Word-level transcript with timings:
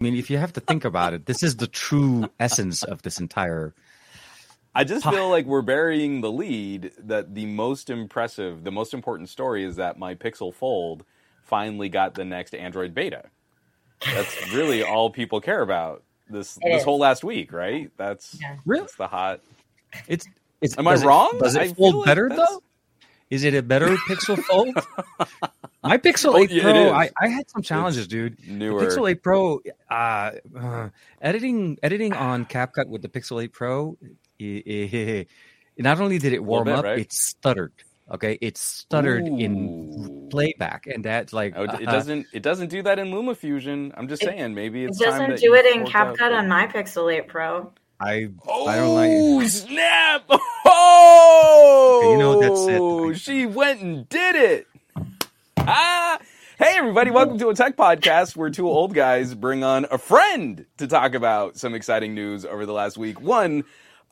mean, 0.00 0.16
if 0.16 0.30
you 0.30 0.38
have 0.38 0.52
to 0.54 0.60
think 0.60 0.84
about 0.84 1.12
it, 1.14 1.26
this 1.26 1.42
is 1.42 1.56
the 1.56 1.66
true 1.66 2.28
essence 2.40 2.82
of 2.82 3.02
this 3.02 3.20
entire. 3.20 3.74
I 4.74 4.84
just 4.84 5.04
feel 5.08 5.28
like 5.28 5.46
we're 5.46 5.62
burying 5.62 6.20
the 6.20 6.30
lead 6.30 6.92
that 6.98 7.34
the 7.34 7.44
most 7.46 7.90
impressive, 7.90 8.64
the 8.64 8.70
most 8.70 8.94
important 8.94 9.28
story 9.28 9.64
is 9.64 9.76
that 9.76 9.98
my 9.98 10.14
Pixel 10.14 10.54
Fold 10.54 11.04
finally 11.42 11.88
got 11.88 12.14
the 12.14 12.24
next 12.24 12.54
Android 12.54 12.94
beta. 12.94 13.24
That's 14.14 14.54
really 14.54 14.82
all 14.82 15.10
people 15.10 15.40
care 15.40 15.60
about 15.60 16.02
this 16.30 16.56
It 16.58 16.70
this 16.70 16.78
is. 16.78 16.84
whole 16.84 16.98
last 16.98 17.22
week, 17.24 17.52
right? 17.52 17.90
That's 17.96 18.38
Yeah. 18.40 18.56
Really? 18.64 18.82
that's 18.82 18.94
the 18.96 19.08
hot. 19.08 19.40
It's. 20.08 20.26
It's. 20.62 20.78
Am 20.78 20.86
I 20.86 20.94
it- 20.94 21.00
wrong? 21.02 21.38
does 21.42 21.56
it 21.56 21.62
I 21.62 21.72
fold 21.74 21.96
like 21.96 22.06
better 22.06 22.28
though? 22.28 22.62
Is 23.30 23.44
it 23.44 23.54
a 23.54 23.62
better 23.62 23.86
Pixel 24.08 24.38
Fold? 24.42 24.74
My 25.82 25.96
Pixel 25.98 26.34
Oh, 26.34 26.38
8 26.38 26.50
yeah, 26.50 26.62
Pro. 26.62 26.90
I, 26.90 27.10
I 27.20 27.28
had 27.28 27.48
some 27.48 27.62
challenges, 27.62 28.06
dude. 28.08 28.36
The 28.38 28.52
Newer. 28.52 28.82
Pixel 28.82 29.08
8 29.10 29.22
Pro, 29.22 29.60
uh, 29.90 30.30
uh, 30.58 30.88
editing 31.22 31.78
editing 31.82 32.12
on 32.12 32.44
CapCut 32.44 32.88
with 32.88 33.02
the 33.02 33.08
Pixel 33.08 33.42
8 33.42 33.52
Pro, 33.52 33.96
i- 34.40 34.62
i- 34.66 35.26
not 35.78 36.00
only 36.00 36.18
did 36.18 36.32
it 36.32 36.42
warm 36.44 36.64
bit, 36.64 36.74
up, 36.74 36.84
right? 36.84 36.98
it 36.98 37.12
stuttered. 37.12 37.72
Okay, 38.12 38.36
it 38.40 38.56
stuttered 38.58 39.24
in 39.24 40.26
playback, 40.32 40.88
and 40.88 41.04
that's 41.04 41.32
like 41.32 41.54
Oh, 41.56 41.62
it 41.62 41.70
uh, 41.86 41.92
doesn't. 41.92 42.26
It 42.32 42.42
doesn't 42.42 42.68
do 42.68 42.82
that 42.82 42.98
in 42.98 43.06
LumaFusion. 43.12 43.92
I'm 43.96 44.08
just 44.08 44.22
It- 44.22 44.26
saying, 44.26 44.52
maybe 44.52 44.82
It 44.82 44.88
it's 44.88 44.98
time 44.98 45.10
doesn't 45.10 45.30
that 45.30 45.38
do 45.40 45.54
it 45.54 45.64
in 45.76 45.84
CapCut 45.84 46.32
on 46.36 46.48
my 46.48 46.66
Pixel 46.66 47.12
8 47.14 47.28
Pro. 47.28 47.72
I 48.02 48.30
Oh 48.48 48.66
I 48.66 48.76
don't 48.76 48.94
like. 48.94 49.50
snap! 49.50 50.24
Oh, 50.64 52.00
Okay, 52.02 52.12
you 52.12 52.18
know, 52.18 52.40
that's 52.40 52.66
it. 52.66 53.20
She 53.20 53.44
went 53.44 53.82
and 53.82 54.08
did 54.08 54.36
it. 54.36 54.66
Ah! 55.58 56.18
Hey, 56.58 56.76
everybody! 56.76 57.10
Welcome 57.10 57.36
to 57.38 57.50
a 57.50 57.54
tech 57.54 57.76
podcast 57.76 58.36
where 58.36 58.48
two 58.48 58.66
old 58.70 58.94
guys 58.94 59.34
bring 59.34 59.62
on 59.62 59.86
a 59.90 59.98
friend 59.98 60.64
to 60.78 60.86
talk 60.86 61.12
about 61.12 61.58
some 61.58 61.74
exciting 61.74 62.14
news 62.14 62.46
over 62.46 62.64
the 62.64 62.72
last 62.72 62.96
week. 62.96 63.20
One, 63.20 63.64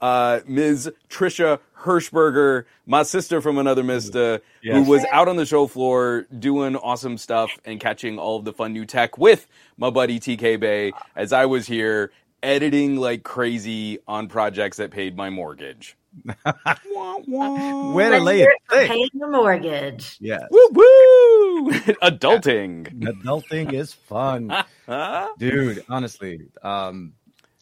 uh, 0.02 0.40
Ms. 0.46 0.92
Trisha 1.08 1.58
Hershberger, 1.80 2.64
my 2.84 3.04
sister 3.04 3.40
from 3.40 3.56
another 3.56 3.82
Mista, 3.82 4.42
who 4.62 4.82
was 4.82 5.06
out 5.10 5.28
on 5.28 5.36
the 5.36 5.46
show 5.46 5.66
floor 5.66 6.26
doing 6.38 6.76
awesome 6.76 7.16
stuff 7.16 7.58
and 7.64 7.80
catching 7.80 8.18
all 8.18 8.36
of 8.36 8.44
the 8.44 8.52
fun 8.52 8.74
new 8.74 8.84
tech 8.84 9.16
with 9.16 9.46
my 9.78 9.88
buddy 9.88 10.20
TK 10.20 10.60
Bay, 10.60 10.92
as 11.16 11.32
I 11.32 11.46
was 11.46 11.66
here 11.66 12.12
editing 12.42 12.96
like 12.96 13.22
crazy 13.22 13.98
on 14.06 14.28
projects 14.28 14.76
that 14.78 14.90
paid 14.90 15.16
my 15.16 15.30
mortgage. 15.30 15.96
Wah, 16.44 17.16
wah. 17.26 17.92
Way 17.92 18.04
to 18.04 18.10
Let's 18.10 18.24
lay 18.24 18.40
it 18.42 18.48
it 18.48 18.58
thick. 18.70 18.88
paying 18.88 19.08
the 19.14 19.28
mortgage. 19.28 20.16
Yeah, 20.20 20.40
Woo 20.50 20.68
woo! 20.72 21.70
Adulting. 22.02 22.88
adulting 23.02 23.72
is 23.72 23.92
fun. 23.92 24.52
Dude 25.38 25.84
honestly 25.88 26.40
um 26.62 27.12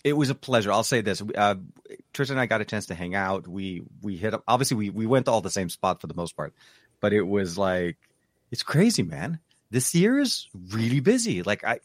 it 0.04 0.12
was 0.12 0.30
a 0.30 0.34
pleasure 0.36 0.70
i'll 0.70 0.84
say 0.84 1.00
this 1.00 1.20
uh 1.36 1.56
tristan 2.14 2.36
and 2.36 2.40
i 2.40 2.46
got 2.46 2.60
a 2.60 2.64
chance 2.64 2.86
to 2.86 2.94
hang 2.94 3.16
out 3.16 3.48
we 3.48 3.82
we 4.00 4.16
hit 4.16 4.32
up 4.32 4.44
obviously 4.46 4.76
we 4.76 4.90
we 4.90 5.06
went 5.06 5.26
to 5.26 5.32
all 5.32 5.40
the 5.40 5.50
same 5.50 5.68
spot 5.68 6.00
for 6.00 6.06
the 6.06 6.14
most 6.14 6.36
part 6.36 6.54
but 7.00 7.12
it 7.12 7.22
was 7.22 7.58
like 7.58 7.96
it's 8.52 8.62
crazy 8.62 9.02
man 9.02 9.40
this 9.72 9.92
year 9.96 10.20
is 10.20 10.46
really 10.70 11.00
busy 11.00 11.42
like 11.42 11.64
i 11.64 11.80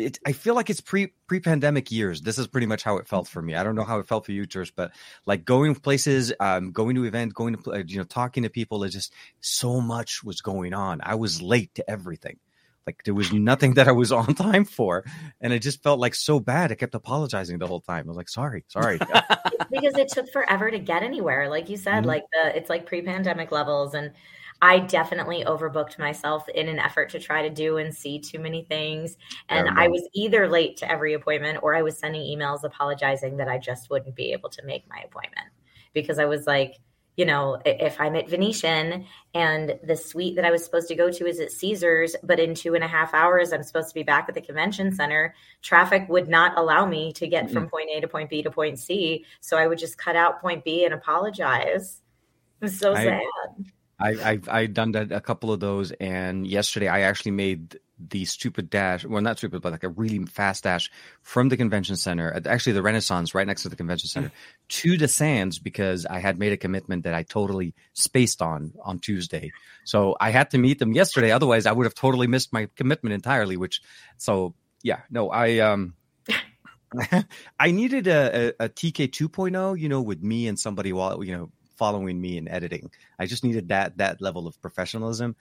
it, 0.00 0.18
I 0.26 0.32
feel 0.32 0.54
like 0.54 0.70
it's 0.70 0.80
pre 0.80 1.08
pre 1.26 1.40
pandemic 1.40 1.90
years. 1.92 2.22
This 2.22 2.38
is 2.38 2.46
pretty 2.46 2.66
much 2.66 2.82
how 2.82 2.96
it 2.98 3.06
felt 3.08 3.28
for 3.28 3.42
me. 3.42 3.54
I 3.54 3.62
don't 3.64 3.74
know 3.74 3.84
how 3.84 3.98
it 3.98 4.08
felt 4.08 4.26
for 4.26 4.32
you, 4.32 4.46
Trish, 4.46 4.72
but 4.74 4.92
like 5.26 5.44
going 5.44 5.74
places, 5.74 6.32
um, 6.40 6.72
going 6.72 6.94
to 6.96 7.04
events, 7.04 7.34
going 7.34 7.56
to 7.56 7.62
pl- 7.62 7.78
you 7.86 7.98
know 7.98 8.04
talking 8.04 8.42
to 8.44 8.50
people. 8.50 8.84
It 8.84 8.90
just 8.90 9.12
so 9.40 9.80
much 9.80 10.22
was 10.24 10.40
going 10.40 10.74
on. 10.74 11.00
I 11.02 11.14
was 11.16 11.42
late 11.42 11.74
to 11.76 11.90
everything. 11.90 12.38
Like 12.86 13.02
there 13.04 13.12
was 13.14 13.32
nothing 13.32 13.74
that 13.74 13.86
I 13.86 13.92
was 13.92 14.12
on 14.20 14.34
time 14.34 14.64
for, 14.64 15.04
and 15.40 15.52
it 15.52 15.60
just 15.60 15.82
felt 15.82 16.00
like 16.00 16.14
so 16.14 16.40
bad. 16.40 16.72
I 16.72 16.74
kept 16.74 16.94
apologizing 16.94 17.58
the 17.58 17.66
whole 17.66 17.80
time. 17.82 18.04
I 18.06 18.08
was 18.08 18.16
like, 18.16 18.28
"Sorry, 18.30 18.64
sorry." 18.68 18.98
because 19.70 19.94
it 19.96 20.08
took 20.08 20.30
forever 20.32 20.70
to 20.70 20.78
get 20.78 21.02
anywhere. 21.02 21.50
Like 21.50 21.68
you 21.68 21.76
said, 21.76 22.04
Mhm. 22.04 22.06
like 22.06 22.22
the 22.32 22.56
it's 22.56 22.70
like 22.70 22.86
pre-pandemic 22.86 23.52
levels, 23.52 23.94
and 23.94 24.12
I 24.60 24.80
definitely 24.80 25.44
overbooked 25.44 25.98
myself 25.98 26.48
in 26.48 26.68
an 26.68 26.78
effort 26.78 27.10
to 27.10 27.20
try 27.20 27.42
to 27.42 27.50
do 27.50 27.76
and 27.76 27.94
see 27.94 28.18
too 28.18 28.38
many 28.38 28.64
things. 28.64 29.16
And 29.48 29.66
Terrible. 29.66 29.82
I 29.82 29.88
was 29.88 30.08
either 30.14 30.48
late 30.48 30.76
to 30.78 30.90
every 30.90 31.14
appointment 31.14 31.60
or 31.62 31.74
I 31.74 31.82
was 31.82 31.96
sending 31.96 32.22
emails 32.22 32.64
apologizing 32.64 33.36
that 33.36 33.48
I 33.48 33.58
just 33.58 33.88
wouldn't 33.88 34.16
be 34.16 34.32
able 34.32 34.50
to 34.50 34.64
make 34.64 34.88
my 34.88 34.98
appointment 35.04 35.46
because 35.94 36.18
I 36.18 36.24
was 36.24 36.46
like, 36.46 36.76
you 37.16 37.24
know, 37.24 37.60
if 37.66 38.00
I'm 38.00 38.14
at 38.14 38.28
Venetian 38.28 39.04
and 39.34 39.78
the 39.82 39.96
suite 39.96 40.36
that 40.36 40.44
I 40.44 40.52
was 40.52 40.64
supposed 40.64 40.86
to 40.86 40.94
go 40.94 41.10
to 41.10 41.26
is 41.26 41.40
at 41.40 41.50
Caesars, 41.50 42.14
but 42.22 42.38
in 42.38 42.54
two 42.54 42.76
and 42.76 42.84
a 42.84 42.88
half 42.88 43.12
hours 43.12 43.52
I'm 43.52 43.64
supposed 43.64 43.88
to 43.88 43.94
be 43.94 44.04
back 44.04 44.26
at 44.28 44.36
the 44.36 44.40
convention 44.40 44.92
center, 44.92 45.34
traffic 45.60 46.08
would 46.08 46.28
not 46.28 46.56
allow 46.56 46.86
me 46.86 47.12
to 47.14 47.26
get 47.26 47.50
from 47.50 47.64
mm-hmm. 47.64 47.70
point 47.70 47.88
A 47.92 48.00
to 48.00 48.08
point 48.08 48.30
B 48.30 48.42
to 48.42 48.50
point 48.52 48.78
C. 48.78 49.24
So 49.40 49.56
I 49.56 49.66
would 49.66 49.78
just 49.78 49.98
cut 49.98 50.14
out 50.14 50.40
point 50.40 50.64
B 50.64 50.84
and 50.84 50.94
apologize. 50.94 52.02
It 52.60 52.64
was 52.64 52.78
so 52.78 52.94
I- 52.94 53.04
sad. 53.04 53.22
I, 54.00 54.30
I've 54.30 54.48
I 54.48 54.66
done 54.66 54.92
that 54.92 55.10
a 55.10 55.20
couple 55.20 55.52
of 55.52 55.60
those, 55.60 55.90
and 55.92 56.46
yesterday 56.46 56.86
I 56.86 57.00
actually 57.00 57.32
made 57.32 57.80
the 57.98 58.24
stupid 58.26 58.70
dash. 58.70 59.04
Well, 59.04 59.20
not 59.20 59.38
stupid, 59.38 59.60
but 59.60 59.72
like 59.72 59.82
a 59.82 59.88
really 59.88 60.24
fast 60.26 60.64
dash 60.64 60.90
from 61.22 61.48
the 61.48 61.56
convention 61.56 61.96
center, 61.96 62.40
actually 62.46 62.74
the 62.74 62.82
Renaissance, 62.82 63.34
right 63.34 63.46
next 63.46 63.62
to 63.62 63.68
the 63.68 63.76
convention 63.76 64.08
center, 64.08 64.30
to 64.68 64.96
the 64.96 65.08
Sands 65.08 65.58
because 65.58 66.06
I 66.06 66.20
had 66.20 66.38
made 66.38 66.52
a 66.52 66.56
commitment 66.56 67.04
that 67.04 67.14
I 67.14 67.24
totally 67.24 67.74
spaced 67.92 68.40
on 68.40 68.72
on 68.84 69.00
Tuesday. 69.00 69.50
So 69.84 70.16
I 70.20 70.30
had 70.30 70.50
to 70.52 70.58
meet 70.58 70.78
them 70.78 70.92
yesterday. 70.92 71.32
Otherwise, 71.32 71.66
I 71.66 71.72
would 71.72 71.84
have 71.84 71.94
totally 71.94 72.28
missed 72.28 72.52
my 72.52 72.68
commitment 72.76 73.14
entirely. 73.14 73.56
Which, 73.56 73.82
so 74.16 74.54
yeah, 74.82 75.00
no, 75.10 75.30
I 75.30 75.58
um. 75.58 75.94
I 77.60 77.70
needed 77.70 78.06
a, 78.06 78.54
a, 78.58 78.64
a 78.64 78.68
TK 78.70 79.10
2.0, 79.10 79.78
you 79.78 79.90
know, 79.90 80.00
with 80.00 80.22
me 80.22 80.48
and 80.48 80.58
somebody 80.58 80.90
while 80.94 81.22
you 81.22 81.36
know 81.36 81.50
following 81.78 82.20
me 82.20 82.36
in 82.38 82.48
editing. 82.48 82.90
I 83.18 83.26
just 83.26 83.44
needed 83.44 83.68
that 83.68 83.96
that 83.98 84.20
level 84.20 84.46
of 84.46 84.60
professionalism, 84.60 85.36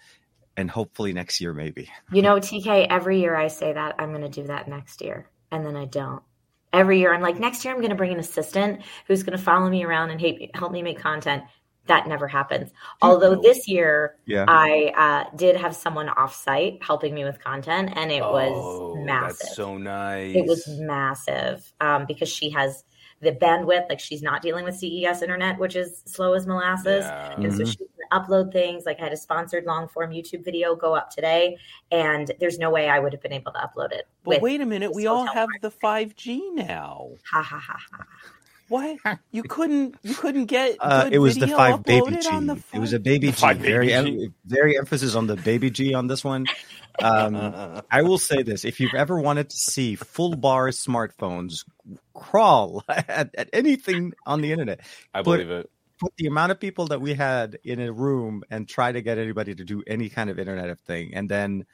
and 0.55 0.69
hopefully 0.71 1.13
next 1.13 1.41
year 1.41 1.53
maybe. 1.53 1.89
You 2.11 2.21
know, 2.21 2.37
TK, 2.37 2.87
every 2.89 3.19
year 3.19 3.35
I 3.35 3.47
say 3.47 3.73
that 3.73 3.95
I'm 3.99 4.09
going 4.11 4.21
to 4.21 4.29
do 4.29 4.47
that 4.47 4.67
next 4.67 5.01
year, 5.01 5.29
and 5.51 5.65
then 5.65 5.75
I 5.75 5.85
don't. 5.85 6.23
Every 6.73 6.99
year 6.99 7.13
I'm 7.13 7.21
like, 7.21 7.39
next 7.39 7.63
year 7.65 7.73
I'm 7.73 7.79
going 7.79 7.91
to 7.91 7.95
bring 7.95 8.11
an 8.13 8.19
assistant 8.19 8.81
who's 9.07 9.23
going 9.23 9.37
to 9.37 9.43
follow 9.43 9.69
me 9.69 9.83
around 9.83 10.11
and 10.11 10.19
help 10.21 10.35
help 10.53 10.71
me 10.71 10.81
make 10.81 10.99
content. 10.99 11.43
That 11.87 12.07
never 12.07 12.27
happens. 12.27 12.71
Although 13.01 13.35
this 13.41 13.67
year 13.67 14.17
Yeah, 14.25 14.43
I 14.47 14.91
uh, 14.97 15.35
did 15.37 15.55
have 15.55 15.73
someone 15.75 16.07
offsite 16.09 16.83
helping 16.83 17.13
me 17.13 17.23
with 17.23 17.39
content, 17.41 17.91
and 17.95 18.11
it 18.11 18.21
Oh, 18.21 18.31
was 18.33 19.05
massive. 19.05 19.39
That's 19.39 19.55
so 19.55 19.77
nice. 19.77 20.35
It 20.35 20.45
was 20.45 20.67
massive 20.67 21.71
um, 21.79 22.05
because 22.05 22.27
she 22.29 22.49
has 22.49 22.83
the 23.21 23.31
bandwidth. 23.31 23.89
Like 23.89 23.99
she's 23.99 24.21
not 24.21 24.41
dealing 24.41 24.63
with 24.65 24.75
CES 24.75 25.21
internet, 25.21 25.57
which 25.59 25.75
is 25.75 26.03
slow 26.05 26.33
as 26.33 26.45
molasses. 26.47 27.05
Yeah. 27.05 27.33
And 27.37 27.53
so 27.53 27.63
Mhm. 27.63 27.71
she 27.71 27.77
can 27.77 27.87
upload 28.11 28.51
things. 28.53 28.85
Like 28.85 28.99
I 28.99 29.03
had 29.03 29.13
a 29.13 29.17
sponsored 29.17 29.65
long 29.65 29.87
form 29.87 30.11
YouTube 30.11 30.43
video 30.45 30.75
go 30.75 30.95
up 30.95 31.09
today, 31.09 31.57
and 31.91 32.31
there's 32.39 32.59
no 32.59 32.69
way 32.69 32.89
I 32.89 32.99
would 32.99 33.11
have 33.13 33.21
been 33.21 33.33
able 33.33 33.51
to 33.53 33.59
upload 33.59 33.91
it. 33.91 34.07
But 34.23 34.41
wait 34.41 34.61
a 34.61 34.65
minute, 34.65 34.93
we 34.93 35.07
all 35.07 35.25
hotel 35.25 35.47
have 35.51 35.61
the 35.61 35.71
5G 35.71 36.51
now. 36.53 37.09
ha 37.29 37.41
ha 37.41 37.57
ha 37.59 37.77
ha. 37.91 38.03
What? 38.69 38.97
You 39.31 39.43
couldn't 39.47 39.95
you 40.03 40.13
couldn't 40.15 40.45
get 40.45 40.75
uh, 40.79 41.09
it 41.11 41.19
was 41.19 41.35
the 41.37 41.47
five 41.47 41.83
baby 41.83 42.17
G. 42.17 42.27
on 42.29 42.47
the 42.47 42.61
It 42.73 42.79
was 42.79 42.91
5G? 42.91 42.95
a 42.95 42.99
baby 42.99 43.27
G. 43.27 43.33
five 43.33 43.57
Very 43.57 43.87
baby 43.87 44.23
em- 44.25 44.35
very 44.45 44.77
emphasis 44.77 45.15
on 45.15 45.27
the 45.27 45.35
baby 45.35 45.69
G 45.69 45.93
on 45.93 46.07
this 46.07 46.23
one. 46.23 46.45
Um, 47.01 47.35
I 47.91 48.01
will 48.01 48.17
say 48.17 48.43
this: 48.43 48.65
if 48.65 48.79
you've 48.79 48.93
ever 48.95 49.19
wanted 49.19 49.49
to 49.51 49.55
see 49.57 49.95
full 49.95 50.35
bar 50.35 50.69
smartphones 50.69 51.63
crawl 52.13 52.83
at, 52.89 53.33
at 53.35 53.49
anything 53.53 54.13
on 54.25 54.41
the 54.41 54.51
internet, 54.51 54.81
I 55.13 55.19
But- 55.21 55.37
believe 55.37 55.49
it. 55.51 55.69
put 55.99 56.13
the 56.17 56.27
amount 56.27 56.51
of 56.51 56.59
people 56.59 56.87
that 56.87 57.01
we 57.01 57.13
had 57.13 57.57
in 57.63 57.79
a 57.79 57.91
room 57.91 58.43
and 58.51 58.67
try 58.67 58.91
to 58.91 59.01
get 59.01 59.17
anybody 59.17 59.55
to 59.55 59.63
do 59.63 59.81
any 59.87 60.09
kind 60.09 60.29
of 60.29 60.37
internet 60.39 60.69
of 60.69 60.79
thing 60.81 61.13
and 61.15 61.27
then 61.29 61.65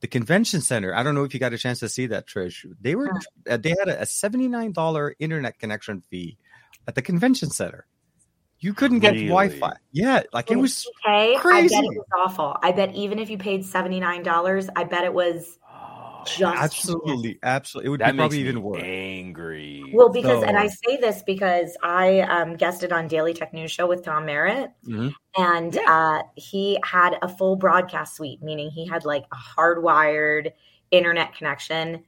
the 0.00 0.06
convention 0.06 0.60
center 0.60 0.94
i 0.94 1.02
don't 1.02 1.14
know 1.14 1.24
if 1.24 1.32
you 1.34 1.40
got 1.40 1.52
a 1.52 1.58
chance 1.58 1.78
to 1.80 1.88
see 1.88 2.06
that 2.06 2.26
trish 2.26 2.64
they 2.80 2.94
were 2.94 3.10
uh, 3.50 3.56
they 3.56 3.70
had 3.70 3.88
a, 3.88 4.02
a 4.02 4.04
$79 4.04 5.12
internet 5.18 5.58
connection 5.58 6.02
fee 6.10 6.36
at 6.86 6.94
the 6.94 7.02
convention 7.02 7.50
center 7.50 7.86
you 8.60 8.72
couldn't 8.74 9.00
get 9.00 9.12
Really? 9.12 9.26
wi-fi 9.28 9.72
yeah 9.92 10.22
like 10.32 10.50
it 10.50 10.56
was 10.56 10.86
Okay, 11.06 11.34
I 11.34 11.38
crazy. 11.38 11.74
bet 11.74 11.84
it 11.84 11.90
was 11.96 12.06
awful. 12.16 12.56
I 12.62 12.72
bet 12.72 12.94
even 12.94 13.18
if 13.18 13.28
you 13.28 13.36
paid 13.36 13.64
seventy 13.64 14.00
nine 14.00 14.22
dollars, 14.22 14.68
I 14.74 14.84
bet 14.84 15.04
it 15.04 15.12
was 15.12 15.58
just 16.26 16.56
absolutely 16.56 17.38
absolutely 17.42 17.86
it 17.86 17.90
would 17.90 18.00
That 18.00 18.12
be 18.12 18.18
makes 18.18 18.34
probably 18.34 18.38
me 18.38 18.48
even 18.48 18.62
worse 18.62 18.82
angry. 18.82 19.90
Well, 19.92 20.08
because, 20.08 20.42
and 20.42 20.56
I 20.56 20.68
say 20.68 20.96
this 20.96 21.22
because 21.22 21.76
I 21.82 22.20
um, 22.20 22.56
guested 22.56 22.92
on 22.92 23.06
Daily 23.08 23.34
Tech 23.34 23.52
News 23.52 23.70
Show 23.70 23.86
with 23.86 24.04
Tom 24.04 24.26
Merritt, 24.26 24.70
Mhm. 24.86 25.14
and 25.36 25.78
uh, 25.86 26.22
he 26.36 26.78
had 26.84 27.18
a 27.22 27.28
full 27.28 27.56
broadcast 27.56 28.16
suite, 28.16 28.42
meaning 28.42 28.70
he 28.70 28.86
had 28.86 29.04
like 29.04 29.24
a 29.32 29.36
hardwired 29.36 30.52
internet 30.90 31.34
connection, 31.34 32.04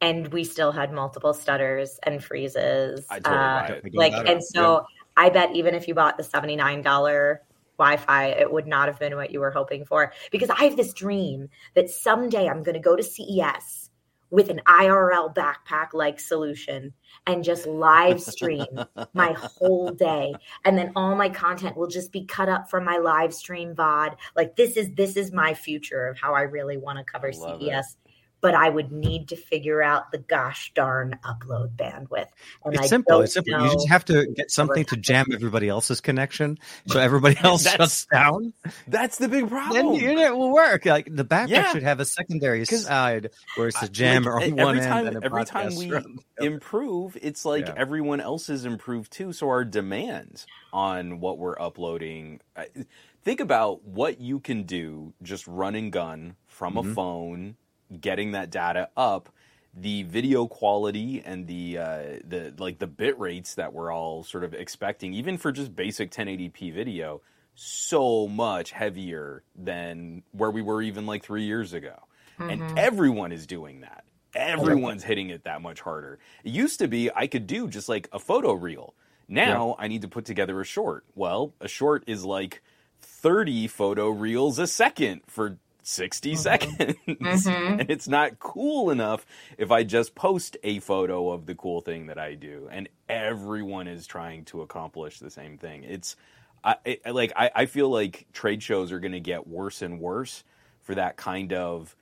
and 0.00 0.32
we 0.32 0.44
still 0.44 0.72
had 0.72 0.92
multiple 0.92 1.34
stutters 1.34 1.98
and 2.04 2.22
freezes. 2.22 3.06
I 3.10 3.18
totally 3.20 3.44
uh, 3.44 3.80
like, 3.94 4.12
and 4.28 4.42
so 4.42 4.86
I 5.16 5.30
bet 5.30 5.54
even 5.54 5.74
if 5.74 5.88
you 5.88 5.94
bought 5.94 6.16
the 6.16 6.24
seventy 6.24 6.56
nine 6.56 6.82
dollar 6.82 7.42
Wi-Fi, 7.78 8.26
it 8.26 8.50
would 8.50 8.66
not 8.66 8.88
have 8.88 8.98
been 8.98 9.16
what 9.16 9.30
you 9.30 9.40
were 9.40 9.50
hoping 9.50 9.84
for. 9.84 10.12
Because 10.30 10.50
I 10.50 10.64
have 10.64 10.76
this 10.76 10.92
dream 10.92 11.48
that 11.74 11.90
someday 11.90 12.48
I'm 12.48 12.62
going 12.62 12.74
to 12.74 12.80
go 12.80 12.96
to 12.96 13.02
CES 13.02 13.90
with 14.30 14.50
an 14.50 14.60
IRL 14.66 15.34
backpack 15.34 15.88
like 15.94 16.20
solution 16.20 16.92
and 17.26 17.42
just 17.42 17.66
live 17.66 18.20
stream 18.20 18.66
my 19.14 19.32
whole 19.32 19.90
day. 19.90 20.34
And 20.64 20.76
then 20.76 20.92
all 20.96 21.14
my 21.14 21.28
content 21.28 21.76
will 21.76 21.86
just 21.86 22.12
be 22.12 22.24
cut 22.24 22.48
up 22.48 22.68
from 22.68 22.84
my 22.84 22.98
live 22.98 23.32
stream 23.32 23.74
VOD 23.74 24.16
like 24.36 24.56
this 24.56 24.76
is 24.76 24.90
this 24.94 25.16
is 25.16 25.32
my 25.32 25.54
future 25.54 26.06
of 26.06 26.18
how 26.18 26.34
I 26.34 26.42
really 26.42 26.76
want 26.76 26.98
to 26.98 27.04
cover 27.04 27.32
Love 27.32 27.60
CES 27.60 27.96
but 28.40 28.54
I 28.54 28.68
would 28.68 28.92
need 28.92 29.28
to 29.28 29.36
figure 29.36 29.82
out 29.82 30.12
the 30.12 30.18
gosh 30.18 30.72
darn 30.74 31.18
upload 31.24 31.76
bandwidth. 31.76 32.28
And 32.64 32.74
It's 32.74 32.84
I 32.84 32.86
simple. 32.86 33.20
It's 33.22 33.34
simple. 33.34 33.64
You 33.64 33.72
just 33.72 33.88
have 33.88 34.04
to 34.06 34.26
get 34.26 34.50
something 34.50 34.84
to 34.86 34.96
jam 34.96 35.26
everybody 35.32 35.68
else's 35.68 36.00
connection, 36.00 36.58
so 36.86 37.00
everybody 37.00 37.36
else 37.42 37.68
shuts 37.68 38.06
down. 38.06 38.52
That's 38.86 39.18
the 39.18 39.28
big 39.28 39.48
problem. 39.48 39.72
Then 39.74 39.82
problem. 39.84 40.00
the 40.00 40.06
internet 40.08 40.36
will 40.36 40.52
work. 40.52 40.84
Like 40.86 41.08
the 41.14 41.24
backpack 41.24 41.48
Yeah. 41.48 41.72
should 41.72 41.82
have 41.82 42.00
a 42.00 42.04
secondary 42.04 42.64
side 42.64 43.30
where 43.56 43.68
it's 43.68 43.82
I- 43.82 43.86
a 43.86 43.88
jam 43.88 44.22
like, 44.24 44.44
on 44.52 44.56
one 44.56 44.76
every 44.76 44.80
end 44.82 44.88
time, 44.88 45.06
and 45.08 45.16
a 45.16 45.24
every 45.24 45.44
time 45.44 45.74
we 45.76 45.88
from 45.90 46.16
the 46.38 46.44
other. 46.44 46.52
improve, 46.54 47.16
it's 47.20 47.44
like 47.44 47.66
Yeah. 47.66 47.74
everyone 47.76 48.20
else 48.20 48.48
is 48.48 48.64
improved 48.64 49.12
too. 49.12 49.32
So 49.32 49.48
our 49.48 49.64
demands 49.64 50.46
on 50.72 51.20
what 51.20 51.38
we're 51.38 51.58
uploading. 51.60 52.40
Think 53.24 53.40
about 53.40 53.84
what 53.84 54.20
you 54.20 54.38
can 54.40 54.62
do 54.62 55.12
just 55.22 55.46
run 55.46 55.74
and 55.74 55.92
gun 55.92 56.36
from 56.46 56.76
a 56.76 56.82
Mhm. 56.82 56.94
phone, 56.94 57.56
getting 58.00 58.32
that 58.32 58.50
data 58.50 58.88
up. 58.96 59.28
The 59.74 60.02
video 60.04 60.46
quality 60.46 61.22
and 61.24 61.46
the 61.46 61.78
uh, 61.78 62.02
the 62.26 62.54
like 62.58 62.78
the 62.78 62.86
bit 62.86 63.18
rates 63.18 63.54
that 63.54 63.72
we're 63.72 63.92
all 63.92 64.24
sort 64.24 64.42
of 64.44 64.54
expecting, 64.54 65.14
even 65.14 65.36
for 65.38 65.52
just 65.52 65.76
basic 65.76 66.10
1080p 66.10 66.72
video, 66.72 67.20
so 67.54 68.26
much 68.26 68.70
heavier 68.72 69.42
than 69.54 70.22
where 70.32 70.50
we 70.50 70.62
were 70.62 70.82
even 70.82 71.06
like 71.06 71.22
three 71.22 71.44
years 71.44 71.72
ago 71.74 71.94
Mhm. 72.38 72.52
and 72.52 72.78
everyone 72.78 73.30
is 73.30 73.46
doing 73.46 73.80
that. 73.82 74.04
Everyone's 74.34 75.02
hitting 75.04 75.30
it 75.30 75.44
that 75.44 75.60
much 75.62 75.80
harder. 75.80 76.18
It 76.44 76.50
used 76.52 76.78
to 76.80 76.88
be 76.88 77.10
I 77.14 77.26
could 77.26 77.46
do 77.46 77.68
just 77.68 77.88
like 77.88 78.08
a 78.12 78.18
photo 78.18 78.52
reel. 78.54 78.94
Now 79.28 79.76
I 79.78 79.88
need 79.88 80.02
to 80.02 80.08
put 80.08 80.24
together 80.24 80.60
a 80.60 80.64
short. 80.64 81.04
Well, 81.14 81.52
a 81.60 81.68
short 81.68 82.04
is 82.06 82.24
like 82.24 82.62
30 83.00 83.66
photo 83.68 84.08
reels 84.08 84.58
a 84.58 84.66
second 84.66 85.20
for 85.26 85.58
60 85.88 86.34
seconds. 86.36 86.76
Mhm. 87.08 87.80
And 87.80 87.90
it's 87.90 88.06
not 88.08 88.38
cool 88.38 88.90
enough 88.90 89.24
if 89.56 89.70
I 89.70 89.82
just 89.84 90.14
post 90.14 90.56
a 90.62 90.78
photo 90.80 91.30
of 91.30 91.46
the 91.46 91.54
cool 91.54 91.80
thing 91.80 92.06
that 92.06 92.18
I 92.18 92.34
do. 92.34 92.68
And 92.70 92.88
everyone 93.08 93.88
is 93.88 94.06
trying 94.06 94.44
to 94.46 94.60
accomplish 94.62 95.18
the 95.18 95.30
same 95.30 95.56
thing. 95.58 95.84
It's 95.84 96.16
I, 96.62 96.76
it, 96.84 97.06
like 97.14 97.32
I, 97.36 97.50
I 97.54 97.66
feel 97.66 97.88
like 97.88 98.26
trade 98.32 98.62
shows 98.62 98.92
are 98.92 99.00
going 99.00 99.12
to 99.12 99.20
get 99.20 99.46
worse 99.46 99.80
and 99.82 99.98
worse 100.00 100.44
for 100.82 100.94
that 100.94 101.16
kind 101.16 101.52
of 101.52 101.94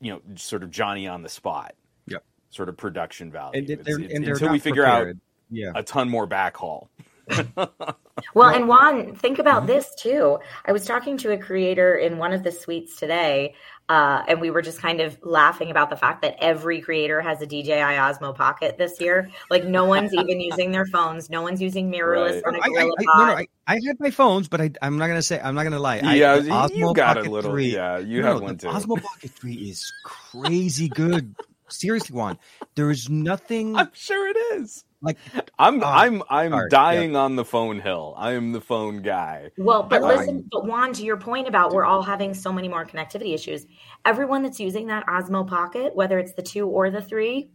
you 0.00 0.12
know 0.12 0.20
sort 0.36 0.62
of 0.62 0.70
Johnny 0.70 1.08
on 1.08 1.22
the 1.22 1.28
spot. 1.28 1.74
Yep. 2.06 2.22
Sort 2.50 2.68
of 2.68 2.76
production 2.76 3.32
value. 3.32 3.58
And, 3.58 3.70
It's- 3.70 3.88
it's- 3.88 4.12
and 4.14 4.24
until 4.26 4.50
we 4.52 4.58
figure 4.60 4.84
out. 4.86 5.08
Yeah. 5.50 5.72
a 5.74 5.82
ton 5.82 6.08
more 6.08 6.26
backhaul. 6.26 6.88
Well, 8.34 8.48
and 8.50 8.68
Juan, 8.68 9.14
think 9.16 9.38
about 9.38 9.64
Mhm. 9.64 9.66
this 9.66 9.94
too. 9.96 10.38
I 10.64 10.72
was 10.72 10.84
talking 10.84 11.16
to 11.18 11.32
a 11.32 11.38
creator 11.38 11.96
in 11.96 12.16
one 12.18 12.32
of 12.32 12.42
the 12.42 12.50
suites 12.52 12.96
today, 12.96 13.54
uh, 13.88 14.22
and 14.28 14.40
we 14.40 14.50
were 14.50 14.62
just 14.62 14.80
kind 14.80 15.00
of 15.00 15.18
laughing 15.22 15.70
about 15.70 15.90
the 15.90 15.96
fact 15.96 16.22
that 16.22 16.36
every 16.40 16.80
creator 16.80 17.20
has 17.20 17.42
a 17.42 17.46
DJI 17.46 17.96
Osmo 17.96 18.34
Pocket 18.34 18.76
this 18.78 19.00
year. 19.00 19.28
Like, 19.50 19.64
no 19.64 19.84
one's 19.84 20.14
even 20.14 20.40
using 20.40 20.70
their 20.70 20.86
phones. 20.86 21.28
No 21.28 21.42
one's 21.42 21.60
using 21.60 21.90
mirrorless 21.90 22.34
Right. 22.34 22.44
on 22.46 22.54
a 22.54 22.58
I, 22.58 22.60
I, 22.60 22.68
Gorilla 22.68 22.94
I, 22.98 23.04
no, 23.18 23.24
no, 23.26 23.32
I, 23.34 23.46
I 23.66 23.80
had 23.86 24.00
my 24.00 24.10
phones, 24.10 24.48
but 24.48 24.60
I, 24.60 24.70
I'm 24.80 24.96
not 24.96 25.08
gonna 25.08 25.22
say 25.22 25.40
I'm 25.40 25.54
not 25.54 25.64
gonna 25.64 25.78
lie. 25.80 25.96
Yeah, 25.96 26.38
the 26.38 26.44
you 26.44 26.52
Osmo 26.52 26.94
got 26.94 27.16
Pocket 27.16 27.28
a 27.28 27.30
little. 27.30 27.50
3, 27.52 27.72
Yeah, 27.74 27.98
you 27.98 28.22
no, 28.22 28.32
have 28.34 28.42
one 28.42 28.58
too. 28.58 28.68
Osmo 28.68 29.00
Pocket 29.02 29.30
3 29.32 29.54
is 29.54 29.92
crazy 30.02 30.88
good. 30.88 31.34
Seriously, 31.74 32.16
Juan, 32.16 32.38
there 32.76 32.90
is 32.90 33.08
nothing 33.08 33.76
I'm 33.76 33.90
sure 33.92 34.28
it 34.28 34.36
is. 34.60 34.84
like 35.02 35.18
I'm 35.58 35.82
Oh, 35.82 35.86
I'm 35.86 36.22
I'm 36.30 36.50
sorry, 36.50 36.70
dying 36.70 37.16
on 37.16 37.36
the 37.36 37.44
phone 37.44 37.80
hill. 37.80 38.14
I 38.16 38.32
am 38.32 38.52
the 38.52 38.60
phone 38.60 39.02
guy. 39.02 39.50
Well, 39.56 39.84
but 39.84 40.02
Right. 40.02 40.18
listen, 40.18 40.48
but 40.50 40.66
Juan, 40.66 40.92
to 40.94 41.04
your 41.04 41.16
point 41.16 41.46
about 41.46 41.72
we're 41.72 41.84
all 41.84 42.02
having 42.02 42.34
so 42.34 42.52
many 42.52 42.68
more 42.68 42.84
connectivity 42.84 43.34
issues, 43.34 43.66
everyone 44.04 44.42
that's 44.42 44.58
using 44.60 44.86
that 44.88 45.06
Osmo 45.06 45.46
Pocket, 45.46 45.94
whether 45.94 46.18
it's 46.18 46.34
the 46.34 46.42
two 46.42 46.66
or 46.68 46.90
the 46.90 47.02
three, 47.02 47.50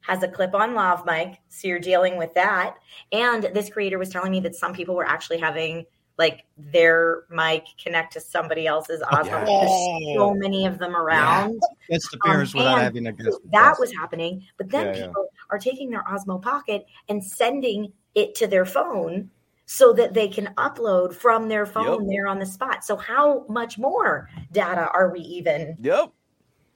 has 0.00 0.22
a 0.22 0.28
clip-on 0.28 0.74
lav 0.74 1.06
mic, 1.06 1.38
so 1.48 1.68
you're 1.68 1.78
dealing 1.78 2.16
with 2.18 2.34
that. 2.34 2.76
And 3.12 3.44
this 3.54 3.70
creator 3.70 3.98
was 3.98 4.10
telling 4.10 4.32
me 4.32 4.40
that 4.40 4.54
some 4.54 4.72
people 4.74 4.94
were 4.94 5.06
actually 5.06 5.38
having 5.38 5.84
like 6.18 6.44
their 6.56 7.24
mic 7.30 7.64
connect 7.82 8.12
to 8.12 8.20
somebody 8.20 8.66
else's 8.66 9.02
Osmo. 9.02 9.26
yeah. 9.26 9.44
There's 9.44 10.14
so 10.16 10.32
many 10.34 10.66
of 10.66 10.78
them 10.78 10.94
around. 10.94 11.60
that's 11.90 12.08
the 12.10 12.18
parents 12.18 12.54
Um, 12.54 12.58
without 12.58 12.78
having 12.78 13.06
a 13.06 13.12
guest. 13.12 13.38
That 13.52 13.76
was 13.80 13.92
happening, 13.92 14.44
but 14.56 14.70
then 14.70 14.86
Yeah, 14.86 14.96
yeah. 14.96 15.06
people 15.06 15.26
are 15.50 15.58
taking 15.58 15.90
their 15.90 16.04
Osmo 16.04 16.40
Pocket 16.40 16.86
and 17.08 17.24
sending 17.24 17.92
it 18.14 18.34
to 18.36 18.46
their 18.46 18.64
phone 18.64 19.30
so 19.66 19.92
that 19.94 20.14
they 20.14 20.28
can 20.28 20.54
upload 20.56 21.14
from 21.14 21.48
their 21.48 21.66
phone 21.66 22.02
Yep. 22.04 22.08
there 22.10 22.26
on 22.28 22.38
the 22.38 22.46
spot. 22.46 22.84
So 22.84 22.96
how 22.96 23.44
much 23.48 23.78
more 23.78 24.28
data 24.52 24.88
are 24.92 25.10
we 25.10 25.20
even 25.20 25.76
Yep. 25.80 26.10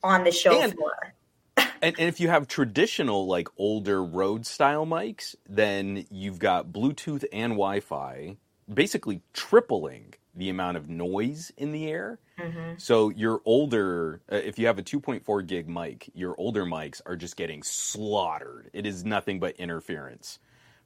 on 0.02 0.24
the 0.24 0.32
show 0.32 0.60
And- 0.60 0.72
floor? 0.74 1.14
And, 1.80 1.94
and 1.96 2.08
if 2.08 2.18
you 2.18 2.26
have 2.28 2.48
traditional, 2.48 3.28
like 3.28 3.46
older 3.56 4.02
Rode 4.04 4.44
style 4.46 4.84
mics, 4.84 5.36
then 5.48 6.06
you've 6.10 6.40
got 6.40 6.72
Bluetooth 6.72 7.24
and 7.32 7.52
Wi 7.52 7.78
Fi 7.78 8.36
basically 8.72 9.22
tripling 9.32 10.14
the 10.34 10.48
amount 10.48 10.76
of 10.76 10.88
noise 10.88 11.52
in 11.56 11.72
the 11.72 11.88
air. 11.88 12.18
hmm 12.38 12.74
So 12.76 13.10
your 13.10 13.40
older, 13.44 14.22
uh, 14.30 14.36
if 14.36 14.58
you 14.58 14.66
have 14.66 14.78
a 14.78 14.82
2.4 14.82 15.46
gig 15.46 15.68
mic, 15.68 16.10
your 16.14 16.34
older 16.38 16.64
mics 16.64 17.00
are 17.06 17.16
just 17.16 17.36
getting 17.36 17.62
slaughtered. 17.62 18.70
It 18.72 18.86
is 18.86 19.04
nothing 19.04 19.40
but 19.40 19.56
interference 19.56 20.38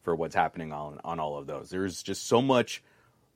for 0.02 0.14
what's 0.16 0.34
happening 0.34 0.72
on 0.72 1.00
on 1.04 1.20
all 1.20 1.38
of 1.38 1.46
those. 1.46 1.70
There's 1.70 2.02
just 2.02 2.26
so 2.26 2.42
much 2.42 2.82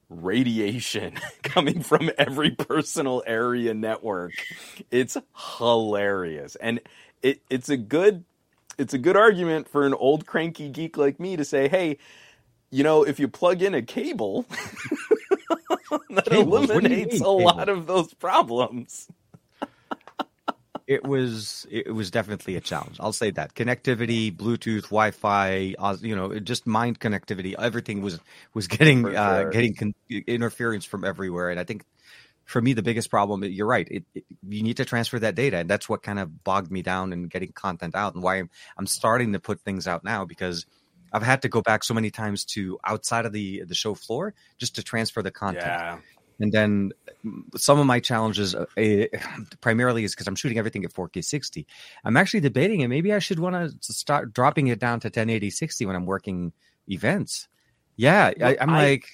radiation 0.09 1.19
coming 1.43 1.83
from 1.83 2.11
every 2.19 2.53
personal 2.53 3.23
area 3.27 3.75
network. 3.75 4.47
It's 4.91 5.17
hilarious, 5.59 6.57
and 6.57 6.81
it 7.23 7.41
it's 7.51 7.69
a 7.69 7.77
good 7.77 8.25
it's 8.79 8.95
a 8.95 8.99
good 8.99 9.17
argument 9.17 9.69
for 9.69 9.87
an 9.87 9.95
old 9.95 10.27
cranky 10.27 10.69
geek 10.69 10.97
like 10.97 11.21
me 11.21 11.37
to 11.37 11.45
say, 11.45 11.69
hey. 11.69 11.99
You 12.77 12.85
know, 12.85 13.05
if 13.05 13.19
you 13.19 13.27
plug 13.27 13.63
in 13.63 13.73
a 13.73 13.81
cable, 13.81 14.45
that 16.11 16.27
Cables? 16.27 16.69
What 16.69 16.85
do 16.85 16.91
you 16.91 16.97
eliminates 17.01 17.15
mean, 17.15 17.23
a 17.23 17.31
lot 17.31 17.71
of 17.71 17.87
those 17.87 18.13
problems. 18.13 19.09
it 20.87 21.03
was 21.03 21.67
it 21.71 21.95
was 21.95 22.11
definitely 22.11 22.55
a 22.55 22.61
challenge. 22.61 22.99
I'll 23.01 23.15
say 23.15 23.31
that 23.31 23.55
connectivity, 23.55 24.31
Bluetooth, 24.31 24.83
Wi-Fi, 24.91 25.75
you 26.03 26.15
know, 26.15 26.39
just 26.39 26.67
mind 26.67 27.01
connectivity. 27.01 27.55
Everything 27.59 28.03
was 28.03 28.21
was 28.53 28.69
getting 28.69 29.05
For 29.05 29.17
uh, 29.17 29.45
getting 29.45 29.75
con- 29.75 29.95
interference 30.11 30.85
from 30.85 31.03
everywhere, 31.03 31.49
and 31.49 31.59
I 31.59 31.65
think 31.65 31.83
for 32.45 32.61
me 32.61 32.75
the 32.75 32.83
biggest 32.83 33.09
problem. 33.09 33.43
You're 33.43 33.67
right. 33.67 33.89
It, 33.91 34.05
it, 34.15 34.25
you 34.47 34.63
need 34.63 34.77
to 34.77 34.85
transfer 34.85 35.19
that 35.21 35.35
data, 35.35 35.57
and 35.57 35.71
that's 35.71 35.89
what 35.89 36.03
kind 36.03 36.19
of 36.19 36.45
bogged 36.45 36.71
me 36.71 36.83
down 36.83 37.15
in 37.15 37.29
getting 37.29 37.53
content 37.53 37.95
out, 37.95 38.13
and 38.13 38.23
why 38.23 38.37
I'm, 38.37 38.51
I'm 38.77 38.87
starting 38.87 39.33
to 39.33 39.41
put 39.41 39.63
things 39.63 39.87
out 39.87 40.05
now 40.05 40.27
because. 40.27 40.67
I've 41.13 41.23
had 41.23 41.43
to 41.43 41.49
go 41.49 41.63
back 41.63 41.85
so 41.85 41.95
many 41.95 42.11
times 42.11 42.45
to 42.47 42.79
outside 42.85 43.27
of 43.27 43.33
the 43.33 43.65
the 43.65 43.75
show 43.75 43.95
floor 43.95 44.35
just 44.59 44.75
to 44.77 44.83
transfer 44.83 45.23
the 45.23 45.31
content. 45.31 45.67
Yeah. 45.67 45.99
And 46.39 46.53
then 46.53 46.93
mm, 47.25 47.43
some 47.57 47.79
of 47.79 47.87
my 47.87 48.01
challenges 48.01 48.55
uh, 48.55 48.67
eh, 48.77 49.07
primarily 49.61 50.05
is 50.05 50.15
because 50.15 50.27
I'm 50.27 50.35
shooting 50.35 50.59
everything 50.59 50.85
at 50.85 50.93
4K 50.93 51.25
60. 51.25 51.67
I'm 52.05 52.17
actually 52.17 52.41
debating 52.41 52.81
it. 52.81 52.89
Maybe 52.89 53.13
I 53.13 53.19
should 53.19 53.39
want 53.39 53.81
to 53.81 53.93
start 53.93 54.35
dropping 54.35 54.67
it 54.69 54.79
down 54.79 55.01
to 55.01 55.07
1080 55.07 55.51
60 55.51 55.87
when 55.87 55.97
I'm 55.97 56.07
working 56.07 56.53
events. 56.89 57.49
Yeah, 57.97 58.33
I, 58.43 58.57
I'm 58.61 58.71
I- 58.71 58.83
like, 58.83 59.07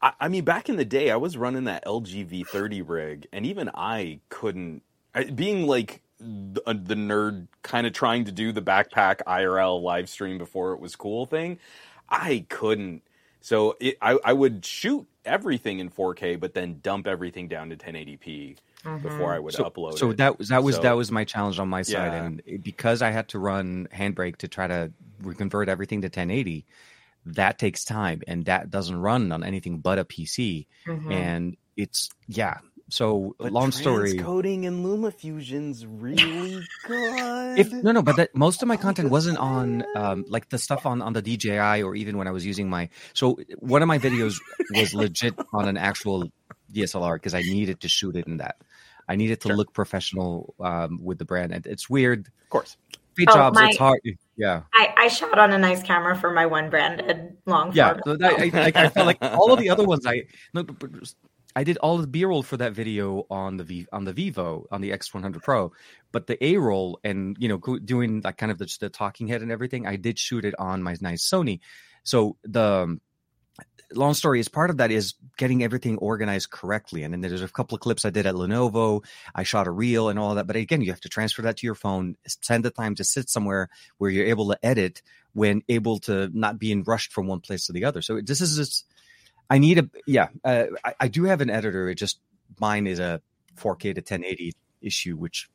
I, 0.00 0.12
I 0.20 0.28
mean, 0.28 0.44
back 0.44 0.68
in 0.68 0.76
the 0.76 0.84
day, 0.84 1.10
I 1.10 1.16
was 1.16 1.36
running 1.36 1.64
that 1.64 1.84
LG 1.84 2.28
V30 2.28 2.84
rig, 2.86 3.26
and 3.32 3.46
even 3.46 3.70
I 3.74 4.20
couldn't. 4.28 4.82
I, 5.14 5.24
being 5.24 5.66
like 5.66 6.02
the, 6.22 6.62
uh, 6.66 6.72
the 6.72 6.94
nerd, 6.94 7.48
kind 7.62 7.86
of 7.86 7.92
trying 7.92 8.24
to 8.26 8.32
do 8.32 8.52
the 8.52 8.62
backpack 8.62 9.18
IRL 9.26 9.82
live 9.82 10.08
stream 10.08 10.38
before 10.38 10.72
it 10.72 10.80
was 10.80 10.96
cool 10.96 11.26
thing, 11.26 11.58
I 12.08 12.46
couldn't. 12.48 13.02
So 13.40 13.76
it, 13.80 13.98
I, 14.00 14.18
I 14.24 14.32
would 14.32 14.64
shoot 14.64 15.06
everything 15.24 15.80
in 15.80 15.90
4K, 15.90 16.38
but 16.38 16.54
then 16.54 16.78
dump 16.82 17.06
everything 17.06 17.48
down 17.48 17.70
to 17.70 17.76
1080p 17.76 18.56
before 19.02 19.32
I 19.32 19.38
would 19.38 19.54
so, 19.54 19.64
upload 19.64 19.96
so 19.98 20.10
it. 20.10 20.16
that 20.16 20.38
was 20.38 20.48
that 20.48 20.62
was 20.64 20.76
So- 20.76 20.82
that 20.82 20.96
was 20.96 21.10
my 21.12 21.24
challenge 21.24 21.58
on 21.60 21.68
my 21.68 21.82
side, 21.82 22.12
Yeah. 22.12 22.24
and 22.24 22.42
because 22.62 23.00
I 23.02 23.10
had 23.10 23.28
to 23.28 23.38
run 23.38 23.88
Handbrake 23.94 24.36
to 24.38 24.48
try 24.48 24.66
to 24.66 24.92
reconvert 25.22 25.68
everything 25.68 26.00
to 26.02 26.06
1080, 26.08 26.64
that 27.26 27.58
takes 27.60 27.84
time, 27.84 28.22
and 28.26 28.44
that 28.46 28.70
doesn't 28.70 28.96
run 28.96 29.30
on 29.30 29.44
anything 29.44 29.78
but 29.78 29.98
a 30.00 30.04
PC, 30.04 30.66
Mhm. 30.86 31.12
and 31.12 31.56
it's 31.76 32.10
yeah. 32.26 32.58
So 32.92 33.34
But 33.38 33.52
long 33.52 33.72
story. 33.72 34.18
Coding 34.18 34.66
and 34.66 34.84
LumaFusion's 34.84 35.86
really 35.86 36.60
good. 36.86 37.58
If 37.58 37.72
no, 37.72 37.90
no, 37.92 38.02
but 38.02 38.16
that 38.16 38.36
most 38.36 38.60
of 38.60 38.68
my 38.68 38.76
content 38.76 39.08
wasn't 39.08 39.38
on 39.38 39.82
um, 39.96 40.26
like 40.28 40.50
the 40.50 40.58
stuff 40.58 40.84
on 40.84 41.00
on 41.00 41.14
the 41.14 41.22
DJI 41.22 41.82
or 41.82 41.94
even 41.94 42.18
when 42.18 42.28
I 42.28 42.32
was 42.32 42.44
using 42.44 42.68
my. 42.68 42.90
So 43.14 43.38
one 43.60 43.80
of 43.80 43.88
my 43.88 43.98
videos 43.98 44.34
was 44.74 44.92
legit 44.92 45.34
on 45.54 45.68
an 45.68 45.78
actual 45.78 46.30
DSLR 46.70 47.14
because 47.14 47.32
I 47.34 47.40
needed 47.40 47.80
to 47.80 47.88
shoot 47.88 48.14
it 48.14 48.26
in 48.26 48.36
that. 48.36 48.56
I 49.08 49.16
needed 49.16 49.40
to 49.40 49.48
Sure. 49.48 49.56
look 49.56 49.72
professional 49.72 50.54
um, 50.60 51.00
with 51.02 51.16
the 51.18 51.24
brand. 51.24 51.52
And 51.52 51.66
it's 51.66 51.88
weird. 51.88 52.26
Of 52.26 52.50
course. 52.50 52.76
Paid 53.16 53.28
Oh, 53.30 53.34
jobs, 53.34 53.54
my- 53.58 53.68
it's 53.68 53.78
hard. 53.78 54.00
Yeah. 54.36 54.62
I, 54.74 54.94
I 54.96 55.08
shot 55.08 55.38
on 55.38 55.52
a 55.52 55.58
nice 55.58 55.82
camera 55.82 56.14
for 56.16 56.30
my 56.30 56.44
one 56.46 56.68
branded 56.70 57.36
long 57.46 57.72
Yeah. 57.72 57.92
form. 57.94 58.00
So 58.04 58.16
that, 58.16 58.32
I, 58.38 58.50
I, 58.54 58.84
I 58.84 58.88
felt 58.90 59.06
like 59.06 59.18
all 59.22 59.52
of 59.52 59.58
the 59.60 59.70
other 59.70 59.84
ones 59.84 60.06
I 60.06 60.24
no, 60.54 60.62
but- 60.62 60.78
but 60.78 60.90
I 61.54 61.64
did 61.64 61.76
all 61.78 61.98
the 61.98 62.06
B 62.06 62.24
roll 62.24 62.42
for 62.42 62.56
that 62.56 62.72
video 62.72 63.26
on 63.30 63.56
the 63.56 63.64
v, 63.64 63.86
on 63.92 64.04
the 64.04 64.12
Vivo 64.12 64.66
on 64.70 64.80
the 64.80 64.90
X100 64.90 65.42
Pro, 65.42 65.72
but 66.10 66.26
the 66.26 66.42
A 66.44 66.56
roll 66.56 66.98
and 67.04 67.36
you 67.38 67.48
know 67.48 67.58
doing 67.78 68.20
like 68.22 68.38
kind 68.38 68.52
of 68.52 68.58
the, 68.58 68.76
the 68.80 68.88
talking 68.88 69.28
head 69.28 69.42
and 69.42 69.52
everything, 69.52 69.86
I 69.86 69.96
did 69.96 70.18
shoot 70.18 70.44
it 70.44 70.54
on 70.58 70.82
my 70.82 70.96
nice 71.00 71.28
Sony. 71.28 71.60
So 72.04 72.36
the 72.42 72.98
long 73.94 74.14
story 74.14 74.40
is 74.40 74.48
part 74.48 74.70
of 74.70 74.78
that 74.78 74.90
is 74.90 75.14
getting 75.36 75.62
everything 75.62 75.98
organized 75.98 76.50
correctly. 76.50 77.02
And 77.02 77.12
then 77.12 77.20
there's 77.20 77.42
a 77.42 77.48
couple 77.48 77.74
of 77.74 77.80
clips 77.80 78.04
I 78.04 78.10
did 78.10 78.26
at 78.26 78.34
Lenovo. 78.34 79.04
I 79.34 79.42
shot 79.42 79.66
a 79.66 79.70
reel 79.70 80.08
and 80.08 80.18
all 80.18 80.34
that. 80.34 80.46
But 80.46 80.56
again, 80.56 80.80
you 80.80 80.90
have 80.90 81.00
to 81.00 81.08
transfer 81.08 81.42
that 81.42 81.58
to 81.58 81.66
your 81.66 81.74
phone, 81.74 82.16
spend 82.26 82.64
the 82.64 82.70
time 82.70 82.94
to 82.96 83.04
sit 83.04 83.28
somewhere 83.28 83.68
where 83.98 84.10
you're 84.10 84.26
able 84.26 84.48
to 84.50 84.58
edit 84.64 85.02
when 85.34 85.62
able 85.68 85.98
to 86.00 86.30
not 86.32 86.58
being 86.58 86.84
rushed 86.84 87.12
from 87.12 87.26
one 87.26 87.40
place 87.40 87.66
to 87.66 87.72
the 87.72 87.84
other. 87.84 88.02
So 88.02 88.20
this 88.20 88.40
is 88.40 88.56
just, 88.56 88.86
I 89.52 89.58
need 89.58 89.78
a, 89.78 89.90
yeah, 90.06 90.28
uh, 90.44 90.64
I, 90.84 90.94
I 91.00 91.08
do 91.08 91.24
have 91.24 91.40
an 91.40 91.50
editor. 91.50 91.88
It 91.88 91.96
just, 91.96 92.20
mine 92.60 92.86
is 92.86 92.98
a 92.98 93.20
4K 93.56 93.80
to 93.94 94.00
1080 94.00 94.54
issue, 94.80 95.16
which 95.16 95.48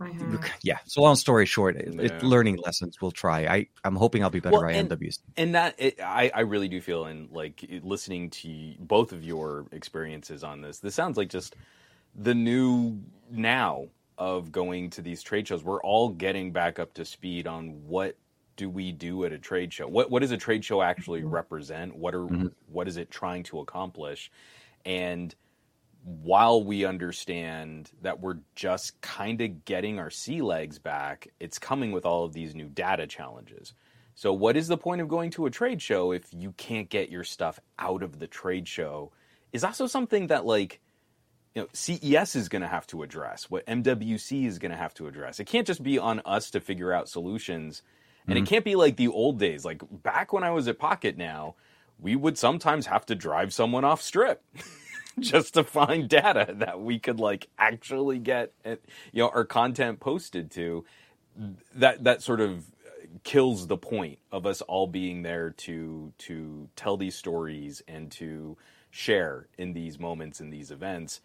Mhm. 0.00 0.42
yeah. 0.62 0.78
So 0.86 1.02
long 1.02 1.14
story 1.16 1.44
short, 1.44 1.76
it, 1.76 2.00
it- 2.00 2.22
learning 2.22 2.56
lessons. 2.56 2.96
We'll 3.02 3.10
try. 3.10 3.40
I 3.46 3.66
I'm 3.84 3.96
hoping 3.96 4.22
I'll 4.24 4.30
be 4.30 4.40
better 4.40 4.56
Well, 4.56 4.64
at 4.64 4.74
and- 4.74 4.88
MWC. 4.88 5.18
and 5.36 5.54
that 5.54 5.74
it, 5.78 6.00
I, 6.00 6.30
I 6.34 6.40
really 6.40 6.68
do 6.68 6.80
feel 6.80 7.04
in 7.04 7.28
like 7.30 7.62
listening 7.82 8.30
to 8.30 8.74
both 8.78 9.12
of 9.12 9.22
your 9.22 9.66
experiences 9.72 10.42
on 10.42 10.62
this 10.62 10.78
this 10.78 10.94
sounds 10.94 11.18
like 11.18 11.28
just 11.28 11.54
the 12.14 12.34
new 12.34 12.98
now 13.30 13.88
of 14.16 14.50
going 14.50 14.88
to 14.90 15.02
these 15.02 15.22
trade 15.22 15.46
shows 15.46 15.62
we're 15.62 15.82
all 15.82 16.08
getting 16.08 16.50
back 16.50 16.78
up 16.78 16.94
to 16.94 17.04
speed 17.04 17.46
on 17.46 17.86
what 17.86 18.16
do 18.60 18.68
we 18.68 18.92
do 18.92 19.24
at 19.24 19.32
a 19.32 19.38
trade 19.38 19.72
show 19.72 19.86
what 19.88 20.10
what 20.10 20.20
does 20.20 20.30
a 20.30 20.36
trade 20.36 20.64
show 20.64 20.82
actually 20.82 21.22
represent 21.24 21.96
what 21.96 22.14
are 22.14 22.26
Mhm. 22.26 22.52
what 22.66 22.86
is 22.88 22.96
it 22.96 23.10
trying 23.10 23.42
to 23.44 23.60
accomplish 23.60 24.30
and 24.84 25.34
while 26.04 26.62
we 26.64 26.84
understand 26.84 27.90
that 28.02 28.20
we're 28.20 28.38
just 28.54 29.00
kind 29.02 29.40
of 29.40 29.64
getting 29.66 29.98
our 29.98 30.08
sea 30.10 30.40
legs 30.40 30.78
back, 30.78 31.28
it's 31.38 31.58
coming 31.58 31.92
with 31.92 32.06
all 32.06 32.24
of 32.24 32.32
these 32.32 32.54
new 32.54 32.68
data 32.70 33.06
challenges. 33.06 33.74
So, 34.14 34.32
what 34.32 34.56
is 34.56 34.68
the 34.68 34.78
point 34.78 35.02
of 35.02 35.08
going 35.08 35.30
to 35.32 35.44
a 35.46 35.50
trade 35.50 35.82
show 35.82 36.12
if 36.12 36.24
you 36.32 36.52
can't 36.52 36.88
get 36.88 37.10
your 37.10 37.24
stuff 37.24 37.60
out 37.78 38.02
of 38.02 38.18
the 38.18 38.26
trade 38.26 38.66
show? 38.66 39.12
Is 39.52 39.62
also 39.64 39.86
something 39.86 40.28
that, 40.28 40.46
like, 40.46 40.80
you 41.54 41.62
know, 41.62 41.68
CES 41.74 42.34
is 42.34 42.48
going 42.48 42.62
to 42.62 42.68
have 42.68 42.86
to 42.88 43.02
address, 43.02 43.50
what 43.50 43.66
MWC 43.66 44.46
is 44.46 44.58
going 44.58 44.70
to 44.72 44.78
have 44.78 44.94
to 44.94 45.06
address. 45.06 45.38
It 45.38 45.46
can't 45.46 45.66
just 45.66 45.82
be 45.82 45.98
on 45.98 46.20
us 46.24 46.50
to 46.52 46.60
figure 46.60 46.92
out 46.94 47.10
solutions. 47.10 47.82
And 48.30 48.38
it 48.38 48.46
can't 48.46 48.64
be 48.64 48.76
like 48.76 48.96
the 48.96 49.08
old 49.08 49.38
days. 49.38 49.64
Like, 49.64 49.82
back 49.90 50.32
when 50.32 50.44
I 50.44 50.52
was 50.52 50.68
at 50.68 50.78
Pocketnow, 50.78 51.54
we 51.98 52.16
would 52.16 52.38
sometimes 52.38 52.86
have 52.86 53.06
to 53.06 53.16
drive 53.16 53.52
someone 53.52 53.84
off 53.84 54.02
strip. 54.02 54.44
just 55.20 55.54
to 55.54 55.64
find 55.64 56.08
data 56.08 56.54
that 56.58 56.80
we 56.80 56.98
could 56.98 57.20
like 57.20 57.48
actually 57.58 58.18
get 58.18 58.52
uh, 58.64 58.76
you 59.12 59.22
know 59.22 59.28
our 59.34 59.44
content 59.44 60.00
posted 60.00 60.50
to 60.52 60.84
that 61.74 62.04
that 62.04 62.22
sort 62.22 62.40
of 62.40 62.64
kills 63.24 63.66
the 63.66 63.76
point 63.76 64.18
of 64.32 64.46
us 64.46 64.62
all 64.62 64.86
being 64.86 65.22
there 65.22 65.50
to 65.50 66.12
to 66.18 66.68
tell 66.76 66.96
these 66.96 67.14
stories 67.14 67.82
and 67.88 68.10
to 68.10 68.56
share 68.90 69.48
in 69.58 69.72
these 69.72 69.98
moments 69.98 70.40
in 70.40 70.50
these 70.50 70.70
events 70.70 71.20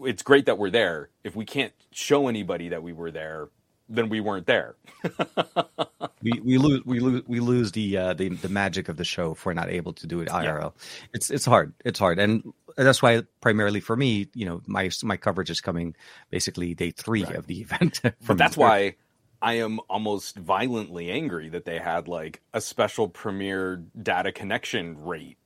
it's 0.00 0.22
great 0.22 0.46
that 0.46 0.58
we're 0.58 0.70
there 0.70 1.10
if 1.22 1.34
we 1.36 1.44
can't 1.44 1.72
show 1.90 2.28
anybody 2.28 2.68
that 2.68 2.82
we 2.82 2.92
were 2.92 3.10
there 3.10 3.48
then 3.88 4.08
we 4.08 4.20
weren't 4.20 4.46
there 4.46 4.76
we 6.22 6.32
we 6.42 6.58
lose 6.58 6.82
we 6.84 7.00
lose 7.00 7.22
we 7.26 7.40
lose 7.40 7.72
the 7.72 7.96
uh, 7.96 8.14
the 8.14 8.30
the 8.30 8.48
magic 8.48 8.88
of 8.88 8.96
the 8.96 9.04
show 9.04 9.32
if 9.32 9.44
we're 9.44 9.52
not 9.52 9.68
able 9.68 9.92
to 9.92 10.06
do 10.06 10.20
it 10.20 10.28
IRL. 10.28 10.72
It's 11.12 11.30
it's 11.30 11.44
hard. 11.44 11.74
It's 11.84 11.98
hard, 11.98 12.18
and 12.18 12.52
that's 12.76 13.02
why 13.02 13.22
primarily 13.40 13.80
for 13.80 13.94
me, 13.96 14.28
you 14.34 14.46
know, 14.46 14.62
my 14.66 14.90
my 15.02 15.16
coverage 15.18 15.50
is 15.50 15.60
coming 15.60 15.94
basically 16.30 16.74
day 16.74 16.90
three 16.90 17.24
Right. 17.24 17.36
of 17.36 17.46
the 17.46 17.60
event. 17.60 18.00
But 18.26 18.38
that's 18.38 18.56
why 18.56 18.96
I 19.42 19.54
am 19.54 19.80
almost 19.90 20.36
violently 20.38 21.10
angry 21.10 21.50
that 21.50 21.66
they 21.66 21.78
had 21.78 22.08
like 22.08 22.40
a 22.54 22.60
special 22.60 23.08
premier 23.08 23.82
data 24.00 24.32
connection 24.32 25.04
rate. 25.04 25.36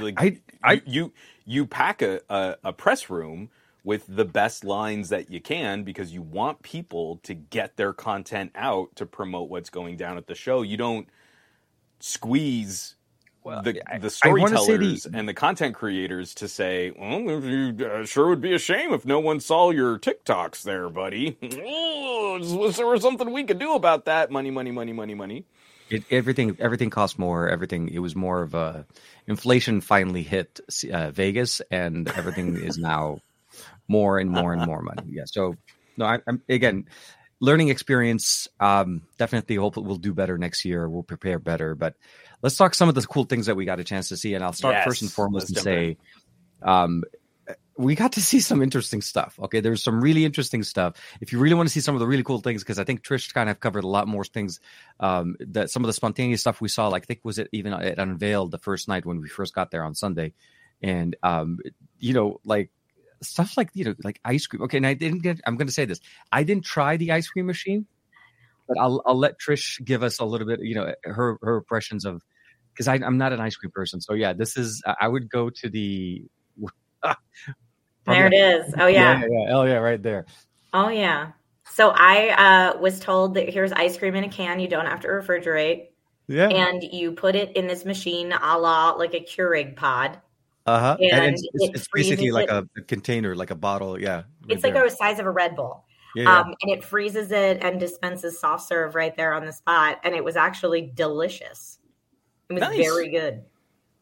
Like 0.00 0.20
I- 0.20 0.40
I- 0.62 0.72
you 0.74 0.82
you, 0.86 1.12
you 1.44 1.66
pack 1.66 2.00
a, 2.00 2.20
a, 2.30 2.56
a 2.64 2.72
press 2.72 3.10
room 3.10 3.50
with 3.84 4.04
the 4.08 4.24
best 4.24 4.64
lines 4.64 5.10
that 5.10 5.30
you 5.30 5.40
can 5.40 5.84
because 5.84 6.12
you 6.12 6.22
want 6.22 6.62
people 6.62 7.20
to 7.22 7.34
get 7.34 7.76
their 7.76 7.92
content 7.92 8.50
out 8.54 8.96
to 8.96 9.04
promote 9.06 9.50
what's 9.50 9.70
going 9.70 9.96
down 9.96 10.16
at 10.16 10.26
the 10.26 10.34
show. 10.34 10.62
You 10.62 10.78
don't 10.78 11.06
squeeze 12.00 12.96
Well, 13.44 13.62
the 13.62 13.80
I- 13.86 13.98
the 13.98 14.18
I 14.24 14.28
wanna 14.32 14.56
say 14.58 14.64
storytellers 14.64 15.02
the- 15.04 15.18
and 15.18 15.28
the 15.28 15.34
content 15.34 15.74
creators 15.74 16.34
to 16.36 16.48
say, 16.48 16.92
"Well, 16.98 17.28
if 17.28 17.44
you, 17.44 17.86
uh, 17.86 18.06
sure 18.06 18.28
would 18.28 18.40
be 18.40 18.54
a 18.54 18.58
shame 18.58 18.94
if 18.94 19.04
no 19.04 19.20
one 19.20 19.38
saw 19.40 19.70
your 19.70 19.98
TikToks 19.98 20.62
there, 20.62 20.88
buddy. 20.88 21.36
Was 21.42 22.76
there 22.76 22.96
something 22.98 23.30
we 23.30 23.44
could 23.44 23.58
do 23.58 23.74
about 23.74 24.06
that? 24.06 24.30
Money, 24.30 24.50
money, 24.50 24.70
money, 24.70 24.92
money, 24.92 25.14
money." 25.14 25.44
it, 25.90 26.02
everything 26.10 26.56
everything 26.58 26.88
cost 26.88 27.18
more. 27.18 27.48
Everything 27.50 27.88
it 27.88 27.98
was 27.98 28.16
more 28.16 28.40
of 28.40 28.54
a 28.54 28.86
inflation 29.26 29.82
finally 29.82 30.22
hit 30.22 30.60
uh, 30.90 31.10
Vegas, 31.10 31.60
and 31.70 32.08
everything 32.08 32.56
is 32.56 32.78
now 32.78 33.18
more 33.88 34.18
and 34.18 34.30
more 34.30 34.52
and 34.52 34.64
more 34.66 34.82
money. 34.82 35.02
Yeah. 35.08 35.24
So 35.26 35.56
no, 35.96 36.06
I, 36.06 36.18
I'm 36.26 36.42
again 36.48 36.86
learning 37.40 37.68
experience. 37.68 38.48
Um, 38.58 39.02
definitely 39.18 39.56
hope 39.56 39.76
we'll 39.76 39.96
do 39.96 40.14
better 40.14 40.38
next 40.38 40.64
year. 40.64 40.88
We'll 40.88 41.02
prepare 41.02 41.38
better. 41.38 41.74
But 41.74 41.94
let's 42.42 42.56
talk 42.56 42.74
some 42.74 42.88
of 42.88 42.94
the 42.94 43.02
cool 43.02 43.24
things 43.24 43.46
that 43.46 43.54
we 43.54 43.64
got 43.64 43.80
a 43.80 43.84
chance 43.84 44.08
to 44.08 44.16
see. 44.16 44.34
And 44.34 44.42
I'll 44.42 44.52
start 44.52 44.84
first 44.84 45.02
and 45.02 45.12
foremost 45.12 45.50
and 45.50 45.58
say, 45.58 45.98
um, 46.62 47.04
we 47.76 47.94
got 47.96 48.12
to 48.12 48.22
see 48.22 48.40
some 48.40 48.62
interesting 48.62 49.02
stuff. 49.02 49.38
Okay, 49.42 49.60
there's 49.60 49.82
some 49.82 50.00
really 50.00 50.24
interesting 50.24 50.62
stuff. 50.62 50.96
If 51.20 51.32
you 51.32 51.38
really 51.38 51.54
want 51.54 51.68
to 51.68 51.72
see 51.72 51.80
some 51.80 51.94
of 51.94 52.00
the 52.00 52.06
really 52.06 52.22
cool 52.22 52.38
things, 52.38 52.62
because 52.62 52.78
I 52.78 52.84
think 52.84 53.02
Trish 53.02 53.34
kind 53.34 53.50
of 53.50 53.58
covered 53.58 53.84
a 53.84 53.88
lot 53.88 54.06
more 54.06 54.24
things. 54.24 54.60
Um, 55.00 55.36
that 55.40 55.70
some 55.70 55.82
of 55.82 55.88
the 55.88 55.92
spontaneous 55.92 56.40
stuff 56.40 56.60
we 56.60 56.68
saw, 56.68 56.88
like 56.88 57.02
I 57.02 57.06
think 57.06 57.20
was 57.24 57.38
it 57.38 57.48
even 57.52 57.72
it 57.74 57.98
unveiled 57.98 58.52
the 58.52 58.58
first 58.58 58.88
night 58.88 59.04
when 59.04 59.20
we 59.20 59.28
first 59.28 59.54
got 59.54 59.72
there 59.72 59.84
on 59.84 59.94
Sunday, 59.94 60.34
and 60.80 61.16
um, 61.22 61.58
you 61.98 62.14
know, 62.14 62.40
like 62.44 62.70
stuff 63.24 63.56
like 63.56 63.70
you 63.74 63.84
know, 63.84 63.94
like 64.02 64.20
ice 64.24 64.46
cream. 64.46 64.62
Okay, 64.62 64.76
and 64.76 64.86
I 64.86 64.94
didn't 64.94 65.20
get. 65.20 65.40
I'm 65.46 65.56
going 65.56 65.66
to 65.66 65.72
say 65.72 65.84
this. 65.84 66.00
I 66.32 66.42
didn't 66.42 66.64
try 66.64 66.96
the 66.96 67.12
ice 67.12 67.28
cream 67.28 67.46
machine, 67.46 67.86
but 68.68 68.78
I'll 68.78 69.02
I'll 69.06 69.18
let 69.18 69.38
Trish 69.38 69.84
give 69.84 70.02
us 70.02 70.18
a 70.18 70.24
little 70.24 70.46
bit. 70.46 70.60
You 70.62 70.74
know, 70.74 70.94
her 71.04 71.38
her 71.42 71.56
impressions 71.58 72.04
of 72.04 72.22
because 72.72 72.88
I'm 72.88 73.18
not 73.18 73.32
an 73.32 73.40
ice 73.40 73.56
cream 73.56 73.70
person. 73.70 74.00
So 74.00 74.14
yeah, 74.14 74.32
this 74.32 74.56
is 74.56 74.82
I 75.00 75.08
would 75.08 75.28
go 75.28 75.50
to 75.50 75.68
the. 75.68 76.24
There 78.06 78.26
it 78.26 78.34
is. 78.34 78.74
Oh 78.78 78.86
yeah. 78.86 79.20
yeah, 79.20 79.26
yeah. 79.30 79.56
Oh 79.56 79.62
yeah, 79.64 79.76
right 79.76 80.02
there. 80.02 80.26
Oh 80.72 80.88
yeah. 80.88 81.32
So 81.70 81.90
I 81.90 82.28
uh, 82.74 82.78
was 82.78 83.00
told 83.00 83.34
that 83.34 83.48
here's 83.48 83.72
ice 83.72 83.96
cream 83.96 84.14
in 84.14 84.24
a 84.24 84.28
can. 84.28 84.60
You 84.60 84.68
don't 84.68 84.86
have 84.86 85.00
to 85.00 85.08
refrigerate, 85.08 85.86
Yeah. 86.28 86.48
and 86.48 86.82
you 86.82 87.12
put 87.12 87.34
it 87.34 87.56
in 87.56 87.66
this 87.66 87.84
machine, 87.84 88.32
a 88.32 88.58
la 88.58 88.90
like 88.90 89.14
a 89.14 89.20
Keurig 89.20 89.76
pod. 89.76 90.20
Uh 90.66 90.80
huh. 90.80 90.96
And, 91.00 91.12
and 91.12 91.34
it's, 91.34 91.42
it 91.54 91.70
it's, 91.74 91.88
basically 91.92 92.30
like 92.30 92.48
a, 92.48 92.66
a 92.76 92.80
container, 92.82 93.34
like 93.34 93.50
a 93.50 93.54
bottle. 93.54 94.00
Yeah. 94.00 94.16
right 94.16 94.24
It's 94.48 94.64
like 94.64 94.74
the 94.74 94.88
size 94.88 95.18
of 95.18 95.26
a 95.26 95.30
Red 95.30 95.56
Bull. 95.56 95.84
yeah, 96.14 96.22
yeah. 96.24 96.40
Um, 96.40 96.54
and 96.62 96.72
it 96.72 96.82
freezes 96.82 97.32
it 97.32 97.62
and 97.62 97.78
dispenses 97.78 98.40
soft 98.40 98.66
serve 98.66 98.94
right 98.94 99.14
there 99.16 99.34
on 99.34 99.44
the 99.44 99.52
spot. 99.52 100.00
And 100.04 100.14
it 100.14 100.24
was 100.24 100.36
actually 100.36 100.92
delicious. 100.94 101.78
It 102.48 102.54
was 102.54 102.60
Nice. 102.62 102.78
very 102.78 103.10
good. 103.10 103.42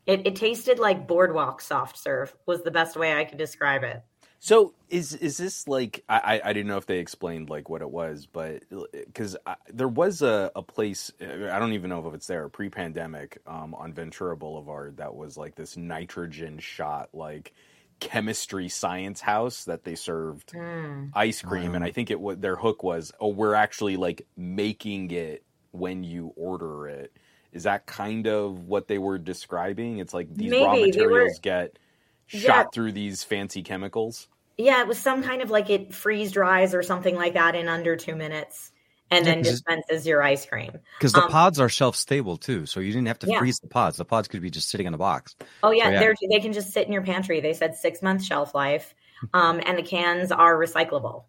It, 0.06 0.26
it 0.26 0.36
tasted 0.36 0.78
like 0.78 1.06
boardwalk 1.06 1.60
soft 1.60 1.96
serve 1.96 2.34
was 2.46 2.62
the 2.62 2.70
best 2.70 2.96
way 2.96 3.14
I 3.14 3.24
could 3.24 3.38
describe 3.38 3.82
it. 3.82 4.02
So 4.44 4.74
is 4.90 5.14
is 5.14 5.36
this 5.36 5.68
like 5.68 6.02
I 6.08 6.18
I 6.18 6.48
I 6.50 6.52
didn't 6.52 6.66
know 6.66 6.76
if 6.76 6.86
they 6.86 6.98
explained 6.98 7.48
like 7.48 7.68
what 7.68 7.80
it 7.80 7.88
was, 7.88 8.26
but 8.26 8.64
because 8.92 9.36
there 9.72 9.86
was 9.86 10.20
a, 10.20 10.50
a 10.56 10.62
place 10.62 11.12
I 11.20 11.60
don't 11.60 11.74
even 11.74 11.90
know 11.90 12.04
if 12.08 12.12
it's 12.12 12.26
there 12.26 12.48
pre-pandemic 12.48 13.38
um, 13.46 13.72
on 13.72 13.92
Ventura 13.92 14.36
Boulevard 14.36 14.96
that 14.96 15.14
was 15.14 15.36
like 15.36 15.54
this 15.54 15.76
nitrogen 15.76 16.58
shot 16.58 17.10
like 17.12 17.52
chemistry 18.00 18.68
science 18.68 19.20
house 19.20 19.64
that 19.66 19.84
they 19.84 19.94
served 19.94 20.50
Mm. 20.54 21.12
ice 21.14 21.40
cream, 21.40 21.76
and 21.76 21.84
I 21.84 21.92
think 21.92 22.10
it 22.10 22.20
was 22.20 22.38
their 22.38 22.56
hook 22.56 22.82
was 22.82 23.12
oh 23.20 23.28
we're 23.28 23.54
actually 23.54 23.96
like 23.96 24.26
making 24.36 25.12
it 25.12 25.44
when 25.70 26.02
you 26.02 26.32
order 26.34 26.88
it. 26.88 27.16
Is 27.52 27.62
that 27.62 27.86
kind 27.86 28.26
of 28.26 28.66
what 28.66 28.88
they 28.88 28.98
were 28.98 29.18
describing? 29.18 29.98
It's 29.98 30.12
like 30.12 30.34
these 30.34 30.50
raw 30.50 30.72
Maybe, 30.72 30.90
they 30.90 31.00
were- 31.02 31.10
materials 31.10 31.38
get 31.40 31.78
shot 32.26 32.42
Yeah. 32.46 32.64
through 32.74 32.90
these 32.92 33.22
fancy 33.22 33.62
chemicals. 33.62 34.26
Yeah, 34.58 34.80
it 34.82 34.88
was 34.88 34.98
some 34.98 35.22
kind 35.22 35.42
of 35.42 35.50
like 35.50 35.70
it 35.70 35.94
freeze 35.94 36.32
dries 36.32 36.74
or 36.74 36.82
something 36.82 37.16
like 37.16 37.34
that 37.34 37.54
in 37.54 37.68
under 37.68 37.96
two 37.96 38.14
minutes 38.14 38.70
and 39.10 39.26
Yeah, 39.26 39.32
then 39.32 39.42
dispenses 39.42 40.06
your 40.06 40.22
ice 40.22 40.46
cream. 40.46 40.72
Because 40.98 41.14
the 41.14 41.20
um, 41.20 41.30
pods 41.30 41.58
are 41.58 41.68
shelf 41.68 41.96
stable 41.96 42.36
too, 42.36 42.64
so 42.66 42.80
you 42.80 42.92
didn't 42.92 43.08
have 43.08 43.18
to 43.20 43.26
Yeah. 43.26 43.38
freeze 43.38 43.58
the 43.58 43.68
pods. 43.68 43.96
The 43.96 44.04
pods 44.04 44.28
could 44.28 44.40
be 44.40 44.50
just 44.50 44.70
sitting 44.70 44.86
in 44.86 44.94
a 44.94 44.98
box. 44.98 45.34
Oh 45.62 45.70
yeah, 45.72 45.88
Oh, 45.88 45.90
yeah. 45.90 46.00
they're 46.00 46.14
they 46.30 46.40
can 46.40 46.52
just 46.52 46.72
sit 46.72 46.86
in 46.86 46.92
your 46.92 47.02
pantry. 47.02 47.40
They 47.40 47.52
said 47.54 47.74
six 47.74 48.02
month 48.02 48.24
shelf 48.24 48.54
life. 48.54 48.94
um, 49.34 49.60
and 49.64 49.78
the 49.78 49.82
cans 49.82 50.32
are 50.32 50.56
recyclable. 50.56 51.24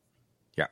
Yeah. 0.58 0.68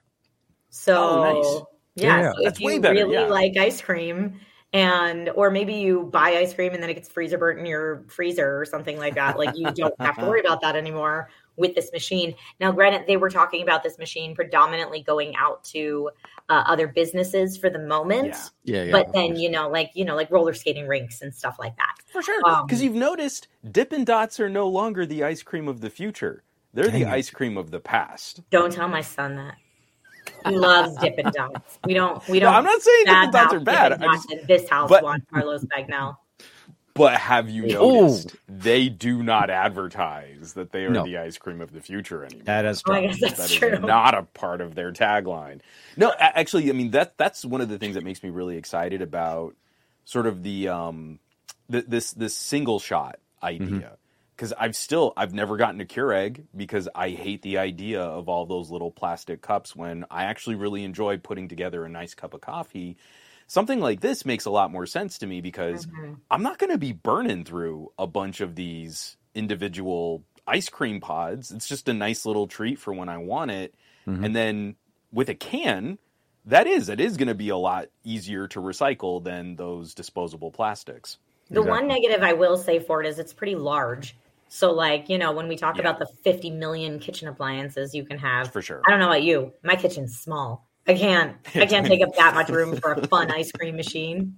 So 0.69 0.95
Oh, 0.97 1.19
nice. 1.19 1.63
yeah, 1.95 2.21
Yeah, 2.21 2.33
so 2.33 2.47
if 2.47 2.59
way 2.59 2.73
you 2.73 2.79
better, 2.79 3.05
really 3.05 3.25
like 3.25 3.57
ice 3.57 3.81
cream, 3.81 4.39
and 4.73 5.29
or 5.29 5.51
maybe 5.51 5.73
you 5.75 6.03
buy 6.05 6.29
ice 6.37 6.53
cream 6.53 6.73
and 6.73 6.81
then 6.81 6.89
it 6.89 6.93
gets 6.93 7.09
freezer 7.09 7.37
burnt 7.37 7.59
in 7.59 7.65
your 7.65 8.05
freezer 8.07 8.59
or 8.61 8.65
something 8.65 8.97
like 8.97 9.15
that, 9.15 9.37
like 9.37 9.51
you 9.55 9.73
don't 9.73 9.93
have 10.03 10.17
to 10.19 10.25
worry 10.25 10.39
about 10.39 10.61
that 10.61 10.75
anymore 10.77 11.29
with 11.61 11.75
this 11.75 11.89
machine. 11.93 12.35
Now, 12.59 12.73
granted, 12.73 13.05
they 13.07 13.15
were 13.15 13.29
talking 13.29 13.61
about 13.61 13.83
this 13.83 13.97
machine 13.97 14.35
predominantly 14.35 15.01
going 15.01 15.35
out 15.37 15.63
to 15.65 16.09
uh, 16.49 16.63
other 16.67 16.87
businesses 16.87 17.55
for 17.55 17.69
the 17.69 17.79
moment. 17.79 18.27
Yeah. 18.27 18.41
Yeah, 18.63 18.83
yeah. 18.83 18.91
But 18.91 19.13
then, 19.13 19.37
you 19.37 19.49
know, 19.49 19.69
like 19.69 19.91
you 19.93 20.03
know, 20.03 20.15
like 20.15 20.29
roller 20.29 20.53
skating 20.53 20.87
rinks 20.87 21.21
and 21.21 21.33
stuff 21.33 21.55
like 21.57 21.77
that. 21.77 21.95
For 22.11 22.21
sure. 22.21 22.41
Um, 22.45 22.65
Because 22.65 22.83
you've 22.83 22.95
noticed 22.95 23.47
Dippin' 23.71 24.03
Dots 24.03 24.39
are 24.41 24.49
no 24.49 24.67
longer 24.67 25.05
the 25.05 25.23
ice 25.23 25.43
cream 25.43 25.69
of 25.69 25.79
the 25.79 25.89
future. 25.89 26.43
They're 26.73 26.85
Dang 26.89 27.01
the 27.01 27.07
it. 27.07 27.13
ice 27.13 27.29
cream 27.29 27.57
of 27.57 27.71
the 27.71 27.79
past. 27.79 28.41
Don't 28.49 28.71
tell 28.73 28.87
my 28.89 29.01
son 29.01 29.35
that. 29.37 29.55
He 30.47 30.55
loves 30.57 30.95
Dippin' 30.97 31.31
Dots. 31.33 31.79
We 31.85 31.93
don't. 31.93 32.27
We 32.27 32.39
don't. 32.39 32.53
I'm 32.53 32.63
not 32.63 32.81
saying 32.81 33.05
Dippin' 33.05 33.31
Dots 33.31 33.53
are 33.53 33.59
bad. 33.59 33.89
Dippin' 33.89 34.03
I 34.03 34.13
Dots 34.13 34.25
just, 34.27 34.41
in 34.41 34.47
this 34.47 34.69
house, 34.69 34.89
but- 34.89 35.03
Juan 35.03 35.23
Carlos 35.31 35.63
Bagnell. 35.65 36.17
But 36.93 37.15
have 37.17 37.49
you 37.49 37.77
Oh. 37.77 38.01
noticed 38.07 38.35
they 38.47 38.89
do 38.89 39.23
not 39.23 39.49
advertise 39.49 40.53
that 40.53 40.71
they 40.71 40.85
are 40.85 40.89
No. 40.91 41.03
the 41.05 41.17
ice 41.17 41.37
cream 41.37 41.61
of 41.61 41.71
the 41.71 41.81
future 41.81 42.23
anymore? 42.25 42.43
that 42.45 42.65
is 42.65 42.83
Oh, 42.87 42.93
I 42.93 42.99
true. 42.99 43.07
guess 43.09 43.19
that's 43.21 43.37
That 43.37 43.51
is 43.51 43.55
true. 43.57 43.79
not 43.79 44.13
a 44.13 44.23
part 44.23 44.61
of 44.61 44.75
their 44.75 44.91
tagline. 44.91 45.61
No, 45.97 46.13
actually, 46.17 46.69
I 46.69 46.73
mean 46.73 46.91
that 46.91 47.17
that's 47.17 47.43
one 47.45 47.61
of 47.61 47.69
the 47.69 47.77
things 47.77 47.95
that 47.95 48.03
makes 48.03 48.21
me 48.23 48.29
really 48.29 48.57
excited 48.57 49.01
about 49.01 49.55
sort 50.05 50.27
of 50.27 50.43
the 50.43 50.67
um 50.69 51.19
th- 51.71 51.85
this 51.87 52.11
this 52.13 52.35
single 52.35 52.79
shot 52.79 53.19
idea. 53.43 53.97
Because 54.35 54.53
I've 54.53 54.75
still 54.75 55.13
I've 55.15 55.33
never 55.33 55.55
gotten 55.57 55.79
a 55.81 55.85
Keurig 55.85 56.45
because 56.55 56.89
I 56.95 57.09
hate 57.09 57.43
the 57.43 57.59
idea 57.59 58.01
of 58.01 58.27
all 58.27 58.47
those 58.47 58.71
little 58.71 58.89
plastic 58.89 59.41
cups 59.41 59.75
when 59.75 60.03
I 60.09 60.23
actually 60.25 60.55
really 60.55 60.83
enjoy 60.83 61.17
putting 61.19 61.47
together 61.47 61.85
a 61.85 61.89
nice 61.89 62.15
cup 62.15 62.33
of 62.33 62.41
coffee. 62.41 62.97
Something 63.51 63.81
like 63.81 63.99
this 63.99 64.25
makes 64.25 64.45
a 64.45 64.49
lot 64.49 64.71
more 64.71 64.85
sense 64.85 65.17
to 65.17 65.27
me 65.27 65.41
because 65.41 65.85
Mhm. 65.85 66.21
I'm 66.29 66.41
not 66.41 66.57
going 66.57 66.71
to 66.71 66.77
be 66.77 66.93
burning 66.93 67.43
through 67.43 67.91
a 67.99 68.07
bunch 68.07 68.39
of 68.39 68.55
these 68.55 69.17
individual 69.35 70.23
ice 70.47 70.69
cream 70.69 71.01
pods. 71.01 71.51
It's 71.51 71.67
just 71.67 71.89
a 71.89 71.93
nice 71.93 72.25
little 72.25 72.47
treat 72.47 72.79
for 72.79 72.93
when 72.93 73.09
I 73.09 73.17
want 73.17 73.51
it. 73.51 73.75
Mhm. 74.07 74.23
And 74.23 74.33
then 74.33 74.77
with 75.11 75.27
a 75.27 75.35
can, 75.35 75.99
that 76.45 76.65
is 76.65 76.87
it 76.87 77.01
is 77.01 77.17
going 77.17 77.27
to 77.27 77.35
be 77.35 77.49
a 77.49 77.57
lot 77.57 77.89
easier 78.05 78.47
to 78.47 78.61
recycle 78.61 79.21
than 79.21 79.57
those 79.57 79.93
disposable 79.93 80.51
plastics. 80.51 81.17
The 81.49 81.61
one 81.61 81.89
negative 81.89 82.23
I 82.23 82.31
will 82.31 82.55
say 82.55 82.79
for 82.79 83.03
it 83.03 83.07
is 83.07 83.19
it's 83.19 83.33
pretty 83.33 83.55
large. 83.55 84.15
So, 84.47 84.71
like, 84.71 85.09
you 85.09 85.17
know, 85.17 85.33
when 85.33 85.49
we 85.49 85.57
talk 85.57 85.75
Yeah. 85.75 85.81
about 85.81 85.99
the 85.99 86.07
50 86.23 86.51
million 86.51 86.99
kitchen 86.99 87.27
appliances 87.27 87.93
you 87.93 88.05
can 88.05 88.17
have, 88.19 88.53
For 88.53 88.61
sure. 88.61 88.81
I 88.87 88.91
don't 88.91 89.01
know 89.01 89.07
about 89.07 89.23
you. 89.23 89.51
My 89.61 89.75
kitchen's 89.75 90.17
small. 90.17 90.70
I 90.91 90.97
can't. 90.97 91.37
I 91.55 91.65
can't 91.65 91.87
take 91.87 92.01
up 92.03 92.15
that 92.17 92.35
much 92.35 92.49
room 92.51 92.75
for 92.75 92.93
a 92.93 93.07
fun 93.07 93.31
ice 93.31 93.51
cream 93.51 93.75
machine. 93.75 94.37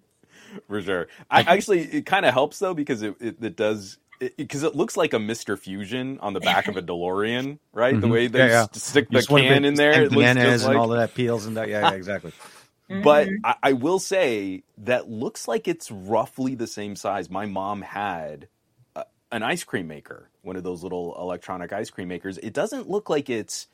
For 0.67 0.81
sure. 0.81 1.07
I 1.31 1.41
actually 1.41 1.81
it 1.81 2.05
kind 2.05 2.25
of 2.25 2.33
helps 2.33 2.59
though 2.59 2.73
because 2.73 3.01
it 3.01 3.15
it, 3.19 3.37
it 3.41 3.55
does 3.55 3.97
because 4.37 4.63
it, 4.63 4.75
looks 4.75 4.95
like 4.95 5.13
a 5.13 5.19
Mister 5.19 5.57
Fusion 5.57 6.19
on 6.19 6.33
the 6.33 6.39
back 6.39 6.67
of 6.67 6.77
a 6.77 6.81
DeLorean, 6.83 7.57
right? 7.73 7.99
The 7.99 8.07
Mhm. 8.07 8.11
way 8.11 8.27
they 8.27 8.39
Yeah, 8.39 8.47
yeah. 8.47 8.67
stick 8.73 9.09
the 9.09 9.15
just 9.17 9.29
can 9.29 9.37
make 9.49 9.63
in 9.63 9.73
there, 9.75 9.93
and 9.93 10.03
it 10.05 10.11
looks 10.11 10.33
bananas 10.33 10.61
just 10.61 10.65
and 10.65 10.77
all 10.77 10.91
of 10.91 10.99
that 10.99 11.15
peels 11.15 11.45
and 11.47 11.57
that. 11.57 11.69
Yeah, 11.69 11.89
yeah, 11.89 11.95
exactly. 11.95 12.31
But 12.89 13.27
Mhm. 13.27 13.37
I, 13.43 13.55
I 13.63 13.73
will 13.73 13.99
say 13.99 14.63
that 14.77 15.09
looks 15.09 15.47
like 15.47 15.67
it's 15.67 15.89
roughly 15.89 16.53
the 16.53 16.67
same 16.67 16.95
size. 16.95 17.29
My 17.29 17.45
mom 17.47 17.81
had 17.81 18.47
a, 18.95 19.05
an 19.31 19.41
ice 19.41 19.63
cream 19.63 19.87
maker, 19.87 20.29
one 20.43 20.55
of 20.57 20.63
those 20.63 20.83
little 20.83 21.15
electronic 21.19 21.73
ice 21.73 21.89
cream 21.89 22.09
makers. 22.09 22.37
It 22.39 22.53
doesn't 22.53 22.89
look 22.89 23.09
like 23.09 23.29
it's 23.29 23.67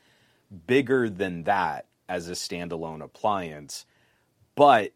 bigger 0.66 1.10
than 1.10 1.44
that 1.44 1.86
as 2.10 2.28
a 2.28 2.32
standalone 2.32 3.02
appliance, 3.02 3.86
but 4.56 4.92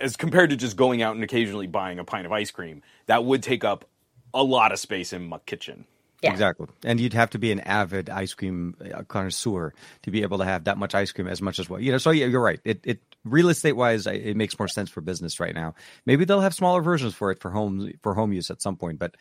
as 0.00 0.16
compared 0.16 0.50
to 0.50 0.56
just 0.56 0.76
going 0.76 1.02
out 1.02 1.14
and 1.16 1.24
occasionally 1.24 1.66
buying 1.66 1.98
a 1.98 2.04
pint 2.04 2.24
of 2.24 2.32
ice 2.32 2.52
cream, 2.52 2.82
that 3.06 3.24
would 3.24 3.42
take 3.42 3.64
up 3.64 3.84
a 4.32 4.42
lot 4.42 4.70
of 4.72 4.78
space 4.78 5.12
in 5.12 5.26
my 5.26 5.38
kitchen. 5.44 5.84
Yeah. 6.22 6.30
Exactly. 6.32 6.66
And 6.84 6.98
you'd 7.00 7.12
have 7.12 7.30
to 7.30 7.38
be 7.38 7.52
an 7.52 7.60
avid 7.60 8.08
ice 8.10 8.34
cream 8.34 8.74
uh, 8.92 9.02
connoisseur 9.04 9.72
to 10.02 10.10
be 10.10 10.22
able 10.22 10.38
to 10.38 10.44
have 10.44 10.64
that 10.64 10.76
much 10.78 10.94
ice 10.94 11.12
cream 11.12 11.28
as 11.28 11.40
much 11.42 11.58
as 11.58 11.68
well. 11.70 11.80
You 11.80 11.92
know, 11.92 11.98
so 11.98 12.10
yeah, 12.10 12.26
you're 12.26 12.42
right. 12.42 12.60
It, 12.64 12.80
it 12.84 13.00
real 13.24 13.48
estate 13.48 13.74
wise, 13.74 14.06
it 14.06 14.36
makes 14.36 14.58
more 14.58 14.68
sense 14.68 14.90
for 14.90 15.00
business 15.00 15.38
right 15.38 15.54
now. 15.54 15.74
Maybe 16.06 16.24
they'll 16.24 16.40
have 16.40 16.54
smaller 16.54 16.82
versions 16.82 17.14
for 17.14 17.30
it 17.30 17.40
for 17.40 17.50
home 17.50 17.92
for 18.02 18.14
home 18.14 18.32
use 18.32 18.50
at 18.50 18.62
some 18.62 18.76
point, 18.76 18.98
but 18.98 19.14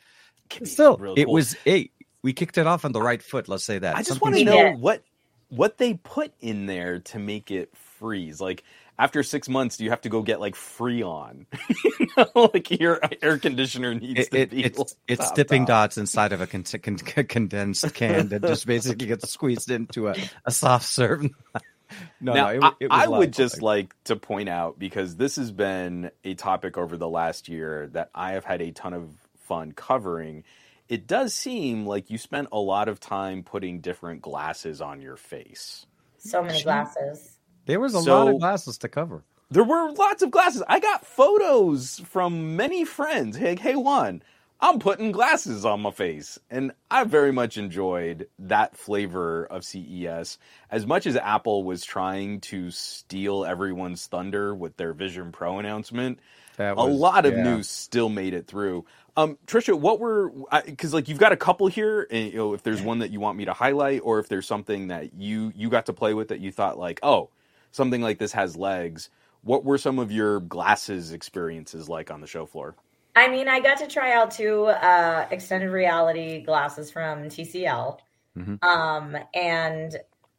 still, 0.64 0.98
real 0.98 1.14
it 1.18 1.26
cool. 1.26 1.34
was 1.34 1.56
a 1.68 1.90
we 2.24 2.34
kicked 2.34 2.58
it 2.58 2.66
off 2.66 2.84
on 2.86 2.94
the 2.94 3.02
right 3.02 3.22
foot. 3.22 3.48
Let's 3.48 3.64
say 3.66 3.78
that. 3.80 3.96
I 3.96 4.00
just 4.00 4.20
Something- 4.20 4.32
want 4.32 4.36
to 4.38 4.44
know 4.46 4.72
did. 4.72 4.80
what 4.80 5.04
what 5.50 5.78
they 5.78 5.96
put 5.96 6.34
in 6.40 6.66
there 6.68 7.00
to 7.00 7.20
make 7.20 7.52
it 7.52 7.76
freeze. 8.00 8.42
Like 8.42 8.64
after 9.00 9.24
six 9.24 9.50
months, 9.50 9.78
do 9.78 9.84
you 9.86 9.92
have 9.92 10.02
to 10.02 10.10
go 10.10 10.22
get 10.24 10.40
like 10.40 10.56
Freon? 10.56 11.46
you 12.00 12.08
know, 12.18 12.52
like 12.54 12.72
your 12.80 13.00
air 13.22 13.38
conditioner 13.40 13.96
needs 13.96 14.20
It, 14.20 14.32
to 14.32 14.40
it, 14.42 14.50
be. 14.50 14.64
it's 14.64 14.86
it's 15.08 15.30
top, 15.30 15.36
dipping 15.36 15.66
top. 15.66 15.68
dots 15.68 15.98
inside 15.98 16.34
of 16.34 16.42
a 16.42 16.48
con- 16.48 16.64
con- 16.64 16.98
condensed 17.28 17.94
can 17.94 18.30
that 18.30 18.46
just 18.46 18.66
basically 18.68 19.08
gets 19.08 19.30
squeezed 19.32 19.72
into 19.72 20.10
a, 20.10 20.16
a 20.46 20.52
soft 20.52 20.86
serve. 20.86 21.24
no, 22.22 22.34
now, 22.34 22.34
no, 22.38 22.50
it, 22.50 22.64
I, 22.64 22.74
it 22.80 22.94
was 22.94 23.04
I 23.04 23.06
a 23.06 23.12
would 23.12 23.34
just 23.34 23.62
like 23.62 23.96
to 24.06 24.16
point 24.16 24.50
out 24.50 24.80
because 24.80 25.16
this 25.18 25.38
has 25.38 25.52
been 25.52 26.12
a 26.24 26.36
topic 26.36 26.78
over 26.78 26.98
the 26.98 27.10
last 27.10 27.50
year 27.50 27.90
that 27.94 28.10
I 28.16 28.34
have 28.34 28.46
had 28.46 28.62
a 28.62 28.72
ton 28.72 28.94
of 28.94 29.10
fun 29.40 29.74
covering. 29.74 30.44
It 30.90 31.06
does 31.08 31.34
seem 31.34 31.86
like 31.86 32.10
you 32.10 32.18
spent 32.18 32.48
a 32.52 32.60
lot 32.60 32.88
of 32.88 33.00
time 33.00 33.44
putting 33.44 33.82
different 33.82 34.22
glasses 34.22 34.82
on 34.82 35.02
your 35.02 35.18
face. 35.18 35.86
So 36.18 36.42
many 36.44 36.62
glasses. 36.64 37.38
there 37.66 37.80
was 37.80 37.94
a 37.96 38.02
so- 38.02 38.26
lot 38.26 38.34
of 38.34 38.40
glasses 38.40 38.78
to 38.80 38.88
cover. 38.90 39.24
There 39.50 39.64
were 39.64 39.92
lots 39.92 40.22
of 40.24 40.32
glasses. 40.32 40.62
I 40.68 40.82
got 40.82 41.06
photos 41.06 42.00
from 42.06 42.58
many 42.58 42.84
friends. 42.84 43.38
Hey, 43.38 43.56
hey, 43.56 43.78
Juan, 43.78 44.22
I'm 44.60 44.78
putting 44.80 45.14
glasses 45.14 45.64
on 45.64 45.80
my 45.82 45.92
face. 45.92 46.38
And 46.50 46.74
I 46.92 47.06
very 47.06 47.32
much 47.32 47.58
enjoyed 47.58 48.28
that 48.40 48.76
flavor 48.76 49.46
of 49.46 49.64
CES. 49.64 50.38
As 50.70 50.86
much 50.86 51.06
as 51.06 51.16
Apple 51.16 51.64
was 51.64 51.86
trying 51.86 52.42
to 52.42 52.72
steal 52.72 53.46
everyone's 53.46 54.06
thunder 54.08 54.54
with 54.54 54.76
their 54.76 54.92
Vision 54.94 55.32
Pro 55.32 55.60
announcement, 55.60 56.20
That 56.58 56.76
a 56.78 56.82
lot 56.84 57.26
of 57.26 57.34
yeah. 57.34 57.44
news 57.44 57.70
still 57.70 58.10
made 58.10 58.34
it 58.34 58.48
through. 58.48 58.84
Um, 59.18 59.40
Trisha, 59.48 59.80
what 59.80 60.00
were 60.02 60.32
because 60.66 60.94
like 60.94 61.10
you've 61.10 61.20
got 61.20 61.34
a 61.34 61.38
couple 61.38 61.68
here, 61.68 62.08
and 62.12 62.32
you 62.34 62.38
know 62.40 62.56
if 62.56 62.64
there's 62.64 62.82
one 62.84 63.00
that 63.00 63.12
you 63.12 63.22
want 63.22 63.38
me 63.38 63.46
to 63.46 63.54
highlight, 63.54 64.02
or 64.04 64.20
if 64.20 64.30
there's 64.30 64.48
something 64.48 64.90
that 64.90 65.16
you 65.16 65.54
you 65.56 65.70
got 65.70 65.88
to 65.88 65.94
play 65.94 66.16
with 66.16 66.30
that 66.30 66.42
you 66.42 66.52
thought 66.52 66.80
like, 66.80 67.00
oh, 67.04 67.30
something 67.72 68.02
like 68.02 68.20
this 68.20 68.34
has 68.34 68.58
legs. 68.58 69.12
What 69.44 69.66
were 69.66 69.80
some 69.80 70.00
of 70.00 70.12
your 70.12 70.42
glasses 70.42 71.14
experiences 71.14 71.90
like 71.90 72.12
on 72.12 72.22
the 72.22 72.28
show 72.28 72.48
floor? 72.48 72.76
I 73.16 73.30
mean, 73.30 73.50
I 73.50 73.62
got 73.62 73.80
to 73.80 73.88
try 73.88 74.14
out 74.14 74.32
two 74.32 74.66
uh, 74.68 75.28
extended 75.32 75.72
reality 75.72 76.42
glasses 76.44 76.92
from 76.92 77.26
TCL, 77.30 78.00
Mhm. 78.38 78.60
um, 78.64 79.18
and 79.36 79.98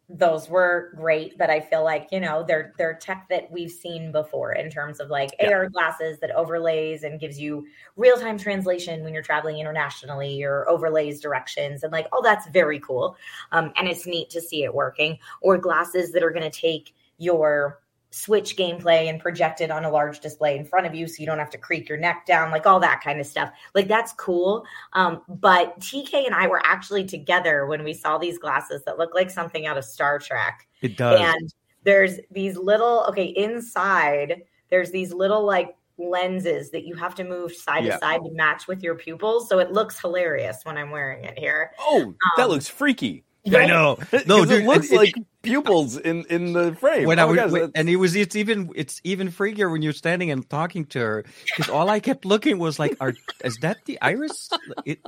those 0.09 0.49
were 0.49 0.93
great. 0.97 1.37
But 1.37 1.51
I 1.51 1.61
feel 1.61 1.85
like 1.85 2.09
you 2.11 2.21
know 2.21 2.43
they're 2.47 2.73
they're 2.79 2.95
tech 2.95 3.27
that 3.29 3.51
we've 3.51 3.71
seen 3.71 4.11
before 4.11 4.53
in 4.53 4.71
terms 4.71 5.01
of 5.01 5.11
like 5.11 5.31
Yeah. 5.41 5.51
AR 5.51 5.69
glasses 5.69 6.19
that 6.21 6.31
overlays 6.31 7.03
and 7.03 7.21
gives 7.21 7.39
you 7.39 7.67
real 7.97 8.17
time 8.17 8.39
translation 8.39 9.05
when 9.05 9.13
you're 9.13 9.23
traveling 9.23 9.59
internationally 9.59 10.43
or 10.43 10.69
overlays 10.69 11.21
directions 11.21 11.83
and 11.83 11.93
like 11.93 12.07
oh 12.13 12.23
that's 12.23 12.49
very 12.49 12.81
cool, 12.81 13.17
um, 13.53 13.73
and 13.77 13.87
it's 13.89 14.07
neat 14.07 14.31
to 14.31 14.41
see 14.41 14.65
it 14.65 14.75
working. 14.75 15.19
Or 15.43 15.59
glasses 15.59 16.13
that 16.13 16.23
are 16.23 16.31
going 16.31 16.51
to 16.51 16.61
take 16.61 16.95
your 17.19 17.81
switch 18.11 18.57
gameplay 18.57 19.09
and 19.11 19.21
project 19.21 19.61
it 19.61 19.71
on 19.71 19.85
a 19.85 19.91
large 19.91 20.21
display 20.21 20.57
in 20.57 20.65
front 20.65 20.87
of 20.87 20.95
you 20.95 21.07
so 21.07 21.17
you 21.21 21.27
don't 21.27 21.39
have 21.39 21.51
to 21.51 21.59
creak 21.59 21.89
your 21.89 21.99
neck 21.99 22.25
down 22.25 22.51
like 22.51 22.67
all 22.67 22.81
that 22.81 23.03
kind 23.03 23.21
of 23.21 23.27
stuff 23.27 23.51
like 23.75 23.87
that's 23.87 24.13
cool 24.15 24.65
um, 24.95 25.21
but 25.29 25.79
tk 25.81 26.15
and 26.15 26.35
i 26.35 26.47
were 26.47 26.63
actually 26.65 27.05
together 27.05 27.67
when 27.67 27.85
we 27.85 27.93
saw 27.93 28.17
these 28.17 28.39
glasses 28.39 28.83
that 28.85 28.97
look 28.97 29.15
like 29.15 29.31
something 29.31 29.67
out 29.67 29.77
of 29.77 29.85
star 29.85 30.19
trek 30.19 30.67
It 30.81 30.97
does. 30.97 31.21
and 31.21 31.53
there's 31.85 32.19
these 32.31 32.57
little 32.57 33.05
okay 33.11 33.27
inside 33.27 34.43
there's 34.71 34.91
these 34.91 35.13
little 35.13 35.45
like 35.45 35.77
lenses 35.99 36.71
that 36.71 36.85
you 36.87 36.95
have 36.95 37.15
to 37.17 37.25
move 37.25 37.53
side 37.53 37.85
Yeah. 37.85 37.95
to 37.95 37.99
side 37.99 38.21
to 38.25 38.31
match 38.31 38.67
with 38.69 38.83
your 38.83 38.95
pupils 38.95 39.49
so 39.49 39.59
it 39.59 39.73
looks 39.73 40.01
hilarious 40.01 40.61
when 40.65 40.79
i'm 40.79 40.91
wearing 40.91 41.25
it 41.25 41.39
here 41.39 41.73
Oh, 41.79 42.15
that 42.39 42.45
Um, 42.45 42.51
looks 42.51 42.69
freaky. 42.69 43.25
I 43.55 43.67
know. 43.67 43.99
No, 44.27 44.39
'Cause 44.39 44.49
dude, 44.49 44.63
it 44.63 44.67
looks 44.67 44.87
it- 44.91 44.95
it- 44.95 44.97
like 44.97 45.15
pupils 45.43 45.97
in 45.97 46.25
in 46.27 46.53
the 46.53 46.75
frame. 46.75 47.07
when 47.07 47.19
oh 47.19 47.23
I 47.23 47.27
my 47.27 47.31
was, 47.33 47.37
gosh, 47.41 47.51
when- 47.53 47.73
and 47.75 47.89
it 47.89 47.97
was 47.97 48.15
it's 48.17 48.37
even 48.37 48.71
it's 48.75 49.01
even 49.05 49.29
freakier 49.31 49.71
when 49.71 49.83
you're 49.83 49.93
standing 49.93 50.31
and 50.31 50.49
talking 50.51 50.85
to 50.87 50.99
her 50.99 51.25
because 51.47 51.71
all 51.71 51.89
I 51.89 52.01
kept 52.01 52.25
looking 52.25 52.59
was 52.59 52.79
like, 52.79 52.97
"Are 53.01 53.15
is 53.45 53.57
that 53.63 53.79
the 53.87 53.99
iris?" 54.03 54.51
It, 54.85 55.01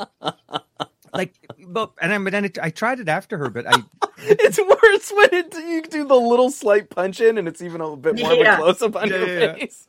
like, 1.13 1.35
but 1.67 1.91
and 2.01 2.13
I 2.13 2.19
but 2.19 2.31
then 2.31 2.45
it, 2.45 2.59
I 2.63 2.71
tried 2.71 3.01
it 3.01 3.09
after 3.09 3.37
her, 3.39 3.51
but 3.51 3.67
I 3.67 3.83
it's 4.19 4.59
worse 4.59 5.11
when 5.13 5.29
it, 5.35 5.55
you 5.55 5.83
do 5.83 6.07
the 6.07 6.15
little 6.15 6.51
slight 6.51 6.89
punch 6.91 7.21
in 7.21 7.37
and 7.39 7.49
it's 7.49 7.61
even 7.63 7.81
a 7.81 7.97
bit 7.97 8.19
more 8.21 8.33
of 8.33 8.39
a 8.39 8.57
close 8.57 8.81
up 8.83 8.95
on 8.97 9.09
Yeah, 9.09 9.17
your 9.17 9.29
yeah, 9.29 9.41
yeah. 9.47 9.55
face. 9.55 9.87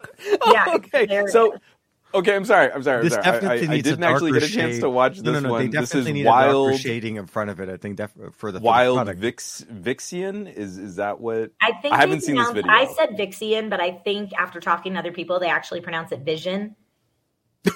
Yeah, 0.48 0.66
okay. 0.76 1.06
hilarious. 1.06 1.32
So 1.34 1.54
Okay, 2.14 2.36
I'm 2.36 2.46
sorry. 2.46 2.72
I'm 2.72 2.84
sorry. 2.84 3.02
I'm 3.04 3.10
sorry. 3.10 3.24
definitely 3.24 3.68
I, 3.68 3.72
I, 3.72 3.76
I 3.76 3.82
didn't 3.82 4.04
actually 4.04 4.32
get 4.34 4.44
a 4.44 4.48
chance 4.48 4.74
shade. 4.76 4.82
to 4.82 4.90
watch 4.90 5.16
this 5.18 5.24
no, 5.24 5.34
no, 5.34 5.40
no. 5.40 5.50
one. 5.52 5.62
They 5.72 5.80
This 5.80 5.84
is 5.84 5.90
definitely 5.90 6.14
need 6.14 6.22
a 6.22 6.24
darker 6.26 6.48
wild, 6.48 6.80
shading 6.80 7.16
in 7.18 7.26
front 7.28 7.50
of 7.50 7.60
it. 7.60 7.70
I 7.70 7.78
think 7.78 7.98
def- 7.98 8.12
for 8.14 8.22
the 8.26 8.32
for 8.32 8.52
the 8.52 8.60
wild 8.60 8.98
product. 8.98 9.20
Vix, 9.20 9.66
Vixian. 9.72 10.54
Is 10.54 10.78
is 10.78 10.98
that 10.98 11.20
what? 11.22 11.52
I 11.62 11.72
think 11.82 11.94
I 11.94 11.98
haven't 11.98 12.20
they 12.20 12.26
seen 12.26 12.36
this 12.36 12.52
pronounce- 12.52 12.56
video. 12.56 12.72
I 12.72 12.94
said 12.96 13.10
Vixian, 13.18 13.70
but 13.70 13.80
I 13.80 13.92
think 13.92 14.32
after 14.38 14.60
talking 14.60 14.94
to 14.94 15.00
other 15.00 15.12
people, 15.12 15.40
they 15.40 15.50
actually 15.50 15.82
pronounce 15.82 16.12
it 16.12 16.20
Vision. 16.22 16.76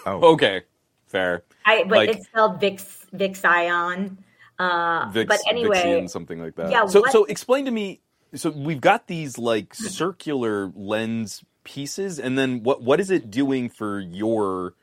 Oh, 0.06 0.34
Okay, 0.34 0.64
fair. 1.08 1.44
I 1.66 1.84
but 1.84 1.98
Like- 1.98 2.10
it's 2.10 2.26
spelled 2.28 2.60
Vix 2.60 3.06
Vixion. 3.14 4.18
Uh, 4.58 5.10
Vix, 5.12 5.28
but 5.28 5.40
anyway, 5.50 5.78
Vixian, 5.84 6.10
something 6.10 6.40
like 6.42 6.56
that. 6.56 6.72
yeah, 6.72 6.86
So 6.86 7.02
what- 7.02 7.12
so 7.12 7.26
explain 7.26 7.66
to 7.66 7.72
me. 7.72 8.02
So 8.34 8.50
we've 8.50 8.82
got 8.82 9.08
these 9.08 9.38
like 9.38 9.74
circular 9.74 10.72
lens 10.76 11.44
pieces, 11.66 12.18
and 12.20 12.38
then 12.38 12.64
what 12.64 12.82
what 12.82 13.02
is 13.02 13.12
it 13.12 13.30
doing 13.30 13.68
for 13.70 14.00
your 14.00 14.74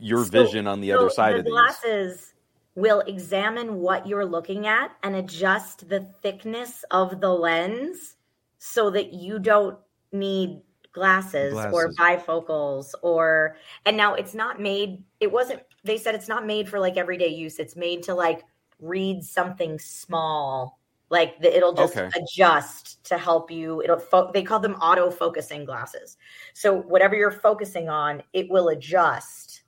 your 0.00 0.24
So- 0.24 0.30
vision 0.30 0.66
on 0.66 0.80
the 0.80 0.92
other 0.92 1.08
side 1.10 1.34
the 1.34 1.38
of 1.38 1.44
these? 1.44 1.52
glasses 1.52 2.34
will 2.74 3.00
examine 3.06 3.76
what 3.76 4.06
you're 4.06 4.26
looking 4.26 4.66
at 4.66 4.90
and 5.02 5.14
adjust 5.16 5.88
the 5.88 6.00
thickness 6.20 6.84
of 6.90 7.20
the 7.20 7.30
lens 7.30 8.16
so 8.58 8.90
that 8.90 9.12
you 9.14 9.38
don't 9.38 9.78
need 10.12 10.60
glasses, 10.92 11.52
or 11.54 11.92
bifocals 11.92 12.94
or 13.02 13.56
and 13.84 13.98
now 13.98 14.14
it's 14.14 14.32
not 14.34 14.58
made 14.58 15.04
it 15.20 15.30
wasn't 15.30 15.60
they 15.84 15.98
said 15.98 16.14
it's 16.14 16.26
not 16.28 16.46
made 16.46 16.68
for 16.68 16.80
like 16.80 16.96
everyday 16.96 17.28
use. 17.28 17.58
It's 17.58 17.76
made 17.76 18.02
to 18.04 18.14
like 18.14 18.42
read 18.80 19.22
something 19.22 19.78
small 19.78 20.75
like 21.08 21.40
the, 21.40 21.56
it'll 21.56 21.74
just 21.74 21.96
Okay. 21.96 22.10
adjust 22.16 23.04
to 23.04 23.18
help 23.18 23.50
you 23.50 23.82
it'll 23.82 23.98
fo- 23.98 24.30
they 24.32 24.42
call 24.42 24.60
them 24.60 24.74
auto 24.74 25.10
focusing 25.10 25.64
glasses 25.64 26.16
so 26.54 26.74
whatever 26.74 27.14
you're 27.14 27.30
focusing 27.30 27.88
on 27.88 28.22
it 28.32 28.50
will 28.50 28.68
adjust 28.68 29.62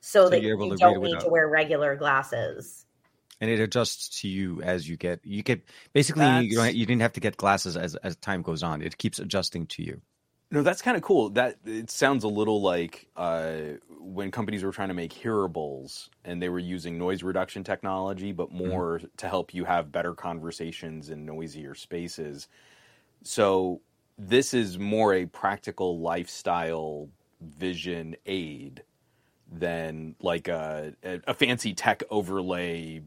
so, 0.00 0.24
So 0.24 0.30
that 0.30 0.42
you 0.42 0.52
able 0.52 0.66
to 0.68 0.72
read 0.72 0.80
don't 0.80 1.02
need 1.02 1.20
to 1.20 1.28
wear 1.28 1.48
regular 1.48 1.96
glasses 1.96 2.84
and 3.40 3.50
it 3.50 3.60
adjusts 3.60 4.20
to 4.20 4.28
you 4.28 4.62
as 4.62 4.88
you 4.88 4.96
get. 4.96 5.20
You 5.24 5.42
get 5.42 5.68
basically 5.92 6.24
you 6.24 6.56
don't 6.56 6.74
you 6.74 6.86
didn't 6.86 7.02
have 7.02 7.12
to 7.14 7.20
get 7.20 7.36
glasses 7.36 7.76
as 7.76 7.94
as 7.96 8.16
time 8.16 8.42
goes 8.42 8.62
on. 8.62 8.80
It 8.80 8.96
keeps 8.96 9.18
adjusting 9.18 9.66
to 9.66 9.82
you. 9.82 10.00
No, 10.54 10.62
that's 10.62 10.80
kind 10.80 10.96
of 10.96 11.02
cool. 11.02 11.30
That 11.30 11.56
it 11.66 11.90
sounds 11.90 12.22
a 12.22 12.28
little 12.28 12.62
like 12.62 13.08
uh, 13.16 13.54
when 13.98 14.30
companies 14.30 14.62
were 14.62 14.70
trying 14.70 14.86
to 14.86 14.94
make 14.94 15.12
hearables 15.12 16.10
and 16.24 16.40
they 16.40 16.48
were 16.48 16.60
using 16.60 16.96
noise 16.96 17.24
reduction 17.24 17.64
technology, 17.64 18.30
but 18.30 18.52
more 18.52 19.00
to 19.16 19.28
help 19.28 19.52
you 19.52 19.64
have 19.64 19.90
better 19.90 20.14
conversations 20.14 21.10
in 21.10 21.26
noisier 21.26 21.74
spaces. 21.74 22.46
So 23.24 23.80
this 24.16 24.54
is 24.54 24.78
more 24.78 25.12
a 25.14 25.26
practical 25.26 25.98
lifestyle 25.98 27.08
vision 27.40 28.14
aid 28.24 28.84
than 29.50 30.14
like 30.20 30.46
a, 30.46 30.94
a, 31.02 31.20
a 31.26 31.34
fancy 31.34 31.74
tech 31.74 32.04
overlay 32.10 33.02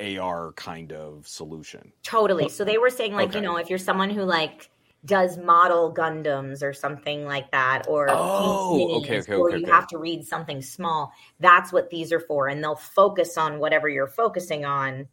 AR 0.00 0.52
kind 0.52 0.94
of 0.94 1.28
solution. 1.28 1.92
totally 2.02 2.48
so 2.48 2.64
they 2.64 2.78
were 2.78 2.88
saying 2.88 3.12
like 3.14 3.28
Okay. 3.28 3.38
you 3.38 3.44
know 3.44 3.58
if 3.58 3.68
you're 3.68 3.78
someone 3.78 4.08
who 4.08 4.22
like 4.22 4.70
does 5.04 5.38
model 5.38 5.94
gundams 5.94 6.62
or 6.62 6.72
something 6.72 7.24
like 7.24 7.50
that 7.52 7.86
or 7.88 8.06
Oh, 8.10 8.96
okay, 8.96 9.20
okay, 9.20 9.32
or 9.34 9.48
okay, 9.48 9.58
you 9.58 9.64
okay. 9.64 9.72
have 9.72 9.86
to 9.88 9.98
read 9.98 10.26
something 10.26 10.60
small 10.60 11.12
that's 11.38 11.72
what 11.72 11.90
these 11.90 12.12
are 12.12 12.20
for 12.20 12.48
and 12.48 12.62
they'll 12.62 12.74
focus 12.76 13.38
on 13.38 13.58
whatever 13.58 13.88
you're 13.88 14.06
focusing 14.06 14.64
on 14.64 15.08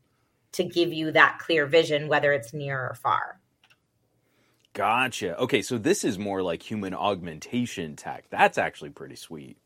to 0.52 0.64
give 0.64 0.92
you 0.92 1.12
that 1.12 1.40
clear 1.40 1.66
vision 1.66 2.08
whether 2.10 2.34
it's 2.34 2.54
near 2.54 2.80
or 2.90 2.96
far 2.96 3.40
Gotcha. 4.74 5.36
Okay, 5.40 5.64
so 5.64 5.80
this 5.80 6.04
is 6.04 6.20
more 6.20 6.44
like 6.44 6.62
human 6.62 6.94
augmentation 6.94 7.96
tech. 7.96 8.26
That's 8.30 8.60
actually 8.60 8.92
pretty 8.92 9.16
sweet. 9.16 9.58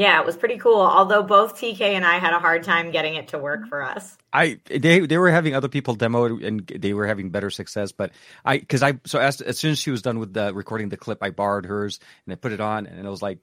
Yeah 0.00 0.20
it 0.20 0.26
was 0.26 0.36
pretty 0.36 0.58
cool 0.58 0.80
although 0.80 1.22
both 1.22 1.56
tk 1.56 1.80
and 1.80 2.04
i 2.04 2.18
had 2.18 2.32
a 2.32 2.38
hard 2.38 2.62
time 2.62 2.90
getting 2.90 3.14
it 3.14 3.28
to 3.28 3.38
work 3.38 3.68
for 3.68 3.82
us 3.82 4.16
I 4.32 4.60
they 4.68 5.00
they 5.00 5.18
were 5.18 5.30
having 5.30 5.54
other 5.54 5.68
people 5.68 5.94
demo 5.94 6.24
it 6.24 6.44
and 6.44 6.66
they 6.66 6.94
were 6.94 7.06
having 7.06 7.30
better 7.30 7.50
success, 7.50 7.90
but 7.92 8.12
I 8.44 8.58
because 8.58 8.82
I 8.82 9.00
so 9.04 9.18
as 9.18 9.40
as 9.40 9.58
soon 9.58 9.72
as 9.72 9.78
she 9.78 9.90
was 9.90 10.02
done 10.02 10.18
with 10.18 10.32
the 10.32 10.54
recording 10.54 10.88
the 10.88 10.96
clip, 10.96 11.18
I 11.22 11.30
borrowed 11.30 11.66
hers 11.66 11.98
and 12.24 12.32
I 12.32 12.36
put 12.36 12.52
it 12.52 12.60
on 12.60 12.86
and 12.86 13.04
it 13.04 13.10
was 13.10 13.22
like, 13.22 13.38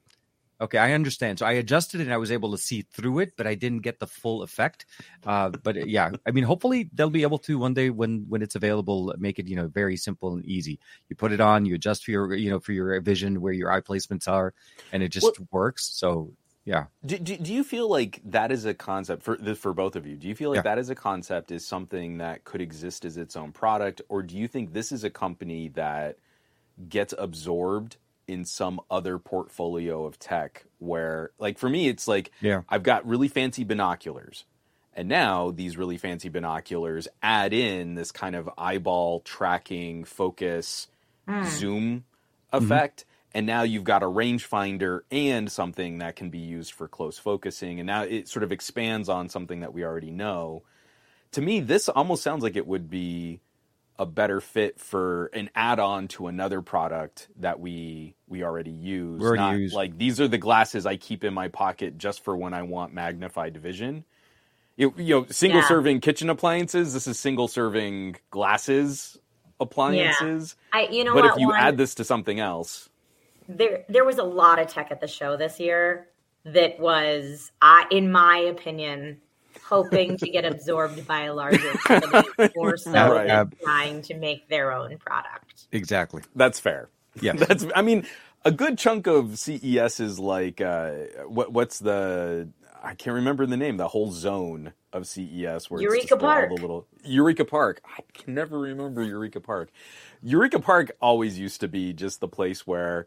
okay, 0.60 0.78
I 0.78 0.92
understand. 0.92 1.38
So 1.38 1.46
I 1.46 1.52
adjusted 1.52 2.00
it 2.00 2.04
and 2.04 2.12
I 2.12 2.16
was 2.16 2.32
able 2.32 2.52
to 2.52 2.58
see 2.58 2.82
through 2.82 3.20
it, 3.20 3.34
but 3.36 3.46
I 3.46 3.54
didn't 3.54 3.80
get 3.80 3.98
the 3.98 4.06
full 4.06 4.42
effect. 4.42 4.86
Uh, 5.24 5.50
but 5.50 5.86
yeah, 5.88 6.10
I 6.26 6.30
mean, 6.30 6.44
hopefully 6.44 6.88
they'll 6.94 7.10
be 7.10 7.22
able 7.22 7.38
to 7.40 7.58
one 7.58 7.74
day 7.74 7.90
when 7.90 8.24
when 8.28 8.40
it's 8.42 8.54
available, 8.54 9.14
make 9.18 9.38
it 9.38 9.46
you 9.46 9.56
know 9.56 9.68
very 9.68 9.96
simple 9.96 10.32
and 10.32 10.44
easy. 10.46 10.80
You 11.10 11.16
put 11.16 11.32
it 11.32 11.40
on, 11.40 11.66
you 11.66 11.74
adjust 11.74 12.04
for 12.04 12.12
your 12.12 12.34
you 12.34 12.50
know 12.50 12.60
for 12.60 12.72
your 12.72 12.98
vision 13.00 13.40
where 13.42 13.52
your 13.52 13.70
eye 13.70 13.82
placements 13.82 14.26
are, 14.26 14.54
and 14.92 15.02
it 15.02 15.10
just 15.10 15.24
Well- 15.24 15.48
works. 15.52 15.84
So 15.84 16.32
yeah, 16.68 16.84
Do, 17.06 17.18
do, 17.18 17.36
do 17.38 17.54
you 17.54 17.64
feel 17.64 17.88
like 17.88 18.20
that 18.26 18.52
is 18.52 18.66
a 18.66 18.74
concept 18.74 19.22
for 19.22 19.38
this 19.38 19.56
for 19.58 19.72
both 19.72 19.96
of 19.96 20.06
you? 20.06 20.16
Do 20.16 20.28
you 20.28 20.34
feel 20.34 20.50
like 20.50 20.58
Yeah. 20.58 20.62
that 20.62 20.78
is 20.78 20.90
a 20.90 20.94
concept 20.94 21.50
is 21.50 21.66
something 21.66 22.18
that 22.18 22.44
could 22.44 22.60
exist 22.60 23.06
as 23.06 23.16
its 23.16 23.36
own 23.36 23.52
product, 23.52 24.02
or 24.10 24.22
do 24.22 24.36
you 24.36 24.46
think 24.46 24.74
this 24.74 24.92
is 24.92 25.02
a 25.02 25.08
company 25.08 25.68
that 25.68 26.18
gets 26.88 27.14
absorbed 27.16 27.96
in 28.26 28.44
some 28.44 28.80
other 28.90 29.18
portfolio 29.18 30.04
of 30.04 30.18
tech? 30.18 30.66
Where, 30.78 31.30
like 31.38 31.56
for 31.56 31.70
me, 31.70 31.88
it's 31.88 32.06
like 32.06 32.32
yeah. 32.42 32.60
I've 32.68 32.82
got 32.82 33.06
really 33.06 33.28
fancy 33.28 33.64
binoculars. 33.64 34.44
And 34.92 35.08
now 35.08 35.52
these 35.52 35.78
really 35.78 35.96
fancy 35.96 36.28
binoculars 36.28 37.08
add 37.22 37.54
in 37.54 37.94
this 37.94 38.12
kind 38.12 38.36
of 38.36 38.50
eyeball 38.58 39.20
tracking, 39.20 40.04
focus, 40.04 40.88
hmm. 41.26 41.44
zoom 41.44 42.04
mm-hmm. 42.52 42.64
effect. 42.64 43.06
And 43.34 43.46
now 43.46 43.62
you've 43.62 43.84
got 43.84 44.02
a 44.02 44.06
rangefinder 44.06 45.00
and 45.10 45.50
something 45.52 45.98
that 45.98 46.16
can 46.16 46.30
be 46.30 46.38
used 46.38 46.72
for 46.72 46.88
close 46.88 47.18
focusing. 47.18 47.80
And 47.80 47.86
now 47.86 48.02
it 48.02 48.28
sort 48.28 48.42
of 48.42 48.52
expands 48.52 49.08
on 49.08 49.28
something 49.28 49.60
that 49.60 49.74
we 49.74 49.84
already 49.84 50.10
know. 50.10 50.64
To 51.32 51.42
me, 51.42 51.60
this 51.60 51.88
almost 51.88 52.22
sounds 52.22 52.42
like 52.42 52.56
it 52.56 52.66
would 52.66 52.90
be 52.90 53.40
a 53.98 54.06
better 54.06 54.40
fit 54.40 54.80
for 54.80 55.26
an 55.34 55.50
add-on 55.54 56.08
to 56.08 56.28
another 56.28 56.62
product 56.62 57.28
that 57.40 57.60
we 57.60 58.16
we 58.28 58.44
already 58.44 58.70
use. 58.70 59.20
We 59.20 59.26
already 59.26 59.42
Not 59.42 59.60
use. 59.60 59.72
Like 59.74 59.98
these 59.98 60.20
are 60.20 60.28
the 60.28 60.38
glasses 60.38 60.86
I 60.86 60.96
keep 60.96 61.24
in 61.24 61.34
my 61.34 61.48
pocket 61.48 61.98
just 61.98 62.24
for 62.24 62.36
when 62.36 62.54
I 62.54 62.62
want 62.62 62.94
magnified 62.94 63.56
vision. 63.58 64.04
You, 64.76 64.94
you 64.96 65.14
know, 65.22 65.26
single 65.30 65.60
Yeah. 65.60 65.68
serving 65.68 66.00
kitchen 66.00 66.30
appliances. 66.30 66.94
This 66.94 67.06
is 67.06 67.18
single 67.18 67.48
serving 67.48 68.16
glasses 68.30 69.18
appliances. 69.60 70.56
i 70.72 70.88
you 70.90 71.04
know 71.04 71.14
but 71.14 71.24
what 71.24 71.26
if 71.26 71.36
you 71.36 71.48
Juan? 71.48 71.60
add 71.60 71.76
this 71.76 71.94
to 71.96 72.04
something 72.04 72.40
else, 72.40 72.88
there 73.48 73.84
there 73.88 74.04
was 74.04 74.18
a 74.18 74.22
lot 74.24 74.58
of 74.58 74.68
tech 74.68 74.90
at 74.90 75.00
the 75.00 75.08
show 75.08 75.36
this 75.36 75.58
year 75.58 76.08
that 76.44 76.78
was 76.78 77.50
I 77.62 77.86
in 77.90 78.12
my 78.12 78.36
opinion 78.38 79.20
hoping 79.64 80.16
to 80.18 80.28
get 80.30 80.44
absorbed 80.44 81.06
by 81.06 81.22
a 81.22 81.34
larger 81.34 81.72
company 81.84 82.50
more 82.56 82.76
so 82.76 82.92
Right. 82.92 83.26
than 83.26 83.52
trying 83.62 84.02
to 84.02 84.14
make 84.14 84.48
their 84.48 84.72
own 84.72 84.96
product. 84.98 85.66
Exactly. 85.72 86.22
that's 86.36 86.60
fair. 86.60 86.88
Yeah. 87.20 87.32
That's. 87.36 87.66
I 87.74 87.82
mean, 87.82 88.06
a 88.44 88.52
good 88.52 88.78
chunk 88.78 89.08
of 89.08 89.38
CES 89.38 89.98
is 89.98 90.20
like 90.20 90.60
uh, 90.60 90.92
what? 91.26 91.52
What's 91.52 91.80
the? 91.80 92.48
I 92.80 92.94
can't 92.94 93.14
remember 93.16 93.44
the 93.44 93.56
name. 93.56 93.76
The 93.76 93.88
whole 93.88 94.12
zone 94.12 94.72
of 94.92 95.06
CES 95.08 95.68
where 95.68 95.82
Eureka 95.82 96.00
it's 96.02 96.10
just 96.10 96.22
all 96.22 96.28
Park. 96.28 96.50
the 96.54 96.60
little 96.60 96.86
Eureka 97.02 97.44
Park. 97.44 97.80
I 97.84 98.02
can 98.14 98.34
never 98.34 98.58
remember 98.60 99.02
Eureka 99.02 99.40
Park. 99.40 99.70
Eureka 100.22 100.60
Park 100.60 100.92
always 101.02 101.38
used 101.40 101.60
to 101.62 101.68
be 101.68 101.92
just 101.92 102.20
the 102.20 102.28
place 102.28 102.66
where. 102.66 103.06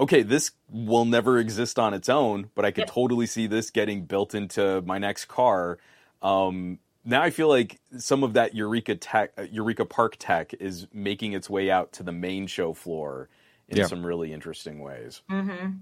Okay, 0.00 0.22
this 0.22 0.52
will 0.70 1.04
never 1.04 1.38
exist 1.38 1.78
on 1.78 1.92
its 1.92 2.08
own, 2.08 2.50
but 2.54 2.64
I 2.64 2.70
could 2.70 2.82
Yep. 2.82 2.90
totally 2.90 3.26
see 3.26 3.46
this 3.46 3.70
getting 3.70 4.04
built 4.04 4.34
into 4.34 4.80
my 4.82 4.98
next 4.98 5.24
car. 5.26 5.78
Um, 6.22 6.78
now 7.04 7.22
I 7.22 7.30
feel 7.30 7.48
like 7.48 7.80
some 7.98 8.22
of 8.22 8.34
that 8.34 8.54
Eureka 8.54 8.94
tech, 8.94 9.32
uh, 9.36 9.42
Eureka 9.50 9.84
Park 9.84 10.16
tech, 10.18 10.54
is 10.54 10.86
making 10.92 11.32
its 11.32 11.50
way 11.50 11.70
out 11.70 11.92
to 11.94 12.02
the 12.02 12.12
main 12.12 12.46
show 12.46 12.74
floor 12.74 13.28
in 13.68 13.78
Yeah. 13.78 13.86
some 13.86 14.04
really 14.06 14.32
interesting 14.32 14.80
ways. 14.80 15.22
Mm-hmm. 15.30 15.72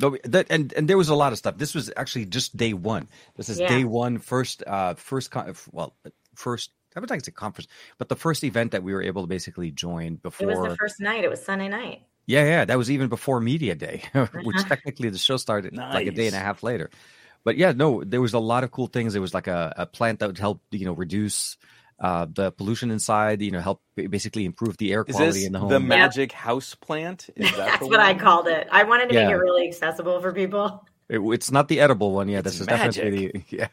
No, 0.00 0.16
that 0.24 0.46
and 0.50 0.72
and 0.74 0.86
there 0.88 0.96
was 0.96 1.08
a 1.08 1.14
lot 1.16 1.32
of 1.32 1.38
stuff. 1.38 1.58
This 1.58 1.74
was 1.74 1.90
actually 1.96 2.26
just 2.26 2.56
day 2.56 2.72
one. 2.72 3.08
This 3.36 3.48
is 3.48 3.58
Yeah. 3.58 3.68
day 3.68 3.82
one, 3.84 4.18
first, 4.18 4.62
uh, 4.66 4.94
first, 4.94 5.30
con- 5.32 5.52
well, 5.72 5.96
first. 6.36 6.70
I 6.96 7.00
would 7.00 7.10
like 7.10 7.20
to 7.20 7.24
say 7.26 7.32
conference, 7.32 7.68
but 7.98 8.08
the 8.08 8.16
first 8.16 8.42
event 8.44 8.72
that 8.72 8.82
we 8.82 8.92
were 8.92 9.02
able 9.02 9.22
to 9.22 9.28
basically 9.28 9.70
join 9.70 10.16
before. 10.16 10.50
It 10.50 10.58
was 10.58 10.70
the 10.70 10.76
first 10.76 11.00
night. 11.00 11.22
It 11.24 11.30
was 11.30 11.44
Sunday 11.44 11.68
night. 11.68 12.02
Yeah, 12.28 12.44
yeah, 12.44 12.64
that 12.66 12.76
was 12.78 12.90
even 12.90 13.08
before 13.08 13.40
media 13.40 13.74
day, 13.74 14.02
which 14.44 14.62
technically 14.68 15.08
the 15.08 15.18
show 15.18 15.38
started 15.38 15.74
like 15.74 16.06
a 16.06 16.10
day 16.12 16.26
and 16.26 16.36
a 16.36 16.38
half 16.38 16.62
later. 16.62 16.90
But 17.42 17.56
yeah, 17.56 17.72
no, 17.72 18.04
there 18.04 18.20
was 18.20 18.34
a 18.34 18.38
lot 18.38 18.62
of 18.64 18.70
cool 18.70 18.86
things. 18.86 19.14
There 19.14 19.22
was 19.22 19.32
like 19.32 19.46
a, 19.46 19.72
a 19.78 19.86
plant 19.86 20.18
that 20.20 20.26
would 20.26 20.38
help 20.38 20.60
you 20.70 20.84
know 20.84 20.92
reduce 20.92 21.56
uh, 21.98 22.26
the 22.30 22.52
pollution 22.52 22.90
inside. 22.90 23.40
You 23.40 23.50
know, 23.52 23.60
help 23.60 23.80
basically 23.96 24.44
improve 24.44 24.76
the 24.76 24.92
air 24.92 25.04
Is 25.08 25.16
quality 25.16 25.38
this 25.38 25.46
in 25.46 25.52
the 25.52 25.58
home. 25.58 25.70
the, 25.70 25.78
home. 25.78 25.88
magic 25.88 26.32
house 26.32 26.74
plant? 26.74 27.30
Is 27.34 27.50
that 27.52 27.56
That's 27.56 27.78
the 27.80 27.86
what 27.88 28.00
I 28.00 28.12
called 28.14 28.46
it. 28.48 28.68
I 28.70 28.84
wanted 28.84 29.08
to 29.08 29.14
Yeah. 29.14 29.24
make 29.24 29.32
it 29.34 29.38
really 29.38 29.66
accessible 29.66 30.20
for 30.20 30.32
people. 30.32 30.86
It- 31.08 31.20
it's 31.32 31.50
not 31.50 31.68
the 31.68 31.80
edible 31.80 32.12
one. 32.12 32.28
Yeah, 32.28 32.38
It's 32.40 32.44
this 32.52 32.60
is 32.60 32.66
definitely 32.66 33.28
the, 33.28 33.42
yeah. 33.56 33.68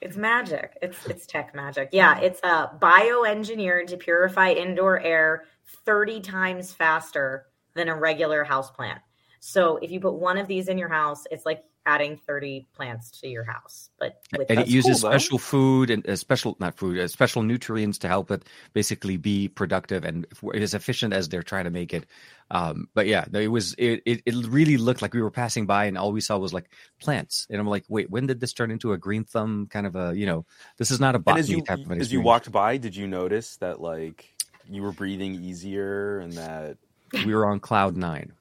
It's 0.00 0.16
magic. 0.16 0.78
It's 0.80 1.04
it's 1.06 1.26
tech 1.26 1.54
magic. 1.54 1.90
Yeah, 1.92 2.18
it's 2.20 2.40
uh 2.42 2.68
bioengineered 2.78 3.88
to 3.88 3.96
purify 3.98 4.52
indoor 4.52 4.98
air 4.98 5.44
30 5.84 6.20
times 6.22 6.72
faster 6.72 7.46
than 7.74 7.88
a 7.88 7.96
regular 7.96 8.44
house 8.44 8.70
plant. 8.70 9.00
So 9.40 9.78
if 9.78 9.90
you 9.90 10.00
put 10.00 10.14
one 10.14 10.38
of 10.38 10.46
these 10.46 10.68
in 10.68 10.78
your 10.78 10.88
house, 10.88 11.24
it's 11.30 11.44
like 11.44 11.64
adding 11.84 12.16
30 12.16 12.68
plants 12.74 13.10
to 13.20 13.28
your 13.28 13.42
house. 13.44 13.90
But 13.98 14.22
with 14.38 14.50
and 14.50 14.60
it 14.60 14.68
uses 14.68 15.00
cool, 15.00 15.10
though. 15.10 15.16
special 15.16 15.38
food 15.38 15.90
and 15.90 16.08
uh, 16.08 16.16
special 16.16 16.56
not 16.60 16.76
food 16.76 16.98
uh, 16.98 17.08
special 17.08 17.42
nutrients 17.42 17.98
to 17.98 18.08
help 18.08 18.30
it 18.30 18.44
basically 18.72 19.16
be 19.16 19.48
productive 19.48 20.04
and 20.04 20.26
as 20.54 20.74
efficient 20.74 21.12
as 21.12 21.28
they're 21.28 21.42
trying 21.42 21.64
to 21.64 21.70
make 21.70 21.92
it 21.92 22.06
um 22.50 22.88
but 22.94 23.06
yeah 23.06 23.24
no, 23.30 23.40
it 23.40 23.48
was 23.48 23.74
it, 23.78 24.02
it 24.06 24.22
it 24.24 24.34
really 24.46 24.76
looked 24.76 25.02
like 25.02 25.12
we 25.12 25.22
were 25.22 25.30
passing 25.30 25.66
by 25.66 25.86
and 25.86 25.98
all 25.98 26.12
we 26.12 26.20
saw 26.20 26.38
was 26.38 26.52
like 26.52 26.70
plants 27.00 27.46
and 27.50 27.58
i'm 27.58 27.66
like 27.66 27.84
wait 27.88 28.10
when 28.10 28.26
did 28.26 28.38
this 28.38 28.52
turn 28.52 28.70
into 28.70 28.92
a 28.92 28.98
green 28.98 29.24
thumb 29.24 29.66
kind 29.68 29.86
of 29.86 29.96
a 29.96 30.12
you 30.14 30.26
know 30.26 30.44
this 30.76 30.90
is 30.90 31.00
not 31.00 31.14
a 31.14 31.18
And 31.18 31.24
botany 31.24 31.40
as 31.40 31.50
you 31.50 31.62
type 31.62 31.80
of 31.80 31.90
an 31.90 32.00
as 32.00 32.12
you 32.12 32.20
walked 32.20 32.52
by, 32.52 32.76
did 32.76 32.94
you 32.94 33.08
notice 33.08 33.56
that 33.56 33.80
like 33.80 34.36
you 34.68 34.82
were 34.82 34.92
breathing 34.92 35.34
easier 35.34 36.20
and 36.20 36.32
that 36.34 36.78
we 37.26 37.34
were 37.34 37.46
on 37.46 37.60
cloud 37.60 37.96
nine 37.96 38.32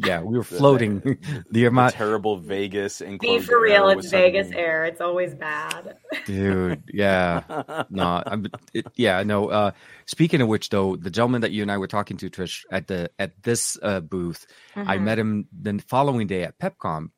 yeah 0.00 0.22
we 0.22 0.36
were 0.38 0.44
floating 0.44 1.00
the 1.00 1.18
the 1.50 1.64
amount 1.64 1.92
terrible 1.92 2.36
Vegas 2.36 3.00
and 3.00 3.18
be 3.18 3.40
for 3.40 3.60
real, 3.60 3.88
it's 3.88 4.08
Vegas 4.10 4.46
suddenly- 4.46 4.62
air. 4.64 4.84
It's 4.84 5.00
always 5.00 5.34
bad. 5.34 5.96
dude 6.24 6.82
yeah 6.92 7.42
no 7.90 8.22
I'm, 8.24 8.46
it, 8.72 8.86
yeah 8.94 9.22
no 9.24 9.48
uh 9.48 9.70
speaking 10.06 10.40
of 10.40 10.46
which 10.48 10.68
though 10.70 10.94
the 10.94 11.10
gentleman 11.10 11.40
that 11.40 11.50
you 11.50 11.62
and 11.62 11.72
i 11.72 11.78
were 11.78 11.88
talking 11.88 12.16
to 12.18 12.30
trish 12.30 12.64
at 12.70 12.86
the 12.86 13.10
at 13.18 13.42
this 13.42 13.76
uh 13.82 14.00
booth 14.00 14.46
i 14.76 14.96
Mhm. 14.98 15.02
met 15.02 15.18
him 15.18 15.48
the 15.60 15.78
following 15.88 16.26
day 16.28 16.44
at 16.44 16.58
pepcom 16.60 17.10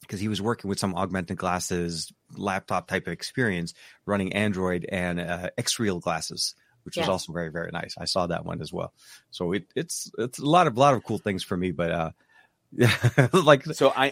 because 0.00 0.18
he 0.18 0.28
was 0.28 0.40
working 0.42 0.68
with 0.68 0.78
some 0.78 0.94
augmented 0.94 1.36
glasses 1.36 2.12
laptop 2.34 2.88
type 2.88 3.06
of 3.06 3.12
experience 3.12 3.74
running 4.06 4.32
android 4.32 4.86
and 4.90 5.20
uh, 5.20 5.50
Xreal 5.58 6.00
glasses 6.00 6.54
which 6.84 6.96
was 6.96 7.08
also 7.08 7.32
very 7.32 7.50
very 7.50 7.70
nice 7.72 7.94
i 7.98 8.04
saw 8.04 8.26
that 8.26 8.44
one 8.44 8.60
as 8.60 8.72
well 8.72 8.92
so 9.30 9.52
it, 9.52 9.64
it's 9.74 10.10
it's 10.18 10.38
a 10.38 10.46
lot 10.46 10.66
of 10.66 10.76
lot 10.76 10.94
of 10.94 11.04
cool 11.04 11.18
things 11.18 11.42
for 11.42 11.56
me 11.56 11.70
but 11.70 11.90
uh 11.90 12.10
yeah 12.72 12.94
like 13.32 13.64
So 13.64 13.92
I 13.94 14.10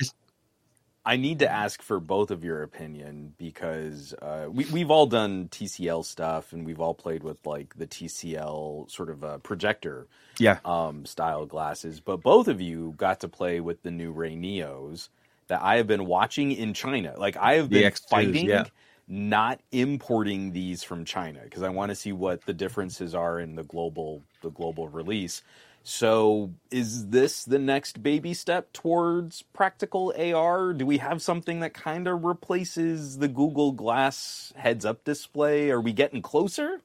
I 1.04 1.16
need 1.16 1.38
to 1.38 1.50
ask 1.50 1.80
for 1.82 1.98
both 1.98 2.30
of 2.30 2.44
your 2.44 2.62
opinion 2.62 3.34
because 3.38 4.14
uh, 4.20 4.46
we 4.50 4.66
we've 4.66 4.90
all 4.90 5.06
done 5.06 5.48
TCL 5.48 6.04
stuff 6.04 6.52
and 6.52 6.66
we've 6.66 6.80
all 6.80 6.94
played 6.94 7.22
with 7.22 7.44
like 7.46 7.74
the 7.76 7.86
TCL 7.86 8.90
sort 8.90 9.08
of 9.08 9.24
uh, 9.24 9.38
projector 9.38 10.06
yeah 10.38 10.58
um, 10.64 11.06
style 11.06 11.46
glasses, 11.46 12.00
but 12.00 12.20
both 12.20 12.48
of 12.48 12.60
you 12.60 12.94
got 12.98 13.20
to 13.20 13.28
play 13.28 13.60
with 13.60 13.82
the 13.82 13.90
new 13.90 14.12
Ray 14.12 14.36
Neos 14.36 15.08
that 15.48 15.62
I 15.62 15.78
have 15.78 15.86
been 15.86 16.04
watching 16.06 16.52
in 16.52 16.74
China. 16.74 17.14
Like 17.16 17.36
I 17.36 17.54
have 17.54 17.70
been 17.70 17.90
X2s, 17.90 18.08
fighting 18.08 18.48
yeah. 18.48 18.64
Not 19.10 19.60
importing 19.72 20.52
these 20.52 20.84
from 20.84 21.04
China 21.04 21.40
because 21.42 21.62
I 21.62 21.68
want 21.68 21.90
to 21.90 21.96
see 21.96 22.12
what 22.12 22.46
the 22.46 22.52
differences 22.52 23.14
are 23.14 23.40
in 23.40 23.56
the 23.56 23.64
global 23.64 24.22
the 24.40 24.50
global 24.50 24.88
release. 24.88 25.42
So, 25.82 26.50
is 26.70 27.08
this 27.08 27.44
the 27.44 27.58
next 27.58 28.02
baby 28.02 28.34
step 28.34 28.72
towards 28.72 29.42
practical 29.54 30.14
AR? 30.16 30.72
Do 30.74 30.86
we 30.86 30.98
have 30.98 31.22
something 31.22 31.60
that 31.60 31.74
kind 31.74 32.06
of 32.06 32.24
replaces 32.24 33.18
the 33.18 33.28
Google 33.28 33.72
Glass 33.72 34.52
heads 34.56 34.84
up 34.84 35.04
display? 35.04 35.70
Are 35.70 35.80
we 35.80 35.92
getting 35.92 36.22
closer? 36.22 36.82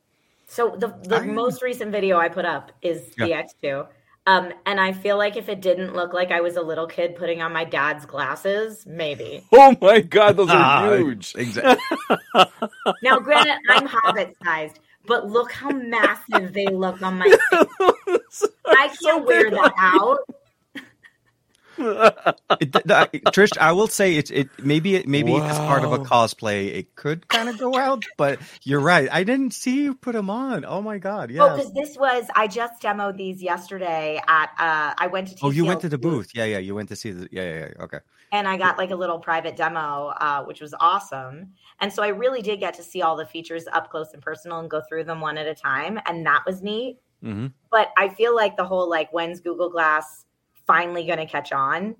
So 0.47 0.75
the 0.77 0.87
the 1.03 1.17
I- 1.17 1.25
most 1.25 1.61
recent 1.61 1.91
video 1.91 2.17
I 2.17 2.29
put 2.29 2.45
up 2.45 2.71
is 2.81 3.09
the 3.17 3.31
X2. 3.31 3.87
Um, 4.27 4.51
and 4.65 4.79
I 4.79 4.91
feel 4.91 5.17
like 5.17 5.37
if 5.37 5.49
it 5.49 5.61
didn't 5.61 5.93
look 5.93 6.11
like 6.13 6.31
I 6.31 6.41
was 6.41 6.55
a 6.57 6.61
little 6.61 6.87
kid 6.87 7.15
putting 7.15 7.41
on 7.43 7.53
my 7.53 7.63
dad's 7.63 8.05
glasses, 8.07 8.83
maybe. 8.87 9.43
Oh 9.51 9.75
my 9.81 10.01
god, 10.01 10.37
those 10.37 10.49
Ah, 10.49 10.85
are 10.89 10.97
huge. 10.97 11.35
exactly 11.37 11.77
Now, 13.03 13.19
granted, 13.19 13.57
I'm 13.69 13.85
hobbit 13.85 14.35
sized, 14.43 14.79
but 15.05 15.27
look 15.29 15.51
how 15.51 15.69
massive 15.69 16.53
they 16.53 16.65
look 16.67 17.01
on 17.03 17.19
my 17.19 17.29
face. 17.51 18.43
I 18.65 18.89
can't 19.01 19.25
wear 19.25 19.51
that 19.51 19.73
out. 19.77 20.19
It, 21.77 22.71
th- 22.73 22.85
th- 22.85 23.23
Trish, 23.33 23.57
I 23.59 23.71
will 23.73 23.87
say 23.87 24.15
it. 24.15 24.31
It 24.31 24.49
maybe 24.63 24.95
it 24.95 25.07
maybe 25.07 25.35
as 25.35 25.57
part 25.57 25.83
of 25.83 25.91
a 25.93 25.99
cosplay, 25.99 26.73
it 26.75 26.95
could 26.95 27.27
kind 27.27 27.49
of 27.49 27.57
go 27.57 27.75
out. 27.75 28.03
But 28.17 28.39
you're 28.63 28.79
right. 28.79 29.09
I 29.11 29.23
didn't 29.23 29.51
see 29.53 29.83
you 29.83 29.95
put 29.95 30.13
them 30.13 30.29
on. 30.29 30.65
Oh 30.65 30.81
my 30.81 30.97
god! 30.97 31.31
Oh, 31.31 31.33
Yeah. 31.33 31.55
because 31.55 31.73
this 31.73 31.97
was 31.97 32.25
I 32.35 32.47
just 32.47 32.81
demoed 32.81 33.17
these 33.17 33.41
yesterday 33.43 34.21
at 34.27 34.49
uh 34.59 34.93
I 34.97 35.07
went 35.07 35.29
to 35.29 35.35
Oh, 35.43 35.49
you 35.51 35.65
went 35.65 35.81
to 35.81 35.89
the 35.89 35.97
booth. 35.97 36.31
Yeah, 36.33 36.45
yeah. 36.45 36.59
You 36.59 36.75
went 36.75 36.89
to 36.89 36.95
see 36.95 37.11
the. 37.11 37.27
Yeah, 37.31 37.43
yeah. 37.43 37.59
yeah. 37.77 37.83
Okay. 37.83 37.99
and 38.31 38.47
I 38.47 38.57
got 38.57 38.77
like 38.77 38.91
a 38.91 38.95
little 38.95 39.19
private 39.19 39.55
demo, 39.55 40.13
uh, 40.19 40.43
which 40.45 40.61
was 40.61 40.73
awesome. 40.79 41.53
And 41.79 41.91
so 41.91 42.03
I 42.03 42.07
really 42.09 42.41
did 42.41 42.59
get 42.59 42.73
to 42.75 42.83
see 42.83 43.01
all 43.01 43.15
the 43.15 43.25
features 43.25 43.65
up 43.71 43.89
close 43.89 44.13
and 44.13 44.21
personal 44.21 44.59
and 44.59 44.69
go 44.69 44.81
through 44.87 45.03
them 45.05 45.19
one 45.21 45.37
at 45.37 45.47
a 45.47 45.55
time, 45.55 45.99
and 46.05 46.25
that 46.25 46.43
was 46.45 46.61
neat. 46.61 46.97
hmm 47.21 47.47
But 47.71 47.89
I 47.97 48.09
feel 48.09 48.35
like 48.35 48.55
the 48.57 48.65
whole 48.65 48.89
like 48.89 49.11
when's 49.11 49.39
Google 49.41 49.69
Glass 49.69 50.25
finally 50.67 51.05
going 51.05 51.19
to 51.19 51.25
catch 51.25 51.51
on? 51.51 51.95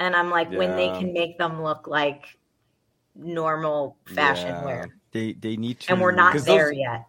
And 0.00 0.14
I'm 0.16 0.30
like 0.30 0.50
when 0.50 0.76
they 0.76 0.88
can 0.88 1.12
make 1.12 1.38
them 1.38 1.62
look 1.62 1.86
like 1.86 2.24
normal 3.14 3.96
fashion 4.06 4.48
Yeah. 4.48 4.64
wear, 4.64 4.88
They 5.12 5.32
they 5.34 5.56
need 5.56 5.80
to. 5.80 5.92
and 5.92 6.00
we're 6.00 6.10
not 6.12 6.34
there 6.44 6.70
those- 6.70 6.76
yet. 6.76 7.06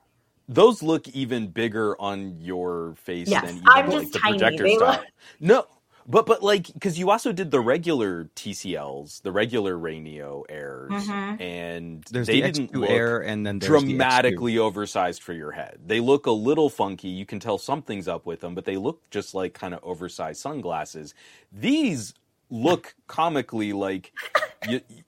Those 0.48 0.84
look 0.84 1.08
even 1.08 1.48
bigger 1.48 2.00
on 2.00 2.40
your 2.40 2.94
face 2.98 3.28
Yes, 3.28 3.46
than 3.46 3.56
even 3.56 3.68
I'm 3.68 3.90
like 3.90 4.00
just 4.02 4.14
the 4.14 4.20
tiny. 4.20 4.38
projector 4.38 4.64
They 4.64 4.76
style. 4.76 4.92
look- 4.92 5.06
No, 5.40 5.66
but 6.08 6.26
but 6.26 6.44
like 6.44 6.68
because 6.74 7.00
you 7.00 7.10
also 7.10 7.32
did 7.32 7.52
the 7.52 7.60
regular 7.60 8.26
TCLs, 8.36 9.22
the 9.24 9.32
regular 9.32 9.78
Ray 9.78 10.00
Neo 10.00 10.44
Airs, 10.50 10.92
Mhm. 10.92 11.42
and 11.42 12.04
There's 12.12 12.28
they 12.28 12.42
the 12.42 12.52
didn't 12.52 12.72
X2 12.74 12.80
look 12.82 12.90
Air, 12.90 13.20
and 13.24 13.46
then 13.46 13.60
there's 13.60 13.70
the 13.72 13.78
X2. 13.78 13.90
dramatically 13.90 14.58
oversized 14.58 15.24
for 15.24 15.34
your 15.34 15.52
head. 15.52 15.80
They 15.86 16.00
look 16.00 16.26
a 16.28 16.32
little 16.32 16.70
funky. 16.70 17.10
You 17.10 17.26
can 17.26 17.40
tell 17.40 17.58
something's 17.58 18.08
up 18.08 18.26
with 18.26 18.42
them, 18.42 18.56
but 18.56 18.66
they 18.66 18.78
look 18.78 19.10
just 19.10 19.34
like 19.34 19.54
kind 19.54 19.74
of 19.74 19.80
oversized 19.84 20.40
sunglasses. 20.42 21.14
These 21.52 22.14
look 22.50 22.96
comically 23.08 23.74
like 23.74 24.14
you, 24.70 24.82
you- 24.90 25.04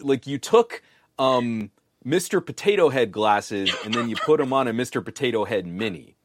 like 0.00 0.26
you 0.26 0.38
took 0.38 0.82
um, 1.18 1.70
Mr. 2.04 2.44
Potato 2.44 2.88
Head 2.88 3.12
glasses 3.12 3.70
and 3.84 3.94
then 3.94 4.08
you 4.08 4.16
put 4.16 4.38
them 4.38 4.52
on 4.52 4.66
a 4.66 4.72
Mr. 4.72 5.04
Potato 5.04 5.44
Head 5.44 5.66
mini. 5.66 6.16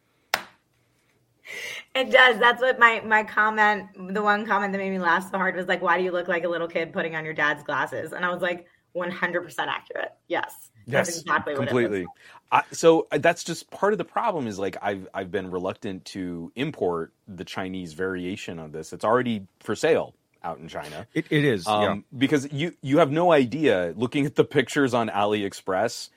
It 1.97 2.11
does. 2.11 2.37
That's 2.39 2.61
what 2.61 2.77
my 2.77 3.01
my 3.05 3.23
comment. 3.23 4.13
The 4.13 4.21
one 4.21 4.45
comment 4.45 4.71
that 4.71 4.77
made 4.77 4.91
me 4.91 4.99
laugh 4.99 5.31
so 5.31 5.37
hard 5.37 5.55
was 5.55 5.67
like, 5.67 5.81
"Why 5.81 5.97
do 5.97 6.03
you 6.03 6.11
look 6.11 6.27
like 6.27 6.43
a 6.43 6.47
little 6.47 6.67
kid 6.67 6.93
putting 6.93 7.15
on 7.15 7.25
your 7.25 7.33
dad's 7.33 7.63
glasses?" 7.63 8.13
And 8.13 8.23
I 8.23 8.29
was 8.31 8.41
like, 8.41 8.67
"100 8.93 9.41
percent 9.41 9.69
accurate. 9.69 10.13
Yes, 10.27 10.69
that's 10.85 11.19
exactly 11.19 11.53
what 11.53 11.63
it 11.63 11.67
completely. 11.67 12.05
I, 12.51 12.63
so 12.71 13.07
uh, 13.11 13.17
that's 13.17 13.43
just 13.43 13.69
part 13.71 13.93
of 13.93 13.97
the 13.97 14.05
problem. 14.05 14.47
Is 14.47 14.59
like 14.59 14.77
I've 14.81 15.07
I've 15.13 15.31
been 15.31 15.49
reluctant 15.49 16.05
to 16.05 16.51
import 16.55 17.13
the 17.27 17.43
Chinese 17.43 17.93
variation 17.93 18.59
of 18.59 18.71
this. 18.71 18.93
It's 18.93 19.03
already 19.03 19.47
for 19.59 19.75
sale 19.75 20.13
out 20.43 20.59
in 20.59 20.67
China. 20.67 21.07
It, 21.13 21.25
it 21.29 21.43
is. 21.43 21.65
yeah. 21.65 21.73
um, 21.73 22.05
because 22.17 22.51
you 22.53 22.73
you 22.81 22.99
have 22.99 23.11
no 23.11 23.31
idea 23.31 23.93
looking 23.97 24.25
at 24.25 24.35
the 24.35 24.43
pictures 24.43 24.93
on 24.93 25.09
AliExpress. 25.09 26.09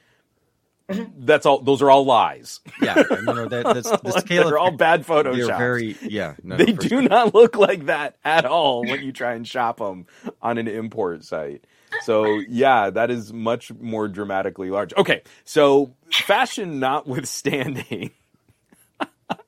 That's 1.19 1.47
all. 1.47 1.61
Those 1.61 1.83
are 1.83 1.91
all 1.91 2.05
lies. 2.05 2.61
Yeah. 2.81 3.03
No, 3.23 3.33
no. 3.33 3.49
That, 3.49 3.65
that's 3.75 3.91
the 3.91 4.21
scale 4.21 4.45
they're 4.45 4.57
of 4.57 4.63
all 4.63 4.71
bad 4.71 5.05
They're 5.05 5.47
very. 5.47 5.97
Yeah. 6.03 6.35
No, 6.43 6.57
they 6.59 6.73
do 6.73 6.89
sure. 6.89 7.03
not 7.03 7.35
look 7.35 7.57
like 7.57 7.87
that 7.87 8.17
at 8.25 8.45
all 8.45 8.83
when 8.83 9.03
you 9.03 9.13
try 9.13 9.35
and 9.35 9.47
shop 9.47 9.79
them 9.79 10.07
on 10.43 10.59
an 10.59 10.69
import 10.69 11.25
site. 11.25 11.65
So 12.03 12.39
yeah, 12.49 12.91
that 12.91 13.11
is 13.11 13.33
much 13.33 13.73
more 13.73 14.09
dramatically 14.09 14.71
large. 14.71 14.95
Okay, 14.95 15.23
so 15.45 15.93
fashion 16.13 16.79
notwithstanding, 16.79 18.13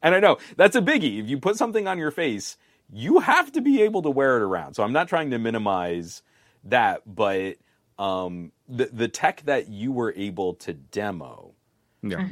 and 0.03 0.15
I 0.15 0.19
know 0.19 0.39
that's 0.57 0.75
a 0.75 0.83
biggie. 0.83 1.21
If 1.21 1.29
you 1.31 1.39
put 1.39 1.57
something 1.57 1.87
on 1.87 1.99
your 1.99 2.11
face, 2.11 2.57
you 2.93 3.21
have 3.21 3.53
to 3.53 3.61
be 3.61 3.83
able 3.83 4.03
to 4.03 4.11
wear 4.11 4.37
it 4.37 4.43
around. 4.43 4.75
So 4.75 4.83
I'm 4.83 4.93
not 4.93 5.09
trying 5.09 5.31
to 5.31 5.39
minimize 5.39 6.23
that, 6.65 7.03
but 7.07 7.57
um, 8.03 8.53
the 8.69 8.87
the 8.93 9.09
tech 9.09 9.43
that 9.45 9.69
you 9.71 9.93
were 9.93 10.15
able 10.17 10.55
to 10.57 10.75
demo, 10.75 11.55
Yeah. 12.03 12.23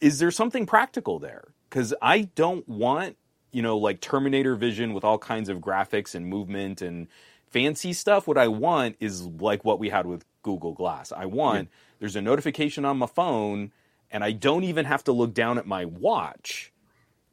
is 0.00 0.18
there 0.18 0.30
something 0.30 0.66
practical 0.66 1.18
there? 1.20 1.48
Because 1.70 1.94
I 2.02 2.22
don't 2.34 2.68
want, 2.68 3.16
you 3.52 3.62
know, 3.62 3.78
like 3.78 4.00
Terminator 4.00 4.56
vision 4.56 4.94
with 4.94 5.04
all 5.04 5.18
kinds 5.18 5.48
of 5.48 5.58
graphics 5.58 6.14
and 6.14 6.26
movement 6.26 6.82
and 6.82 7.08
fancy 7.48 7.92
stuff. 7.92 8.26
What 8.28 8.38
I 8.38 8.48
want 8.48 8.96
is 9.00 9.22
like 9.26 9.64
what 9.64 9.78
we 9.80 9.90
had 9.90 10.06
with 10.06 10.24
Google 10.42 10.74
Glass. 10.74 11.12
I 11.12 11.26
want 11.26 11.70
there's 12.00 12.16
a 12.16 12.22
notification 12.22 12.84
on 12.84 12.98
my 12.98 13.06
phone, 13.06 13.72
and 14.10 14.24
I 14.24 14.32
don't 14.32 14.64
even 14.64 14.86
have 14.86 15.04
to 15.04 15.12
look 15.12 15.34
down 15.34 15.58
at 15.58 15.66
my 15.66 15.84
watch 15.86 16.72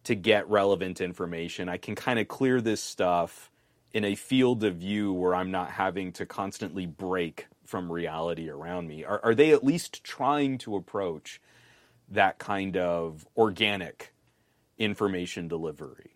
to 0.06 0.16
get 0.16 0.50
relevant 0.50 1.02
information. 1.02 1.70
I 1.70 1.78
can 1.78 1.96
kind 1.96 2.20
of 2.20 2.28
clear 2.30 2.62
this 2.62 2.82
stuff 2.84 3.52
in 3.94 4.04
a 4.04 4.16
field 4.16 4.64
of 4.64 4.76
view 4.76 5.14
where 5.14 5.36
I'm 5.36 5.52
not 5.52 5.72
having 5.72 6.12
to 6.14 6.26
constantly 6.26 6.86
break 6.86 7.48
from 7.66 7.92
reality 7.92 8.50
around 8.50 8.88
me. 8.88 9.04
Are, 9.04 9.22
are 9.24 9.36
they 9.36 9.52
at 9.52 9.64
least 9.64 10.04
trying 10.04 10.58
to 10.60 10.76
approach 10.76 11.40
that 12.10 12.40
kind 12.40 12.76
of 12.76 13.26
organic 13.38 14.14
information 14.78 15.48
delivery? 15.48 16.14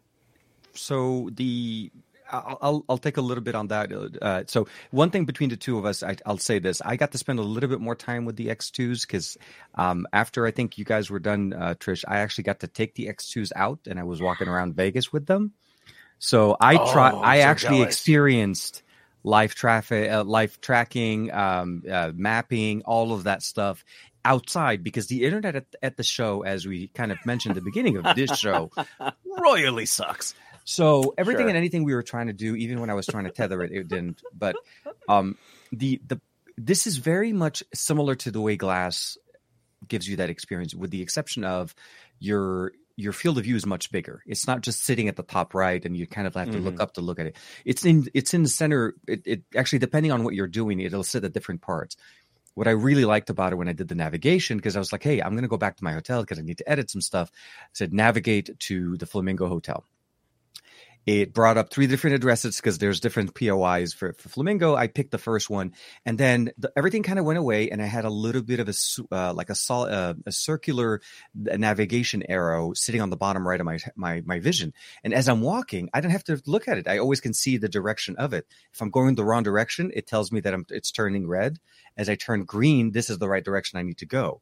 so 0.78 1.30
the 1.34 1.92
I'll, 2.30 2.84
I'll 2.90 2.98
take 2.98 3.16
a 3.16 3.22
little 3.22 3.42
bit 3.42 3.56
on 3.56 3.68
that. 3.68 3.90
Uh, 4.22 4.44
so 4.48 4.68
one 4.92 5.12
thing 5.12 5.24
between 5.24 5.50
the 5.50 5.56
two 5.56 5.78
of 5.78 5.86
us, 5.86 6.04
I, 6.04 6.18
I'll 6.26 6.38
say 6.38 6.60
this: 6.60 6.82
I 6.82 6.98
got 6.98 7.14
to 7.14 7.18
spend 7.18 7.40
a 7.40 7.44
little 7.44 7.70
bit 7.70 7.80
more 7.80 7.96
time 7.96 8.26
with 8.26 8.36
the 8.36 8.48
X2s 8.48 9.08
because 9.08 9.38
um, 9.76 10.06
after 10.12 10.46
I 10.46 10.52
think 10.52 10.78
you 10.78 10.84
guys 10.84 11.10
were 11.10 11.20
done, 11.20 11.54
uh, 11.54 11.76
Trish, 11.76 12.04
I 12.06 12.18
actually 12.18 12.44
got 12.44 12.60
to 12.60 12.68
take 12.68 12.96
the 12.96 13.08
X2s 13.08 13.54
out 13.56 13.80
and 13.88 13.98
I 13.98 14.04
was 14.04 14.22
walking 14.22 14.50
around 14.50 14.76
Vegas 14.76 15.14
with 15.14 15.26
them. 15.26 15.54
So 16.20 16.58
I 16.60 16.78
try. 16.92 17.12
Oh, 17.12 17.22
I 17.22 17.40
so 17.40 17.44
actually 17.44 17.78
jealous. 17.78 17.94
experienced 17.96 18.84
life 19.24 19.56
traffic, 19.56 20.12
uh, 20.12 20.24
life 20.24 20.60
tracking, 20.62 21.32
um, 21.32 21.84
uh, 21.90 22.12
mapping, 22.16 22.82
all 22.84 23.14
of 23.14 23.26
that 23.26 23.44
stuff 23.44 23.84
outside 24.24 24.84
because 24.84 25.08
the 25.08 25.24
internet 25.24 25.56
at, 25.56 25.66
at 25.82 25.98
the 25.98 26.04
show, 26.04 26.42
as 26.44 26.68
we 26.68 26.88
kind 26.90 27.12
of 27.12 27.18
mentioned 27.26 27.52
at 27.52 27.64
the 27.64 27.66
beginning 27.66 27.98
of 27.98 28.16
this 28.16 28.38
show, 28.38 28.72
royally 29.40 29.86
sucks. 29.86 30.34
So 30.66 31.14
everything 31.18 31.44
Sure. 31.44 31.50
and 31.50 31.58
anything 31.58 31.86
we 31.86 31.96
were 31.96 32.04
trying 32.04 32.28
to 32.28 32.34
do, 32.34 32.56
even 32.56 32.82
when 32.82 32.90
I 32.90 32.94
was 32.94 33.08
trying 33.08 33.24
to 33.24 33.32
tether 33.32 33.62
it, 33.64 33.72
it 33.72 33.88
didn't. 33.88 34.22
But 34.38 34.58
um, 35.08 35.38
the 35.72 36.02
the 36.06 36.20
this 36.58 36.88
is 36.88 36.98
very 36.98 37.32
much 37.32 37.64
similar 37.74 38.16
to 38.16 38.32
the 38.32 38.42
way 38.42 38.58
Glass 38.58 39.18
gives 39.88 40.10
you 40.10 40.18
that 40.18 40.30
experience, 40.30 40.76
with 40.76 40.92
the 40.92 41.02
exception 41.02 41.46
of 41.46 41.74
your 42.20 42.74
your 42.98 43.14
field 43.14 43.38
of 43.38 43.44
view 43.46 43.56
is 43.56 43.66
much 43.66 43.92
bigger. 43.92 44.24
It's 44.26 44.48
not 44.48 44.62
just 44.62 44.84
sitting 44.84 45.08
at 45.08 45.16
the 45.16 45.24
top 45.24 45.54
right, 45.54 45.84
and 45.86 45.96
you 45.96 46.08
kind 46.08 46.28
of 46.28 46.34
have 46.36 46.52
to 46.52 46.58
look 46.58 46.76
Mhm. 46.76 46.82
up 46.82 46.94
to 46.96 47.02
look 47.02 47.20
at 47.20 47.28
it. 47.28 47.38
It's 47.64 47.86
in 47.86 48.08
it's 48.14 48.34
in 48.34 48.44
the 48.44 48.50
center. 48.50 48.96
It, 49.08 49.22
it 49.26 49.44
actually 49.56 49.80
depending 49.80 50.12
on 50.12 50.24
what 50.24 50.34
you're 50.34 50.48
doing, 50.48 50.80
it'll 50.80 51.04
sit 51.04 51.24
at 51.24 51.32
different 51.32 51.62
parts. 51.62 51.96
What 52.56 52.68
I 52.68 52.72
really 52.72 53.06
liked 53.06 53.30
about 53.30 53.54
it 53.54 53.58
when 53.58 53.70
I 53.70 53.74
did 53.74 53.88
the 53.88 53.94
navigation, 53.94 54.58
because 54.58 54.76
I 54.76 54.80
was 54.80 54.92
like, 54.92 55.04
hey, 55.04 55.22
I'm 55.22 55.34
going 55.34 55.44
to 55.44 55.48
go 55.48 55.58
back 55.58 55.78
to 55.78 55.84
my 55.84 55.94
hotel 55.94 56.22
because 56.22 56.40
I 56.40 56.42
need 56.42 56.58
to 56.58 56.68
edit 56.68 56.90
some 56.90 57.02
stuff. 57.02 57.32
I 57.62 57.68
said 57.74 57.94
navigate 57.94 58.60
to 58.62 58.98
the 58.98 59.06
Flamingo 59.06 59.48
Hotel. 59.48 59.86
It 61.08 61.34
brought 61.34 61.58
up 61.58 61.70
three 61.70 61.88
different 61.88 62.18
addresses 62.18 62.58
because 62.58 62.80
there's 62.80 63.00
different 63.00 63.34
POIs 63.34 63.94
for, 63.94 64.12
for 64.12 64.28
Flamingo. 64.28 64.76
I 64.76 64.88
picked 64.88 65.12
the 65.12 65.18
first 65.18 65.50
one, 65.50 65.72
and 66.06 66.18
then 66.18 66.52
the, 66.58 66.70
everything 66.76 67.02
kind 67.02 67.18
of 67.18 67.24
went 67.24 67.40
away, 67.40 67.70
and 67.70 67.82
I 67.82 67.86
had 67.86 68.04
a 68.04 68.10
little 68.10 68.42
bit 68.42 68.60
of 68.60 68.68
a 68.68 68.74
uh, 69.10 69.34
like 69.34 69.50
a 69.50 69.56
sol- 69.56 69.88
uh, 69.90 70.16
a 70.26 70.34
circular 70.34 71.00
navigation 71.34 72.24
arrow 72.28 72.74
sitting 72.74 73.00
on 73.00 73.10
the 73.10 73.16
bottom 73.16 73.48
right 73.48 73.58
of 73.58 73.66
my 73.66 73.80
my 73.96 74.22
my 74.26 74.40
vision. 74.40 74.74
And 75.02 75.14
as 75.14 75.30
I'm 75.30 75.40
walking, 75.40 75.90
I 75.94 76.02
don't 76.02 76.12
have 76.12 76.26
to 76.26 76.42
look 76.46 76.68
at 76.68 76.78
it. 76.78 76.90
I 76.90 76.98
always 76.98 77.22
can 77.22 77.34
see 77.34 77.56
the 77.56 77.70
direction 77.70 78.18
of 78.18 78.34
it. 78.34 78.46
If 78.74 78.82
I'm 78.82 78.92
going 78.92 79.16
the 79.16 79.24
wrong 79.24 79.44
direction, 79.44 79.92
it 79.96 80.08
tells 80.08 80.34
me 80.34 80.42
that 80.42 80.54
I'm 80.54 80.66
it's 80.70 80.92
turning 80.92 81.26
red. 81.26 81.58
As 81.96 82.10
I 82.10 82.16
turn 82.16 82.44
green, 82.44 82.92
this 82.92 83.10
is 83.10 83.18
the 83.18 83.30
right 83.30 83.46
direction 83.46 83.80
I 83.80 83.84
need 83.84 84.00
to 84.00 84.06
go. 84.06 84.42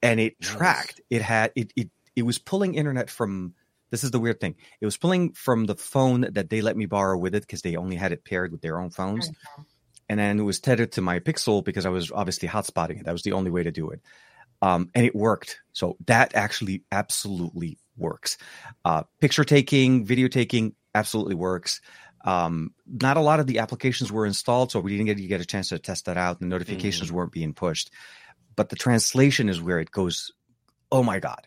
And 0.00 0.18
it 0.18 0.40
Nice. 0.40 0.50
tracked. 0.56 1.00
It 1.10 1.20
had 1.20 1.52
it 1.54 1.74
it 1.76 1.90
it 2.16 2.22
was 2.22 2.38
pulling 2.38 2.74
internet 2.74 3.10
from 3.10 3.52
this 3.90 4.04
is 4.04 4.10
the 4.10 4.18
weird 4.18 4.40
thing. 4.40 4.56
It 4.80 4.84
was 4.84 4.96
pulling 4.96 5.32
from 5.32 5.64
the 5.64 5.76
phone 5.76 6.28
that 6.32 6.50
they 6.50 6.60
let 6.60 6.76
me 6.76 6.86
borrow 6.86 7.16
with 7.16 7.34
it 7.34 7.42
because 7.42 7.62
they 7.62 7.76
only 7.76 7.96
had 7.96 8.12
it 8.12 8.24
paired 8.24 8.52
with 8.52 8.60
their 8.60 8.80
own 8.80 8.90
phones. 8.90 9.30
And 10.08 10.20
then 10.20 10.38
it 10.38 10.42
was 10.42 10.60
tethered 10.60 10.92
to 10.92 11.00
my 11.00 11.18
Pixel 11.20 11.64
because 11.64 11.86
I 11.86 11.90
was 11.90 12.10
obviously 12.12 12.48
hotspotting 12.48 13.00
it. 13.00 13.04
That 13.04 13.12
was 13.12 13.22
the 13.22 13.32
only 13.32 13.50
way 13.50 13.62
to 13.62 13.72
do 13.72 13.90
it. 13.90 14.00
Um, 14.62 14.90
and 14.94 15.04
it 15.04 15.14
worked. 15.14 15.60
So 15.72 15.96
that 16.06 16.34
actually 16.34 16.82
absolutely 16.90 17.78
works. 17.96 18.38
Uh, 18.84 19.02
picture 19.20 19.44
taking, 19.44 20.04
video 20.04 20.28
taking 20.28 20.74
absolutely 20.94 21.34
works. 21.34 21.80
Um, 22.24 22.72
not 22.86 23.16
a 23.16 23.20
lot 23.20 23.40
of 23.40 23.46
the 23.46 23.58
applications 23.58 24.10
were 24.10 24.26
installed, 24.26 24.72
so 24.72 24.80
we 24.80 24.96
didn't 24.96 25.06
get, 25.06 25.28
get 25.28 25.40
a 25.40 25.46
chance 25.46 25.68
to 25.68 25.78
test 25.78 26.06
that 26.06 26.16
out. 26.16 26.40
The 26.40 26.46
notifications 26.46 27.12
weren't 27.12 27.32
being 27.32 27.52
pushed. 27.52 27.90
But 28.56 28.70
the 28.70 28.76
translation 28.76 29.48
is 29.48 29.60
where 29.60 29.78
it 29.78 29.90
goes, 29.90 30.32
oh 30.90 31.02
my 31.02 31.20
God 31.20 31.46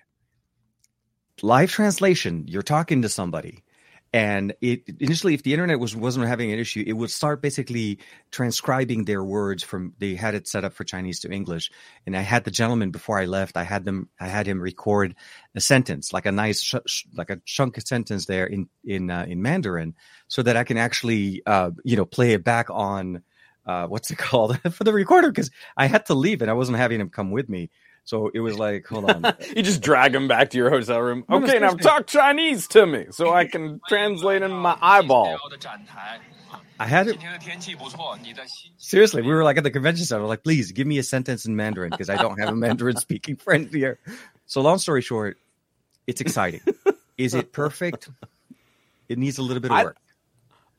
live 1.44 1.72
translation 1.72 2.46
you're 2.48 2.62
talking 2.62 3.02
to 3.02 3.10
somebody 3.10 3.64
and 4.12 4.54
it 4.62 4.84
initially 5.00 5.34
if 5.34 5.44
the 5.44 5.54
internet 5.54 5.80
was 5.80 5.96
wasn't 5.96 6.26
having 6.26 6.52
an 6.52 6.60
issue 6.60 6.84
it 6.86 6.94
would 6.94 7.12
start 7.12 7.42
basically 7.42 8.00
transcribing 8.32 9.06
their 9.06 9.24
words 9.24 9.64
from 9.64 9.94
they 10.00 10.16
had 10.16 10.34
it 10.34 10.48
set 10.48 10.64
up 10.64 10.74
for 10.74 10.84
chinese 10.84 11.20
to 11.20 11.32
english 11.32 11.72
and 12.08 12.18
i 12.18 12.22
had 12.22 12.44
the 12.44 12.52
gentleman 12.52 12.90
before 12.92 13.20
i 13.20 13.26
left 13.26 13.56
i 13.56 13.64
had 13.64 13.86
them 13.86 14.10
i 14.20 14.28
had 14.28 14.48
him 14.48 14.62
record 14.62 15.16
a 15.56 15.62
sentence 15.62 16.12
like 16.12 16.26
a 16.26 16.32
nice 16.32 16.62
sh- 16.62 16.76
sh- 16.88 17.04
like 17.16 17.30
a 17.30 17.40
chunk 17.46 17.78
of 17.78 17.88
sentence 17.88 18.26
there 18.26 18.48
in 18.48 18.68
in 18.84 19.12
uh, 19.12 19.26
in 19.28 19.42
mandarin 19.42 19.94
so 20.28 20.42
that 20.42 20.58
i 20.58 20.64
can 20.64 20.78
actually 20.78 21.44
uh 21.46 21.70
you 21.84 21.96
know 21.96 22.06
play 22.06 22.34
it 22.34 22.44
back 22.44 22.68
on 22.72 23.22
uh 23.68 23.86
what's 23.86 24.10
it 24.10 24.18
called 24.20 24.60
for 24.74 24.84
the 24.84 24.94
recorder 24.94 25.30
because 25.30 25.52
i 25.78 25.86
had 25.86 26.06
to 26.08 26.16
leave 26.16 26.42
and 26.42 26.50
i 26.50 26.56
wasn't 26.56 26.78
having 26.78 27.00
him 27.00 27.10
come 27.10 27.30
with 27.32 27.48
me 27.48 27.70
so 28.04 28.30
it 28.34 28.40
was 28.40 28.58
like, 28.58 28.86
hold 28.88 29.10
on. 29.10 29.36
you 29.56 29.62
just 29.62 29.82
drag 29.82 30.16
him 30.16 30.28
back 30.28 30.50
to 30.52 30.58
your 30.58 30.70
hotel 30.70 31.00
room. 31.00 31.24
Okay, 31.30 31.60
now 31.60 31.72
talk 31.72 32.08
Chinese 32.08 32.68
to 32.70 32.86
me 32.86 33.08
so 33.12 33.32
I 33.34 33.46
can 33.46 33.82
translate 33.88 34.42
in 34.42 34.52
my 34.52 34.78
eyeball. 34.82 35.38
I 36.80 36.88
had 36.88 37.08
it. 37.08 37.20
Seriously, 38.78 39.22
we 39.22 39.28
were 39.28 39.44
like 39.44 39.58
at 39.58 39.64
the 39.64 39.72
convention 39.72 40.06
center, 40.06 40.24
like, 40.24 40.44
please 40.44 40.72
give 40.72 40.88
me 40.88 40.98
a 40.98 41.04
sentence 41.04 41.46
in 41.46 41.56
Mandarin 41.56 41.92
because 41.92 42.10
I 42.10 42.16
don't 42.16 42.40
have 42.40 42.50
a 42.50 42.56
Mandarin 42.56 42.96
speaking 42.98 43.36
friend 43.36 43.70
here. 43.70 44.00
So, 44.46 44.62
long 44.62 44.78
story 44.78 45.02
short, 45.02 45.38
it's 46.08 46.22
exciting. 46.22 46.62
Is 47.18 47.36
it 47.36 47.52
perfect? 47.52 48.10
It 49.10 49.18
needs 49.18 49.38
a 49.38 49.42
little 49.42 49.60
bit 49.60 49.72
of 49.72 49.84
work. 49.84 49.98
I, 50.00 50.09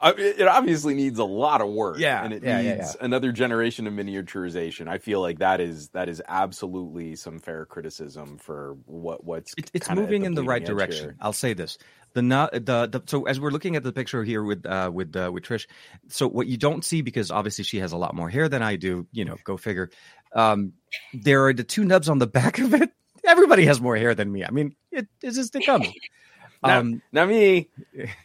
it 0.03 0.41
it 0.41 0.49
obviously 0.49 0.95
needs 0.95 1.19
a 1.19 1.25
lot 1.25 1.61
of 1.61 1.69
work. 1.69 1.99
Yeah, 1.99 2.25
and 2.25 2.33
it 2.33 2.43
yeah, 2.43 2.61
yeah, 2.61 2.75
needs 2.77 2.97
another 3.01 3.33
generation 3.33 3.87
of 3.87 3.93
miniaturization. 3.93 4.89
I 4.89 4.99
feel 4.99 5.21
like 5.21 5.41
that 5.41 5.61
is 5.61 5.89
that 5.91 6.09
is 6.09 6.23
absolutely 6.27 7.17
some 7.17 7.39
fair 7.39 7.67
criticism 7.67 8.39
for 8.39 8.77
what 8.87 9.25
what's 9.25 9.55
It, 9.57 9.71
it's 9.75 9.91
moving 9.91 10.23
the 10.23 10.27
in 10.27 10.35
the 10.35 10.43
right 10.43 10.65
direction. 10.65 11.05
here. 11.05 11.17
I'll 11.21 11.33
say 11.33 11.53
this: 11.53 11.77
the, 12.15 12.23
no- 12.23 12.49
the 12.53 12.61
the 12.87 13.03
so 13.07 13.25
as 13.25 13.39
we're 13.39 13.51
looking 13.51 13.77
at 13.77 13.83
the 13.83 13.93
picture 13.93 14.25
here 14.25 14.43
with 14.43 14.65
uh, 14.67 14.91
with 14.93 15.15
uh, 15.15 15.31
with 15.33 15.45
Trish, 15.45 15.67
so 16.09 16.29
what 16.29 16.47
you 16.47 16.57
don't 16.57 16.85
see 16.85 17.03
because 17.03 17.31
obviously 17.31 17.65
she 17.65 17.79
has 17.79 17.93
a 17.93 17.97
lot 17.97 18.15
more 18.15 18.29
hair 18.31 18.49
than 18.49 18.63
I 18.63 18.77
do. 18.77 19.07
You 19.13 19.25
know, 19.25 19.37
go 19.45 19.57
figure. 19.57 19.91
Um, 20.35 20.73
there 21.13 21.47
are 21.47 21.53
the 21.53 21.65
two 21.65 21.85
nubs 21.85 22.09
on 22.09 22.19
the 22.19 22.27
back 22.41 22.59
of 22.59 22.75
it. 22.75 22.91
Everybody 23.25 23.67
has 23.67 23.81
more 23.81 23.97
hair 23.97 24.15
than 24.15 24.33
me. 24.33 24.45
I 24.45 24.51
mean, 24.51 24.75
it, 24.91 25.07
it's 25.23 25.37
just 25.37 25.55
it 25.55 25.67
comes. 25.67 25.89
Now, 26.63 26.81
Um, 26.81 27.03
now 27.13 27.27
me, 27.27 27.69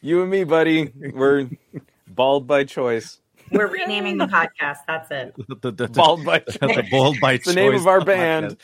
you 0.02 0.22
and 0.22 0.30
me, 0.32 0.44
buddy, 0.44 0.92
we're 1.14 1.50
bald 2.08 2.48
by 2.48 2.64
choice. 2.66 3.20
We're 3.52 3.68
renaming 3.72 4.18
the 4.18 4.26
podcast. 4.28 4.80
That's 4.88 5.10
it. 5.12 5.36
the, 5.48 5.56
the, 5.62 5.72
the, 5.72 5.88
Bald 5.90 6.26
by 6.26 6.40
the 6.46 6.52
choice. 6.52 6.90
bold 6.90 7.20
by 7.22 7.34
It's 7.34 7.46
the 7.46 7.54
name 7.54 7.74
of 7.76 7.86
our 7.88 8.00
podcast. 8.02 8.06
band. 8.06 8.58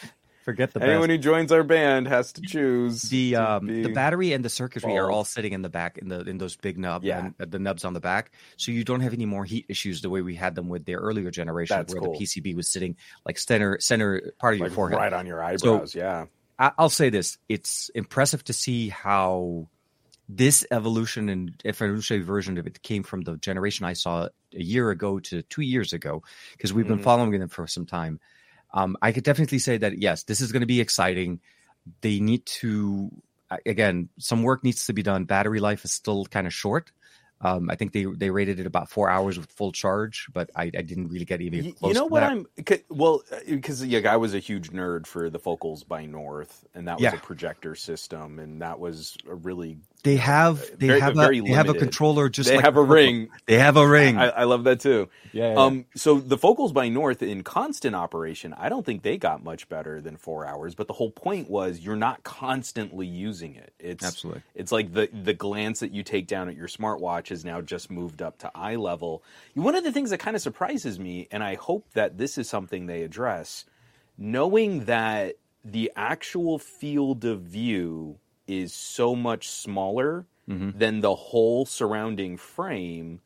Forget 0.43 0.73
the 0.73 0.81
Anyone 0.81 1.01
best. 1.01 1.11
who 1.11 1.17
joins 1.19 1.51
our 1.51 1.61
band 1.63 2.07
has 2.07 2.33
to 2.33 2.41
choose 2.41 3.03
The 3.03 3.33
to 3.33 3.51
um 3.51 3.67
the 3.67 3.93
battery 3.93 4.33
and 4.33 4.43
the 4.43 4.49
circuitry 4.49 4.97
are 4.97 5.11
all 5.11 5.23
sitting 5.23 5.53
in 5.53 5.61
the 5.61 5.69
back 5.69 5.99
in 5.99 6.07
the 6.07 6.21
in 6.21 6.39
those 6.39 6.55
big 6.55 6.79
nub 6.79 7.03
Yeah. 7.03 7.25
and 7.25 7.35
uh, 7.39 7.45
the 7.47 7.59
nubs 7.59 7.85
on 7.85 7.93
the 7.93 7.99
back, 7.99 8.31
so 8.57 8.71
you 8.71 8.83
don't 8.83 9.01
have 9.01 9.13
any 9.13 9.27
more 9.27 9.45
heat 9.45 9.67
issues 9.69 10.01
the 10.01 10.09
way 10.09 10.21
we 10.23 10.33
had 10.33 10.55
them 10.55 10.67
with 10.67 10.83
their 10.85 10.97
earlier 10.97 11.29
generation, 11.29 11.77
That's 11.77 11.93
where 11.93 12.01
cool. 12.01 12.13
the 12.17 12.25
PCB 12.25 12.55
was 12.55 12.67
sitting 12.67 12.95
like 13.23 13.37
center 13.37 13.79
center 13.79 14.33
part 14.39 14.55
of 14.55 14.61
your 14.61 14.71
forehead. 14.71 14.97
right 14.97 15.13
on 15.13 15.27
your 15.27 15.43
eyebrows. 15.43 15.91
So, 15.91 15.99
yeah, 15.99 16.21
I, 16.21 16.27
I'll 16.77 16.89
say 16.89 17.09
this: 17.09 17.37
it's 17.49 17.89
impressive 17.95 18.43
to 18.45 18.53
see 18.53 18.89
how 18.89 19.67
this 20.29 20.65
evolution 20.71 21.27
and 21.29 21.51
evolutionary 21.65 22.23
version 22.23 22.57
of 22.57 22.67
it 22.67 22.81
came 22.83 23.03
from 23.03 23.21
the 23.21 23.35
generation 23.37 23.85
I 23.85 23.93
saw 23.93 24.29
a 24.53 24.63
year 24.63 24.89
ago 24.91 25.19
to 25.19 25.41
two 25.43 25.61
years 25.61 25.91
ago, 25.93 26.23
because 26.51 26.73
we've 26.73 26.87
been 26.87 26.99
Mhm. 26.99 27.03
following 27.03 27.39
them 27.39 27.49
for 27.49 27.67
some 27.67 27.85
time. 27.85 28.19
Um, 28.73 28.95
I 29.01 29.11
could 29.11 29.23
definitely 29.25 29.59
say 29.59 29.77
that 29.77 29.97
yes, 29.97 30.23
this 30.23 30.39
is 30.39 30.51
going 30.51 30.61
to 30.61 30.67
be 30.67 30.79
exciting. 30.79 31.41
They 32.01 32.19
need 32.19 32.45
to 32.61 33.11
again, 33.65 34.07
some 34.17 34.43
work 34.43 34.63
needs 34.63 34.85
to 34.85 34.93
be 34.93 35.03
done. 35.03 35.25
Battery 35.25 35.59
life 35.59 35.83
is 35.83 35.91
still 35.91 36.25
kind 36.25 36.47
of 36.47 36.53
short. 36.53 36.91
Um, 37.41 37.69
I 37.69 37.75
think 37.75 37.91
they 37.93 38.05
they 38.05 38.29
rated 38.29 38.59
it 38.59 38.65
about 38.67 38.89
four 38.89 39.09
hours 39.09 39.37
with 39.37 39.51
full 39.51 39.71
charge, 39.71 40.27
but 40.33 40.49
I, 40.55 40.63
I 40.65 40.81
didn't 40.81 41.07
really 41.09 41.25
get 41.25 41.41
even 41.41 41.73
close 41.73 41.89
you 41.89 41.93
know 41.93 42.05
what 42.05 42.19
that. 42.19 42.31
I'm 42.31 42.45
well 42.89 43.23
because 43.47 43.83
yeah, 43.85 44.11
I 44.13 44.17
was 44.17 44.33
a 44.33 44.39
huge 44.39 44.69
nerd 44.71 45.07
for 45.07 45.29
the 45.29 45.39
Focals 45.39 45.83
by 45.83 46.05
North, 46.05 46.65
and 46.75 46.87
that 46.87 47.01
was 47.01 47.03
Yeah. 47.03 47.13
a 47.13 47.17
projector 47.17 47.75
system, 47.75 48.39
and 48.39 48.61
that 48.61 48.79
was 48.79 49.17
a 49.27 49.35
really 49.35 49.77
They 50.03 50.15
have 50.15 50.59
they 50.79 50.87
very- 50.87 50.99
have 50.99 51.15
very 51.15 51.39
a 51.39 51.43
they 51.43 51.49
have 51.49 51.69
a 51.69 51.73
controller 51.75 52.27
just 52.29 52.49
they 52.49 52.55
like 52.55 52.65
have 52.65 52.75
a 52.75 52.81
Purple. 52.81 52.95
ring. 52.95 53.29
They 53.45 53.59
have 53.59 53.77
a 53.77 53.87
ring. 53.87 54.17
I, 54.17 54.29
I 54.29 54.43
love 54.45 54.63
that 54.63 54.79
too. 54.79 55.09
yeah, 55.31 55.53
yeah. 55.53 55.59
Um, 55.59 55.85
so 55.95 56.19
the 56.19 56.37
Focals 56.37 56.71
by 56.71 56.89
North 56.89 57.21
in 57.21 57.43
constant 57.43 57.95
operation, 57.95 58.53
I 58.57 58.69
don't 58.69 58.85
think 58.85 59.03
they 59.03 59.17
got 59.17 59.43
much 59.43 59.69
better 59.69 60.01
than 60.01 60.17
four 60.17 60.45
hours. 60.45 60.73
But 60.73 60.87
the 60.87 60.93
whole 60.93 61.11
point 61.11 61.49
was 61.49 61.79
you're 61.79 61.95
not 61.95 62.23
constantly 62.23 63.05
using 63.05 63.55
it. 63.55 63.73
It's 63.79 64.03
Absolutely. 64.03 64.41
It's 64.55 64.71
like 64.71 64.93
the 64.93 65.07
the 65.13 65.33
glance 65.33 65.81
that 65.81 65.91
you 65.91 66.01
take 66.03 66.25
down 66.27 66.49
at 66.49 66.55
your 66.55 66.67
smartwatch 66.67 67.29
has 67.29 67.45
now 67.45 67.61
just 67.61 67.91
moved 67.91 68.21
up 68.21 68.39
to 68.39 68.51
eye 68.55 68.75
level. 68.77 69.23
One 69.53 69.75
of 69.75 69.83
the 69.83 69.91
things 69.91 70.09
that 70.09 70.17
kind 70.19 70.35
of 70.35 70.41
surprises 70.41 70.97
me, 70.99 71.27
and 71.31 71.43
I 71.43 71.55
hope 71.55 71.85
that 71.93 72.17
this 72.17 72.37
is 72.37 72.49
something 72.49 72.87
they 72.87 73.03
address, 73.03 73.65
knowing 74.17 74.85
that 74.85 75.35
the 75.63 75.91
actual 75.95 76.57
field 76.57 77.23
of 77.23 77.41
view 77.41 78.17
is 78.59 78.73
so 78.73 79.15
much 79.15 79.49
smaller 79.49 80.25
Mhm. 80.49 80.77
than 80.77 80.99
the 80.99 81.15
whole 81.15 81.65
surrounding 81.65 82.37
frame 82.37 83.21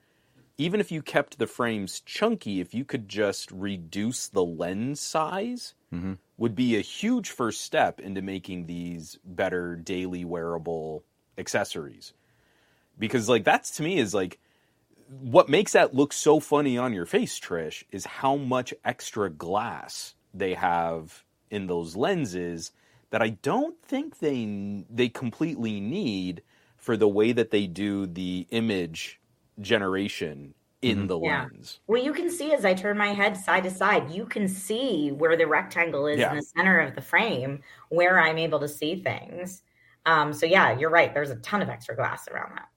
even 0.58 0.80
if 0.80 0.92
you 0.92 1.02
kept 1.02 1.38
the 1.38 1.48
frames 1.48 2.00
chunky, 2.00 2.62
if 2.62 2.74
you 2.74 2.86
could 2.86 3.10
just 3.10 3.52
reduce 3.52 4.28
the 4.28 4.44
lens 4.46 5.02
size, 5.02 5.74
Mhm. 5.94 6.18
would 6.38 6.56
be 6.56 6.78
a 6.78 6.82
huge 6.82 7.30
first 7.30 7.62
step 7.62 8.00
into 8.00 8.22
making 8.22 8.66
these 8.66 9.20
better 9.26 9.76
daily 9.76 10.24
wearable 10.24 11.04
accessories. 11.38 12.14
Because 12.98 13.28
like 13.28 13.44
that's 13.44 13.72
to 13.78 13.84
me 13.84 13.98
is 13.98 14.14
like 14.14 14.40
what 15.10 15.50
makes 15.50 15.74
that 15.74 15.94
look 15.94 16.14
so 16.14 16.40
funny 16.40 16.78
on 16.78 16.94
your 16.94 17.06
face, 17.06 17.40
Trish, 17.40 17.84
is 17.92 18.06
how 18.06 18.38
much 18.38 18.74
extra 18.84 19.30
glass 19.30 20.16
they 20.34 20.54
have 20.54 21.24
in 21.52 21.68
those 21.68 21.96
lenses 21.96 22.72
that 23.16 23.22
I 23.22 23.30
don't 23.30 23.82
think 23.82 24.20
they 24.20 24.84
they 24.90 25.08
completely 25.08 25.80
need 25.80 26.44
for 26.76 26.98
the 26.98 27.08
way 27.08 27.32
that 27.32 27.50
they 27.50 27.66
do 27.66 28.06
the 28.08 28.46
image 28.52 29.22
generation 29.62 30.54
in 30.82 31.08
Mhm. 31.08 31.08
the 31.08 31.18
Yeah. 31.22 31.46
lens. 31.46 31.80
Well, 31.88 32.02
you 32.04 32.14
can 32.14 32.30
see 32.30 32.52
as 32.54 32.66
I 32.66 32.74
turn 32.74 32.98
my 32.98 33.10
head 33.14 33.38
side 33.38 33.64
to 33.64 33.72
side, 33.72 34.12
you 34.12 34.26
can 34.26 34.48
see 34.48 35.12
where 35.12 35.38
the 35.38 35.46
rectangle 35.48 36.08
is 36.08 36.24
Yeah. 36.24 36.28
in 36.28 36.36
the 36.36 36.42
center 36.42 36.80
of 36.80 36.96
the 36.96 37.02
frame 37.02 37.62
where 37.90 38.20
I'm 38.20 38.38
able 38.38 38.60
to 38.60 38.68
see 38.68 38.96
things. 39.02 39.64
Um, 40.06 40.34
so 40.34 40.46
yeah, 40.46 40.78
you're 40.78 40.90
right. 40.90 41.14
There's 41.14 41.30
a 41.32 41.38
ton 41.38 41.62
of 41.62 41.70
extra 41.70 41.96
glass 41.96 42.28
around 42.28 42.56
that. 42.56 42.70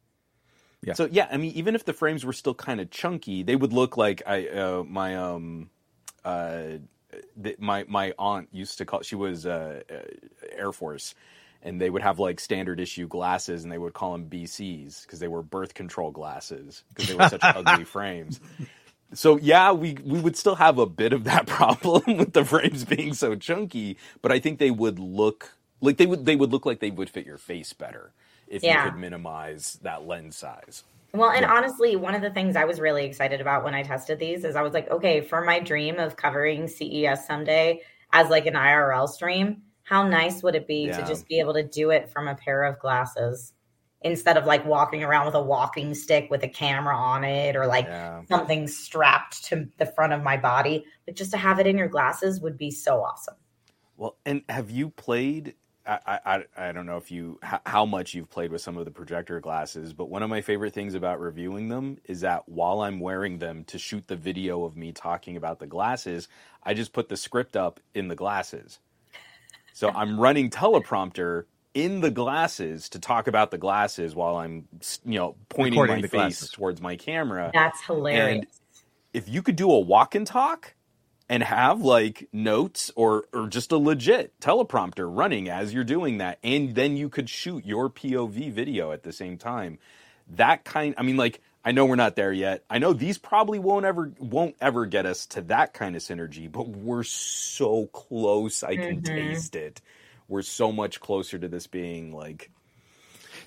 Yeah. 0.82 0.94
So 0.94 1.06
yeah, 1.10 1.28
I 1.30 1.36
mean, 1.36 1.52
even 1.52 1.74
if 1.74 1.84
the 1.84 1.92
frames 1.92 2.24
were 2.24 2.32
still 2.32 2.54
kind 2.54 2.80
of 2.80 2.90
chunky, 2.90 3.42
they 3.42 3.56
would 3.56 3.72
look 3.72 3.96
like 3.96 4.22
I 4.26 4.48
uh, 4.48 4.84
my 4.84 5.16
um 5.16 5.70
uh 6.24 6.78
the, 7.36 7.56
my 7.58 7.84
my 7.88 8.14
aunt 8.18 8.48
used 8.52 8.78
to 8.78 8.84
call. 8.84 9.02
She 9.02 9.16
was 9.16 9.46
uh, 9.46 9.82
uh, 9.90 9.94
Air 10.52 10.72
Force, 10.72 11.14
and 11.62 11.80
they 11.80 11.90
would 11.90 12.02
have 12.02 12.18
like 12.18 12.40
standard 12.40 12.80
issue 12.80 13.08
glasses, 13.08 13.62
and 13.62 13.72
they 13.72 13.78
would 13.78 13.94
call 13.94 14.12
them 14.12 14.26
BCs 14.28 15.02
because 15.02 15.20
they 15.20 15.28
were 15.28 15.42
birth 15.42 15.74
control 15.74 16.10
glasses 16.10 16.84
because 16.88 17.08
they 17.08 17.14
were 17.14 17.28
such 17.28 17.40
ugly 17.44 17.84
frames. 17.84 18.40
So 19.14 19.38
yeah, 19.38 19.72
we 19.72 19.96
we 20.04 20.20
would 20.20 20.36
still 20.36 20.56
have 20.56 20.78
a 20.78 20.86
bit 20.86 21.12
of 21.12 21.24
that 21.24 21.46
problem 21.48 22.16
with 22.18 22.32
the 22.32 22.44
frames 22.44 22.84
being 22.84 23.14
so 23.14 23.34
chunky, 23.34 23.96
but 24.22 24.32
I 24.32 24.38
think 24.38 24.58
they 24.58 24.70
would 24.70 24.98
look 24.98 25.52
like 25.80 25.96
they 25.96 26.06
would 26.06 26.24
they 26.24 26.36
would 26.36 26.52
look 26.52 26.66
like 26.66 26.80
they 26.80 26.90
would 26.90 27.10
fit 27.10 27.26
your 27.26 27.38
face 27.38 27.72
better 27.72 28.12
if 28.50 28.62
Yeah. 28.62 28.84
you 28.84 28.90
could 28.90 29.00
minimize 29.00 29.78
that 29.82 30.06
lens 30.06 30.36
size. 30.36 30.84
Well, 31.14 31.30
and 31.30 31.42
Yeah. 31.42 31.52
honestly, 31.52 31.96
one 31.96 32.14
of 32.14 32.22
the 32.22 32.30
things 32.30 32.54
I 32.56 32.64
was 32.64 32.80
really 32.80 33.04
excited 33.04 33.40
about 33.40 33.64
when 33.64 33.74
I 33.74 33.82
tested 33.82 34.18
these 34.18 34.44
is 34.44 34.56
I 34.56 34.62
was 34.62 34.74
like, 34.74 34.90
okay, 34.90 35.20
for 35.20 35.42
my 35.42 35.58
dream 35.60 35.98
of 35.98 36.16
covering 36.16 36.68
CES 36.68 37.26
someday 37.26 37.80
as 38.12 38.28
like 38.28 38.46
an 38.46 38.54
IRL 38.54 39.08
stream, 39.08 39.62
how 39.84 40.06
nice 40.06 40.42
would 40.42 40.54
it 40.54 40.66
be 40.66 40.86
to 40.86 41.06
just 41.06 41.26
be 41.26 41.40
able 41.40 41.54
to 41.54 41.62
do 41.62 41.90
it 41.90 42.10
from 42.10 42.28
a 42.28 42.34
pair 42.34 42.64
of 42.64 42.78
glasses 42.78 43.54
instead 44.02 44.36
of 44.36 44.44
like 44.46 44.64
walking 44.64 45.02
around 45.02 45.26
with 45.26 45.34
a 45.34 45.42
walking 45.42 45.94
stick 45.94 46.28
with 46.30 46.42
a 46.44 46.48
camera 46.48 46.94
on 46.94 47.24
it 47.24 47.56
or 47.56 47.66
like 47.66 47.86
Yeah. 47.86 48.22
something 48.28 48.68
strapped 48.68 49.44
to 49.46 49.68
the 49.78 49.86
front 49.86 50.12
of 50.12 50.22
my 50.22 50.36
body. 50.36 50.84
But 51.06 51.16
just 51.16 51.30
to 51.32 51.36
have 51.38 51.58
it 51.58 51.66
in 51.66 51.78
your 51.78 51.88
glasses 51.88 52.40
would 52.40 52.56
be 52.58 52.70
so 52.70 53.02
awesome. 53.02 53.34
Well, 53.96 54.16
and 54.24 54.42
have 54.48 54.70
you 54.70 54.90
played? 54.90 55.54
I, 55.88 56.20
I 56.26 56.44
I- 56.68 56.72
don't 56.72 56.86
know 56.86 56.98
if 56.98 57.10
you 57.10 57.40
how 57.66 57.86
much 57.86 58.14
you've 58.14 58.30
played 58.30 58.52
with 58.52 58.62
some 58.62 58.76
of 58.78 58.86
the 58.86 58.92
projector 58.92 59.40
glasses, 59.40 59.94
but 59.94 60.10
one 60.10 60.22
of 60.22 60.30
my 60.30 60.42
favorite 60.42 60.74
things 60.74 60.94
about 60.94 61.20
reviewing 61.20 61.70
them 61.70 61.98
is 62.06 62.22
that 62.22 62.48
while 62.48 62.82
I'm 62.82 63.00
wearing 63.00 63.38
them 63.38 63.64
to 63.66 63.78
shoot 63.78 64.08
the 64.08 64.16
video 64.16 64.64
of 64.64 64.76
me 64.76 64.92
talking 64.92 65.36
about 65.36 65.60
the 65.60 65.68
glasses, 65.68 66.28
I 66.64 66.74
just 66.74 66.92
put 66.94 67.08
the 67.10 67.16
script 67.18 67.56
up 67.56 67.80
in 67.94 68.08
the 68.08 68.16
glasses. 68.16 68.80
So 69.72 69.90
I'm 69.94 70.20
running 70.20 70.50
teleprompter 70.50 71.44
in 71.74 72.00
the 72.02 72.10
glasses 72.12 72.88
to 72.90 73.00
talk 73.00 73.28
about 73.28 73.50
the 73.52 73.58
glasses 73.58 74.14
while 74.14 74.36
I'm 74.36 74.68
you 75.04 75.18
know 75.18 75.36
pointing 75.50 75.80
Recording 75.80 76.02
my 76.02 76.02
face 76.08 76.10
glasses. 76.10 76.50
towards 76.50 76.80
my 76.82 76.96
camera. 76.96 77.54
That's 77.54 77.82
hilarious. 77.86 78.46
if 79.14 79.28
you 79.28 79.42
could 79.42 79.56
do 79.56 79.70
a 79.72 79.80
walk 79.80 80.14
and 80.14 80.26
talk 80.26 80.74
and 81.28 81.42
have 81.42 81.80
like 81.82 82.28
notes 82.32 82.90
or 82.96 83.24
or 83.32 83.48
just 83.48 83.72
a 83.72 83.76
legit 83.78 84.38
teleprompter 84.40 85.08
running 85.14 85.48
as 85.48 85.72
you're 85.74 85.84
doing 85.84 86.18
that 86.18 86.38
and 86.42 86.74
then 86.74 86.96
you 86.96 87.08
could 87.08 87.28
shoot 87.28 87.64
your 87.66 87.90
POV 87.90 88.52
video 88.52 88.92
at 88.92 89.02
the 89.02 89.12
same 89.12 89.36
time 89.38 89.78
that 90.30 90.64
kind 90.64 90.94
I 90.98 91.02
mean 91.02 91.16
like 91.16 91.40
I 91.64 91.72
know 91.72 91.84
we're 91.84 91.96
not 91.96 92.16
there 92.16 92.32
yet. 92.32 92.64
I 92.70 92.78
know 92.78 92.94
these 92.94 93.18
probably 93.18 93.58
won't 93.58 93.84
ever 93.84 94.12
won't 94.18 94.54
ever 94.60 94.86
get 94.86 95.04
us 95.04 95.26
to 95.26 95.42
that 95.42 95.74
kind 95.74 95.96
of 95.96 96.02
synergy, 96.02 96.50
but 96.50 96.66
we're 96.68 97.02
so 97.02 97.86
close 97.88 98.62
I 98.62 98.76
can 98.76 99.02
Mhm. 99.02 99.04
taste 99.04 99.54
it. 99.56 99.82
We're 100.28 100.42
so 100.42 100.72
much 100.72 101.00
closer 101.00 101.38
to 101.38 101.48
this 101.48 101.66
being 101.66 102.14
like 102.14 102.50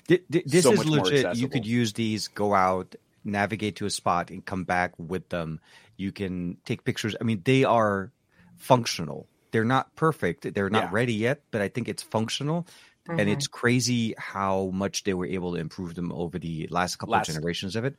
Th- 0.08 0.22
th- 0.30 0.44
This 0.44 0.64
So 0.64 0.72
is 0.72 0.78
much 0.78 0.86
more 0.88 1.04
legit. 1.04 1.36
You 1.36 1.48
could 1.48 1.66
use 1.66 1.92
these, 1.94 2.28
go 2.28 2.54
out, 2.54 2.94
navigate 3.24 3.76
to 3.76 3.86
a 3.86 3.90
spot, 3.90 4.30
and 4.30 4.44
come 4.44 4.64
back 4.64 4.92
with 4.98 5.28
them. 5.28 5.60
You 6.02 6.12
can 6.12 6.56
take 6.64 6.84
pictures. 6.84 7.14
I 7.20 7.24
mean, 7.24 7.40
they 7.44 7.62
are 7.64 8.12
functional. 8.56 9.28
They're 9.52 9.64
not 9.76 9.94
perfect. 9.96 10.52
They're 10.54 10.70
not 10.70 10.84
Yeah. 10.84 10.90
ready 10.92 11.14
yet, 11.14 11.42
but 11.50 11.60
I 11.62 11.68
think 11.68 11.88
it's 11.88 12.02
functional. 12.02 12.66
And 13.08 13.20
Mhm. 13.28 13.32
it's 13.34 13.46
crazy 13.48 14.14
how 14.16 14.70
much 14.72 15.04
they 15.04 15.14
were 15.14 15.26
able 15.26 15.52
to 15.54 15.58
improve 15.58 15.94
them 15.94 16.12
over 16.12 16.38
the 16.38 16.68
last 16.70 16.96
couple 16.96 17.12
Last- 17.12 17.28
of 17.28 17.34
generations 17.34 17.74
of 17.76 17.84
it. 17.84 17.96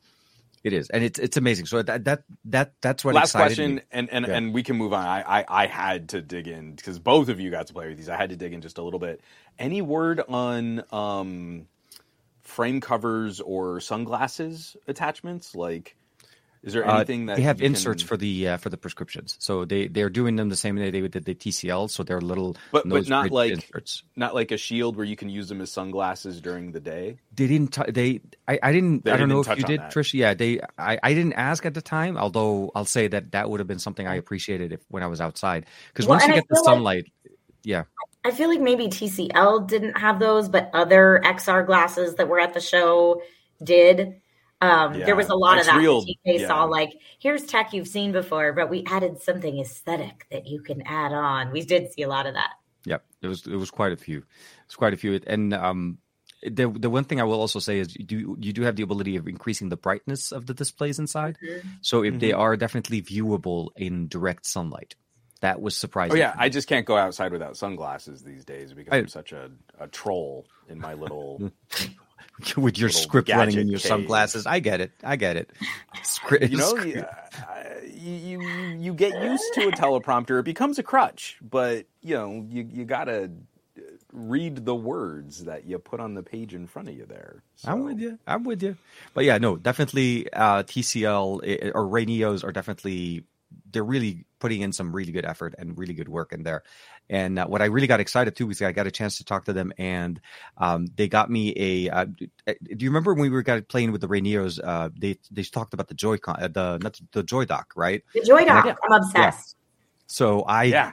It 0.64 0.72
is, 0.72 0.89
and 0.89 1.04
it's 1.04 1.20
it's 1.20 1.36
amazing. 1.36 1.66
So 1.66 1.82
that 1.84 2.06
that 2.06 2.24
that 2.45 2.72
that's 2.80 3.04
what 3.04 3.14
last 3.16 3.34
question 3.34 3.76
me. 3.76 3.82
and 3.91 4.10
and, 4.10 4.26
Yeah. 4.26 4.36
and 4.38 4.54
we 4.54 4.64
can 4.64 4.78
move 4.78 4.93
on 4.93 5.06
I, 5.06 5.41
I 5.41 5.45
i 5.64 5.66
had 5.68 6.08
to 6.10 6.22
dig 6.22 6.47
in 6.47 6.76
because 6.76 6.99
both 6.99 7.28
of 7.28 7.41
you 7.41 7.51
got 7.51 7.68
to 7.68 7.74
play 7.74 7.89
with 7.89 7.97
these 7.97 8.08
i 8.08 8.16
had 8.16 8.30
to 8.30 8.38
dig 8.38 8.54
in 8.54 8.62
just 8.62 8.78
a 8.78 8.82
little 8.82 8.99
bit 9.08 9.20
any 9.60 9.82
word 9.82 10.22
on 10.30 10.82
um 10.93 11.68
frame 12.39 12.80
covers 12.80 13.41
or 13.41 13.82
sunglasses 13.82 14.78
attachments 14.88 15.54
like 15.54 15.97
is 16.64 16.74
there 16.74 16.88
Uh, 16.89 16.95
anything 16.95 17.26
that 17.28 17.36
they 17.36 17.41
have 17.43 17.61
inserts 17.61 18.03
can- 18.03 18.07
for 18.07 18.18
the 18.18 18.47
uh, 18.49 18.57
for 18.57 18.70
the 18.70 18.78
prescriptions. 18.78 19.36
So 19.39 19.66
they 19.66 19.88
they're 19.88 20.09
doing 20.09 20.38
them 20.38 20.49
the 20.49 20.55
same 20.55 20.76
way 20.78 20.89
they 20.91 21.01
did 21.07 21.26
the 21.26 21.36
TCL. 21.36 21.89
So 21.89 22.03
they're 22.03 22.22
little 22.22 22.55
But- 22.72 22.88
but 22.88 23.07
not 23.09 23.32
like- 23.32 23.51
inserts. 23.51 24.03
not 24.16 24.34
like 24.34 24.51
a 24.51 24.57
shield 24.57 24.95
where 24.95 25.05
you 25.05 25.16
can 25.16 25.30
use 25.30 25.49
them 25.49 25.59
as 25.61 25.72
sunglasses 25.72 26.39
during 26.41 26.72
the 26.72 26.80
day 26.80 27.18
They 27.36 27.47
didn't. 27.47 27.74
T- 27.74 27.91
they. 27.91 28.22
I, 28.47 28.59
I 28.64 28.72
didn't. 28.72 29.03
They 29.05 29.11
I 29.11 29.18
don't 29.18 29.30
know 29.30 29.43
didn't 29.43 29.51
if 29.53 29.59
you 29.59 29.66
did, 29.66 29.80
that. 29.82 29.93
Trish. 29.93 30.14
Yeah. 30.14 30.34
They. 30.34 30.59
I, 30.78 30.97
I 31.03 31.14
didn't 31.14 31.34
ask 31.34 31.66
at 31.66 31.74
the 31.74 31.82
time. 31.82 32.18
Although 32.18 32.72
I'll 32.76 32.86
say 32.86 33.07
that 33.09 33.32
that 33.34 33.49
would 33.49 33.59
have 33.59 33.68
been 33.68 33.80
something 33.80 34.07
I 34.07 34.16
appreciated 34.16 34.72
if 34.72 34.80
when 34.89 35.03
I 35.03 35.07
was 35.07 35.20
outside. 35.22 35.66
Because 35.89 36.07
Well, 36.07 36.18
once 36.20 36.28
you 36.28 36.34
I 36.34 36.36
get 36.38 36.47
the 36.47 36.55
feel 36.55 36.64
like- 36.64 36.74
sunlight, 36.76 37.05
yeah. 37.64 37.84
I 38.26 38.32
feel 38.32 38.47
like 38.47 38.61
maybe 38.61 38.88
TCL 38.88 39.68
didn't 39.68 39.97
have 39.97 40.18
those, 40.20 40.47
but 40.47 40.70
other 40.74 41.20
XR 41.26 41.66
glasses 41.66 42.16
that 42.16 42.30
were 42.30 42.39
at 42.39 42.53
the 42.53 42.61
show 42.61 43.22
did. 43.61 44.22
Um, 44.64 44.93
Yeah. 44.95 45.05
There 45.05 45.16
was 45.16 45.30
a 45.30 45.36
lot 45.36 45.59
of 45.59 45.66
that. 45.66 45.76
Xreal, 45.76 46.05
TK 46.05 46.39
yeah. 46.39 46.47
saw 46.47 46.64
like, 46.66 46.91
here's 47.20 47.43
tech 47.45 47.74
you've 47.74 47.88
seen 47.88 48.11
before, 48.11 48.53
but 48.53 48.70
we 48.70 48.84
added 48.88 49.22
something 49.22 49.59
aesthetic 49.59 50.26
that 50.32 50.47
you 50.47 50.61
can 50.61 50.82
add 50.84 51.11
on. 51.14 51.51
We 51.51 51.61
did 51.61 51.91
see 51.93 52.03
a 52.03 52.07
lot 52.07 52.26
of 52.26 52.34
that. 52.36 52.51
Yeah, 52.86 52.97
it 53.22 53.28
was 53.28 53.47
it 53.47 53.55
was 53.55 53.72
quite 53.72 53.91
a 53.93 53.97
few. 53.97 54.24
It's 54.66 54.76
quite 54.76 54.93
a 54.93 54.97
few, 54.97 55.20
and 55.26 55.53
um, 55.53 55.99
the 56.41 56.68
the 56.70 56.89
one 56.89 57.05
thing 57.05 57.22
I 57.22 57.24
will 57.24 57.39
also 57.39 57.59
say 57.59 57.80
is 57.80 57.95
you 57.95 58.03
do 58.05 58.38
you 58.41 58.51
do 58.51 58.64
have 58.64 58.76
the 58.76 58.84
ability 58.84 59.16
of 59.16 59.28
increasing 59.28 59.70
the 59.70 59.78
brightness 59.78 60.34
of 60.34 60.45
the 60.47 60.53
displays 60.53 60.99
inside. 60.99 61.38
So 61.82 62.03
if 62.03 62.11
Mm-hmm. 62.11 62.20
they 62.20 62.34
are 62.34 62.57
definitely 62.57 63.01
viewable 63.01 63.70
in 63.78 64.09
direct 64.09 64.45
sunlight, 64.45 64.95
that 65.39 65.61
was 65.61 65.76
surprising. 65.78 66.16
oh 66.16 66.20
yeah 66.20 66.34
i 66.38 66.47
just 66.49 66.68
can't 66.70 66.86
go 66.86 66.95
outside 66.97 67.32
without 67.34 67.55
sunglasses 67.57 68.24
these 68.24 68.43
days 68.45 68.74
because 68.74 68.91
I, 68.93 68.95
I- 68.95 68.99
am 68.99 69.07
such 69.09 69.32
a, 69.34 69.49
a 69.80 69.88
troll 69.88 70.45
in 70.70 70.80
my 70.80 70.93
little 70.93 71.51
with 72.57 72.77
your 72.77 72.89
script 72.89 73.29
running 73.29 73.57
in 73.57 73.67
your 73.67 73.79
cave. 73.79 73.88
sunglasses, 73.88 74.45
I 74.45 74.59
get 74.59 74.81
it. 74.81 74.91
I 75.03 75.15
get 75.15 75.38
it. 75.38 75.51
Script, 76.03 76.49
you 76.49 76.57
know 76.57 76.75
you, 76.75 77.01
uh, 77.01 77.63
you 77.93 78.41
you 78.41 78.77
you 78.79 78.93
get 78.93 79.21
used 79.21 79.53
to 79.53 79.67
a 79.67 79.71
teleprompter 79.71 80.39
it 80.39 80.43
becomes 80.43 80.77
a 80.79 80.84
crutch 80.84 81.38
but 81.41 81.86
you 82.01 82.15
know 82.15 82.45
you 82.49 82.67
you 82.69 82.86
gotta 82.86 83.31
read 84.11 84.65
the 84.65 84.75
words 84.75 85.45
that 85.45 85.65
you 85.65 85.79
put 85.79 85.99
on 85.99 86.13
the 86.13 86.23
page 86.23 86.53
in 86.53 86.67
front 86.67 86.89
of 86.89 86.95
you 86.95 87.05
there 87.05 87.41
I'm 87.65 87.84
with 87.84 87.99
you. 87.99 88.19
I'm 88.27 88.43
with 88.43 88.61
you. 88.61 88.77
But 89.13 89.25
yeah, 89.25 89.38
no, 89.38 89.55
definitely 89.55 90.31
uh, 90.34 90.63
TCL 90.63 91.71
or 91.73 91.88
RayNeos 91.88 92.43
are 92.43 92.51
definitely 92.51 93.23
they're 93.71 93.84
really 93.84 94.25
putting 94.39 94.61
in 94.61 94.73
some 94.73 94.95
really 94.95 95.11
good 95.11 95.25
effort 95.25 95.55
and 95.57 95.77
really 95.77 95.93
good 95.93 96.09
work 96.09 96.34
in 96.34 96.43
there. 96.43 96.63
And 97.10 97.38
uh, 97.38 97.47
what 97.47 97.62
I 97.62 97.66
really 97.66 97.88
got 97.88 97.99
excited 97.99 98.36
too 98.36 98.47
was 98.47 98.62
I 98.62 98.72
got 98.72 98.88
a 98.88 98.91
chance 98.91 99.18
to 99.18 99.26
talk 99.26 99.45
to 99.45 99.54
them, 99.54 99.74
and 99.78 100.20
um, 100.58 100.88
they 100.95 101.08
got 101.08 101.30
me 101.30 101.54
a. 101.56 101.89
Uh, 101.89 102.06
do 102.06 102.56
you 102.80 102.89
remember 102.89 103.14
when 103.14 103.24
we 103.24 103.30
were 103.30 103.43
playing 103.64 103.91
with 103.91 104.01
the 104.01 104.08
RayNeos? 104.08 104.60
Uh, 104.64 104.89
they 104.97 105.20
they 105.32 105.43
talked 105.43 105.74
about 105.74 105.88
the 105.88 105.95
Joy-Con, 105.95 106.38
uh, 106.41 106.47
the 106.47 106.80
not 106.82 106.99
the 107.12 107.24
Joy 107.24 107.45
Dock, 107.45 107.74
right? 107.76 108.04
The 108.14 108.22
Joy 108.22 108.45
Dock, 108.45 108.66
Yeah. 108.66 108.76
I'm 108.84 109.01
obsessed. 109.01 109.58
So 110.08 110.41
I 110.41 110.64
yeah 110.64 110.91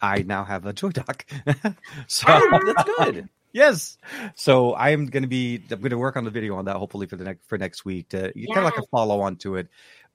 I 0.00 0.22
now 0.22 0.44
have 0.44 0.66
a 0.66 0.72
Joy 0.72 0.90
Dock. 0.90 1.24
so 2.06 2.26
that's 2.26 2.84
good 2.98 3.28
Yes. 3.52 3.98
So 4.34 4.72
I 4.72 4.90
am 4.90 5.06
going 5.06 5.22
to 5.22 5.28
be. 5.28 5.62
I'm 5.70 5.78
going 5.80 5.90
to 5.90 5.98
work 5.98 6.16
on 6.16 6.24
the 6.24 6.30
video 6.30 6.56
on 6.56 6.64
that 6.64 6.76
hopefully 6.76 7.06
for 7.06 7.16
the 7.16 7.24
next 7.24 7.46
for 7.46 7.58
next 7.58 7.84
week 7.84 8.08
to 8.10 8.32
kind 8.32 8.58
of 8.58 8.64
like 8.64 8.78
a 8.78 8.86
follow 8.90 9.20
on 9.20 9.36
to 9.36 9.56
it. 9.56 9.68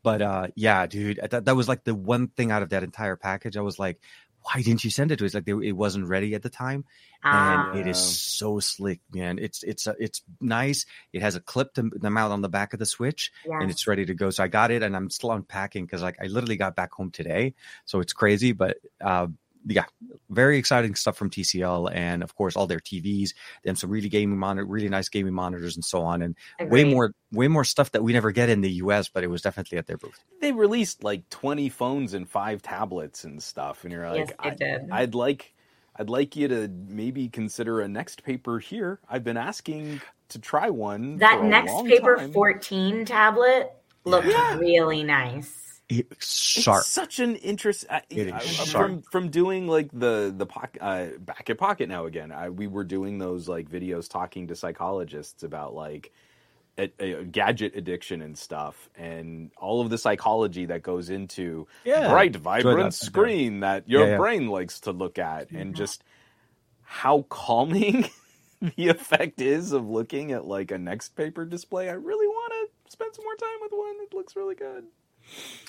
But 0.03 0.21
uh 0.21 0.47
yeah, 0.55 0.85
dude, 0.87 1.19
that, 1.29 1.45
that 1.45 1.55
was 1.55 1.67
like 1.67 1.83
the 1.83 1.93
one 1.93 2.27
thing 2.29 2.51
out 2.51 2.63
of 2.63 2.69
that 2.69 2.83
entire 2.83 3.15
package. 3.15 3.57
I 3.57 3.61
was 3.61 3.77
like, 3.77 3.99
why 4.47 4.61
didn't 4.61 4.83
you 4.83 4.89
send 4.89 5.11
it 5.11 5.17
to 5.17 5.25
us? 5.25 5.33
Like 5.33 5.45
they, 5.45 5.51
it 5.51 5.75
wasn't 5.75 6.07
ready 6.07 6.33
at 6.35 6.41
the 6.41 6.49
time, 6.49 6.85
Ah, 7.23 7.53
and 7.53 7.75
it 7.75 7.87
is 7.87 7.97
so 7.97 8.59
slick, 8.59 8.99
man. 9.13 9.39
It's 9.39 9.63
it's 9.63 9.87
uh, 9.87 9.93
it's 9.99 10.21
nice. 10.39 10.85
It 11.11 11.21
has 11.21 11.35
a 11.35 11.41
clip 11.41 11.73
to 11.73 11.89
the 11.93 12.09
mount 12.09 12.31
on 12.31 12.41
the 12.41 12.49
back 12.49 12.73
of 12.73 12.79
the 12.79 12.85
switch, 12.85 13.31
and 13.61 13.69
it's 13.69 13.87
ready 13.87 14.05
to 14.05 14.13
go. 14.13 14.29
So 14.29 14.43
I 14.43 14.47
got 14.47 14.71
it, 14.71 14.83
and 14.83 14.95
I'm 14.95 15.09
still 15.09 15.31
unpacking 15.31 15.85
because 15.85 16.01
like 16.01 16.17
I 16.21 16.27
literally 16.27 16.57
got 16.57 16.75
back 16.75 16.93
home 16.93 17.11
today, 17.11 17.55
so 17.85 17.99
it's 17.99 18.13
crazy. 18.13 18.53
But 18.53 18.77
uh, 19.01 19.27
yeah, 19.67 19.85
very 20.29 20.57
exciting 20.57 20.95
stuff 20.95 21.17
from 21.17 21.29
TCL, 21.29 21.91
and 21.93 22.23
of 22.23 22.35
course 22.35 22.55
all 22.55 22.67
their 22.67 22.79
TVs. 22.79 23.33
They 23.63 23.69
have 23.69 23.77
some 23.77 23.89
really 23.89 24.09
gaming 24.09 24.37
monitor, 24.39 24.65
really 24.65 24.89
nice 24.89 25.09
gaming 25.09 25.33
monitors, 25.33 25.75
and 25.75 25.83
so 25.85 26.01
on, 26.01 26.21
and 26.21 26.35
way 26.71 26.83
more 26.83 27.11
way 27.31 27.47
more 27.47 27.63
stuff 27.63 27.91
that 27.91 28.03
we 28.03 28.13
never 28.13 28.31
get 28.31 28.49
in 28.49 28.61
the 28.61 28.71
US, 28.83 29.09
but 29.09 29.23
it 29.23 29.27
was 29.27 29.41
definitely 29.41 29.77
at 29.77 29.87
their 29.87 29.97
booth. 29.97 30.19
they 30.41 30.51
released 30.51 31.03
like 31.03 31.27
20 31.29 31.69
phones 31.69 32.13
and 32.13 32.29
five 32.29 32.61
tablets 32.61 33.23
and 33.25 33.43
stuff 33.43 33.83
and 33.83 33.91
you're 33.91 34.09
like 34.09 34.29
Yes, 34.29 34.37
they 34.43 34.49
I, 34.49 34.55
did. 34.55 34.89
i'd 34.91 35.15
like 35.15 35.53
i'd 35.97 36.09
like 36.09 36.35
you 36.37 36.47
to 36.47 36.69
maybe 36.87 37.27
consider 37.27 37.81
a 37.81 37.85
NXTPAPER 37.87 38.61
here 38.61 38.99
i've 39.09 39.23
been 39.25 39.35
asking 39.37 39.99
to 40.29 40.39
try 40.39 40.69
one. 40.69 41.17
That 41.17 41.39
for 41.39 41.45
a 41.45 41.49
next 41.49 41.71
long 41.71 41.87
paper 41.87 42.15
time. 42.17 42.31
14 42.33 43.05
tablet 43.05 43.71
looked 44.05 44.27
Yeah. 44.27 44.57
really 44.57 45.03
nice. 45.03 45.66
It's 45.89 46.57
It's 46.67 46.87
such 46.87 47.19
an 47.19 47.35
interest 47.37 47.85
I, 47.89 48.01
It 48.09 48.27
is 48.27 48.33
I- 48.33 48.39
sharp. 48.39 48.69
from 48.87 49.01
from 49.03 49.29
doing 49.29 49.67
like 49.67 49.89
the 49.93 50.33
the 50.35 50.45
pocket 50.45 50.81
uh, 50.81 51.07
back 51.19 51.49
at 51.49 51.57
Pocketnow 51.57 52.05
again. 52.07 52.31
I, 52.31 52.49
we 52.49 52.67
were 52.67 52.83
doing 52.83 53.17
those 53.19 53.47
like 53.47 53.69
videos 53.69 54.09
talking 54.09 54.47
to 54.47 54.55
psychologists 54.55 55.43
about 55.43 55.73
like 55.75 56.11
a, 56.77 56.91
a 56.99 57.23
gadget 57.23 57.75
addiction 57.75 58.21
and 58.21 58.37
stuff, 58.37 58.89
and 58.97 59.49
all 59.57 59.79
of 59.81 59.89
the 59.89 59.97
psychology 59.97 60.65
that 60.65 60.83
goes 60.83 61.09
into 61.09 61.67
Yeah. 61.85 62.09
bright, 62.09 62.35
vibrant 62.35 62.91
that. 62.91 62.93
screen 62.93 63.61
that 63.61 63.87
your 63.89 64.01
Yeah, 64.03 64.11
yeah. 64.11 64.17
brain 64.17 64.47
likes 64.49 64.81
to 64.81 64.91
look 64.91 65.17
at, 65.17 65.51
and 65.51 65.73
just 65.73 66.03
how 66.83 67.21
calming 67.29 68.09
the 68.75 68.89
effect 68.89 69.39
is 69.41 69.71
of 69.71 69.87
looking 69.89 70.33
at 70.33 70.45
like 70.45 70.69
a 70.71 70.75
NXTPAPER 70.75 71.49
display. 71.49 71.89
I 71.89 71.93
really 71.93 72.27
want 72.27 72.53
to 72.85 72.91
spend 72.91 73.15
some 73.15 73.23
more 73.25 73.35
time 73.35 73.57
with 73.61 73.71
one. 73.71 73.95
It 74.01 74.13
looks 74.13 74.35
really 74.35 74.55
good. 74.55 74.83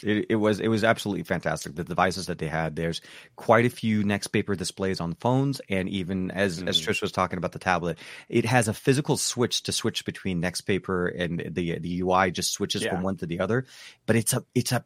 It, 0.02 0.26
it 0.30 0.36
was 0.36 0.61
it 0.61 0.68
was 0.68 0.84
absolutely 0.84 1.24
fantastic. 1.24 1.74
The 1.74 1.84
devices 1.84 2.26
that 2.26 2.38
they 2.38 2.46
had. 2.48 2.76
There's 2.76 3.00
quite 3.36 3.66
a 3.66 3.70
few 3.70 4.02
NXTPAPER 4.04 4.56
displays 4.56 5.00
on 5.00 5.14
phones, 5.14 5.61
and 5.68 5.88
even 5.88 6.30
as 6.30 6.62
as 6.62 6.80
Mhm. 6.80 6.86
Trish 6.86 7.02
was 7.02 7.12
talking 7.12 7.38
about 7.38 7.52
the 7.52 7.59
tablet, 7.59 7.98
it 8.28 8.44
has 8.44 8.68
a 8.68 8.74
physical 8.74 9.16
switch 9.16 9.64
to 9.64 9.72
switch 9.72 10.04
between 10.04 10.40
NXTPAPER 10.40 11.20
and 11.20 11.42
the 11.54 11.78
the 11.80 11.98
UI 12.00 12.30
just 12.30 12.52
switches 12.52 12.82
Yeah. 12.84 12.90
from 12.90 13.02
one 13.02 13.16
to 13.16 13.26
the 13.26 13.40
other. 13.40 13.66
But 14.06 14.16
it's 14.16 14.32
a 14.32 14.44
it's 14.54 14.70
a 14.72 14.84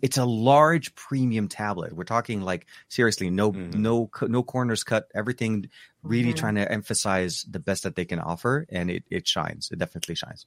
it's 0.00 0.16
a 0.16 0.24
large 0.24 0.94
premium 0.94 1.46
tablet. 1.46 1.92
We're 1.92 2.04
talking 2.04 2.40
like 2.40 2.66
seriously, 2.88 3.28
no 3.28 3.52
Mhm. 3.52 3.74
no 3.74 4.10
no 4.22 4.42
corners 4.42 4.82
cut. 4.82 5.08
Everything 5.14 5.68
really 6.02 6.32
Mhm. 6.32 6.36
trying 6.36 6.54
to 6.54 6.72
emphasize 6.72 7.44
the 7.50 7.58
best 7.60 7.82
that 7.82 7.94
they 7.94 8.06
can 8.06 8.18
offer, 8.18 8.64
and 8.70 8.90
it 8.90 9.04
it 9.10 9.28
shines. 9.28 9.68
It 9.70 9.78
definitely 9.78 10.14
shines. 10.14 10.46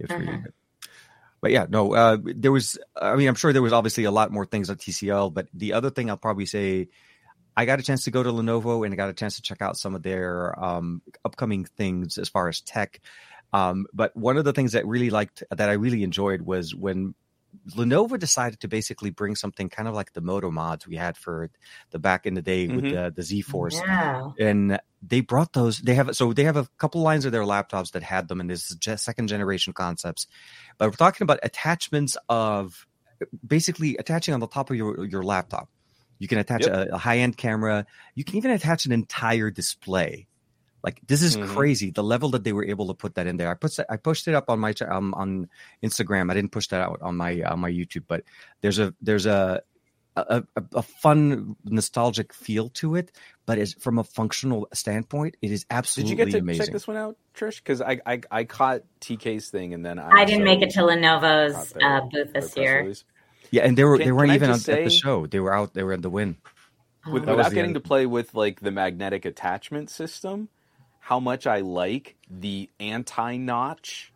It's 0.00 0.10
really 0.10 0.26
Mhm. 0.26 0.42
good. 0.44 0.52
But 1.44 1.52
yeah, 1.52 1.66
no, 1.68 1.94
uh, 1.94 2.16
there 2.24 2.50
was. 2.50 2.78
I 2.96 3.16
mean, 3.16 3.28
I'm 3.28 3.34
sure 3.34 3.52
there 3.52 3.60
was 3.60 3.74
obviously 3.74 4.04
a 4.04 4.10
lot 4.10 4.32
more 4.32 4.46
things 4.46 4.70
at 4.70 4.78
TCL. 4.78 5.34
But 5.34 5.48
the 5.52 5.74
other 5.74 5.90
thing 5.90 6.08
I'll 6.08 6.16
probably 6.16 6.46
say, 6.46 6.88
I 7.54 7.66
got 7.66 7.78
a 7.78 7.82
chance 7.82 8.04
to 8.04 8.10
go 8.10 8.22
to 8.22 8.32
Lenovo 8.32 8.82
and 8.82 8.94
I 8.94 8.96
got 8.96 9.10
a 9.10 9.12
chance 9.12 9.36
to 9.36 9.42
check 9.42 9.60
out 9.60 9.76
some 9.76 9.94
of 9.94 10.02
their 10.02 10.58
um, 10.58 11.02
upcoming 11.22 11.66
things 11.66 12.16
as 12.16 12.30
far 12.30 12.48
as 12.48 12.62
tech. 12.62 12.98
Um, 13.52 13.84
but 13.92 14.16
one 14.16 14.38
of 14.38 14.46
the 14.46 14.54
things 14.54 14.72
that 14.72 14.86
really 14.86 15.10
liked 15.10 15.42
that 15.50 15.68
I 15.68 15.74
really 15.74 16.02
enjoyed 16.02 16.40
was 16.40 16.74
when 16.74 17.14
Lenovo 17.74 18.18
decided 18.18 18.60
to 18.60 18.68
basically 18.68 19.10
bring 19.10 19.34
something 19.36 19.68
kind 19.70 19.88
of 19.88 19.94
like 19.94 20.12
the 20.12 20.20
Moto 20.20 20.50
mods 20.50 20.86
we 20.86 20.96
had 20.96 21.16
for 21.16 21.50
the 21.92 21.98
back 21.98 22.26
in 22.26 22.34
the 22.34 22.42
day 22.42 22.68
with 22.68 22.84
Mhm. 22.84 22.90
the 22.92 23.12
the 23.16 23.22
Z 23.22 23.40
Force 23.42 23.80
Yeah. 23.80 24.32
and 24.38 24.78
they 25.02 25.20
brought 25.20 25.52
those 25.54 25.78
they 25.78 25.94
have 25.94 26.14
so 26.14 26.32
they 26.32 26.44
have 26.44 26.56
a 26.58 26.66
couple 26.78 27.00
lines 27.02 27.24
of 27.24 27.32
their 27.32 27.42
laptops 27.42 27.92
that 27.92 28.02
had 28.02 28.28
them 28.28 28.40
and 28.40 28.50
this 28.50 28.70
is 28.70 28.76
just 28.76 29.04
second 29.04 29.28
generation 29.28 29.72
concepts 29.72 30.26
but 30.78 30.88
we're 30.90 30.96
talking 30.96 31.24
about 31.24 31.38
attachments 31.42 32.16
of 32.28 32.86
basically 33.46 33.96
attaching 33.96 34.34
on 34.34 34.40
the 34.40 34.46
top 34.48 34.70
of 34.70 34.76
your 34.76 35.04
your 35.06 35.22
laptop 35.22 35.68
you 36.18 36.28
can 36.28 36.38
attach 36.38 36.66
Yep. 36.66 36.88
a, 36.90 36.94
a 36.94 36.98
high-end 36.98 37.36
camera 37.36 37.86
you 38.14 38.24
can 38.24 38.36
even 38.36 38.50
attach 38.50 38.86
an 38.86 38.92
entire 38.92 39.50
display 39.50 40.26
like 40.84 41.00
this 41.08 41.22
is 41.22 41.36
Mhm. 41.36 41.48
crazy 41.48 41.90
the 41.90 42.02
level 42.04 42.28
that 42.30 42.44
they 42.44 42.52
were 42.52 42.64
able 42.64 42.86
to 42.88 42.94
put 42.94 43.14
that 43.16 43.26
in 43.26 43.36
there 43.38 43.50
i 43.50 43.54
put 43.54 43.76
i 43.88 43.96
pushed 43.96 44.28
it 44.28 44.34
up 44.34 44.48
on 44.50 44.58
my 44.60 44.72
um, 44.88 45.12
on 45.14 45.48
instagram 45.82 46.30
i 46.30 46.34
didn't 46.34 46.52
push 46.52 46.68
that 46.68 46.80
out 46.86 46.98
on 47.02 47.16
my 47.16 47.42
on 47.42 47.58
my 47.58 47.70
youtube 47.70 48.04
but 48.06 48.22
there's 48.60 48.78
a 48.78 48.94
there's 49.00 49.26
a 49.26 49.62
a, 50.16 50.44
a, 50.54 50.62
a 50.76 50.82
fun 50.82 51.56
nostalgic 51.64 52.32
feel 52.32 52.68
to 52.68 52.94
it 52.94 53.10
but 53.46 53.58
as 53.58 53.72
from 53.74 53.98
a 53.98 54.04
functional 54.04 54.68
standpoint 54.72 55.36
it 55.42 55.50
is 55.50 55.66
absolutely 55.70 55.72
amazing. 55.72 55.74
Did 55.74 55.76
absolutely 55.76 56.10
you 56.10 56.16
get 56.16 56.30
to 56.30 56.38
amazing 56.38 56.66
check 56.66 56.72
this 56.72 56.86
one 56.86 56.96
out, 56.96 57.16
Trish? 57.34 57.56
Because 57.56 57.80
I, 57.82 57.98
I 58.06 58.20
I 58.30 58.44
caught 58.44 58.82
TK's 59.00 59.48
thing 59.50 59.74
and 59.74 59.84
then 59.84 59.98
I, 59.98 60.08
I 60.20 60.24
didn't 60.24 60.44
make 60.44 60.62
it 60.62 60.70
to 60.76 60.82
Lenovo's 60.82 61.72
their- 61.72 61.96
uh, 61.96 62.00
booth 62.02 62.32
this 62.32 62.56
year. 62.56 62.82
release. 62.82 63.02
yeah 63.50 63.62
and 63.66 63.76
they 63.76 63.82
were 63.82 63.96
Can- 63.96 64.06
they 64.06 64.12
weren't 64.12 64.30
even 64.32 64.50
on, 64.50 64.56
just 64.56 64.68
at 64.68 64.84
the 64.84 64.90
show 64.90 65.26
they 65.26 65.40
were 65.40 65.52
out 65.52 65.74
they 65.74 65.82
were 65.82 65.94
in 65.94 66.02
the 66.02 66.10
win 66.10 66.36
With, 67.12 67.24
Oh. 67.24 67.26
That 67.26 67.36
without 67.36 67.50
getting 67.52 67.70
end. 67.70 67.74
to 67.74 67.80
play 67.80 68.06
with 68.06 68.34
like 68.36 68.60
the 68.60 68.70
magnetic 68.70 69.24
attachment 69.24 69.90
system, 69.90 70.48
how 71.04 71.20
much 71.20 71.46
I 71.46 71.60
like 71.60 72.16
the 72.30 72.70
anti-notch 72.80 74.10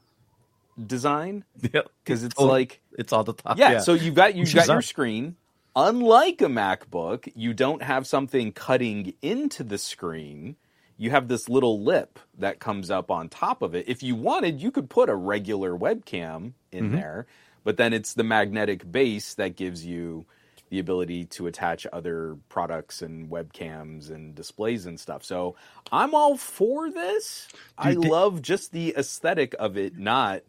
design 0.87 1.45
because 1.61 2.25
it's 2.25 2.39
Oh, 2.39 2.47
like 2.47 2.81
it's 2.97 3.13
all 3.13 3.25
the 3.25 3.35
top 3.35 3.59
yeah, 3.59 3.79
so 3.81 3.93
you've 3.93 4.15
got 4.15 4.35
you've 4.35 4.55
got 4.55 4.69
your 4.69 4.83
screen. 4.83 5.37
Unlike 5.77 6.41
a 6.41 6.47
MacBook, 6.47 7.31
you 7.37 7.53
don't 7.53 7.83
have 7.83 8.07
something 8.07 8.53
cutting 8.53 9.13
into 9.23 9.63
the 9.63 9.77
screen. 9.79 10.57
You 10.97 11.11
have 11.11 11.29
this 11.29 11.49
little 11.49 11.83
lip 11.83 12.19
that 12.39 12.59
comes 12.59 12.91
up 12.91 13.11
on 13.11 13.29
top 13.29 13.63
of 13.63 13.75
it. 13.75 13.85
If 13.87 14.03
you 14.03 14.17
wanted, 14.17 14.61
you 14.61 14.71
could 14.71 14.89
put 14.91 15.09
a 15.09 15.15
regular 15.15 15.77
webcam 15.77 16.55
in 16.73 16.85
Mhm. 16.85 16.93
there, 16.93 17.27
but 17.65 17.77
then 17.77 17.93
it's 17.93 18.15
the 18.15 18.25
magnetic 18.25 18.91
base 18.91 19.35
that 19.35 19.57
gives 19.57 19.85
you 19.85 20.25
the 20.71 20.79
ability 20.79 21.25
to 21.27 21.47
attach 21.47 21.87
other 21.93 22.37
products 22.49 23.03
and 23.03 23.31
webcams 23.31 24.11
and 24.11 24.35
displays 24.35 24.87
and 24.87 24.99
stuff. 25.01 25.25
So 25.25 25.57
I'm 25.91 26.15
all 26.15 26.37
for 26.37 26.91
this. 26.91 27.49
I 27.77 27.91
they- 27.95 27.97
love 27.97 28.43
just 28.43 28.73
the 28.73 28.95
aesthetic 28.97 29.55
of 29.59 29.77
it, 29.77 29.97
not 29.99 30.43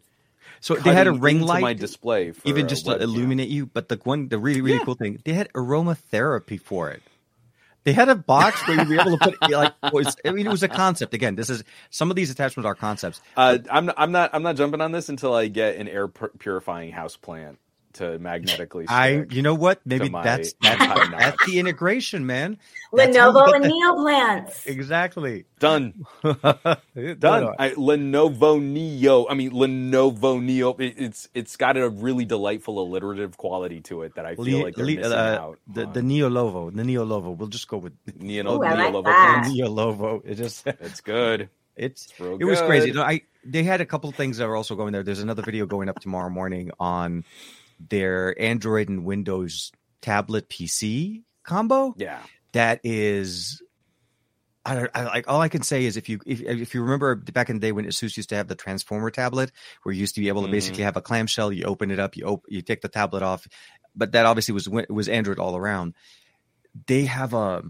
so 0.60 0.74
they 0.74 0.92
had 0.94 1.06
a 1.06 1.12
ring 1.12 1.40
light 1.42 1.62
my 1.62 1.72
display, 1.74 2.32
for 2.32 2.46
even 2.48 2.68
just 2.68 2.84
to 2.86 2.92
webcam. 2.92 3.00
illuminate 3.02 3.48
you 3.48 3.66
but 3.66 3.88
the 3.88 3.96
one 4.04 4.28
the 4.28 4.38
really 4.38 4.60
really 4.60 4.78
Yeah. 4.78 4.84
cool 4.84 4.94
thing 4.94 5.20
they 5.24 5.32
had 5.32 5.50
aromatherapy 5.54 6.60
for 6.60 6.90
it 6.90 7.02
they 7.84 7.92
had 7.94 8.08
a 8.10 8.14
box 8.14 8.66
where 8.66 8.76
you'd 8.78 8.88
be 8.88 8.98
able 8.98 9.16
to 9.16 9.30
put 9.30 9.40
like 9.50 9.72
it 9.82 9.92
was, 9.92 10.16
I 10.24 10.32
mean 10.32 10.46
it 10.46 10.50
was 10.50 10.62
a 10.62 10.68
concept 10.68 11.14
again 11.14 11.34
this 11.36 11.48
is 11.50 11.64
some 11.90 12.10
of 12.10 12.16
these 12.16 12.30
attachments 12.30 12.66
are 12.66 12.74
concepts 12.74 13.20
Uh, 13.36 13.58
I'm 13.70 13.90
I'm 13.96 14.12
not 14.12 14.30
I'm 14.34 14.42
not 14.42 14.56
jumping 14.56 14.80
on 14.82 14.92
this 14.92 15.08
until 15.08 15.32
I 15.34 15.46
get 15.48 15.76
an 15.76 15.88
air 15.88 16.08
purifying 16.08 16.92
house 16.92 17.16
plant 17.16 17.58
to 17.94 18.18
magnetically. 18.18 18.86
I, 18.88 19.24
you 19.30 19.42
know 19.42 19.54
what? 19.54 19.80
Maybe 19.84 20.08
that's 20.08 20.52
that's, 20.62 21.10
that's 21.10 21.46
the 21.46 21.58
integration, 21.58 22.26
man. 22.26 22.58
That's 22.92 23.16
Lenovo 23.16 23.46
get 23.46 23.62
and 23.62 23.72
Neoplants. 23.72 24.66
Exactly. 24.66 25.44
done 25.58 26.04
done. 26.22 27.54
I, 27.58 27.70
Lenovo 27.70 28.60
Neo. 28.62 29.26
I 29.28 29.34
mean 29.34 29.50
Lenovo 29.52 30.42
Neo. 30.42 30.74
It, 30.74 30.94
it's 30.96 31.28
it's 31.34 31.56
got 31.56 31.76
a 31.76 31.88
really 31.88 32.24
delightful 32.24 32.80
alliterative 32.80 33.36
quality 33.36 33.80
to 33.82 34.02
it 34.02 34.14
that 34.14 34.26
I 34.26 34.34
feel 34.36 34.58
Le- 34.58 34.64
like 34.64 34.74
they're 34.76 34.86
le- 34.86 34.96
missing 34.96 35.12
uh, 35.12 35.38
out. 35.40 35.58
the 35.72 35.86
on. 35.86 35.92
the 35.92 36.02
Neo 36.02 36.28
Lovo, 36.30 36.70
the 36.70 36.84
Neo 36.84 37.04
Lovo. 37.04 37.30
We'll 37.36 37.48
just 37.48 37.68
go 37.68 37.78
with 37.78 37.92
Neo, 38.18 38.44
Ooh, 38.44 38.62
I 38.62 38.74
like 38.74 38.78
Neo 38.78 39.02
Lovo 39.02 39.04
That. 39.04 39.48
Neo 39.50 39.68
Lovo. 39.68 40.22
It 40.24 40.34
just 40.36 40.66
It's 40.80 41.00
good. 41.00 41.48
it's 41.76 42.06
It's 42.06 42.20
real 42.20 42.38
it 42.38 42.44
was 42.44 42.60
crazy. 42.62 42.86
good. 42.88 42.96
No, 42.96 43.02
I 43.02 43.22
they 43.44 43.62
had 43.62 43.80
a 43.80 43.86
couple 43.86 44.10
things 44.12 44.36
that 44.38 44.46
were 44.48 44.56
also 44.56 44.74
going 44.74 44.92
there. 44.92 45.02
There's 45.02 45.20
another 45.20 45.42
video 45.42 45.66
going 45.66 45.88
up 45.88 45.98
tomorrow 46.00 46.28
morning 46.30 46.70
on 46.78 47.24
their 47.88 48.40
Android 48.40 48.88
and 48.88 49.04
Windows 49.04 49.72
tablet 50.02 50.48
PC 50.48 51.22
combo. 51.42 51.94
Yeah. 51.96 52.20
That 52.52 52.80
is. 52.84 53.62
I 54.66 54.74
don't 54.74 54.90
I, 54.94 55.04
like 55.04 55.26
all 55.26 55.40
I 55.40 55.48
can 55.48 55.62
say 55.62 55.86
is 55.86 55.96
if 55.96 56.10
you 56.10 56.20
if, 56.26 56.42
if 56.42 56.74
you 56.74 56.82
remember 56.82 57.14
back 57.14 57.48
in 57.48 57.56
the 57.56 57.60
day 57.60 57.72
when 57.72 57.86
Asus 57.86 58.14
used 58.18 58.28
to 58.28 58.34
have 58.36 58.46
the 58.46 58.54
transformer 58.54 59.10
tablet 59.10 59.50
where 59.82 59.94
you 59.94 60.00
used 60.00 60.16
to 60.16 60.20
be 60.20 60.28
able 60.28 60.42
to 60.42 60.48
Mhm. 60.48 60.52
basically 60.52 60.82
have 60.84 60.98
a 60.98 61.00
clamshell 61.02 61.50
you 61.50 61.64
open 61.64 61.90
it 61.90 61.98
up 61.98 62.14
you 62.14 62.26
op- 62.26 62.44
you 62.46 62.60
take 62.60 62.82
the 62.82 62.88
tablet 62.88 63.22
off 63.22 63.48
but 63.96 64.12
that 64.12 64.26
obviously 64.26 64.52
was 64.52 64.68
was 64.68 65.08
Android 65.08 65.38
all 65.38 65.56
around 65.56 65.94
they 66.86 67.06
have 67.06 67.32
a 67.32 67.62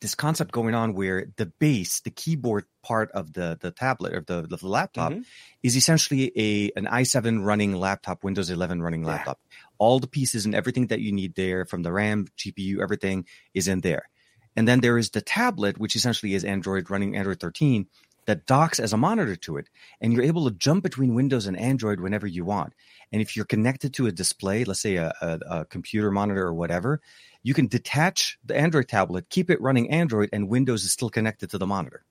this 0.00 0.14
concept 0.14 0.52
going 0.52 0.74
on 0.74 0.94
where 0.94 1.26
the 1.36 1.46
base 1.46 2.00
the 2.00 2.10
keyboard 2.10 2.64
part 2.82 3.10
of 3.12 3.32
the 3.32 3.58
the 3.60 3.70
tablet 3.70 4.12
or 4.14 4.20
the 4.20 4.42
the 4.42 4.58
laptop 4.66 5.12
Mhm. 5.12 5.24
is 5.62 5.76
essentially 5.76 6.32
a 6.36 6.70
an 6.76 6.86
i7 6.86 7.44
running 7.44 7.74
laptop 7.74 8.22
Windows 8.24 8.50
11 8.50 8.82
running 8.82 9.02
Yeah. 9.02 9.08
laptop 9.08 9.40
all 9.78 9.98
the 10.00 10.06
pieces 10.06 10.44
and 10.44 10.54
everything 10.54 10.86
that 10.88 11.00
you 11.00 11.12
need 11.12 11.34
there 11.34 11.64
from 11.64 11.82
the 11.82 11.92
RAM 11.92 12.26
GPU 12.36 12.80
everything 12.80 13.26
is 13.54 13.66
in 13.68 13.80
there 13.80 14.08
and 14.56 14.68
then 14.68 14.80
there 14.80 14.98
is 14.98 15.10
the 15.10 15.22
tablet, 15.22 15.78
which 15.78 15.96
essentially 15.96 16.34
is 16.34 16.44
Android 16.44 16.90
running 16.90 17.16
Android 17.16 17.40
13, 17.40 17.86
that 18.26 18.44
docks 18.46 18.78
as 18.78 18.92
a 18.92 18.98
monitor 18.98 19.34
to 19.34 19.56
it. 19.56 19.68
And 20.00 20.12
you're 20.12 20.22
able 20.22 20.44
to 20.44 20.54
jump 20.54 20.82
between 20.82 21.14
Windows 21.14 21.46
and 21.46 21.58
Android 21.58 22.00
whenever 22.00 22.26
you 22.26 22.44
want. 22.44 22.74
And 23.12 23.20
if 23.20 23.36
you're 23.36 23.44
connected 23.44 23.94
to 23.94 24.06
a 24.06 24.12
display, 24.12 24.64
let's 24.64 24.80
say 24.80 24.96
a, 24.96 25.12
a, 25.20 25.38
a 25.58 25.64
computer 25.66 26.10
monitor 26.10 26.42
or 26.42 26.54
whatever, 26.54 27.00
you 27.42 27.54
can 27.54 27.66
detach 27.66 28.38
the 28.44 28.56
Android 28.56 28.88
tablet, 28.88 29.28
keep 29.28 29.50
it 29.50 29.60
running 29.60 29.90
Android, 29.90 30.30
and 30.32 30.48
Windows 30.48 30.84
is 30.84 30.92
still 30.92 31.10
connected 31.10 31.50
to 31.50 31.58
the 31.58 31.66
monitor. 31.66 32.04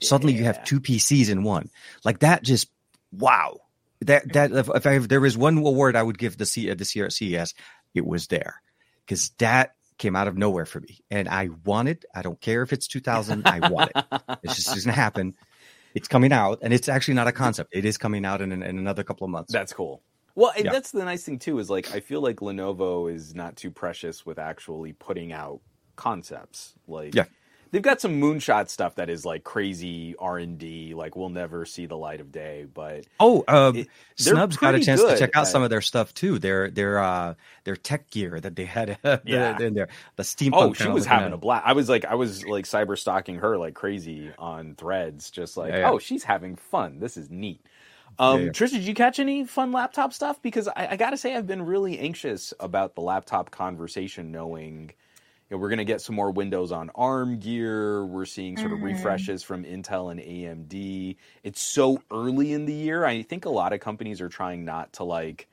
Suddenly 0.00 0.34
you 0.34 0.44
have 0.44 0.64
two 0.64 0.80
PCs 0.80 1.30
in 1.30 1.44
one. 1.44 1.70
Like 2.04 2.20
that 2.20 2.42
just, 2.42 2.68
wow. 3.12 3.60
That, 4.00 4.32
that, 4.32 4.52
if, 4.52 4.68
if, 4.68 4.86
I, 4.86 4.96
if 4.96 5.08
there 5.08 5.24
is 5.24 5.36
one 5.36 5.58
award 5.58 5.96
I 5.96 6.02
would 6.02 6.18
give 6.18 6.36
the, 6.36 6.46
C, 6.46 6.70
uh, 6.70 6.74
this 6.74 6.96
year 6.96 7.06
at 7.06 7.12
CES, 7.12 7.54
it 7.94 8.04
was 8.04 8.26
there. 8.26 8.60
Because 9.06 9.30
that 9.38 9.74
came 9.98 10.16
out 10.16 10.28
of 10.28 10.36
nowhere 10.36 10.66
for 10.66 10.80
me. 10.80 11.00
And 11.10 11.28
I 11.28 11.50
want 11.64 11.88
it. 11.88 12.04
I 12.14 12.22
don't 12.22 12.40
care 12.40 12.62
if 12.62 12.72
it's 12.72 12.88
2000. 12.88 13.46
I 13.46 13.68
want 13.68 13.92
it. 13.94 14.04
It's 14.42 14.56
just 14.56 14.68
going 14.68 14.82
to 14.84 14.92
happen. 14.92 15.34
It's 15.94 16.08
coming 16.08 16.32
out, 16.32 16.58
and 16.62 16.74
it's 16.74 16.88
actually 16.88 17.14
not 17.14 17.28
a 17.28 17.32
concept. 17.44 17.70
It 17.72 17.84
is 17.84 17.98
coming 17.98 18.24
out 18.24 18.40
in, 18.40 18.50
in 18.50 18.78
another 18.78 19.04
couple 19.04 19.24
of 19.24 19.30
months. 19.30 19.52
That's 19.52 19.72
cool. 19.72 20.02
Well, 20.34 20.52
and 20.56 20.64
Yeah. 20.64 20.72
that's 20.72 20.90
the 20.90 21.04
nice 21.04 21.24
thing 21.24 21.38
too 21.38 21.58
is 21.58 21.70
like 21.70 21.94
I 21.94 22.00
feel 22.00 22.20
like 22.20 22.36
Lenovo 22.36 23.12
is 23.12 23.34
not 23.34 23.56
too 23.56 23.70
precious 23.70 24.26
with 24.26 24.38
actually 24.38 24.92
putting 24.92 25.32
out 25.32 25.60
concepts. 25.96 26.74
Like 26.88 27.14
Yeah. 27.14 27.24
they've 27.70 27.82
got 27.82 28.00
some 28.00 28.20
moonshot 28.20 28.68
stuff 28.68 28.96
that 28.96 29.08
is 29.08 29.24
like 29.24 29.44
crazy 29.44 30.14
R 30.18 30.38
and 30.38 30.58
D, 30.58 30.92
like 30.94 31.14
we'll 31.16 31.28
never 31.28 31.64
see 31.64 31.86
the 31.86 31.96
light 31.96 32.20
of 32.20 32.32
day. 32.32 32.66
But 32.72 33.04
Oh, 33.20 33.44
uh, 33.46 33.72
It- 33.76 33.88
Snubs 34.16 34.56
got 34.56 34.74
a 34.74 34.80
chance 34.80 35.00
to 35.02 35.16
check 35.16 35.36
out 35.36 35.42
at- 35.42 35.48
some 35.48 35.62
of 35.62 35.70
their 35.70 35.80
stuff 35.80 36.12
too. 36.14 36.38
Their 36.40 36.68
their 36.70 36.98
uh 36.98 37.34
their 37.64 37.76
tech 37.76 38.10
gear 38.10 38.40
that 38.40 38.56
they 38.56 38.64
had 38.64 38.98
Yeah. 39.24 39.58
in 39.60 39.74
there. 39.74 39.88
The 40.16 40.24
steampunk. 40.24 40.52
oh, 40.54 40.72
she 40.72 40.88
was 40.88 41.06
having 41.06 41.32
a 41.32 41.36
blast. 41.38 41.64
I 41.66 41.72
was 41.74 41.88
like, 41.88 42.04
I 42.04 42.16
was 42.16 42.44
like 42.44 42.64
cyber 42.64 42.98
stalking 42.98 43.36
her 43.36 43.56
like 43.56 43.74
crazy 43.74 44.32
on 44.38 44.74
Threads, 44.74 45.30
just 45.30 45.56
like, 45.56 45.72
yeah. 45.72 45.90
oh, 45.90 45.98
she's 46.00 46.24
having 46.24 46.56
fun. 46.56 46.98
This 46.98 47.16
is 47.16 47.30
neat. 47.30 47.60
Um, 48.18 48.40
Yeah, 48.40 48.46
yeah. 48.46 48.52
Trisha, 48.52 48.72
did 48.72 48.84
you 48.84 48.94
catch 48.94 49.18
any 49.18 49.44
fun 49.44 49.72
laptop 49.72 50.12
stuff? 50.12 50.40
Because 50.42 50.68
I, 50.68 50.88
I 50.92 50.96
got 50.96 51.10
to 51.10 51.16
say, 51.16 51.36
I've 51.36 51.46
been 51.46 51.62
really 51.62 51.98
anxious 51.98 52.54
about 52.60 52.94
the 52.94 53.00
laptop 53.02 53.50
conversation, 53.50 54.32
knowing 54.32 54.92
you 55.50 55.56
know, 55.56 55.58
we're 55.58 55.68
going 55.68 55.78
to 55.78 55.84
get 55.84 56.00
some 56.00 56.16
more 56.16 56.30
Windows 56.30 56.72
on 56.72 56.90
ARM 56.94 57.38
gear. 57.40 58.04
We're 58.06 58.26
seeing 58.26 58.56
sort 58.56 58.72
of 58.72 58.82
Mhm. 58.82 58.84
refreshes 58.84 59.42
from 59.42 59.64
Intel 59.64 60.10
and 60.10 60.20
AMD. 60.20 61.16
It's 61.42 61.60
so 61.60 62.02
early 62.10 62.52
in 62.52 62.66
the 62.66 62.74
year. 62.74 63.04
I 63.04 63.22
think 63.22 63.44
a 63.44 63.50
lot 63.50 63.72
of 63.72 63.80
companies 63.80 64.20
are 64.20 64.28
trying 64.28 64.64
not 64.64 64.94
to 64.94 65.04
like, 65.04 65.48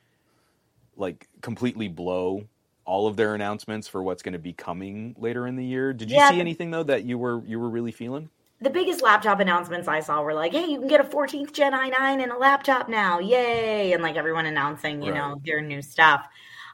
like 0.96 1.28
completely 1.42 1.88
blow 1.88 2.48
all 2.84 3.06
of 3.06 3.16
their 3.16 3.34
announcements 3.34 3.88
for 3.88 4.02
what's 4.02 4.22
going 4.22 4.32
to 4.34 4.38
be 4.38 4.52
coming 4.52 5.14
later 5.18 5.46
in 5.46 5.56
the 5.56 5.64
year. 5.64 5.92
Did 5.92 6.10
you 6.12 6.20
Yeah. 6.20 6.20
see 6.20 6.40
anything 6.40 6.70
though 6.70 6.82
that 6.84 7.04
you 7.04 7.18
were 7.18 7.42
you 7.46 7.60
were 7.60 7.70
really 7.70 7.92
feeling? 7.92 8.30
The 8.62 8.70
biggest 8.70 9.02
laptop 9.02 9.40
announcements 9.40 9.88
I 9.88 10.00
saw 10.00 10.22
were 10.22 10.34
like, 10.34 10.52
"Hey, 10.52 10.66
you 10.66 10.78
can 10.78 10.88
get 10.88 11.00
a 11.00 11.04
14th 11.04 11.52
Gen 11.52 11.72
i9 11.72 12.22
and 12.22 12.32
a 12.32 12.36
laptop 12.38 12.88
now, 12.88 13.18
yay!" 13.18 13.92
And 13.92 14.02
like 14.02 14.16
everyone 14.16 14.46
announcing, 14.46 15.02
you 15.02 15.12
know, 15.12 15.40
their 15.44 15.60
new 15.60 15.82
stuff. 15.82 16.24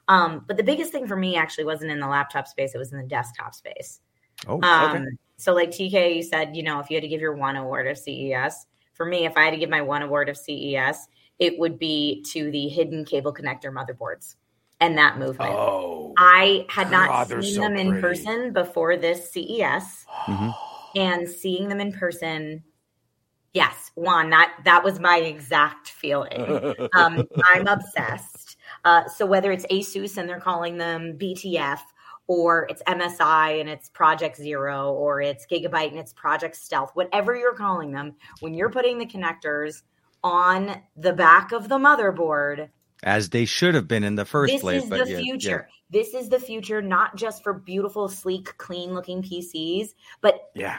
Um, 0.07 0.45
but 0.47 0.57
the 0.57 0.63
biggest 0.63 0.93
thing 0.93 1.07
for 1.07 1.17
me 1.17 1.37
actually 1.37 1.65
wasn't 1.65 1.91
in 1.91 2.01
the 2.01 2.07
laptop 2.09 2.47
space; 2.47 2.75
it 2.75 2.79
was 2.79 2.93
in 2.93 2.99
the 2.99 3.07
desktop 3.07 3.55
space. 3.55 4.01
Oh, 4.47 4.61
Um, 4.63 5.07
So, 5.37 5.55
like 5.55 5.71
TK, 5.71 6.17
you 6.17 6.23
said, 6.23 6.57
you 6.57 6.63
know, 6.65 6.81
if 6.81 6.91
you 6.91 6.97
had 6.97 7.03
to 7.03 7.09
give 7.09 7.21
your 7.21 7.37
one 7.37 7.57
award 7.57 7.87
of 7.87 7.97
CES, 7.97 8.67
for 8.95 9.07
me, 9.07 9.25
if 9.25 9.37
I 9.37 9.45
had 9.45 9.51
to 9.53 9.57
give 9.57 9.71
my 9.71 9.83
one 9.83 10.03
award 10.03 10.29
of 10.29 10.37
CES, 10.37 11.07
it 11.39 11.59
would 11.59 11.79
be 11.79 12.23
to 12.33 12.51
the 12.51 12.69
hidden 12.69 13.05
cable 13.05 13.33
connector 13.33 13.73
motherboards 13.73 14.35
and 14.81 14.99
that 14.99 15.17
movement. 15.17 15.53
Oh, 15.53 16.13
I 16.19 16.67
had 16.69 16.91
not 16.91 17.07
God, 17.07 17.29
seen 17.29 17.55
so 17.55 17.61
them 17.63 17.77
in 17.77 17.89
pretty. 17.91 18.01
person 18.01 18.53
before 18.53 18.97
this 18.97 19.31
CES 19.31 20.07
Mhm. 20.27 20.68
And 20.97 21.29
seeing 21.29 21.69
them 21.69 21.81
in 21.81 21.93
person 21.93 22.63
yes 23.53 23.91
juan 23.95 24.31
that 24.31 24.55
that 24.65 24.85
was 24.85 25.01
my 25.01 25.19
exact 25.19 25.89
feeling. 25.89 26.75
Um, 26.95 27.29
i'm 27.45 27.67
obsessed. 27.67 28.57
Uh, 28.85 29.07
so 29.09 29.27
whether 29.27 29.53
it's 29.53 29.67
asus 29.67 30.17
and 30.17 30.29
they're 30.29 30.41
calling 30.41 30.77
them 30.79 31.17
btf 31.19 31.81
or 32.27 32.67
it's 32.69 32.83
msi 32.83 33.61
and 33.61 33.69
it's 33.69 33.89
project 33.89 34.37
zero 34.37 34.93
or 34.93 35.21
it's 35.21 35.47
gigabyte 35.47 35.89
and 35.89 35.99
it's 35.99 36.13
project 36.13 36.57
stealth 36.57 36.91
whatever 36.95 37.37
you're 37.37 37.55
calling 37.55 37.93
them 37.93 38.15
when 38.41 38.55
you're 38.55 38.71
putting 38.71 38.99
the 38.99 39.07
connectors 39.07 39.83
on 40.23 40.83
the 40.97 41.13
back 41.13 41.53
of 41.53 41.69
the 41.69 41.79
motherboard 41.79 42.69
as 43.03 43.31
they 43.31 43.45
should 43.45 43.75
have 43.75 43.87
been 43.89 44.05
in 44.05 44.15
the 44.15 44.25
first 44.25 44.53
this 44.53 44.61
place. 44.61 44.83
This 44.83 44.85
is 44.85 44.91
but 44.91 45.05
the 45.07 45.13
yeah, 45.13 45.19
future 45.19 45.69
this 45.91 46.15
is 46.15 46.29
the 46.29 46.39
future 46.39 46.83
not 46.83 47.17
just 47.17 47.43
for 47.43 47.55
beautiful 47.55 48.09
sleek 48.09 48.57
clean 48.59 48.93
looking 48.95 49.23
pcs 49.23 49.95
but 50.21 50.51
yeah. 50.55 50.79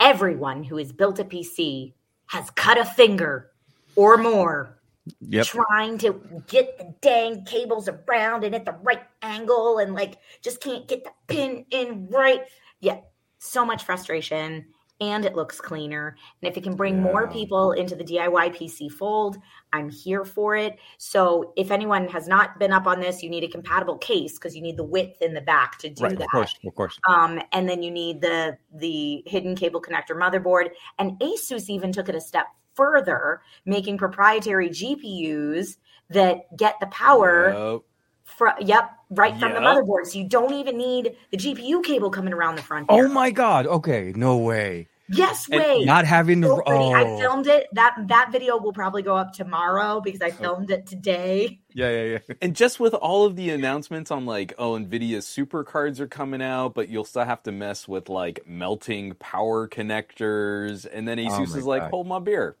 everyone 0.00 0.62
who 0.64 0.76
has 0.76 0.92
built 0.92 1.18
a 1.18 1.24
PC 1.24 1.92
has 2.26 2.50
cut 2.50 2.78
a 2.78 2.84
finger 2.84 3.50
or 3.94 4.16
more 4.16 4.78
Yeah. 5.20 5.38
Yep. 5.38 5.46
trying 5.46 5.98
to 5.98 6.20
get 6.48 6.78
the 6.78 6.94
dang 7.00 7.44
cables 7.44 7.88
around 7.88 8.42
and 8.42 8.54
at 8.54 8.64
the 8.64 8.74
right 8.82 9.04
angle 9.22 9.78
and 9.78 9.94
like 9.94 10.18
just 10.42 10.60
can't 10.60 10.88
get 10.88 11.04
the 11.04 11.10
pin 11.28 11.64
in 11.70 12.08
right. 12.08 12.42
Yeah, 12.80 12.98
so 13.38 13.64
much 13.64 13.84
frustration 13.84 14.66
and 15.00 15.24
it 15.24 15.34
looks 15.34 15.60
cleaner. 15.60 16.16
And 16.42 16.50
if 16.50 16.56
it 16.56 16.62
can 16.62 16.74
bring 16.74 17.00
more 17.00 17.28
people 17.28 17.72
into 17.72 17.94
the 17.94 18.04
DIY 18.04 18.56
PC 18.56 18.90
fold, 18.90 19.36
I'm 19.72 19.90
here 19.90 20.24
for 20.24 20.56
it. 20.56 20.78
So 20.98 21.52
if 21.56 21.70
anyone 21.70 22.08
has 22.08 22.26
not 22.26 22.58
been 22.58 22.72
up 22.72 22.86
on 22.86 23.00
this, 23.00 23.22
you 23.22 23.28
need 23.28 23.44
a 23.44 23.48
compatible 23.48 23.98
case 23.98 24.34
because 24.34 24.56
you 24.56 24.62
need 24.62 24.76
the 24.76 24.84
width 24.84 25.20
in 25.20 25.34
the 25.34 25.40
back 25.40 25.78
to 25.78 25.90
do 25.90 26.04
Right, 26.04 26.16
that 26.16 26.24
Of 26.24 26.30
course, 26.30 26.54
of 26.66 26.74
course. 26.74 26.98
um, 27.08 27.40
and 27.52 27.68
then 27.68 27.82
you 27.82 27.90
need 27.90 28.20
the 28.20 28.56
the 28.74 29.22
hidden 29.26 29.54
cable 29.54 29.82
connector 29.82 30.16
motherboard. 30.16 30.70
And 30.98 31.18
Asus 31.20 31.68
even 31.68 31.92
took 31.92 32.08
it 32.08 32.14
a 32.14 32.20
step 32.20 32.46
further, 32.74 33.42
making 33.64 33.98
proprietary 33.98 34.70
GPUs 34.70 35.76
that 36.10 36.56
get 36.56 36.76
the 36.80 36.86
power. 36.86 37.72
Yep. 37.72 37.82
Fr- 38.26 38.48
yep, 38.60 38.90
right 39.10 39.38
from 39.38 39.54
the 39.54 39.60
motherboard. 39.60 40.06
So 40.06 40.18
you 40.18 40.28
don't 40.28 40.52
even 40.54 40.76
need 40.76 41.16
the 41.30 41.36
GPU 41.38 41.82
cable 41.82 42.10
coming 42.10 42.34
around 42.34 42.56
the 42.56 42.62
front. 42.62 42.86
Oh 42.88 43.08
my 43.08 43.30
God. 43.30 43.66
Okay. 43.66 44.12
No 44.14 44.36
way. 44.36 44.88
Yes, 45.08 45.48
And 45.48 45.60
way. 45.60 45.84
Not 45.84 46.04
having 46.04 46.42
So 46.42 46.56
to. 46.60 46.62
I 46.68 47.04
Oh. 47.04 47.18
filmed 47.18 47.46
it. 47.46 47.68
That 47.72 47.94
that 48.08 48.32
video 48.32 48.58
will 48.58 48.72
probably 48.72 49.02
go 49.02 49.16
up 49.16 49.32
tomorrow 49.32 50.00
because 50.00 50.20
I 50.20 50.30
oh. 50.30 50.32
filmed 50.32 50.70
it 50.72 50.86
today. 50.86 51.60
Yeah, 51.72 51.90
yeah, 51.90 52.02
yeah. 52.28 52.34
And 52.42 52.56
just 52.56 52.80
with 52.80 52.92
all 52.94 53.24
of 53.24 53.36
the 53.36 53.50
announcements 53.50 54.10
on 54.10 54.26
like, 54.26 54.54
oh, 54.58 54.72
Nvidia 54.72 55.22
super 55.22 55.62
cards 55.62 56.00
are 56.00 56.08
coming 56.08 56.42
out, 56.42 56.74
but 56.74 56.88
you'll 56.88 57.04
still 57.04 57.24
have 57.24 57.42
to 57.44 57.52
mess 57.52 57.86
with 57.86 58.08
like 58.08 58.46
melting 58.48 59.14
power 59.14 59.68
connectors, 59.68 60.86
and 60.92 61.06
then 61.06 61.18
Asus 61.18 61.30
oh 61.30 61.46
my 61.52 61.58
is 61.58 61.64
like, 61.64 61.82
God. 61.82 61.90
hold 61.90 62.06
my 62.08 62.18
beer. 62.18 62.56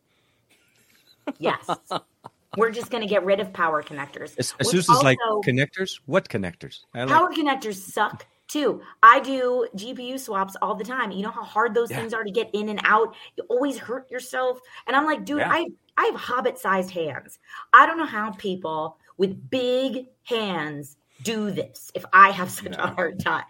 Yes. 1.38 1.68
We're 2.56 2.70
just 2.70 2.90
going 2.90 3.02
to 3.02 3.08
get 3.08 3.24
rid 3.24 3.40
of 3.40 3.52
power 3.52 3.82
connectors. 3.82 4.34
Asus 4.36 4.74
is 4.74 4.88
like 4.88 5.18
connectors. 5.44 6.00
What 6.06 6.28
connectors? 6.28 6.80
Like- 6.94 7.08
Power 7.08 7.30
connectors 7.32 7.76
suck 7.76 8.26
too. 8.48 8.80
I 9.02 9.20
do 9.20 9.66
GPU 9.76 10.18
swaps 10.18 10.56
all 10.62 10.74
the 10.74 10.84
time. 10.84 11.10
You 11.10 11.22
know 11.22 11.30
how 11.30 11.42
hard 11.42 11.74
those 11.74 11.90
Yeah. 11.90 11.98
things 11.98 12.14
are 12.14 12.22
to 12.24 12.30
get 12.30 12.48
in 12.54 12.68
and 12.68 12.80
out. 12.84 13.14
You 13.36 13.44
always 13.48 13.76
hurt 13.78 14.10
yourself. 14.10 14.60
And 14.86 14.94
I'm 14.96 15.04
like, 15.04 15.24
dude, 15.24 15.38
Yeah. 15.38 15.50
I 15.52 15.66
I 15.98 16.04
have 16.06 16.14
hobbit 16.20 16.58
sized 16.58 16.90
hands. 16.90 17.38
I 17.72 17.86
don't 17.86 17.96
know 17.98 18.04
how 18.06 18.30
people 18.32 18.98
with 19.16 19.50
big 19.50 20.06
hands 20.24 20.96
do 21.22 21.50
this. 21.50 21.90
If 21.94 22.04
I 22.12 22.30
have 22.30 22.50
such 22.50 22.76
No. 22.76 22.84
a 22.84 22.86
hard 22.88 23.18
time. 23.18 23.44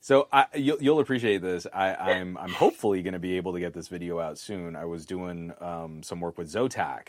So 0.00 0.28
I, 0.32 0.46
you'll, 0.54 0.78
you'll 0.82 1.00
appreciate 1.00 1.40
this. 1.40 1.66
I, 1.72 1.94
I'm 1.94 2.36
I'm 2.36 2.50
hopefully 2.52 3.02
going 3.02 3.12
to 3.14 3.18
be 3.18 3.36
able 3.36 3.52
to 3.54 3.60
get 3.60 3.72
this 3.72 3.88
video 3.88 4.18
out 4.18 4.36
soon. 4.38 4.76
I 4.76 4.84
was 4.84 5.06
doing 5.06 5.52
um, 5.60 6.02
some 6.02 6.20
work 6.20 6.36
with 6.38 6.52
Zotac. 6.52 7.08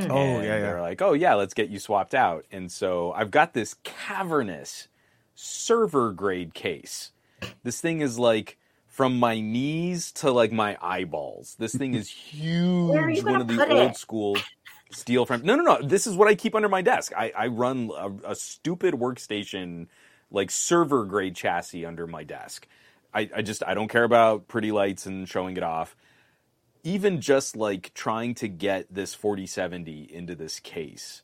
Hmm. 0.00 0.10
Oh, 0.10 0.38
and 0.38 0.44
yeah, 0.44 0.58
yeah. 0.58 0.60
They're 0.60 0.80
like, 0.80 1.02
oh 1.02 1.12
yeah, 1.12 1.34
let's 1.34 1.54
get 1.54 1.68
you 1.70 1.78
swapped 1.78 2.14
out. 2.14 2.46
And 2.50 2.72
so 2.72 3.12
I've 3.12 3.30
got 3.30 3.52
this 3.52 3.74
cavernous 3.84 4.88
server 5.34 6.12
grade 6.12 6.54
case. 6.54 7.12
This 7.62 7.80
thing 7.80 8.00
is 8.00 8.18
like 8.18 8.58
from 8.86 9.18
my 9.18 9.40
knees 9.40 10.12
to 10.12 10.30
like 10.30 10.52
my 10.52 10.78
eyeballs. 10.80 11.56
This 11.58 11.74
thing 11.74 11.94
is 11.94 12.08
huge. 12.32 12.90
Where 12.90 13.04
are 13.04 13.10
you 13.10 13.22
One 13.22 13.40
gonna 13.40 13.40
of 13.40 13.48
the 13.48 13.66
old 13.68 13.92
it? 13.92 13.96
school 13.96 14.36
steel 14.92 15.26
frame. 15.26 15.42
No, 15.44 15.56
no, 15.56 15.62
no. 15.62 15.82
This 15.82 16.06
is 16.06 16.16
what 16.16 16.28
I 16.28 16.34
keep 16.34 16.54
under 16.54 16.68
my 16.68 16.82
desk. 16.82 17.12
I, 17.16 17.32
I 17.36 17.46
run 17.48 17.90
a, 17.96 18.30
a 18.32 18.34
stupid 18.34 18.94
workstation, 18.94 19.88
like 20.30 20.50
server 20.50 21.04
grade 21.04 21.34
chassis 21.36 21.84
under 21.84 22.06
my 22.06 22.24
desk. 22.24 22.66
I, 23.14 23.28
I 23.34 23.42
just 23.42 23.62
I 23.66 23.74
don't 23.74 23.88
care 23.88 24.04
about 24.04 24.48
pretty 24.48 24.72
lights 24.72 25.06
and 25.06 25.28
showing 25.28 25.56
it 25.56 25.62
off 25.62 25.96
even 26.82 27.20
just 27.20 27.56
like 27.56 27.92
trying 27.94 28.34
to 28.36 28.48
get 28.48 28.92
this 28.92 29.14
4070 29.14 30.08
into 30.12 30.34
this 30.34 30.60
case 30.60 31.22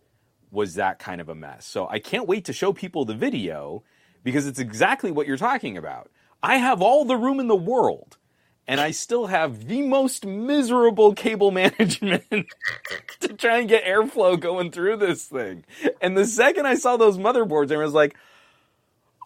was 0.51 0.75
that 0.75 0.99
kind 0.99 1.21
of 1.21 1.29
a 1.29 1.35
mess. 1.35 1.67
So 1.67 1.89
I 1.89 1.99
can't 1.99 2.29
wait 2.29 2.45
to 2.47 2.53
show 2.53 2.73
people 2.73 3.05
the 3.05 3.15
video 3.15 3.83
because 4.23 4.47
it's 4.47 4.59
exactly 4.59 5.11
what 5.11 5.27
you're 5.27 5.37
talking 5.37 5.77
about. 5.77 6.11
I 6.43 6.57
have 6.57 6.81
all 6.81 7.05
the 7.05 7.17
room 7.17 7.41
in 7.41 7.49
the 7.49 7.57
world 7.57 8.17
and 8.67 8.81
I 8.81 8.91
still 8.91 9.27
have 9.27 9.67
the 9.67 9.83
most 9.83 10.27
miserable 10.27 11.15
cable 11.15 11.51
management 11.53 12.25
to 13.21 13.29
try 13.35 13.59
and 13.59 13.69
get 13.69 13.85
airflow 13.85 14.39
going 14.39 14.71
through 14.71 14.99
this 14.99 15.25
thing. 15.25 15.65
And 16.01 16.17
the 16.17 16.27
second 16.27 16.67
I 16.67 16.77
saw 16.77 16.97
those 16.97 17.19
motherboards, 17.19 17.73
I 17.73 17.79
was 17.79 17.95
like, 17.95 18.17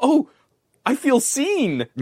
oh, 0.00 0.30
I 0.84 0.96
feel 0.96 1.20
seen. 1.20 1.86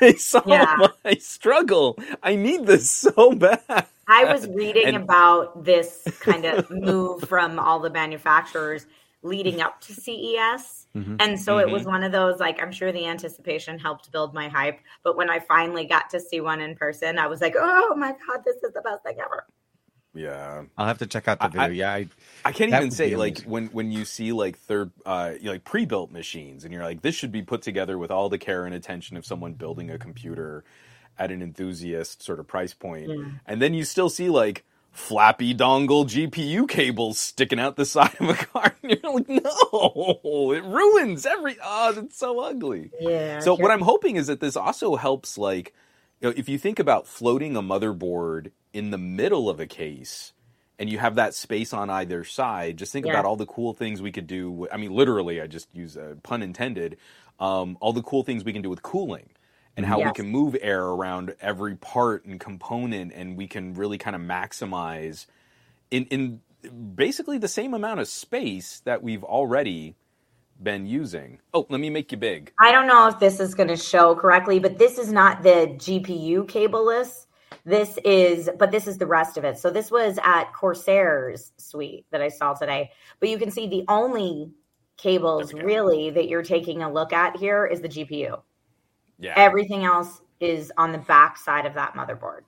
they 0.00 0.14
saw 0.14 0.42
Yeah. 0.46 0.88
my 1.04 1.14
struggle. 1.14 1.98
I 2.22 2.36
need 2.36 2.66
this 2.66 2.90
so 3.04 3.32
bad. 3.32 3.86
I 4.06 4.32
was 4.32 4.46
reading 4.48 4.86
And- 4.94 4.96
about 4.96 5.64
this 5.64 6.02
kind 6.20 6.44
of 6.44 6.70
move 6.70 7.22
from 7.28 7.58
all 7.58 7.80
the 7.80 7.90
manufacturers 7.90 8.86
leading 9.22 9.62
up 9.62 9.80
to 9.80 9.94
CES. 9.94 10.86
Mhm. 10.94 11.16
And 11.18 11.40
so 11.40 11.56
it 11.58 11.68
Mhm. 11.68 11.72
was 11.72 11.84
one 11.86 12.04
of 12.04 12.12
those 12.12 12.38
like 12.38 12.60
I'm 12.62 12.70
sure 12.70 12.92
the 12.92 13.06
anticipation 13.06 13.78
helped 13.78 14.12
build 14.12 14.34
my 14.34 14.48
hype, 14.48 14.78
but 15.02 15.16
when 15.16 15.30
I 15.30 15.38
finally 15.40 15.86
got 15.86 16.10
to 16.10 16.20
see 16.20 16.40
one 16.40 16.60
in 16.60 16.76
person, 16.76 17.18
I 17.18 17.26
was 17.26 17.40
like, 17.40 17.54
"Oh 17.58 17.94
my 17.96 18.12
god, 18.12 18.44
this 18.44 18.56
is 18.62 18.72
the 18.74 18.82
best 18.82 19.02
thing 19.02 19.16
ever." 19.18 19.46
Yeah. 20.14 20.62
I'll 20.78 20.86
have 20.86 20.98
to 20.98 21.06
check 21.06 21.26
out 21.28 21.38
the 21.40 21.46
I- 21.46 21.48
video. 21.48 21.68
yeah, 21.70 21.92
I, 21.92 22.08
I 22.44 22.52
can't 22.52 22.72
even 22.72 22.90
say 22.90 23.16
like 23.16 23.38
amazing. 23.38 23.50
when 23.50 23.66
when 23.68 23.92
you 23.92 24.04
see 24.04 24.32
like 24.32 24.56
third 24.58 24.90
uh 25.04 25.32
you 25.38 25.46
know, 25.46 25.52
like 25.52 25.64
pre-built 25.64 26.10
machines 26.12 26.64
and 26.64 26.72
you're 26.72 26.84
like 26.84 27.02
this 27.02 27.14
should 27.14 27.32
be 27.32 27.42
put 27.42 27.62
together 27.62 27.98
with 27.98 28.10
all 28.10 28.28
the 28.28 28.38
care 28.38 28.64
and 28.64 28.74
attention 28.74 29.16
of 29.16 29.26
someone 29.26 29.54
building 29.54 29.90
a 29.90 29.98
computer 29.98 30.64
at 31.18 31.30
an 31.30 31.42
enthusiast 31.42 32.22
sort 32.22 32.38
of 32.40 32.46
price 32.46 32.74
point. 32.74 33.08
Yeah. 33.08 33.24
And 33.46 33.60
then 33.62 33.74
you 33.74 33.84
still 33.84 34.08
see 34.08 34.28
like 34.28 34.64
flappy 34.92 35.52
dongle 35.52 36.04
GPU 36.06 36.68
cables 36.68 37.18
sticking 37.18 37.58
out 37.58 37.74
the 37.74 37.84
side 37.96 38.14
of 38.20 38.28
a 38.28 38.34
car 38.34 38.74
and 38.82 38.92
you're 39.02 39.12
like 39.14 39.28
no, 39.28 40.52
it 40.54 40.62
ruins 40.62 41.26
every 41.26 41.56
oh 41.64 41.94
it's 41.96 42.18
so 42.18 42.38
ugly. 42.40 42.90
Yeah. 43.00 43.40
So 43.40 43.54
what 43.56 43.70
I'm 43.72 43.80
hoping 43.82 44.16
is 44.16 44.28
that 44.28 44.38
this 44.40 44.56
also 44.56 44.94
helps 44.96 45.36
like 45.36 45.74
you 46.20 46.28
know, 46.28 46.34
if 46.36 46.48
you 46.48 46.58
think 46.58 46.78
about 46.78 47.06
floating 47.08 47.56
a 47.56 47.62
motherboard 47.62 48.52
in 48.74 48.90
the 48.92 48.98
middle 48.98 49.50
of 49.50 49.60
a 49.60 49.68
case 49.68 50.34
and 50.78 50.90
you 50.90 50.98
have 50.98 51.16
that 51.16 51.34
space 51.34 51.72
on 51.74 51.90
either 51.90 52.24
side, 52.24 52.78
just 52.78 52.92
think 52.92 53.06
Yeah. 53.06 53.12
about 53.12 53.26
all 53.26 53.36
the 53.36 53.46
cool 53.46 53.74
things 53.74 54.02
we 54.02 54.12
could 54.12 54.28
do. 54.28 54.68
I 54.72 54.78
mean, 54.78 54.92
literally, 54.92 55.40
I 55.42 55.48
just 55.48 55.68
use 55.74 55.96
a 55.96 56.18
pun 56.24 56.42
intended. 56.42 56.98
Um, 57.40 57.78
all 57.80 57.94
the 57.94 58.02
cool 58.02 58.24
things 58.24 58.44
we 58.44 58.54
can 58.54 58.62
do 58.62 58.70
with 58.70 58.82
cooling 58.82 59.30
and 59.76 59.86
how 59.86 60.00
we 60.00 60.12
can 60.12 60.28
move 60.28 60.56
air 60.62 60.84
around 60.84 61.36
every 61.40 61.76
part 61.76 62.26
and 62.26 62.40
component, 62.40 63.12
and 63.14 63.38
we 63.38 63.48
can 63.48 63.74
really 63.74 63.98
kind 63.98 64.16
of 64.16 64.22
maximize 64.22 65.26
in 65.90 66.06
in 66.06 66.42
basically 66.96 67.38
the 67.38 67.48
same 67.48 67.74
amount 67.74 68.00
of 68.00 68.08
space 68.08 68.80
that 68.86 69.02
we've 69.02 69.24
already 69.24 69.96
been 70.62 70.86
using. 70.86 71.40
Oh, 71.54 71.66
let 71.70 71.80
me 71.80 71.90
make 71.90 72.12
you 72.12 72.18
big. 72.18 72.52
I 72.60 72.72
don't 72.72 72.86
know 72.88 73.08
if 73.08 73.20
this 73.20 73.40
is 73.40 73.54
going 73.54 73.68
to 73.68 73.76
show 73.76 74.14
correctly, 74.16 74.60
but 74.60 74.78
this 74.78 74.98
is 74.98 75.12
not 75.12 75.42
the 75.42 75.74
GPU 75.78 76.46
cableless. 76.46 77.26
This 77.64 77.98
is, 78.04 78.50
but 78.58 78.70
this 78.70 78.86
is 78.86 78.98
the 78.98 79.06
rest 79.06 79.38
of 79.38 79.44
it. 79.44 79.58
So 79.58 79.70
this 79.70 79.90
was 79.90 80.18
at 80.22 80.52
Corsair's 80.52 81.52
suite 81.56 82.04
that 82.10 82.20
I 82.20 82.28
saw 82.28 82.52
today. 82.52 82.90
But 83.20 83.30
you 83.30 83.38
can 83.38 83.50
see 83.50 83.66
the 83.66 83.84
only 83.88 84.50
cables 84.96 85.50
There 85.50 85.64
really 85.64 86.10
that 86.10 86.28
you're 86.28 86.42
taking 86.42 86.82
a 86.82 86.92
look 86.92 87.12
at 87.12 87.36
here 87.36 87.66
is 87.66 87.80
the 87.80 87.88
GPU. 87.88 88.40
Yeah. 89.18 89.34
Everything 89.36 89.84
else 89.84 90.20
is 90.40 90.72
on 90.76 90.92
the 90.92 90.98
back 90.98 91.38
side 91.38 91.66
of 91.66 91.74
that 91.74 91.94
motherboard. 91.94 92.40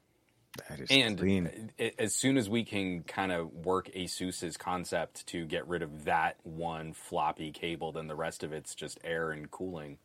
That 0.69 0.81
is 0.81 0.91
and 0.91 1.19
clean. 1.19 1.71
as 1.99 2.14
soon 2.14 2.37
as 2.37 2.49
we 2.49 2.64
can 2.64 3.03
kind 3.03 3.33
of 3.33 3.53
work 3.53 3.91
Asus's 3.95 4.57
concept 4.57 5.27
to 5.29 5.45
get 5.45 5.67
rid 5.69 5.83
of 5.83 6.05
that 6.05 6.37
one 6.45 6.93
floppy 6.93 7.53
cable, 7.53 7.93
then 7.93 8.07
the 8.07 8.17
rest 8.17 8.43
of 8.43 8.53
it's 8.53 8.75
just 8.75 8.99
air 9.05 9.31
and 9.31 9.51
cooling. 9.51 9.99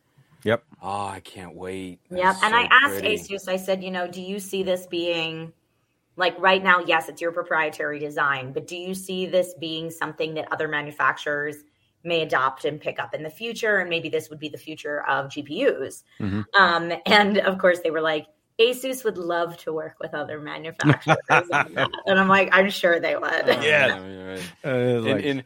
Yep. 0.44 0.64
Oh, 0.82 1.06
I 1.06 1.20
can't 1.20 1.54
wait. 1.54 2.00
That 2.10 2.18
Yep. 2.18 2.36
And 2.42 2.52
so 2.52 2.58
I 2.58 2.68
asked 2.70 2.98
pretty. 3.00 3.16
Asus, 3.16 3.48
I 3.48 3.56
said, 3.56 3.82
you 3.82 3.90
know, 3.90 4.06
do 4.08 4.20
you 4.20 4.38
see 4.38 4.62
this 4.62 4.86
being 4.86 5.52
like 6.16 6.38
right 6.40 6.62
now? 6.62 6.80
Yes, 6.80 7.08
it's 7.08 7.20
your 7.20 7.32
proprietary 7.32 7.98
design, 7.98 8.52
but 8.52 8.66
do 8.66 8.76
you 8.76 8.94
see 8.94 9.26
this 9.26 9.54
being 9.60 9.90
something 9.90 10.34
that 10.34 10.50
other 10.52 10.68
manufacturers 10.68 11.56
may 12.04 12.22
adopt 12.22 12.64
and 12.64 12.80
pick 12.80 12.98
up 12.98 13.14
in 13.14 13.22
the 13.22 13.30
future? 13.30 13.78
And 13.78 13.88
maybe 13.88 14.08
this 14.08 14.28
would 14.30 14.38
be 14.40 14.48
the 14.48 14.58
future 14.58 15.06
of 15.08 15.28
GPUs. 15.28 16.02
Mhm. 16.20 16.44
Um, 16.58 16.92
and 17.06 17.38
of 17.38 17.58
course, 17.58 17.78
they 17.80 17.90
were 17.90 18.00
like, 18.00 18.26
Asus 18.60 19.02
would 19.04 19.16
love 19.18 19.56
to 19.58 19.72
work 19.72 19.96
with 20.00 20.12
other 20.12 20.38
manufacturers. 20.38 21.16
and 22.06 22.18
I'm 22.20 22.28
like, 22.28 22.50
I'm 22.52 22.68
sure 22.70 23.00
they 23.00 23.16
would. 23.16 23.46
Yeah. 23.62 23.96
Uh, 24.64 24.68
And, 24.68 25.04
like- 25.04 25.24
and 25.24 25.44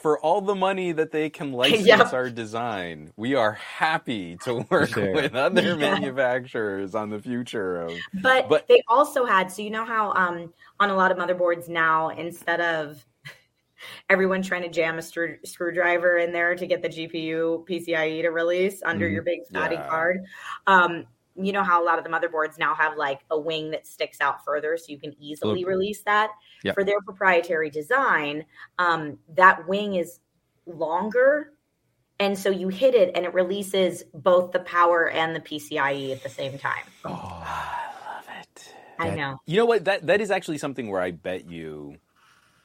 for 0.00 0.18
all 0.20 0.40
the 0.40 0.54
money 0.54 0.92
that 0.92 1.10
they 1.10 1.30
can 1.30 1.52
license 1.62 1.86
Yep. 1.86 2.12
our 2.12 2.30
design, 2.30 3.12
we 3.16 3.34
are 3.34 3.52
happy 3.52 4.36
to 4.44 4.66
work 4.70 4.90
Sure. 4.90 5.12
with 5.12 5.34
other 5.34 5.62
Yeah. 5.62 5.74
manufacturers 5.76 6.94
on 6.94 7.10
the 7.10 7.20
future 7.20 7.80
of. 7.82 7.92
But, 8.22 8.48
But- 8.48 8.68
they 8.68 8.82
also 8.88 9.24
had 9.24 9.50
so 9.50 9.62
you 9.62 9.70
know 9.70 9.84
how 9.84 10.12
um 10.14 10.52
on 10.78 10.90
a 10.90 10.94
lot 10.96 11.10
of 11.12 11.18
motherboards 11.18 11.68
now 11.68 12.08
instead 12.10 12.60
of 12.60 13.04
everyone 14.10 14.42
trying 14.42 14.62
to 14.62 14.68
jam 14.68 14.98
a 14.98 15.02
screw, 15.02 15.36
screwdriver 15.44 16.18
in 16.18 16.32
there 16.32 16.54
to 16.54 16.66
get 16.66 16.82
the 16.82 16.88
GPU 16.88 17.64
PCIe 17.68 18.22
to 18.22 18.28
release 18.30 18.82
under 18.84 19.08
Mhm. 19.08 19.12
your 19.12 19.22
big 19.22 19.46
fatty 19.52 19.76
Yeah. 19.76 19.88
card. 19.88 20.24
Um 20.66 21.06
you 21.36 21.52
know 21.52 21.62
how 21.62 21.82
a 21.82 21.84
lot 21.84 21.96
of 21.96 22.04
the 22.04 22.10
motherboards 22.10 22.58
now 22.58 22.74
have 22.74 22.96
like 22.98 23.20
a 23.30 23.38
wing 23.38 23.70
that 23.70 23.86
sticks 23.86 24.20
out 24.20 24.44
further 24.44 24.76
so 24.76 24.86
you 24.88 24.98
can 24.98 25.14
easily 25.18 25.60
Look. 25.60 25.68
release 25.68 26.02
that. 26.02 26.30
Yep. 26.62 26.74
For 26.74 26.84
their 26.84 27.00
proprietary 27.00 27.70
design, 27.70 28.44
um 28.78 29.18
that 29.34 29.66
wing 29.68 29.94
is 29.94 30.18
longer 30.66 31.52
and 32.18 32.38
so 32.38 32.50
you 32.50 32.68
hit 32.68 32.94
it 32.94 33.12
and 33.14 33.24
it 33.24 33.32
releases 33.32 34.04
both 34.12 34.52
the 34.52 34.60
power 34.60 35.08
and 35.08 35.34
the 35.34 35.40
PCIe 35.40 36.12
at 36.12 36.22
the 36.22 36.28
same 36.28 36.58
time. 36.58 36.84
oh, 37.06 37.10
I 37.10 38.14
love 38.14 38.24
it. 38.40 38.74
I 38.98 39.08
That- 39.10 39.16
know. 39.16 39.40
You 39.46 39.56
know 39.56 39.64
what? 39.66 39.84
That 39.86 40.06
that 40.06 40.20
is 40.20 40.30
actually 40.30 40.58
something 40.58 40.90
where 40.90 41.00
I 41.00 41.12
bet 41.12 41.48
you 41.48 41.96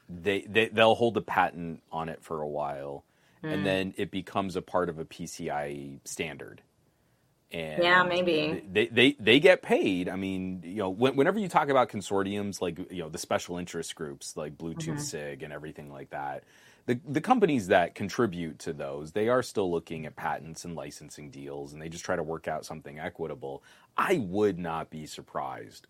they, 0.08 0.42
they 0.42 0.68
they'll 0.68 0.94
hold 0.94 1.14
the 1.14 1.22
patent 1.22 1.82
on 1.90 2.08
it 2.08 2.22
for 2.22 2.40
a 2.42 2.48
while, 2.48 3.04
Mm. 3.42 3.52
and 3.52 3.66
then 3.66 3.94
it 3.96 4.10
becomes 4.10 4.56
a 4.56 4.62
part 4.62 4.88
of 4.88 4.98
a 4.98 5.04
PCI 5.04 6.00
standard. 6.04 6.62
And 7.52 7.82
Yeah, 7.82 8.02
maybe. 8.02 8.62
they, 8.72 8.86
they 8.88 9.16
they 9.20 9.40
get 9.40 9.62
paid. 9.62 10.08
I 10.08 10.16
mean, 10.16 10.62
you 10.64 10.76
know, 10.76 10.90
whenever 10.90 11.38
you 11.38 11.48
talk 11.48 11.68
about 11.68 11.88
consortiums 11.88 12.60
like 12.60 12.78
you 12.90 13.02
know 13.02 13.08
the 13.08 13.18
special 13.18 13.56
interest 13.58 13.94
groups 13.94 14.36
like 14.36 14.58
Bluetooth 14.58 14.98
Mhm. 14.98 15.00
Sig 15.00 15.42
and 15.42 15.52
everything 15.52 15.90
like 15.90 16.10
that, 16.10 16.44
the 16.86 17.00
the 17.08 17.20
companies 17.20 17.68
that 17.68 17.94
contribute 17.94 18.58
to 18.60 18.72
those, 18.72 19.12
they 19.12 19.28
are 19.28 19.42
still 19.42 19.70
looking 19.70 20.06
at 20.06 20.16
patents 20.16 20.64
and 20.64 20.74
licensing 20.74 21.30
deals, 21.30 21.72
and 21.72 21.80
they 21.80 21.88
just 21.88 22.04
try 22.04 22.16
to 22.16 22.22
work 22.22 22.48
out 22.48 22.66
something 22.66 22.98
equitable. 22.98 23.62
I 23.96 24.18
would 24.18 24.58
not 24.58 24.90
be 24.90 25.06
surprised 25.06 25.86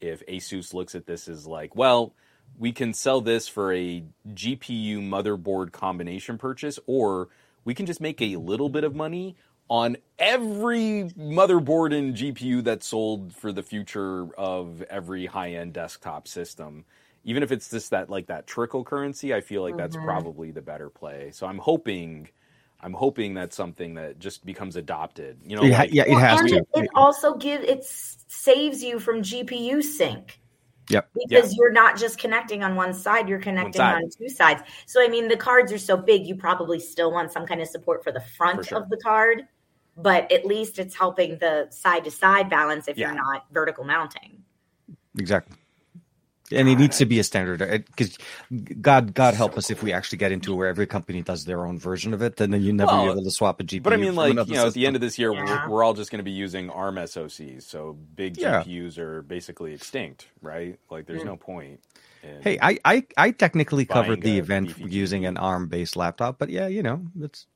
if 0.00 0.24
Asus 0.26 0.74
looks 0.74 0.94
at 0.94 1.06
this 1.06 1.28
as 1.28 1.46
like, 1.46 1.76
well, 1.76 2.14
we 2.58 2.72
can 2.72 2.92
sell 2.94 3.20
this 3.20 3.48
for 3.48 3.72
a 3.72 4.04
GPU 4.34 4.98
motherboard 5.00 5.72
combination 5.72 6.38
purchase, 6.38 6.78
or 6.86 7.28
we 7.64 7.74
can 7.74 7.86
just 7.86 8.00
make 8.00 8.20
a 8.22 8.36
little 8.36 8.68
bit 8.68 8.84
of 8.84 8.94
money 8.94 9.36
on 9.68 9.96
every 10.18 11.10
motherboard 11.18 11.96
and 11.96 12.14
GPU 12.14 12.62
that's 12.62 12.86
sold 12.86 13.34
for 13.34 13.52
the 13.52 13.62
future 13.62 14.28
of 14.38 14.82
every 14.82 15.26
high 15.26 15.52
end 15.54 15.72
desktop 15.72 16.28
system. 16.28 16.84
Even 17.24 17.42
if 17.42 17.50
it's 17.50 17.68
just 17.70 17.90
that 17.90 18.08
like 18.08 18.26
that 18.28 18.46
trickle 18.46 18.84
currency, 18.84 19.34
I 19.34 19.40
feel 19.40 19.62
like 19.62 19.76
that's 19.76 19.96
Mhm. 19.96 20.04
probably 20.04 20.52
the 20.52 20.62
better 20.62 20.88
play. 20.88 21.30
So 21.32 21.46
I'm 21.46 21.58
hoping 21.58 22.28
I'm 22.82 22.92
hoping 22.92 23.32
that's 23.32 23.56
something 23.56 23.94
that 23.94 24.18
just 24.18 24.44
becomes 24.44 24.76
adopted. 24.76 25.38
You 25.44 25.56
know, 25.56 25.62
It 25.64 25.72
ha- 25.72 25.78
like- 25.80 25.94
yeah, 25.94 26.04
it 26.06 26.18
has 26.18 26.40
and 26.40 26.48
to. 26.50 26.56
It, 26.56 26.66
it 26.74 26.90
also 26.94 27.34
gives 27.34 27.64
it 27.64 27.84
saves 27.84 28.82
you 28.84 29.00
from 29.00 29.22
GPU 29.22 29.82
sync. 29.82 30.40
Yep. 30.90 31.08
Because 31.26 31.56
you're 31.56 31.72
not 31.72 31.96
just 31.98 32.18
connecting 32.18 32.62
on 32.62 32.76
one 32.76 32.94
side, 32.94 33.28
you're 33.28 33.40
connecting 33.40 33.72
side. 33.72 33.96
on 33.96 34.10
two 34.10 34.28
sides. 34.28 34.62
So 34.86 35.02
I 35.02 35.08
mean 35.08 35.26
the 35.26 35.36
cards 35.36 35.72
are 35.72 35.78
so 35.78 35.96
big, 35.96 36.26
you 36.26 36.36
probably 36.36 36.78
still 36.78 37.10
want 37.10 37.32
some 37.32 37.44
kind 37.46 37.60
of 37.60 37.66
support 37.66 38.04
for 38.04 38.12
the 38.12 38.20
front 38.20 38.58
For 38.58 38.64
sure. 38.64 38.82
of 38.82 38.88
the 38.90 38.98
card, 38.98 39.48
but 39.96 40.30
at 40.32 40.44
least 40.44 40.78
it's 40.78 40.94
helping 40.94 41.38
the 41.38 41.68
side 41.70 42.04
to 42.04 42.10
side 42.10 42.50
balance 42.50 42.88
if 42.88 42.96
Yeah. 42.98 43.08
you're 43.08 43.16
not 43.16 43.46
vertical 43.52 43.84
mounting. 43.84 44.42
Exactly. 45.18 45.56
And 46.52 46.68
it 46.68 46.76
needs 46.76 46.98
to 46.98 47.06
be 47.06 47.18
a 47.18 47.24
standard 47.24 47.58
because 47.86 48.16
God, 48.80 49.14
God 49.14 49.34
help 49.34 49.58
us 49.58 49.68
if 49.68 49.82
we 49.82 49.92
actually 49.92 50.18
get 50.18 50.30
into 50.30 50.54
where 50.54 50.68
every 50.68 50.86
company 50.86 51.20
does 51.22 51.44
their 51.44 51.66
own 51.66 51.76
version 51.78 52.14
of 52.14 52.22
it, 52.22 52.36
then 52.36 52.52
you 52.62 52.72
never 52.72 52.92
Well, 52.92 53.04
be 53.06 53.10
able 53.10 53.24
to 53.24 53.30
swap 53.32 53.60
a 53.60 53.64
GPU. 53.64 53.82
But 53.82 53.92
I 53.94 53.96
mean, 53.96 54.14
like 54.14 54.46
you 54.46 54.54
know, 54.54 54.66
at 54.68 54.74
the 54.74 54.86
end 54.86 54.94
of 54.94 55.02
this 55.02 55.18
year, 55.18 55.32
Yeah. 55.32 55.44
we're, 55.66 55.72
we're 55.72 55.82
all 55.84 55.94
just 55.94 56.12
going 56.12 56.20
to 56.20 56.24
be 56.24 56.30
using 56.30 56.70
ARM 56.70 56.96
SoCs, 56.96 57.62
so 57.64 57.94
big 58.14 58.38
Yeah. 58.38 58.62
GPUs 58.62 58.96
are 58.96 59.22
basically 59.22 59.74
extinct, 59.74 60.28
right? 60.40 60.78
Like, 60.88 61.06
there's 61.06 61.22
Mm. 61.22 61.26
no 61.26 61.36
point. 61.36 61.80
Hey, 62.42 62.58
I, 62.62 62.78
I, 62.84 63.06
I 63.16 63.30
technically 63.32 63.84
covered 63.84 64.22
the 64.22 64.38
event 64.38 64.74
using 64.78 65.26
an 65.26 65.36
ARM-based 65.36 65.96
laptop, 65.96 66.38
but 66.38 66.48
yeah, 66.50 66.66
you 66.68 66.82
know, 66.82 67.02
it's 67.20 67.46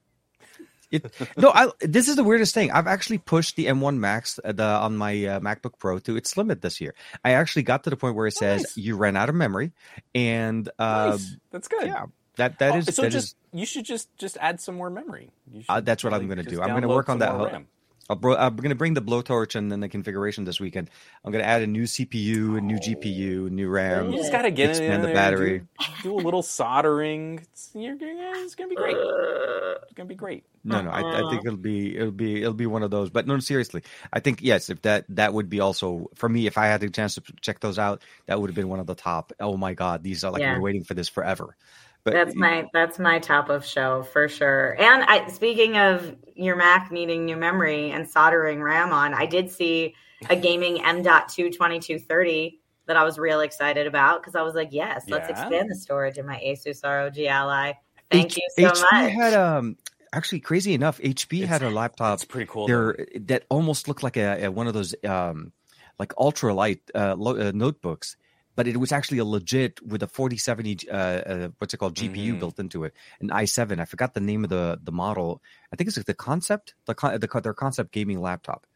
it. 0.91 1.13
no, 1.37 1.51
I, 1.51 1.69
this 1.81 2.09
is 2.09 2.17
the 2.17 2.25
weirdest 2.25 2.55
thing. 2.55 2.71
I've 2.73 2.87
actually 2.87 3.19
pushed 3.19 3.57
the 3.57 3.67
M1 3.67 3.97
Max 3.99 4.39
uh, 4.45 4.53
the, 4.53 4.65
on 4.65 4.97
my 4.97 5.13
uh, 5.25 5.41
MacBook 5.41 5.79
Pro 5.79 5.99
to 6.01 6.17
its 6.17 6.37
limit 6.37 6.63
this 6.63 6.81
year. 6.81 6.95
I 7.25 7.33
actually 7.33 7.63
got 7.63 7.85
to 7.85 7.91
the 7.91 7.97
point 7.97 8.17
where 8.17 8.27
it 8.27 8.35
says 8.37 8.63
Nice. 8.63 8.77
you 8.77 8.97
ran 8.97 9.17
out 9.17 9.29
of 9.29 9.35
memory, 9.35 9.73
and 10.15 10.69
uh, 10.79 11.11
Nice. 11.13 11.37
That's 11.51 11.69
good. 11.69 11.87
yeah, 11.87 12.07
that 12.37 12.59
that 12.59 12.73
Oh, 12.75 12.79
is 12.79 12.95
so 12.95 13.03
that 13.03 13.11
just 13.11 13.29
is- 13.29 13.35
you 13.53 13.67
should 13.67 13.85
just 13.85 14.09
just 14.19 14.37
add 14.41 14.61
some 14.61 14.75
more 14.77 14.91
memory. 14.91 15.31
You 15.53 15.63
Uh, 15.69 15.81
that's 15.81 16.05
what 16.05 16.15
I'm 16.15 16.29
gonna 16.29 16.43
do. 16.43 16.63
I'm 16.63 16.69
gonna 16.71 16.89
work 16.89 17.09
on 17.09 17.19
that 17.19 17.35
RAM. 17.35 17.67
I'll 18.11 18.17
bro- 18.17 18.37
I'm 18.37 18.57
going 18.57 18.71
to 18.71 18.75
bring 18.75 18.95
the 18.95 19.01
blowtorch 19.01 19.55
and 19.55 19.71
then 19.71 19.79
the 19.79 19.89
configuration 19.89 20.43
this 20.45 20.59
weekend. 20.59 20.91
I'm 21.25 21.31
going 21.31 21.45
to 21.45 21.49
add 21.49 21.63
a 21.63 21.67
new 21.69 21.85
CPU, 21.85 22.59
a 22.59 22.61
new 22.61 22.75
Oh. 22.75 22.79
GPU, 22.81 23.51
new 23.51 23.69
RAM. 23.69 24.11
You 24.11 24.19
just 24.19 24.33
got 24.33 24.43
to 24.43 24.51
get 24.51 24.65
in 24.65 24.71
Expand 24.71 25.03
the 25.05 25.07
there, 25.07 25.15
battery. 25.15 25.59
Do, 25.79 25.87
do 26.03 26.15
a 26.15 26.21
little 26.21 26.43
soldering. 26.43 27.39
It's, 27.53 27.71
you're, 27.73 27.95
gonna- 27.95 28.33
it's 28.39 28.57
gonna 28.57 28.69
be 28.69 28.75
great. 28.75 28.97
It's 28.99 29.93
gonna 29.95 30.09
be 30.09 30.17
great. 30.17 30.45
No, 30.65 30.83
no, 30.83 30.91
I, 30.91 30.99
I 30.99 31.03
think 31.03 31.15
uh-huh. 31.25 31.41
it'll 31.47 31.57
be 31.57 31.97
it'll 31.97 32.11
be 32.11 32.43
it'll 32.43 32.53
be 32.53 32.67
one 32.67 32.83
of 32.83 32.91
those. 32.91 33.09
But 33.11 33.27
no, 33.27 33.39
seriously, 33.39 33.83
I 34.13 34.21
think 34.21 34.41
yes, 34.43 34.69
if 34.69 34.83
that 34.83 35.05
that 35.11 35.33
would 35.33 35.49
be 35.49 35.61
also 35.61 36.11
for 36.17 36.29
me. 36.29 36.47
If 36.47 36.59
I 36.59 36.67
had 36.67 36.81
the 36.83 36.91
chance 36.91 37.15
to 37.15 37.23
check 37.41 37.61
those 37.61 37.79
out, 37.79 38.03
that 38.27 38.41
would 38.41 38.51
have 38.51 38.55
been 38.57 38.69
one 38.69 38.79
of 38.81 38.87
the 38.87 38.95
top. 38.95 39.33
Oh 39.41 39.57
my 39.57 39.73
god, 39.73 40.03
these 40.03 40.23
are 40.25 40.31
like 40.31 40.43
Yeah. 40.43 40.55
we're 40.57 40.61
waiting 40.63 40.85
for 40.85 40.95
this 40.95 41.09
forever. 41.09 41.57
But 42.05 42.15
That's 42.15 42.35
my 42.35 42.67
that's 42.73 42.99
my 42.99 43.19
top 43.19 43.51
of 43.51 43.65
show 43.65 44.03
for 44.05 44.27
sure. 44.29 44.75
And 44.81 45.03
I 45.05 45.29
speaking 45.29 45.77
of 45.77 46.17
your 46.35 46.57
Mac 46.57 46.91
needing 46.91 47.27
new 47.27 47.37
memory 47.37 47.91
and 47.91 48.09
soldering 48.09 48.63
RAM 48.63 48.93
on, 48.93 49.13
I 49.13 49.27
did 49.27 49.51
see 49.51 49.95
a 50.31 50.37
gaming 50.37 50.83
M.2 50.83 51.53
2230 51.53 52.59
that 52.87 52.97
I 52.97 53.05
was 53.05 53.19
real 53.19 53.41
excited 53.41 53.87
about 53.87 54.21
because 54.23 54.35
I 54.35 54.43
was 54.43 54.55
like, 54.55 54.69
yes, 54.73 55.05
let's 55.09 55.29
Yeah? 55.29 55.33
expand 55.41 55.71
the 55.71 55.75
storage 55.77 56.17
in 56.19 56.27
my 56.27 56.41
Asus 56.45 56.83
ROG 56.83 57.19
Ally. 57.19 57.73
Thank 58.11 58.33
H- 58.33 58.39
you 58.57 58.71
so 58.73 58.83
HP 58.83 58.93
much. 58.93 59.13
had 59.13 59.35
um 59.35 59.77
actually 60.13 60.41
crazy 60.41 60.73
enough. 60.75 60.99
HP 61.01 61.45
had 61.47 61.63
a 61.63 61.71
laptop 61.71 62.15
It's 62.15 62.25
pretty 62.25 62.47
cool. 62.51 62.67
there 62.67 63.07
that 63.21 63.45
almost 63.51 63.89
looked 63.89 64.03
like 64.03 64.17
a, 64.17 64.47
a 64.47 64.51
one 64.51 64.67
of 64.67 64.75
those 64.75 64.95
um 65.05 65.53
like 65.99 66.15
ultralight 66.15 66.81
uh, 66.95 67.15
lo- 67.17 67.37
uh, 67.49 67.53
notebooks 67.55 68.17
but 68.57 68.67
it 68.67 68.77
was 68.79 68.93
actually 68.93 69.19
a 69.19 69.25
legit 69.25 69.81
with 69.87 70.03
a 70.03 70.07
4070 70.07 70.89
uh, 70.91 70.95
uh 70.95 71.49
what's 71.59 71.73
it 71.75 71.79
called 71.79 71.95
gpu 71.95 72.33
Mhm. 72.35 72.39
built 72.41 72.59
into 72.59 72.85
it 72.85 72.93
an 73.21 73.29
i7 73.31 73.81
i 73.81 73.85
forgot 73.85 74.15
the 74.15 74.21
name 74.21 74.45
of 74.45 74.51
the 74.51 74.79
the 74.83 74.93
model 74.93 75.41
i 75.73 75.77
think 75.77 75.89
it's 75.89 75.97
like 75.97 76.07
the 76.07 76.15
concept 76.15 76.75
the, 76.87 76.95
con- 76.95 77.19
the 77.21 77.41
their 77.41 77.55
concept 77.55 77.93
gaming 77.93 78.21
laptop 78.21 78.67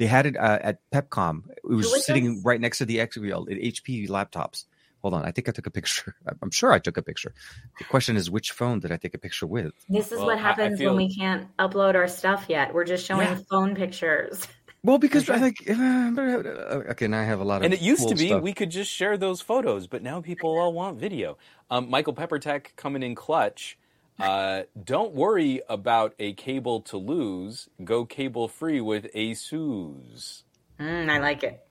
They 0.00 0.06
had 0.08 0.24
it 0.24 0.36
uh, 0.36 0.58
at 0.70 0.76
PepCom. 0.94 1.36
It 1.50 1.76
was, 1.76 1.86
was 1.92 2.06
sitting 2.06 2.26
this? 2.36 2.44
right 2.48 2.60
next 2.60 2.78
to 2.78 2.86
the 2.86 2.96
Xreal 3.04 3.42
at 3.52 3.58
HP 3.60 4.08
laptops. 4.08 4.64
Hold 5.02 5.12
on, 5.16 5.22
I 5.28 5.30
think 5.34 5.46
I 5.48 5.52
took 5.52 5.66
a 5.66 5.70
picture. 5.70 6.14
I'm 6.42 6.50
sure 6.50 6.72
I 6.72 6.78
took 6.86 6.96
a 6.96 7.02
picture. 7.02 7.32
The 7.80 7.84
question 7.84 8.16
is, 8.16 8.30
which 8.30 8.48
phone 8.52 8.80
did 8.80 8.92
I 8.92 8.96
take 8.96 9.12
a 9.14 9.18
picture 9.26 9.46
with? 9.46 9.72
This 9.90 10.06
is 10.12 10.16
Well, 10.18 10.28
what 10.28 10.38
I- 10.38 10.40
I 10.40 10.46
happens 10.48 10.78
feel- 10.78 10.94
when 10.96 11.04
we 11.04 11.14
can't 11.14 11.44
upload 11.58 11.94
our 12.00 12.08
stuff 12.08 12.46
yet. 12.48 12.72
We're 12.72 12.88
just 12.94 13.04
showing 13.04 13.28
Yeah. 13.28 13.40
phone 13.50 13.74
pictures. 13.74 14.46
Well, 14.82 14.98
because 14.98 15.26
That's 15.26 15.42
I 15.42 15.50
think 15.50 15.68
uh, 15.68 16.90
okay, 16.92 17.06
now 17.06 17.20
I 17.20 17.24
have 17.24 17.40
a 17.40 17.44
lot 17.44 17.56
of 17.58 17.64
And 17.64 17.74
it 17.74 17.82
used 17.82 18.00
cool 18.00 18.08
to 18.10 18.14
be 18.16 18.28
stuff. 18.28 18.42
we 18.42 18.54
could 18.54 18.70
just 18.70 18.90
share 18.90 19.18
those 19.18 19.40
photos, 19.42 19.86
but 19.86 20.02
now 20.02 20.20
people 20.22 20.58
all 20.58 20.72
want 20.72 20.98
video. 20.98 21.36
Um, 21.70 21.90
Michael 21.90 22.14
Peppertech 22.14 22.76
coming 22.76 23.02
in 23.02 23.14
clutch. 23.14 23.76
Uh, 24.18 24.62
don't 24.82 25.14
worry 25.14 25.62
about 25.68 26.14
a 26.18 26.32
cable 26.34 26.80
to 26.82 26.96
lose. 26.98 27.68
Go 27.84 28.04
cable 28.04 28.48
free 28.48 28.80
with 28.80 29.06
ASUS. 29.14 30.42
Mm, 30.78 31.10
I 31.10 31.18
like 31.18 31.42
it. 31.42 31.66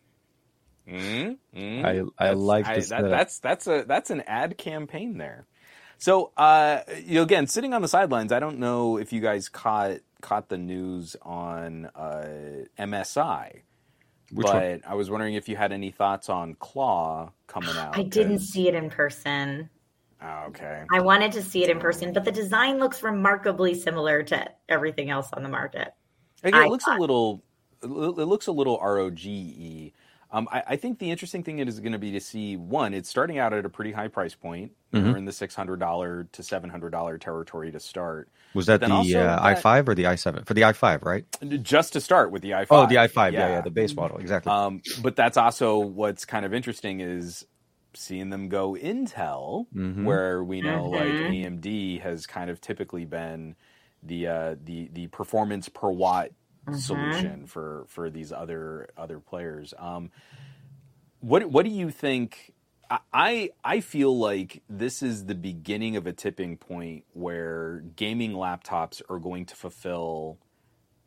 Mm, 0.87 1.37
mm. 1.55 1.85
I 1.85 1.89
I 2.23 2.27
That's- 2.29 2.37
like 2.37 2.65
I- 2.67 2.75
this. 2.75 2.89
that, 2.89 3.01
that's 3.09 3.39
that's 3.39 3.67
a 3.67 3.83
that's 3.87 4.09
an 4.09 4.21
ad 4.27 4.57
campaign 4.57 5.17
there. 5.17 5.45
So 5.99 6.31
uh, 6.37 6.81
you 7.03 7.15
know, 7.15 7.23
again, 7.23 7.45
sitting 7.47 7.73
on 7.73 7.81
the 7.81 7.87
sidelines, 7.87 8.31
I 8.31 8.39
don't 8.39 8.59
know 8.59 8.97
if 8.97 9.11
you 9.13 9.19
guys 9.21 9.49
caught 9.49 9.97
caught 10.21 10.49
the 10.49 10.57
news 10.57 11.15
on 11.21 11.85
uh, 11.95 12.65
MSI, 12.77 13.61
which 14.31 14.45
but 14.45 14.53
one? 14.55 14.81
I 14.87 14.95
was 14.95 15.09
wondering 15.09 15.35
if 15.35 15.47
you 15.49 15.55
had 15.55 15.71
any 15.71 15.91
thoughts 15.91 16.29
on 16.29 16.55
Claw 16.55 17.31
coming 17.47 17.69
out. 17.77 17.97
I 17.97 18.03
didn't 18.03 18.37
'cause- 18.39 18.49
see 18.49 18.67
it 18.67 18.75
in 18.75 18.89
person. 18.89 19.69
Oh, 20.21 20.45
okay. 20.49 20.83
I 20.93 20.99
wanted 20.99 21.31
to 21.33 21.41
see 21.41 21.63
it 21.63 21.69
in 21.69 21.79
person, 21.79 22.11
but 22.11 22.25
the 22.25 22.31
design 22.31 22.77
looks 22.77 23.01
remarkably 23.03 23.73
similar 23.73 24.21
to 24.23 24.51
everything 24.67 25.09
else 25.09 25.29
on 25.31 25.43
the 25.43 25.49
market. 25.49 25.93
Again, 26.43 26.59
I 26.61 26.65
it 26.65 26.69
looks 26.69 26.85
a 26.87 26.95
little. 26.97 27.41
It 27.81 27.87
looks 27.87 28.47
a 28.47 28.51
little 28.51 28.77
ROGE. 28.79 29.93
Um, 30.31 30.47
I, 30.51 30.63
I 30.67 30.75
think 30.75 30.99
the 30.99 31.09
interesting 31.09 31.43
thing 31.43 31.57
is 31.59 31.79
going 31.79 31.93
to 31.93 31.97
be 31.97 32.11
to 32.11 32.19
see 32.19 32.55
one. 32.55 32.93
It's 32.93 33.09
starting 33.09 33.39
out 33.39 33.51
at 33.51 33.65
a 33.65 33.69
pretty 33.69 33.91
high 33.91 34.09
price 34.09 34.35
point. 34.35 34.73
Mhm. 34.93 35.11
We're 35.11 35.17
in 35.17 35.25
the 35.25 35.31
six 35.31 35.55
hundred 35.55 35.79
dollar 35.79 36.25
to 36.33 36.43
seven 36.43 36.69
hundred 36.69 36.91
dollar 36.91 37.17
territory 37.17 37.71
to 37.71 37.79
start. 37.79 38.29
Was 38.53 38.67
that 38.67 38.79
the 38.81 38.87
uh, 38.93 39.03
that- 39.03 39.39
i5 39.63 39.87
or 39.87 39.95
the 39.95 40.03
i7? 40.03 40.45
For 40.45 40.53
the 40.53 40.61
i5, 40.61 41.03
right? 41.03 41.25
Just 41.63 41.93
to 41.93 42.01
start 42.01 42.31
with 42.31 42.41
the 42.43 42.51
i5. 42.51 42.67
Oh, 42.69 42.85
the 42.87 42.95
i5. 42.95 43.33
Yeah, 43.33 43.49
yeah, 43.49 43.61
the 43.61 43.69
base 43.71 43.95
model. 43.95 44.17
Exactly. 44.17 44.51
Um, 44.51 44.81
but 45.01 45.15
that's 45.15 45.37
also 45.37 45.79
what's 45.79 46.25
kind 46.25 46.45
of 46.45 46.53
interesting 46.53 46.99
is 47.01 47.45
seeing 47.95 48.29
them 48.29 48.49
go 48.49 48.73
Intel, 48.79 49.65
Mhm. 49.75 50.03
where 50.03 50.43
we 50.43 50.61
know 50.61 50.85
like 50.85 51.05
Mhm. 51.07 51.43
AMD 51.61 51.99
has 52.01 52.27
kind 52.27 52.49
of 52.51 52.61
typically 52.61 53.05
been 53.05 53.55
the 54.03 54.27
uh, 54.27 54.55
the 54.63 54.89
the 54.93 55.07
performance 55.07 55.69
per 55.69 55.89
watt 55.89 56.29
Mhm. 56.73 56.79
solution 56.79 57.47
for 57.47 57.85
for 57.87 58.09
these 58.09 58.31
other 58.31 58.89
other 58.97 59.19
players. 59.19 59.73
Um, 59.77 60.11
what 61.21 61.45
what 61.51 61.65
do 61.65 61.71
you 61.71 61.89
think? 61.91 62.53
I- 62.89 62.99
I 63.13 63.49
I 63.63 63.79
feel 63.81 64.17
like 64.17 64.63
this 64.69 65.03
is 65.03 65.25
the 65.25 65.35
beginning 65.35 65.95
of 65.95 66.07
a 66.07 66.13
tipping 66.13 66.57
point 66.57 67.05
where 67.13 67.83
gaming 67.95 68.33
laptops 68.33 69.01
are 69.09 69.19
going 69.19 69.45
to 69.47 69.55
fulfill 69.55 70.39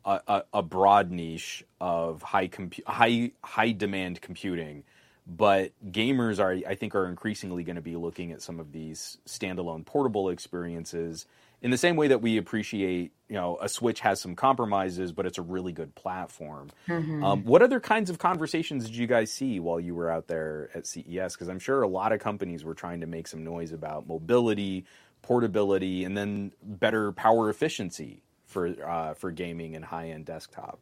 a, 0.05 0.21
a, 0.27 0.43
a 0.55 0.61
broad 0.63 1.11
niche 1.11 1.63
of 1.81 2.21
high 2.23 2.47
compu- 2.47 2.85
high 2.85 3.31
high 3.43 3.71
demand 3.71 4.21
computing, 4.21 4.83
but 5.27 5.71
gamers 5.91 6.39
are 6.39 6.69
I 6.69 6.75
think 6.75 6.95
are 6.95 7.07
increasingly 7.07 7.63
going 7.63 7.75
to 7.77 7.81
be 7.81 7.95
looking 7.95 8.31
at 8.31 8.41
some 8.41 8.59
of 8.59 8.71
these 8.71 9.17
standalone 9.27 9.85
portable 9.85 10.29
experiences 10.29 11.25
in 11.63 11.71
the 11.71 11.77
same 11.77 11.95
way 11.95 12.09
that 12.09 12.21
we 12.21 12.37
appreciate 12.37 13.13
you 13.29 13.35
know 13.35 13.57
a 13.59 13.67
Switch 13.67 14.01
has 14.01 14.21
some 14.21 14.35
compromises, 14.35 15.11
but 15.11 15.25
it's 15.25 15.39
a 15.39 15.41
really 15.41 15.71
good 15.71 15.95
platform. 15.95 16.69
Mhm. 16.87 17.23
Um, 17.23 17.43
what 17.45 17.63
other 17.63 17.79
kinds 17.79 18.11
of 18.11 18.19
conversations 18.19 18.85
did 18.85 18.95
you 18.95 19.07
guys 19.07 19.31
see 19.31 19.59
while 19.59 19.79
you 19.79 19.95
were 19.95 20.11
out 20.11 20.27
there 20.27 20.69
at 20.75 20.85
CES? 20.85 21.33
Because 21.33 21.47
I'm 21.47 21.59
sure 21.59 21.81
a 21.81 21.87
lot 21.87 22.11
of 22.11 22.19
companies 22.19 22.63
were 22.63 22.75
trying 22.75 22.99
to 22.99 23.07
make 23.07 23.27
some 23.27 23.43
noise 23.43 23.71
about 23.71 24.07
mobility, 24.07 24.85
portability, 25.23 26.03
and 26.03 26.15
then 26.15 26.51
better 26.61 27.11
power 27.13 27.49
efficiency 27.49 28.21
for 28.45 28.67
uh, 28.85 29.13
for 29.15 29.31
gaming 29.31 29.75
and 29.75 29.85
high 29.85 30.09
end 30.09 30.25
desktop. 30.25 30.79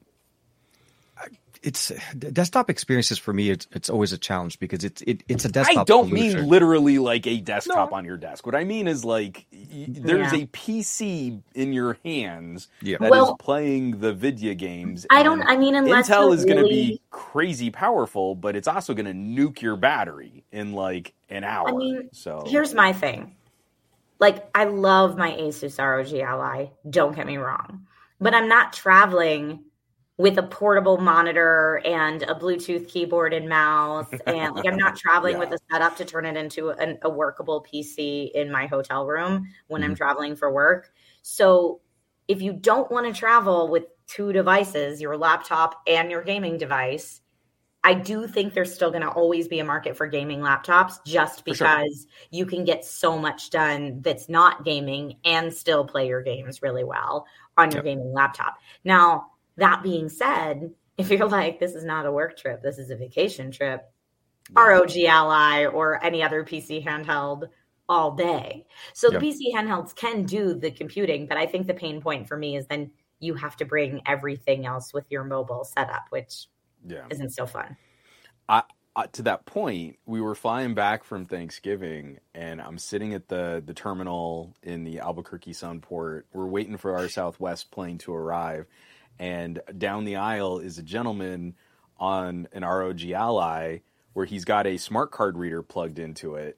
It's 1.63 1.91
desktop 2.17 2.71
experiences 2.71 3.19
for 3.19 3.33
me. 3.33 3.51
It's 3.51 3.67
it's 3.71 3.87
always 3.89 4.11
a 4.13 4.17
challenge 4.17 4.57
because 4.59 4.83
it's 4.83 5.03
it, 5.03 5.21
it's 5.27 5.45
a 5.45 5.49
desktop. 5.49 5.81
I 5.81 5.83
don't 5.83 6.09
solution. 6.09 6.39
mean 6.41 6.49
literally 6.49 6.97
like 6.97 7.27
a 7.27 7.37
desktop 7.39 7.91
No. 7.91 7.97
on 7.97 8.03
your 8.05 8.17
desk. 8.17 8.47
What 8.47 8.55
I 8.55 8.63
mean 8.63 8.87
is 8.87 9.05
like 9.05 9.45
y- 9.53 9.85
there's 9.89 10.33
Yeah. 10.33 10.39
a 10.39 10.45
PC 10.47 11.39
in 11.53 11.71
your 11.71 11.97
hands 12.03 12.67
Yeah. 12.81 12.97
that 12.99 13.05
is 13.05 13.11
Well- 13.11 13.35
playing 13.37 13.99
the 13.99 14.11
video 14.11 14.55
games. 14.55 15.05
I 15.11 15.21
don't. 15.21 15.41
and 15.41 15.49
I 15.49 15.55
mean, 15.57 15.75
unless 15.75 16.09
Intel 16.09 16.21
you're 16.29 16.33
is 16.33 16.45
going 16.45 16.57
to 16.57 16.63
really- 16.63 16.87
be 16.93 17.01
crazy 17.11 17.69
powerful, 17.69 18.33
but 18.33 18.55
it's 18.55 18.67
also 18.67 18.95
going 18.95 19.05
to 19.05 19.13
nuke 19.13 19.61
your 19.61 19.75
battery 19.75 20.43
in 20.51 20.73
like 20.73 21.13
an 21.29 21.43
hour. 21.43 21.67
I 21.69 21.71
mean, 21.73 22.09
so 22.11 22.43
Here's 22.47 22.73
my 22.73 22.91
thing. 22.91 23.35
Like, 24.19 24.49
I 24.55 24.63
love 24.65 25.15
my 25.17 25.31
Asus 25.31 25.77
ROG 25.79 26.13
Ally. 26.21 26.67
Don't 26.89 27.15
get 27.15 27.25
me 27.27 27.37
wrong, 27.37 27.85
but 28.19 28.33
I'm 28.35 28.47
not 28.47 28.73
traveling 28.73 29.63
with 30.21 30.37
a 30.37 30.43
portable 30.43 30.99
monitor 30.99 31.81
and 31.83 32.21
a 32.23 32.35
Bluetooth 32.35 32.87
keyboard 32.87 33.33
and 33.33 33.49
mouse, 33.49 34.07
and 34.27 34.53
like 34.55 34.67
I'm 34.67 34.77
not 34.77 34.95
traveling 35.05 35.33
Yeah. 35.33 35.39
with 35.39 35.53
a 35.53 35.57
setup 35.71 35.97
to 35.97 36.05
turn 36.05 36.27
it 36.27 36.37
into 36.37 36.69
an, 36.69 36.99
a 37.01 37.09
workable 37.09 37.65
PC 37.67 38.29
in 38.31 38.51
my 38.51 38.67
hotel 38.67 39.07
room 39.07 39.47
when 39.67 39.81
I'm 39.83 39.89
mm-hmm. 39.89 39.95
traveling 39.95 40.35
for 40.35 40.53
work. 40.53 40.91
So, 41.23 41.81
if 42.27 42.39
you 42.39 42.53
don't 42.53 42.91
want 42.91 43.07
to 43.07 43.19
travel 43.19 43.67
with 43.67 43.85
two 44.05 44.31
devices, 44.31 45.01
your 45.01 45.17
laptop 45.17 45.81
and 45.87 46.11
your 46.11 46.21
gaming 46.23 46.59
device, 46.59 47.21
I 47.83 47.95
do 47.95 48.27
think 48.27 48.53
there's 48.53 48.73
still 48.73 48.91
going 48.91 49.01
to 49.01 49.09
always 49.09 49.47
be 49.47 49.57
a 49.57 49.65
market 49.65 49.97
for 49.97 50.05
gaming 50.05 50.41
laptops 50.41 51.03
just 51.03 51.43
For 51.43 51.55
sure. 51.55 51.67
because 51.67 52.05
you 52.29 52.45
can 52.45 52.63
get 52.63 52.85
so 52.85 53.17
much 53.17 53.49
done 53.49 54.01
that's 54.01 54.29
not 54.29 54.63
gaming 54.63 55.17
and 55.25 55.51
still 55.51 55.83
play 55.83 56.07
your 56.07 56.21
games 56.21 56.61
really 56.61 56.83
well 56.83 57.25
on 57.57 57.71
your 57.71 57.79
Yep. 57.79 57.85
gaming 57.85 58.13
laptop. 58.13 58.57
Now, 58.83 59.30
that 59.57 59.83
being 59.83 60.09
said, 60.09 60.71
if 60.97 61.09
you're 61.09 61.27
like, 61.27 61.59
this 61.59 61.75
is 61.75 61.83
not 61.83 62.05
a 62.05 62.11
work 62.11 62.37
trip, 62.37 62.61
this 62.61 62.77
is 62.77 62.89
a 62.89 62.95
vacation 62.95 63.51
trip, 63.51 63.83
ROG 64.55 64.95
Ally 64.97 65.65
or 65.65 66.03
any 66.03 66.23
other 66.23 66.43
PC 66.43 66.83
handheld 66.85 67.49
all 67.87 68.11
day. 68.11 68.65
So 68.93 69.11
Yep. 69.11 69.21
the 69.21 69.27
PC 69.27 69.53
handhelds 69.53 69.95
can 69.95 70.23
do 70.23 70.53
the 70.53 70.71
computing, 70.71 71.27
but 71.27 71.37
I 71.37 71.45
think 71.45 71.67
the 71.67 71.73
pain 71.73 72.01
point 72.01 72.27
for 72.27 72.37
me 72.37 72.55
is 72.55 72.67
then 72.67 72.91
you 73.19 73.35
have 73.35 73.55
to 73.57 73.65
bring 73.65 74.01
everything 74.05 74.65
else 74.65 74.93
with 74.93 75.05
your 75.09 75.23
mobile 75.23 75.63
setup, 75.63 76.05
which 76.09 76.47
yeah. 76.85 77.05
isn't 77.09 77.31
so 77.31 77.45
fun. 77.45 77.77
uh, 78.95 79.07
to 79.13 79.21
that 79.23 79.45
point, 79.45 79.97
we 80.05 80.19
were 80.19 80.35
flying 80.35 80.73
back 80.73 81.03
from 81.03 81.25
Thanksgiving, 81.25 82.19
and 82.33 82.61
I'm 82.61 82.77
sitting 82.77 83.13
at 83.13 83.29
the 83.29 83.63
the 83.65 83.73
terminal 83.73 84.53
in 84.63 84.83
the 84.83 84.99
Albuquerque 84.99 85.53
Sunport. 85.53 86.23
We're 86.33 86.47
waiting 86.47 86.77
for 86.77 86.97
our 86.97 87.07
Southwest 87.19 87.71
plane 87.71 87.97
to 87.99 88.13
arrive, 88.13 88.65
and 89.21 89.61
down 89.77 90.03
the 90.03 90.15
aisle 90.15 90.57
is 90.57 90.79
a 90.79 90.83
gentleman 90.83 91.53
on 91.99 92.47
an 92.53 92.65
ROG 92.65 93.03
Ally 93.11 93.77
where 94.13 94.25
he's 94.25 94.43
got 94.43 94.65
a 94.65 94.77
smart 94.77 95.11
card 95.11 95.37
reader 95.37 95.61
plugged 95.61 95.99
into 95.99 96.33
it, 96.35 96.57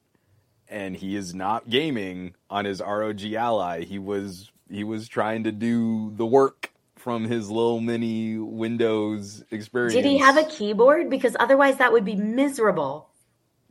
and 0.70 0.96
he 0.96 1.18
is 1.18 1.36
not 1.36 1.70
gaming 1.70 2.36
on 2.50 2.64
his 2.64 2.80
ROG 2.80 3.22
Ally. 3.34 3.84
He 3.84 4.00
was 4.00 4.50
he 4.72 4.86
was 4.86 5.10
trying 5.10 5.44
to 5.44 5.52
do 5.52 6.14
the 6.16 6.26
work 6.26 6.72
from 6.96 7.26
his 7.26 7.52
little 7.52 7.82
mini 7.82 8.38
Windows 8.38 9.44
experience. 9.52 9.94
Did 9.94 10.06
he 10.06 10.18
have 10.20 10.38
a 10.38 10.46
keyboard? 10.46 11.10
Because 11.10 11.36
otherwise, 11.42 11.78
that 11.80 11.92
would 11.92 12.06
be 12.06 12.16
miserable. 12.16 13.10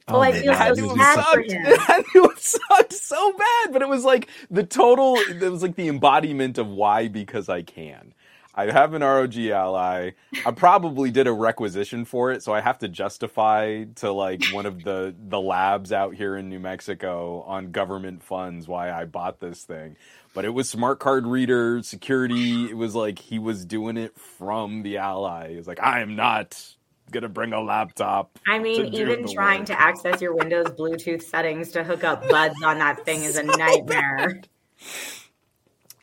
Oh, 0.07 0.21
I 0.21 0.33
feel 0.33 0.53
so 0.53 0.69
would 0.69 0.95
be 0.95 1.01
sad 1.01 1.25
for 1.25 1.41
him. 1.41 1.47
it 1.65 2.07
knew 2.15 2.33
sucked 2.37 2.93
so 2.93 3.33
bad, 3.39 3.73
but 3.73 3.81
it 3.81 3.89
was 3.89 4.05
like 4.05 4.29
the 4.51 4.65
total. 4.65 5.15
It 5.17 5.41
was 5.41 5.63
like 5.63 5.77
the 5.77 5.89
embodiment 5.89 6.59
of 6.59 6.69
why 6.69 7.09
because 7.09 7.49
I 7.49 7.63
can. 7.63 8.13
I 8.55 8.71
have 8.71 8.93
an 8.93 9.03
ROG 9.03 9.37
Ally. 9.37 10.11
I 10.45 10.51
probably 10.51 11.11
did 11.11 11.27
a 11.27 11.33
requisition 11.33 12.05
for 12.05 12.33
it, 12.33 12.43
so 12.43 12.53
I 12.53 12.61
have 12.61 12.79
to 12.81 12.89
justify 12.89 13.85
to 13.97 14.13
like 14.13 14.45
one 14.53 14.67
of 14.67 14.85
the 14.85 15.15
the 15.19 15.41
labs 15.41 15.91
out 15.91 16.15
here 16.15 16.37
in 16.37 16.51
New 16.51 16.61
Mexico 16.61 17.43
on 17.43 17.71
government 17.71 18.23
funds 18.23 18.69
why 18.69 18.91
I 18.91 19.07
bought 19.07 19.41
this 19.41 19.65
thing. 19.65 19.97
But 20.35 20.45
it 20.45 20.51
was 20.51 20.69
smart 20.69 20.99
card 20.99 21.27
reader 21.27 21.83
security. 21.83 22.67
It 22.71 22.77
was 22.77 22.95
like 22.95 23.19
he 23.19 23.39
was 23.39 23.65
doing 23.65 23.97
it 23.97 24.19
from 24.19 24.83
the 24.83 24.99
Ally. 24.99 25.51
He 25.51 25.57
was 25.57 25.67
like, 25.67 25.81
I 25.81 26.01
am 26.01 26.15
not 26.15 26.63
gonna 27.11 27.31
bring 27.31 27.55
a 27.55 27.61
laptop. 27.61 28.39
I 28.47 28.59
mean, 28.59 28.95
even 28.95 29.33
trying 29.33 29.61
work. 29.61 29.69
to 29.69 29.81
access 29.81 30.21
your 30.21 30.35
Windows 30.35 30.69
Bluetooth 30.69 31.23
settings 31.23 31.71
to 31.73 31.85
hook 31.85 32.05
up 32.05 32.29
buds 32.29 32.63
on 32.63 32.79
that 32.79 33.07
thing 33.07 33.23
is 33.23 33.37
a 33.37 33.43
nightmare. 33.45 34.43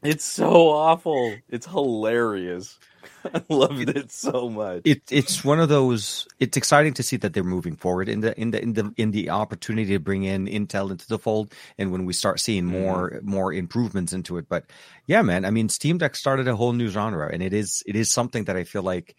It's 0.01 0.23
so 0.23 0.69
awful. 0.69 1.35
It's 1.49 1.65
hilarious. 1.65 2.79
I 3.33 3.41
loved 3.49 3.89
it 3.89 4.11
so 4.11 4.49
much. 4.49 4.81
it 4.85 5.01
it's 5.11 5.43
one 5.43 5.59
of 5.59 5.69
those 5.69 6.27
it's 6.39 6.55
exciting 6.57 6.93
to 6.93 7.03
see 7.03 7.17
that 7.17 7.33
they're 7.33 7.43
moving 7.43 7.75
forward 7.75 8.07
in 8.07 8.21
the 8.21 8.39
in 8.39 8.51
the 8.51 8.61
in 8.61 8.73
the 8.73 8.93
in 8.97 9.11
the 9.11 9.29
opportunity 9.29 9.91
to 9.91 9.99
bring 9.99 10.23
in 10.23 10.47
intel 10.47 10.91
into 10.91 11.07
the 11.07 11.19
fold 11.19 11.53
and 11.77 11.91
when 11.91 12.05
we 12.05 12.13
start 12.13 12.39
seeing 12.39 12.65
mm-hmm. 12.65 12.81
more 12.81 13.19
more 13.23 13.53
improvements 13.53 14.13
into 14.13 14.37
it 14.37 14.47
but 14.47 14.65
yeah 15.07 15.21
man 15.21 15.43
i 15.43 15.49
mean 15.49 15.69
steam 15.69 15.97
deck 15.97 16.15
started 16.15 16.47
a 16.47 16.55
whole 16.55 16.73
new 16.73 16.87
genre 16.87 17.29
and 17.31 17.43
it 17.43 17.53
is 17.53 17.83
it 17.85 17.95
is 17.95 18.11
something 18.11 18.45
that 18.45 18.55
i 18.55 18.63
feel 18.63 18.83
like 18.83 19.15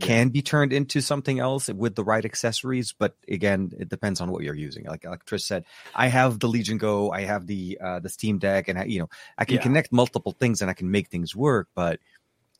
can 0.00 0.28
be 0.28 0.42
turned 0.42 0.72
into 0.72 1.00
something 1.00 1.38
else 1.40 1.68
with 1.68 1.94
the 1.94 2.04
right 2.04 2.24
accessories. 2.24 2.94
But 2.96 3.16
again, 3.28 3.72
it 3.78 3.88
depends 3.88 4.20
on 4.20 4.30
what 4.30 4.42
you're 4.42 4.54
using. 4.54 4.84
Like 4.84 5.04
like 5.04 5.24
Trish 5.24 5.42
said, 5.42 5.64
I 5.94 6.06
have 6.08 6.38
the 6.38 6.48
Legion 6.48 6.78
Go, 6.78 7.10
I 7.10 7.22
have 7.22 7.46
the 7.46 7.78
uh, 7.82 7.98
the 8.00 8.08
Steam 8.08 8.38
Deck, 8.38 8.68
and 8.68 8.78
I, 8.78 8.84
you 8.84 9.00
know 9.00 9.08
I 9.36 9.44
can 9.44 9.56
Yeah. 9.56 9.62
connect 9.62 9.92
multiple 9.92 10.32
things 10.32 10.62
and 10.62 10.70
I 10.70 10.74
can 10.74 10.90
make 10.90 11.08
things 11.08 11.34
work. 11.34 11.68
But 11.74 12.00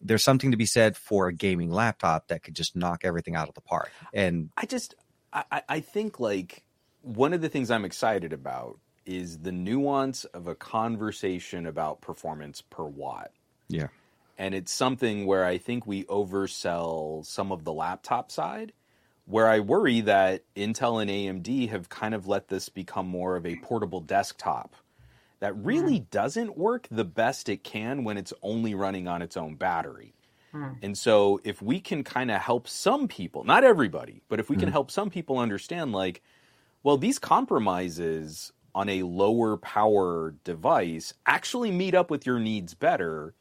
there's 0.00 0.22
something 0.22 0.50
to 0.52 0.56
be 0.56 0.66
said 0.66 0.96
for 0.96 1.28
a 1.28 1.32
gaming 1.32 1.70
laptop 1.70 2.28
that 2.28 2.42
could 2.42 2.54
just 2.54 2.76
knock 2.76 3.00
everything 3.04 3.34
out 3.34 3.48
of 3.48 3.54
the 3.54 3.60
park. 3.60 3.90
And 4.12 4.50
I 4.56 4.66
just 4.66 4.94
I, 5.32 5.44
I- 5.50 5.62
I 5.68 5.80
think 5.80 6.18
like 6.20 6.64
one 7.02 7.32
of 7.32 7.40
the 7.40 7.48
things 7.48 7.70
I'm 7.70 7.84
excited 7.84 8.32
about 8.32 8.78
is 9.06 9.38
the 9.38 9.52
nuance 9.52 10.24
of 10.26 10.46
a 10.48 10.54
conversation 10.54 11.66
about 11.66 12.00
performance 12.00 12.60
per 12.62 12.84
watt. 12.84 13.30
yeah, 13.68 13.88
And 14.38 14.54
it's 14.54 14.72
something 14.72 15.26
where 15.26 15.44
I 15.44 15.58
think 15.58 15.86
we 15.86 16.04
oversell 16.04 17.26
some 17.26 17.50
of 17.50 17.64
the 17.64 17.72
laptop 17.72 18.30
side, 18.30 18.72
where 19.26 19.48
I 19.48 19.58
worry 19.58 20.00
that 20.02 20.44
Intel 20.56 21.02
and 21.02 21.10
AMD 21.10 21.68
have 21.70 21.88
kind 21.88 22.14
of 22.14 22.28
let 22.28 22.48
this 22.48 22.68
become 22.68 23.08
more 23.08 23.34
of 23.36 23.44
a 23.44 23.56
portable 23.56 24.00
desktop. 24.00 24.76
That 25.40 25.54
hmm. 25.54 25.64
really 25.64 26.00
doesn't 26.00 26.56
work 26.56 26.86
the 26.90 27.04
best 27.04 27.48
it 27.48 27.64
can 27.64 28.04
when 28.04 28.16
it's 28.16 28.32
only 28.40 28.74
running 28.74 29.08
on 29.08 29.22
its 29.22 29.36
own 29.36 29.56
battery. 29.56 30.14
Hmm. 30.52 30.72
And 30.82 30.96
so 30.96 31.40
if 31.44 31.60
we 31.60 31.80
can 31.80 32.04
kind 32.04 32.30
of 32.30 32.40
help 32.40 32.68
some 32.68 33.08
people, 33.08 33.44
not 33.44 33.64
everybody, 33.64 34.22
but 34.28 34.40
if 34.40 34.48
we 34.48 34.56
can 34.56 34.68
hmm. 34.68 34.72
help 34.72 34.90
some 34.90 35.10
people 35.10 35.38
understand 35.38 35.92
like 35.92 36.22
well 36.84 36.96
these 36.96 37.18
compromises 37.18 38.52
on 38.74 38.88
a 38.88 39.02
lower 39.02 39.56
power 39.56 40.34
device 40.44 41.12
actually 41.26 41.72
meet 41.72 41.94
up 41.94 42.10
with 42.10 42.24
your 42.24 42.38
needs 42.38 42.74
better 42.74 43.34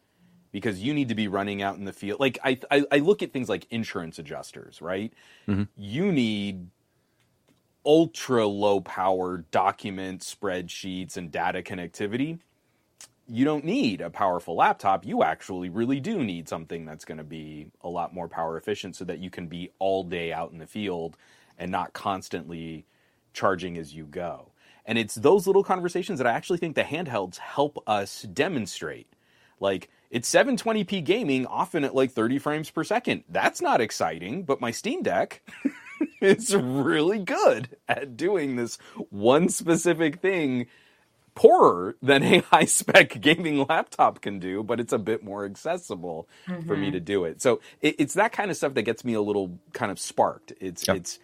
because 0.51 0.81
you 0.81 0.93
need 0.93 1.09
to 1.09 1.15
be 1.15 1.27
running 1.27 1.61
out 1.61 1.77
in 1.77 1.85
the 1.85 1.93
field. 1.93 2.19
Like 2.19 2.39
I 2.43 2.59
I, 2.71 2.85
I 2.91 2.97
look 2.99 3.23
at 3.23 3.33
things 3.33 3.49
like 3.49 3.67
insurance 3.69 4.19
adjusters, 4.19 4.81
right? 4.81 5.13
Mm-hmm. 5.47 5.63
You 5.75 6.11
need 6.11 6.67
ultra 7.85 8.45
low 8.45 8.81
power 8.81 9.45
document 9.51 10.21
spreadsheets 10.21 11.15
and 11.17 11.31
data 11.31 11.61
connectivity 11.61 12.39
you 13.29 13.43
don't 13.43 13.65
need 13.65 14.01
a 14.01 14.09
powerful 14.09 14.55
laptop. 14.55 15.05
You 15.05 15.23
actually 15.23 15.69
really 15.69 15.99
do 15.99 16.23
need 16.23 16.47
something 16.47 16.85
that's 16.85 17.03
going 17.03 17.17
to 17.17 17.23
be 17.25 17.67
a 17.81 17.89
lot 17.89 18.13
more 18.13 18.27
power 18.27 18.57
efficient 18.57 18.95
so 18.95 19.03
that 19.05 19.19
you 19.19 19.29
can 19.29 19.47
be 19.47 19.71
all 19.79 20.03
day 20.03 20.31
out 20.31 20.51
in 20.51 20.59
the 20.59 20.67
field 20.67 21.17
and 21.57 21.69
not 21.69 21.93
constantly 21.93 22.85
charging 23.33 23.77
as 23.77 23.93
you 23.93 24.05
go. 24.05 24.51
And 24.85 24.97
it's 24.97 25.15
those 25.15 25.45
little 25.45 25.63
conversations 25.63 26.19
that 26.19 26.27
I 26.27 26.31
actually 26.31 26.59
think 26.59 26.75
the 26.75 26.83
handhelds 26.83 27.37
help 27.37 27.83
us 27.85 28.21
demonstrate. 28.21 29.07
Like, 29.59 29.89
it's 30.09 30.31
720p 30.31 31.03
gaming, 31.03 31.45
often 31.45 31.83
at 31.83 31.95
like 31.95 32.11
30 32.11 32.39
frames 32.39 32.69
per 32.69 32.83
second. 32.83 33.23
That's 33.29 33.61
not 33.61 33.81
exciting, 33.81 34.43
but 34.43 34.61
my 34.61 34.71
Steam 34.71 35.03
Deck 35.03 35.41
is 36.21 36.55
really 36.55 37.19
good 37.19 37.75
at 37.87 38.15
doing 38.15 38.55
this 38.55 38.77
one 39.09 39.49
specific 39.49 40.21
thing 40.21 40.67
poorer 41.35 41.95
than 42.01 42.23
a 42.23 42.39
high 42.51 42.65
spec 42.65 43.21
gaming 43.21 43.65
laptop 43.67 44.21
can 44.21 44.39
do, 44.39 44.63
but 44.63 44.79
it's 44.79 44.93
a 44.93 44.97
bit 44.97 45.23
more 45.23 45.45
accessible 45.45 46.27
for 46.65 46.75
me 46.75 46.87
mm-hmm. 46.87 46.93
to 46.93 46.99
do 46.99 47.25
it. 47.25 47.41
So 47.41 47.61
it, 47.81 47.95
it's 47.99 48.15
that 48.15 48.31
kind 48.31 48.49
of 48.49 48.57
stuff 48.57 48.73
that 48.73 48.83
gets 48.83 49.05
me 49.05 49.13
a 49.13 49.21
little 49.21 49.59
kind 49.73 49.91
of 49.91 49.99
sparked. 49.99 50.53
It's 50.59 50.87
Yep. 50.87 50.97
it's 50.97 51.19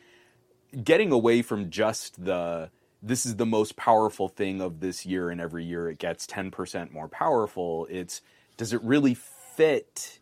getting 0.83 1.11
away 1.11 1.41
from 1.41 1.69
just 1.69 2.23
the 2.23 2.69
this 3.03 3.25
is 3.25 3.35
the 3.35 3.45
most 3.45 3.75
powerful 3.75 4.29
thing 4.29 4.61
of 4.61 4.79
this 4.79 5.05
year 5.05 5.29
and 5.29 5.41
every 5.41 5.65
year 5.65 5.89
it 5.89 5.99
gets 5.99 6.25
10% 6.25 6.91
more 6.91 7.09
powerful. 7.09 7.85
It's 7.89 8.21
does 8.55 8.71
it 8.71 8.81
really 8.81 9.13
fit 9.13 10.19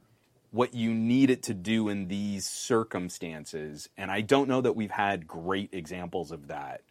what 0.49 0.73
you 0.73 0.93
need 0.93 1.29
it 1.29 1.43
to 1.43 1.53
do 1.53 1.89
in 1.89 2.07
these 2.07 2.47
circumstances? 2.47 3.87
And 3.97 4.09
I 4.09 4.21
don't 4.21 4.47
know 4.47 4.61
that 4.61 4.75
we've 4.75 4.91
had 4.91 5.27
great 5.27 5.69
examples 5.73 6.31
of 6.31 6.47
that. 6.47 6.81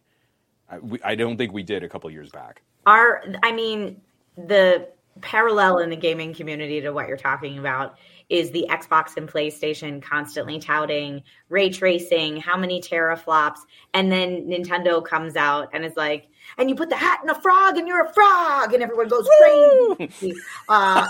I, 0.69 0.79
we, 0.79 1.01
I 1.03 1.15
don't 1.15 1.37
think 1.37 1.51
we 1.51 1.63
did 1.63 1.83
a 1.83 1.89
couple 1.89 2.09
years 2.09 2.29
back. 2.29 2.61
Our, 2.85 3.23
I 3.43 3.51
mean, 3.51 4.01
the 4.37 4.87
parallel 5.19 5.79
in 5.79 5.89
the 5.89 5.95
gaming 5.97 6.33
community 6.33 6.79
to 6.81 6.91
what 6.91 7.07
you're 7.07 7.17
talking 7.17 7.57
about 7.57 7.97
is 8.31 8.49
the 8.51 8.65
Xbox 8.69 9.17
and 9.17 9.27
PlayStation 9.27 10.01
constantly 10.01 10.57
touting 10.57 11.21
ray 11.49 11.69
tracing, 11.69 12.37
how 12.37 12.55
many 12.55 12.79
teraflops, 12.81 13.59
and 13.93 14.09
then 14.09 14.47
Nintendo 14.47 15.05
comes 15.05 15.35
out 15.35 15.67
and 15.73 15.83
is 15.83 15.97
like, 15.97 16.29
and 16.57 16.69
you 16.69 16.75
put 16.75 16.89
the 16.89 16.95
hat 16.95 17.19
in 17.23 17.29
a 17.29 17.39
frog 17.41 17.75
and 17.77 17.87
you're 17.89 18.05
a 18.05 18.13
frog, 18.13 18.73
and 18.73 18.81
everyone 18.81 19.09
goes 19.09 19.27
crazy. 19.41 20.33
uh, 20.69 21.05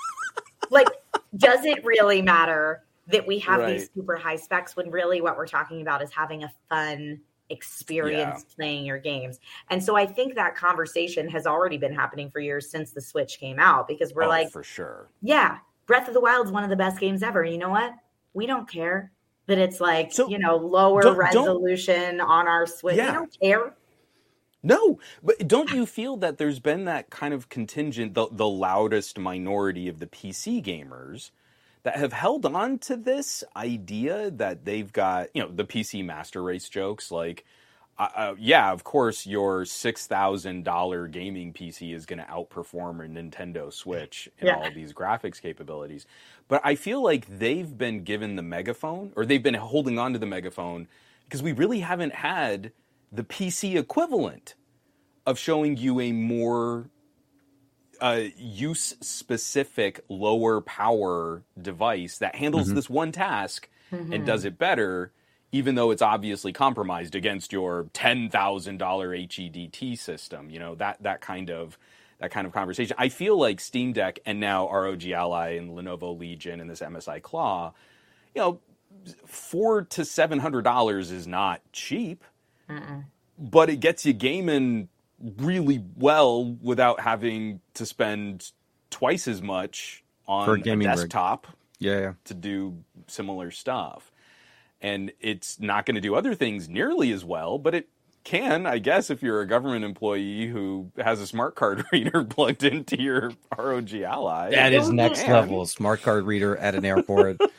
like, 0.70 0.88
does 1.36 1.64
it 1.64 1.82
really 1.84 2.20
matter 2.20 2.84
that 3.08 3.26
we 3.26 3.38
have 3.38 3.66
these 3.66 3.88
super 3.94 4.16
high 4.16 4.36
specs 4.36 4.76
when 4.76 4.90
really 4.90 5.20
what 5.22 5.36
we're 5.36 5.46
talking 5.46 5.80
about 5.80 6.02
is 6.02 6.10
having 6.12 6.44
a 6.44 6.52
fun 6.68 7.18
experience 7.48 8.44
playing 8.56 8.84
your 8.86 8.98
games. 8.98 9.38
And 9.70 9.82
so 9.82 9.96
I 9.96 10.06
think 10.06 10.34
that 10.36 10.54
conversation 10.54 11.28
has 11.28 11.46
already 11.46 11.76
been 11.78 11.94
happening 11.94 12.30
for 12.30 12.40
years 12.40 12.70
since 12.70 12.92
the 12.92 13.00
Switch 13.00 13.38
came 13.38 13.58
out 13.58 13.88
because 13.88 14.14
we're 14.14 14.24
Oh, 14.24 14.28
like, 14.28 14.50
for 14.50 14.62
sure. 14.62 15.08
yeah, 15.20 15.58
Breath 15.86 16.08
of 16.08 16.14
the 16.14 16.20
Wild 16.20 16.46
is 16.46 16.52
one 16.52 16.64
of 16.64 16.70
the 16.70 16.76
best 16.76 16.98
games 17.00 17.22
ever. 17.22 17.44
You 17.44 17.58
know 17.58 17.70
what? 17.70 17.94
We 18.34 18.46
don't 18.46 18.68
care 18.68 19.12
that 19.46 19.58
it's 19.58 19.80
like, 19.80 20.12
So, 20.12 20.28
you 20.28 20.38
know, 20.38 20.56
lower 20.56 21.02
don't- 21.02 21.14
don't- 21.16 21.18
resolution 21.18 22.20
on 22.20 22.46
our 22.48 22.66
Switch. 22.66 22.96
Yeah. 22.96 23.08
We 23.08 23.12
don't 23.12 23.38
care. 23.40 23.74
No, 24.62 25.00
but 25.24 25.48
don't 25.48 25.72
you 25.72 25.86
feel 25.86 26.16
that 26.18 26.38
there's 26.38 26.60
been 26.60 26.84
that 26.84 27.10
kind 27.10 27.34
of 27.34 27.48
contingent, 27.48 28.14
the, 28.14 28.28
the 28.30 28.46
loudest 28.48 29.18
minority 29.18 29.88
of 29.88 29.98
the 29.98 30.06
PC 30.06 30.62
gamers 30.64 31.32
that 31.82 31.96
have 31.96 32.12
held 32.12 32.46
on 32.46 32.78
to 32.78 32.96
this 32.96 33.42
idea 33.56 34.30
that 34.30 34.64
they've 34.64 34.92
got, 34.92 35.30
you 35.34 35.42
know, 35.42 35.50
the 35.50 35.64
PC 35.64 36.04
master 36.04 36.40
race 36.40 36.68
jokes 36.68 37.10
like, 37.10 37.44
uh, 38.02 38.08
uh, 38.16 38.34
yeah, 38.38 38.72
of 38.72 38.84
course, 38.84 39.26
your 39.26 39.64
six 39.64 40.06
thousand 40.06 40.64
dollar 40.64 41.06
gaming 41.06 41.52
PC 41.52 41.94
is 41.94 42.06
going 42.06 42.18
to 42.18 42.24
outperform 42.24 43.04
a 43.04 43.08
Nintendo 43.08 43.72
Switch 43.72 44.28
in 44.38 44.46
Yeah. 44.48 44.56
all 44.56 44.70
these 44.74 44.92
graphics 44.92 45.40
capabilities. 45.40 46.06
But 46.48 46.60
I 46.64 46.74
feel 46.74 47.02
like 47.02 47.26
they've 47.38 47.76
been 47.76 48.04
given 48.04 48.36
the 48.36 48.42
megaphone, 48.42 49.12
or 49.16 49.24
they've 49.24 49.42
been 49.42 49.54
holding 49.54 49.98
on 49.98 50.12
to 50.12 50.18
the 50.18 50.26
megaphone, 50.26 50.88
because 51.24 51.42
we 51.42 51.52
really 51.52 51.80
haven't 51.80 52.14
had 52.14 52.72
the 53.10 53.22
PC 53.24 53.76
equivalent 53.76 54.54
of 55.26 55.38
showing 55.38 55.76
you 55.76 56.00
a 56.00 56.12
more 56.12 56.90
uh, 58.00 58.22
use 58.36 58.94
specific 59.00 60.00
lower 60.08 60.60
power 60.60 61.44
device 61.60 62.18
that 62.18 62.34
handles 62.34 62.74
this 62.74 62.90
one 62.90 63.12
task 63.12 63.68
and 63.92 64.24
does 64.26 64.44
it 64.44 64.58
better 64.58 65.12
even 65.52 65.74
though 65.76 65.90
it's 65.92 66.02
obviously 66.02 66.52
compromised 66.52 67.14
against 67.14 67.52
your 67.52 67.84
$10,000 67.94 68.30
HEDT 68.78 69.98
system 69.98 70.50
you 70.50 70.58
know 70.58 70.74
that 70.76 71.02
that 71.02 71.20
kind 71.20 71.50
of 71.50 71.78
that 72.20 72.30
kind 72.32 72.46
of 72.46 72.52
conversation 72.52 72.96
I 72.98 73.08
feel 73.10 73.38
like 73.38 73.60
Steam 73.60 73.92
Deck 73.92 74.20
and 74.26 74.40
now 74.40 74.70
ROG 74.70 75.04
Ally 75.08 75.50
and 75.52 75.70
Lenovo 75.72 76.18
Legion 76.18 76.60
and 76.60 76.70
this 76.70 76.80
MSI 76.80 77.22
Claw 77.22 77.74
you 78.34 78.42
know 78.42 78.60
4 79.26 79.84
to 79.84 80.04
700 80.04 80.62
dollars 80.62 81.10
is 81.10 81.26
not 81.26 81.62
cheap 81.72 82.24
but 83.38 83.70
it 83.70 83.80
gets 83.80 84.06
you 84.06 84.12
gaming 84.12 84.88
really 85.38 85.84
well 85.96 86.44
without 86.62 87.00
having 87.00 87.60
to 87.74 87.86
spend 87.86 88.52
twice 88.90 89.28
as 89.28 89.42
much 89.42 90.04
on 90.26 90.46
For 90.46 90.54
a 90.54 90.58
a 90.58 90.58
gaming 90.60 90.92
rig. 90.92 91.12
desktop 91.12 91.48
yeah, 91.80 92.00
yeah. 92.00 92.12
to 92.26 92.34
do 92.34 92.84
similar 93.08 93.50
stuff. 93.52 94.11
And 94.82 95.12
it's 95.20 95.60
not 95.60 95.86
going 95.86 95.94
to 95.94 96.00
do 96.00 96.14
other 96.16 96.34
things 96.34 96.68
nearly 96.68 97.12
as 97.12 97.24
well, 97.24 97.56
but 97.58 97.74
it 97.74 97.88
can, 98.24 98.66
I 98.66 98.78
guess, 98.78 99.10
if 99.10 99.22
you're 99.22 99.40
a 99.40 99.46
government 99.46 99.84
employee 99.84 100.46
who 100.48 100.90
has 100.96 101.20
a 101.20 101.26
smart 101.26 101.54
card 101.54 101.84
reader 101.92 102.24
plugged 102.24 102.64
into 102.64 103.00
your 103.00 103.32
ROG 103.56 103.94
Ally. 103.94 104.50
That 104.50 104.72
is 104.72 104.88
Oh, 104.88 104.92
next 104.92 105.22
man. 105.22 105.30
level. 105.32 105.64
Smart 105.66 106.02
card 106.02 106.24
reader 106.24 106.56
at 106.56 106.74
an 106.74 106.84
airport. 106.84 107.40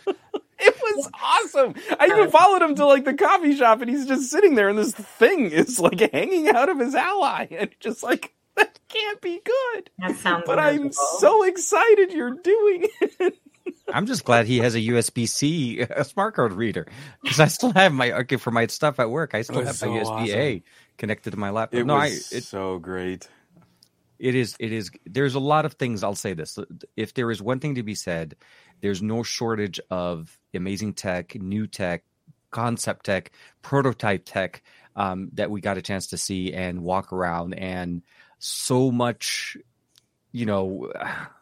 It 0.66 0.76
was 0.82 1.10
awesome. 1.22 1.74
I 2.00 2.06
even 2.06 2.30
followed 2.32 2.62
him 2.62 2.76
to 2.76 2.86
like 2.86 3.04
the 3.04 3.14
coffee 3.16 3.54
shop, 3.56 3.82
and 3.82 3.90
he's 3.90 4.06
just 4.06 4.32
sitting 4.32 4.56
there, 4.56 4.70
and 4.70 4.78
this 4.78 4.94
thing 4.94 5.52
is 5.52 5.78
like 5.78 6.00
hanging 6.14 6.48
out 6.48 6.70
of 6.70 6.80
his 6.80 6.96
ally, 6.96 7.48
and 7.52 7.70
just 7.82 8.02
like 8.02 8.34
that 8.56 8.80
can't 8.88 9.20
be 9.20 9.42
good. 9.44 9.90
That 10.00 10.16
sounds 10.18 10.44
But 10.46 10.60
I'm 10.60 10.94
so 10.94 11.44
excited 11.44 12.14
you're 12.14 12.36
doing 12.36 12.88
it. 13.02 13.36
I'm 13.94 14.06
just 14.06 14.26
glad 14.26 14.46
he 14.48 14.60
has 14.60 14.76
a 14.76 14.80
USB 14.80 15.28
C 15.28 15.80
a 15.82 16.04
smart 16.04 16.36
card 16.36 16.54
reader 16.54 16.88
because 17.22 17.40
I 17.40 17.48
still 17.48 17.72
have 17.74 17.94
my 17.94 18.12
okay 18.22 18.38
for 18.38 18.52
my 18.52 18.68
stuff 18.68 19.00
at 19.00 19.10
work. 19.10 19.36
I 19.36 19.42
still 19.44 19.60
was 19.60 19.80
have 19.80 19.90
my 19.90 20.04
so 20.04 20.12
USB 20.12 20.36
A 20.36 20.64
connected 20.98 21.32
to 21.32 21.38
my 21.38 21.50
laptop. 21.50 21.80
It 21.80 21.86
no, 21.86 21.96
I, 21.96 22.08
it, 22.08 22.44
so 22.44 22.80
great. 22.80 23.28
it 24.20 24.36
is 24.36 24.56
it 24.60 24.72
is 24.72 24.90
there's 25.06 25.36
a 25.36 25.40
lot 25.40 25.66
of 25.66 25.74
things 25.74 26.04
i'll 26.04 26.16
say 26.16 26.34
this 26.34 26.58
if 26.96 27.14
there 27.14 27.30
is 27.32 27.42
one 27.42 27.60
thing 27.60 27.76
to 27.76 27.84
be 27.84 27.96
said 27.96 28.36
there's 28.82 29.02
no 29.02 29.24
shortage 29.24 29.80
of 29.90 30.38
amazing 30.54 30.94
tech 30.94 31.36
new 31.36 31.68
tech 31.68 32.04
concept 32.52 33.06
tech 33.06 33.32
prototype 33.62 34.24
tech 34.26 34.64
um, 34.96 35.30
that 35.34 35.50
we 35.50 35.60
got 35.60 35.78
a 35.78 35.82
chance 35.82 36.08
to 36.08 36.18
see 36.18 36.54
and 36.54 36.84
walk 36.84 37.12
around 37.12 37.54
and 37.56 38.04
so 38.40 38.92
much 38.92 39.58
you 40.34 40.46
know, 40.46 40.92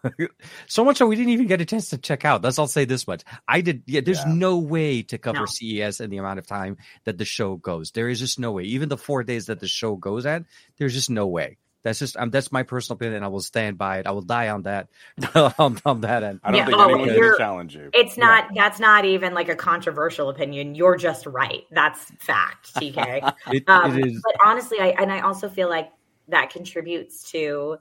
so 0.67 0.85
much 0.85 0.97
so 0.97 1.07
we 1.07 1.15
didn't 1.15 1.31
even 1.31 1.47
get 1.47 1.61
a 1.61 1.65
chance 1.65 1.89
to 1.89 1.97
check 1.97 2.25
out. 2.25 2.43
That's 2.43 2.59
I'll 2.59 2.67
say 2.67 2.85
this 2.85 3.07
much. 3.07 3.23
I 3.47 3.61
did. 3.61 3.83
Yeah, 3.87 4.01
there's 4.01 4.19
Yeah. 4.19 4.33
no 4.33 4.59
way 4.59 5.01
to 5.03 5.17
cover 5.17 5.39
No. 5.39 5.45
CES 5.47 5.99
in 5.99 6.11
the 6.11 6.17
amount 6.17 6.37
of 6.39 6.45
time 6.45 6.77
that 7.05 7.17
the 7.17 7.25
show 7.25 7.55
goes. 7.55 7.91
There 7.91 8.09
is 8.09 8.19
just 8.19 8.37
no 8.39 8.51
way. 8.51 8.63
Even 8.63 8.89
the 8.89 8.97
four 8.97 9.23
days 9.23 9.47
that 9.47 9.59
the 9.59 9.67
show 9.67 9.95
goes 9.95 10.25
at, 10.27 10.43
there's 10.77 10.93
just 10.93 11.09
no 11.09 11.25
way. 11.27 11.57
That's 11.83 11.97
just 11.97 12.15
um, 12.15 12.29
that's 12.29 12.51
my 12.51 12.61
personal 12.61 12.95
opinion, 12.97 13.15
and 13.15 13.25
I 13.25 13.29
will 13.29 13.39
stand 13.41 13.77
by 13.79 13.97
it. 13.99 14.05
I 14.05 14.11
will 14.11 14.21
die 14.21 14.49
on 14.49 14.63
that 14.63 14.89
on, 15.57 15.79
on 15.83 16.01
that 16.01 16.21
end. 16.21 16.39
I 16.43 16.51
don't 16.51 16.59
Yeah, 16.59 16.65
think 16.67 16.77
oh, 16.79 16.89
anyone 16.89 17.07
can 17.07 17.37
challenge 17.39 17.75
you. 17.75 17.89
It's 17.93 18.17
not. 18.19 18.49
That's 18.53 18.79
not 18.79 19.05
even 19.05 19.33
like 19.33 19.49
a 19.49 19.55
controversial 19.55 20.29
opinion. 20.29 20.75
You're 20.75 20.95
just 20.95 21.25
right. 21.25 21.63
That's 21.71 22.11
fact, 22.19 22.75
TK. 22.75 23.33
It, 23.47 23.63
Um, 23.67 23.97
it 23.97 24.05
is. 24.07 24.21
But 24.23 24.35
honestly, 24.45 24.79
I 24.79 24.89
and 24.89 25.11
I 25.11 25.21
also 25.21 25.49
feel 25.49 25.69
like 25.69 25.91
that 26.27 26.51
contributes 26.51 27.31
to 27.31 27.77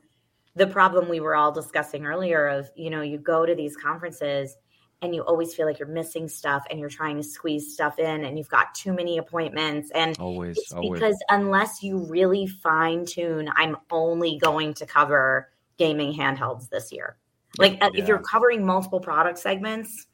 the 0.60 0.66
problem 0.66 1.08
we 1.08 1.20
were 1.20 1.34
all 1.34 1.50
discussing 1.50 2.04
earlier. 2.04 2.46
Of 2.46 2.70
you 2.76 2.90
know, 2.90 3.00
you 3.00 3.16
go 3.18 3.46
to 3.46 3.54
these 3.54 3.76
conferences 3.76 4.54
and 5.00 5.14
you 5.14 5.22
always 5.22 5.54
feel 5.54 5.64
like 5.66 5.78
you're 5.78 5.88
missing 5.88 6.28
stuff, 6.28 6.62
and 6.70 6.78
you're 6.78 6.90
trying 6.90 7.16
to 7.16 7.22
squeeze 7.22 7.72
stuff 7.72 7.98
in, 7.98 8.24
and 8.24 8.36
you've 8.36 8.50
got 8.50 8.74
too 8.74 8.92
many 8.92 9.16
appointments, 9.16 9.90
and 9.94 10.14
Always, 10.20 10.58
always. 10.72 11.00
because 11.00 11.16
unless 11.30 11.82
you 11.82 11.96
really 12.04 12.46
fine 12.46 13.06
tune, 13.06 13.50
I'm 13.56 13.78
only 13.90 14.38
going 14.38 14.74
to 14.74 14.84
cover 14.84 15.48
gaming 15.78 16.12
handhelds 16.12 16.68
this 16.68 16.92
year. 16.92 17.16
Like 17.56 17.78
uh, 17.80 17.88
if 17.94 18.06
you're 18.06 18.18
covering 18.18 18.66
multiple 18.66 19.00
product 19.00 19.38
segments, 19.38 20.06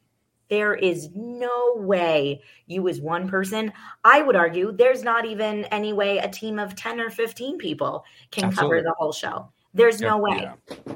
there 0.47 0.73
is 0.73 1.09
no 1.13 1.73
way 1.75 2.41
you 2.65 2.87
as 2.87 3.01
one 3.01 3.27
person. 3.27 3.73
I 4.05 4.21
would 4.21 4.37
argue 4.37 4.71
there's 4.71 5.03
not 5.03 5.25
even 5.25 5.65
any 5.65 5.91
way 5.91 6.19
a 6.19 6.29
team 6.29 6.59
of 6.59 6.75
10 6.75 7.01
or 7.01 7.09
15 7.09 7.57
people 7.57 8.05
can 8.31 8.45
Absolutely. 8.45 8.77
cover 8.77 8.83
the 8.83 8.95
whole 8.97 9.11
show. 9.11 9.51
There's 9.77 10.01
no 10.01 10.17
way. 10.17 10.41
Yeah. 10.41 10.93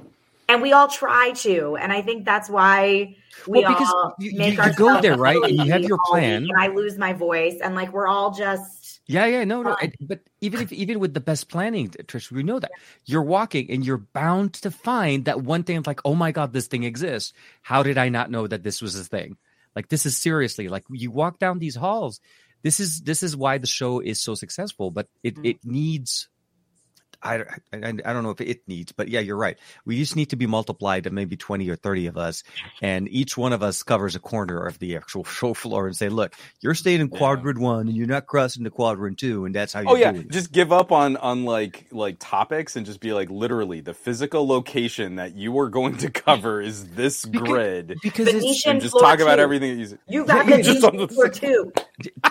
And 0.49 0.61
we 0.61 0.73
all 0.73 0.89
try 0.89 1.31
to. 1.31 1.77
And 1.77 1.93
I 1.93 2.01
think 2.01 2.25
that's 2.25 2.49
why 2.49 3.15
we 3.47 3.61
Well, 3.63 3.71
because 3.71 3.87
all 3.89 4.15
you- 4.19 4.37
make 4.37 4.57
you- 4.57 4.63
you 4.63 4.73
go 4.73 4.99
there, 4.99 5.15
right, 5.17 5.37
and 5.41 5.51
you 5.55 5.71
have 5.71 5.81
your 5.83 5.97
plan. 6.05 6.43
And 6.43 6.57
I 6.57 6.67
lose 6.67 6.97
my 6.97 7.13
voice. 7.13 7.59
And 7.63 7.73
like 7.75 7.93
we're 7.93 8.07
all 8.07 8.31
just 8.31 8.99
Yeah, 9.07 9.25
yeah, 9.25 9.43
no, 9.45 9.61
no. 9.61 9.75
Fine. 9.79 9.93
But 10.01 10.19
even 10.41 10.61
if 10.61 10.71
even 10.73 10.99
with 10.99 11.13
the 11.13 11.19
best 11.21 11.49
planning, 11.49 11.89
Trish, 11.89 12.31
we 12.31 12.43
know 12.43 12.59
that 12.59 12.71
you're 13.05 13.23
walking 13.23 13.69
and 13.71 13.85
you're 13.85 13.97
bound 14.13 14.53
to 14.55 14.71
find 14.71 15.25
that 15.25 15.41
one 15.41 15.63
thing. 15.63 15.83
Like, 15.85 16.01
oh 16.05 16.15
my 16.15 16.31
god, 16.31 16.53
this 16.53 16.67
thing 16.67 16.83
exists. 16.83 17.33
How 17.61 17.83
did 17.83 17.97
I 17.97 18.09
not 18.09 18.29
know 18.31 18.47
that 18.47 18.63
this 18.63 18.81
was 18.81 18.95
a 18.95 19.03
thing? 19.03 19.37
Like, 19.75 19.87
this 19.89 20.05
is 20.05 20.17
seriously 20.17 20.67
like 20.67 20.83
you 20.89 21.11
walk 21.11 21.39
down 21.39 21.59
these 21.59 21.75
halls. 21.75 22.19
This 22.61 22.79
is 22.79 23.01
this 23.01 23.23
is 23.23 23.35
why 23.35 23.57
the 23.57 23.67
show 23.67 24.01
is 24.01 24.21
so 24.21 24.35
successful. 24.35 24.91
But 24.91 25.07
it 25.23 25.35
Mhm. 25.35 25.45
it 25.49 25.57
needs. 25.63 26.27
I, 27.23 27.35
I 27.73 27.77
I 27.83 28.13
don't 28.13 28.23
know 28.23 28.31
if 28.31 28.41
it 28.41 28.61
needs, 28.67 28.91
but 28.91 29.07
yeah, 29.07 29.19
you're 29.19 29.37
right. 29.37 29.57
We 29.85 29.97
just 29.99 30.15
need 30.15 30.31
to 30.31 30.35
be 30.35 30.47
multiplied 30.47 31.03
to 31.03 31.09
maybe 31.11 31.37
twenty 31.37 31.69
or 31.69 31.75
thirty 31.75 32.07
of 32.07 32.17
us, 32.17 32.43
and 32.81 33.07
each 33.09 33.37
one 33.37 33.53
of 33.53 33.61
us 33.63 33.83
covers 33.83 34.15
a 34.15 34.19
corner 34.19 34.65
of 34.65 34.79
the 34.79 34.95
actual 34.97 35.23
show 35.37 35.53
floor 35.53 35.87
and 35.87 35.95
say, 35.95 36.09
"Look, 36.09 36.33
you're 36.61 36.73
staying 36.73 37.01
in 37.01 37.09
Yeah. 37.11 37.17
quadrant 37.17 37.59
one, 37.59 37.87
and 37.87 37.95
you're 37.95 38.07
not 38.07 38.25
crossing 38.27 38.63
to 38.63 38.69
quadrant 38.71 39.19
two, 39.19 39.45
and 39.45 39.53
that's 39.53 39.73
how 39.73 39.81
you 39.81 39.89
Oh 39.89 39.95
yeah, 39.95 40.11
do 40.13 40.23
just 40.23 40.51
give 40.51 40.71
up 40.71 40.91
on 40.91 41.17
on 41.17 41.45
like 41.45 41.85
like 41.91 42.17
topics 42.19 42.75
and 42.75 42.85
just 42.85 42.99
be 42.99 43.13
like 43.13 43.29
literally 43.29 43.81
the 43.81 43.93
physical 43.93 44.47
location 44.47 45.15
that 45.17 45.35
you 45.35 45.57
are 45.59 45.69
going 45.69 45.97
to 45.97 46.09
cover 46.09 46.61
is 46.61 46.87
this 46.89 47.25
Because- 47.25 47.47
grid. 47.47 47.97
because 48.01 48.27
it's 48.27 48.39
Venetian 48.39 48.71
And 48.71 48.81
just 48.81 48.91
floor 48.93 49.03
talk 49.03 49.19
about 49.19 49.39
everything 49.39 49.77
that 49.77 49.83
you 49.89 49.97
You 50.09 50.25
got 50.25 50.47
Yeah, 50.47 50.57
the 50.57 50.63
just 50.63 50.81
Venetian 50.81 51.01
on 51.01 51.07
the- 51.07 51.13
floor 51.13 51.29
too. 51.29 51.71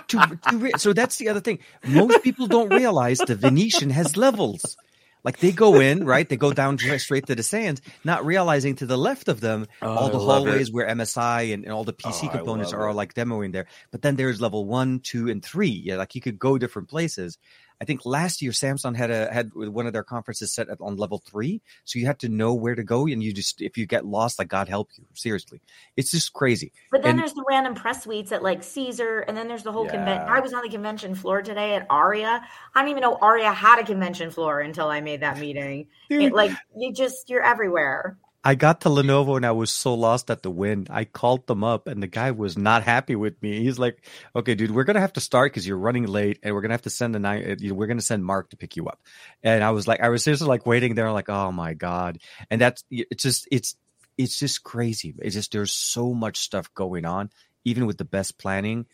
to, 0.09 0.38
to 0.51 0.57
re- 0.57 0.72
so 0.78 0.93
that's 0.93 1.16
the 1.16 1.28
other 1.28 1.41
thing. 1.41 1.61
Most 1.86 2.22
people 2.24 2.47
don't 2.49 2.70
realize 2.72 3.18
the 3.18 3.36
Venetian 3.36 3.91
has 3.91 4.16
levels. 4.16 4.76
Like 5.24 5.38
they 5.38 5.52
go 5.52 5.80
in, 5.80 6.04
right? 6.14 6.28
They 6.28 6.36
go 6.36 6.52
down 6.52 6.78
straight 6.78 7.26
to 7.26 7.34
the 7.34 7.42
sands, 7.42 7.80
not 8.04 8.24
realizing 8.24 8.76
to 8.76 8.86
the 8.86 8.96
left 8.98 9.28
of 9.28 9.40
them 9.40 9.66
Oh, 9.82 9.88
all 9.96 10.08
the 10.10 10.18
love 10.18 10.46
it. 10.46 10.50
hallways 10.50 10.72
where 10.72 10.88
MSI 10.88 11.52
and, 11.54 11.64
and 11.64 11.72
all 11.72 11.84
the 11.84 11.92
PC 11.92 12.26
Oh, 12.28 12.28
components 12.38 12.72
are 12.72 12.92
like 12.94 13.14
demoing 13.14 13.52
there. 13.52 13.66
But 13.90 14.02
then 14.02 14.16
there's 14.16 14.40
level 14.40 14.64
one, 14.64 15.00
two, 15.00 15.28
and 15.28 15.44
three. 15.44 15.68
Yeah, 15.84 15.96
like 15.96 16.14
you 16.14 16.20
could 16.20 16.38
go 16.38 16.58
different 16.58 16.88
places. 16.88 17.38
I 17.81 17.87
think 17.87 18.05
last 18.05 18.43
year 18.43 18.53
Samsung 18.53 18.95
had 18.95 19.11
a 19.11 19.33
had 19.33 19.53
one 19.55 19.87
of 19.87 19.95
their 19.95 20.05
conferences 20.05 20.53
set 20.53 20.68
up 20.68 20.83
on 20.83 20.97
level 20.97 21.18
three, 21.18 21.62
so 21.85 21.99
you 21.99 22.05
had 22.05 22.18
to 22.18 22.28
know 22.28 22.53
where 22.53 22.74
to 22.74 22.85
go, 22.85 23.07
and 23.07 23.22
you 23.22 23.33
just 23.33 23.62
if 23.62 23.78
you 23.78 23.87
get 23.87 24.05
lost, 24.05 24.39
like 24.39 24.49
God 24.49 24.68
help 24.68 24.91
you. 24.99 25.05
Seriously, 25.14 25.62
it's 25.97 26.11
just 26.11 26.35
crazy. 26.35 26.72
But 26.91 27.03
then 27.03 27.12
And- 27.12 27.20
there's 27.20 27.33
the 27.33 27.45
random 27.49 27.74
press 27.74 28.05
suites 28.05 28.33
at 28.33 28.43
like 28.43 28.62
Caesar, 28.62 29.20
and 29.20 29.35
then 29.37 29.49
there's 29.49 29.62
the 29.62 29.72
whole 29.72 29.89
convention. 29.89 30.28
I 30.28 30.41
was 30.41 30.53
on 30.53 30.62
the 30.62 30.68
convention 30.68 31.14
floor 31.14 31.41
today 31.41 31.74
at 31.74 31.87
Aria. 31.89 32.47
I 32.74 32.81
don't 32.81 32.91
even 32.91 33.01
know 33.01 33.16
Aria 33.16 33.51
had 33.51 33.78
a 33.78 33.85
convention 33.85 34.31
floor 34.31 34.61
until 34.61 34.89
I 34.89 35.01
made 35.01 35.20
that 35.20 35.39
meeting. 35.39 35.87
It, 36.11 36.35
like 36.35 36.53
you 36.76 36.93
just 36.93 37.31
you're 37.31 37.43
everywhere. 37.43 38.18
I 38.43 38.55
got 38.55 38.80
to 38.82 38.88
Lenovo 38.88 39.36
and 39.36 39.45
I 39.45 39.51
was 39.51 39.70
so 39.70 39.93
lost 39.95 40.30
at 40.30 40.43
the 40.43 40.51
wind. 40.51 40.88
I 40.91 41.05
called 41.05 41.47
them 41.47 41.62
up 41.62 41.86
and 41.86 42.03
the 42.03 42.07
guy 42.07 42.30
was 42.30 42.57
not 42.57 42.82
happy 42.82 43.14
with 43.14 43.41
me. 43.43 43.62
He's 43.62 43.78
like, 43.78 44.03
"Okay, 44.34 44.55
dude, 44.55 44.70
we're 44.70 44.84
gonna 44.84 45.01
have 45.01 45.12
to 45.14 45.20
start 45.20 45.53
because 45.53 45.66
you're 45.68 45.76
running 45.76 46.07
late, 46.07 46.38
and 46.43 46.55
we're 46.55 46.62
gonna 46.62 46.72
have 46.74 46.82
to 46.82 46.91
send 46.91 47.14
a 47.16 47.18
night. 47.18 47.47
uh, 47.47 47.57
you 47.59 47.68
know, 47.68 47.74
We're 47.74 47.86
gonna 47.86 48.01
send 48.01 48.24
Mark 48.24 48.49
to 48.51 48.57
pick 48.57 48.76
you 48.76 48.86
up." 48.86 49.01
And 49.43 49.62
I 49.62 49.72
was 49.72 49.86
like, 49.86 50.01
I 50.01 50.09
was 50.09 50.24
just 50.24 50.41
like 50.43 50.64
waiting 50.64 50.95
there, 50.95 51.12
like, 51.12 51.28
"Oh 51.28 51.53
my 51.53 51.74
god!" 51.74 52.18
And 52.51 52.61
that's 52.61 52.82
it's 52.91 53.22
just 53.22 53.47
it's 53.53 53.76
it's 54.16 54.38
just 54.38 54.62
crazy. 54.64 55.14
It's 55.18 55.34
just 55.34 55.53
there's 55.53 55.72
so 55.72 56.14
much 56.14 56.38
stuff 56.38 56.72
going 56.74 57.05
on, 57.05 57.30
even 57.64 57.84
with 57.86 57.99
the 57.99 58.05
best 58.07 58.38
planning. 58.38 58.86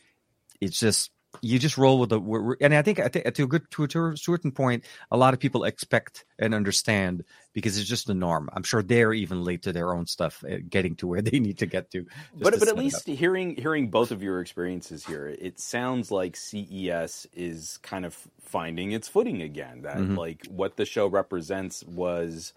It's 0.60 0.78
just 0.80 1.10
you 1.42 1.58
just 1.58 1.76
roll 1.78 1.98
with 1.98 2.10
the 2.10 2.56
and 2.60 2.74
I 2.74 2.82
think 2.82 2.98
I 3.00 3.08
think 3.08 3.32
to 3.34 3.44
a 3.44 3.46
good 3.46 3.70
to 3.72 3.84
a, 3.84 4.16
certain 4.16 4.52
point, 4.52 4.84
a 5.10 5.16
lot 5.16 5.34
of 5.34 5.40
people 5.40 5.64
expect 5.64 6.24
and 6.38 6.54
understand 6.54 7.24
because 7.52 7.78
it's 7.78 7.88
just 7.88 8.06
the 8.06 8.14
norm. 8.14 8.48
I'm 8.52 8.62
sure 8.62 8.82
they're 8.82 9.12
even 9.12 9.42
late 9.44 9.62
to 9.62 9.72
their 9.72 9.92
own 9.94 10.06
stuff, 10.06 10.42
getting 10.68 10.96
to 10.96 11.06
where 11.06 11.22
they 11.22 11.38
need 11.40 11.58
to 11.58 11.66
get 11.66 11.90
to. 11.92 12.06
but 12.42 12.52
to 12.54 12.58
but 12.58 12.68
at 12.68 12.76
least 12.76 13.06
hearing 13.06 13.56
hearing 13.56 13.88
both 13.90 14.10
of 14.10 14.22
your 14.22 14.40
experiences 14.40 15.04
here, 15.04 15.26
it 15.28 15.58
sounds 15.58 16.10
like 16.10 16.36
CES 16.36 17.26
is 17.32 17.78
kind 17.78 18.04
of 18.04 18.28
finding 18.40 18.92
its 18.92 19.08
footing 19.08 19.42
again. 19.42 19.82
That 19.82 20.06
Mhm. 20.08 20.16
like 20.16 20.46
what 20.46 20.76
the 20.76 20.84
show 20.84 21.06
represents 21.06 21.84
was, 21.84 22.52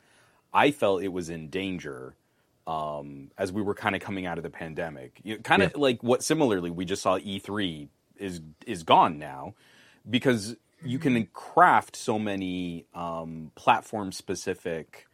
I 0.54 0.72
felt 0.72 1.04
it 1.04 1.10
was 1.10 1.30
in 1.30 1.50
danger. 1.50 2.16
Um, 2.68 3.32
as 3.38 3.52
we 3.52 3.64
were 3.64 3.74
kind 3.76 3.96
of 3.96 4.02
coming 4.02 4.28
out 4.28 4.38
of 4.38 4.44
the 4.44 4.50
pandemic, 4.52 5.22
you 5.24 5.40
kind 5.40 5.64
of 5.64 5.76
like 5.76 6.04
what 6.04 6.24
similarly 6.24 6.70
we 6.72 6.86
just 6.86 7.02
saw 7.02 7.18
E3 7.18 7.90
is 8.20 8.41
is 8.65 8.84
gone 8.84 9.17
now 9.17 9.53
because 10.09 10.55
you 10.84 10.99
can 10.99 11.26
craft 11.34 11.95
so 11.95 12.17
many 12.17 12.86
um, 12.93 13.51
platform 13.55 14.11
specific 14.11 15.07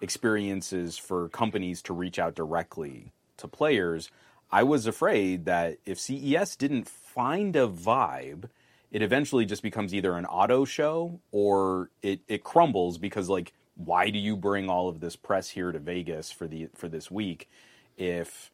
experiences 0.00 0.96
for 0.96 1.28
companies 1.28 1.82
to 1.82 1.92
reach 1.92 2.18
out 2.18 2.34
directly 2.34 3.12
to 3.36 3.48
players. 3.48 4.10
I 4.50 4.62
was 4.62 4.86
afraid 4.86 5.44
that 5.44 5.78
if 5.84 5.98
CES 5.98 6.56
didn't 6.56 6.88
find 6.88 7.54
a 7.56 7.68
vibe, 7.68 8.48
it 8.90 9.02
eventually 9.02 9.44
just 9.44 9.62
becomes 9.62 9.94
either 9.94 10.14
an 10.14 10.26
auto 10.26 10.64
show 10.64 11.20
or 11.30 11.90
it, 12.02 12.20
it 12.28 12.44
crumbles 12.44 12.98
because 12.98 13.28
like 13.28 13.52
why 13.76 14.10
do 14.10 14.18
you 14.18 14.36
bring 14.36 14.68
all 14.68 14.88
of 14.88 15.00
this 15.00 15.16
press 15.16 15.50
here 15.50 15.72
to 15.72 15.78
Vegas 15.78 16.30
for 16.30 16.46
the 16.46 16.68
for 16.74 16.88
this 16.88 17.10
week 17.10 17.48
if 17.96 18.50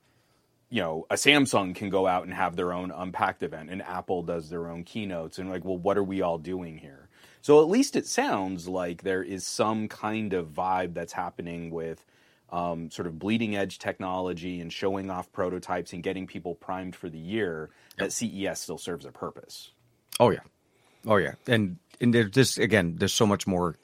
you 0.71 0.83
know 0.83 1.07
a 1.11 1.15
Samsung 1.15 1.75
can 1.75 1.91
go 1.91 2.07
out 2.07 2.25
and 2.25 2.35
have 2.35 2.57
their 2.57 2.73
own 2.73 2.91
unpacked 2.91 3.43
event 3.43 3.71
and 3.71 3.83
Apple 3.83 4.23
does 4.23 4.51
their 4.51 4.69
own 4.69 4.85
keynotes 4.85 5.39
and 5.39 5.49
like 5.49 5.65
well 5.65 5.79
what 5.79 5.97
are 5.99 6.05
we 6.05 6.23
all 6.23 6.39
doing 6.39 6.79
here? 6.79 7.09
So 7.43 7.61
at 7.61 7.69
least 7.69 7.95
it 7.95 8.07
sounds 8.07 8.67
like 8.67 9.03
there 9.03 9.23
is 9.23 9.47
some 9.47 9.87
kind 9.87 10.33
of 10.33 10.49
vibe 10.49 10.95
that's 10.95 11.13
happening 11.13 11.71
with 11.71 12.05
um, 12.51 12.91
sort 12.91 13.07
of 13.07 13.19
bleeding 13.19 13.57
edge 13.57 13.79
technology 13.79 14.61
and 14.61 14.73
showing 14.73 15.11
off 15.11 15.31
prototypes 15.33 15.93
and 15.93 16.03
getting 16.03 16.27
people 16.27 16.55
primed 16.55 16.95
for 16.95 17.09
the 17.09 17.19
year 17.19 17.71
that 17.99 18.13
CES 18.13 18.61
still 18.61 18.79
serves 18.79 19.05
a 19.05 19.13
purpose. 19.13 19.73
Oh 20.19 20.31
yeah, 20.31 20.41
oh 21.07 21.17
yeah, 21.17 21.35
and 21.47 21.79
and 22.01 22.15
there's 22.15 22.31
just 22.31 22.59
again, 22.59 22.97
there's 22.99 23.15
so 23.15 23.27
much 23.27 23.47
more 23.47 23.77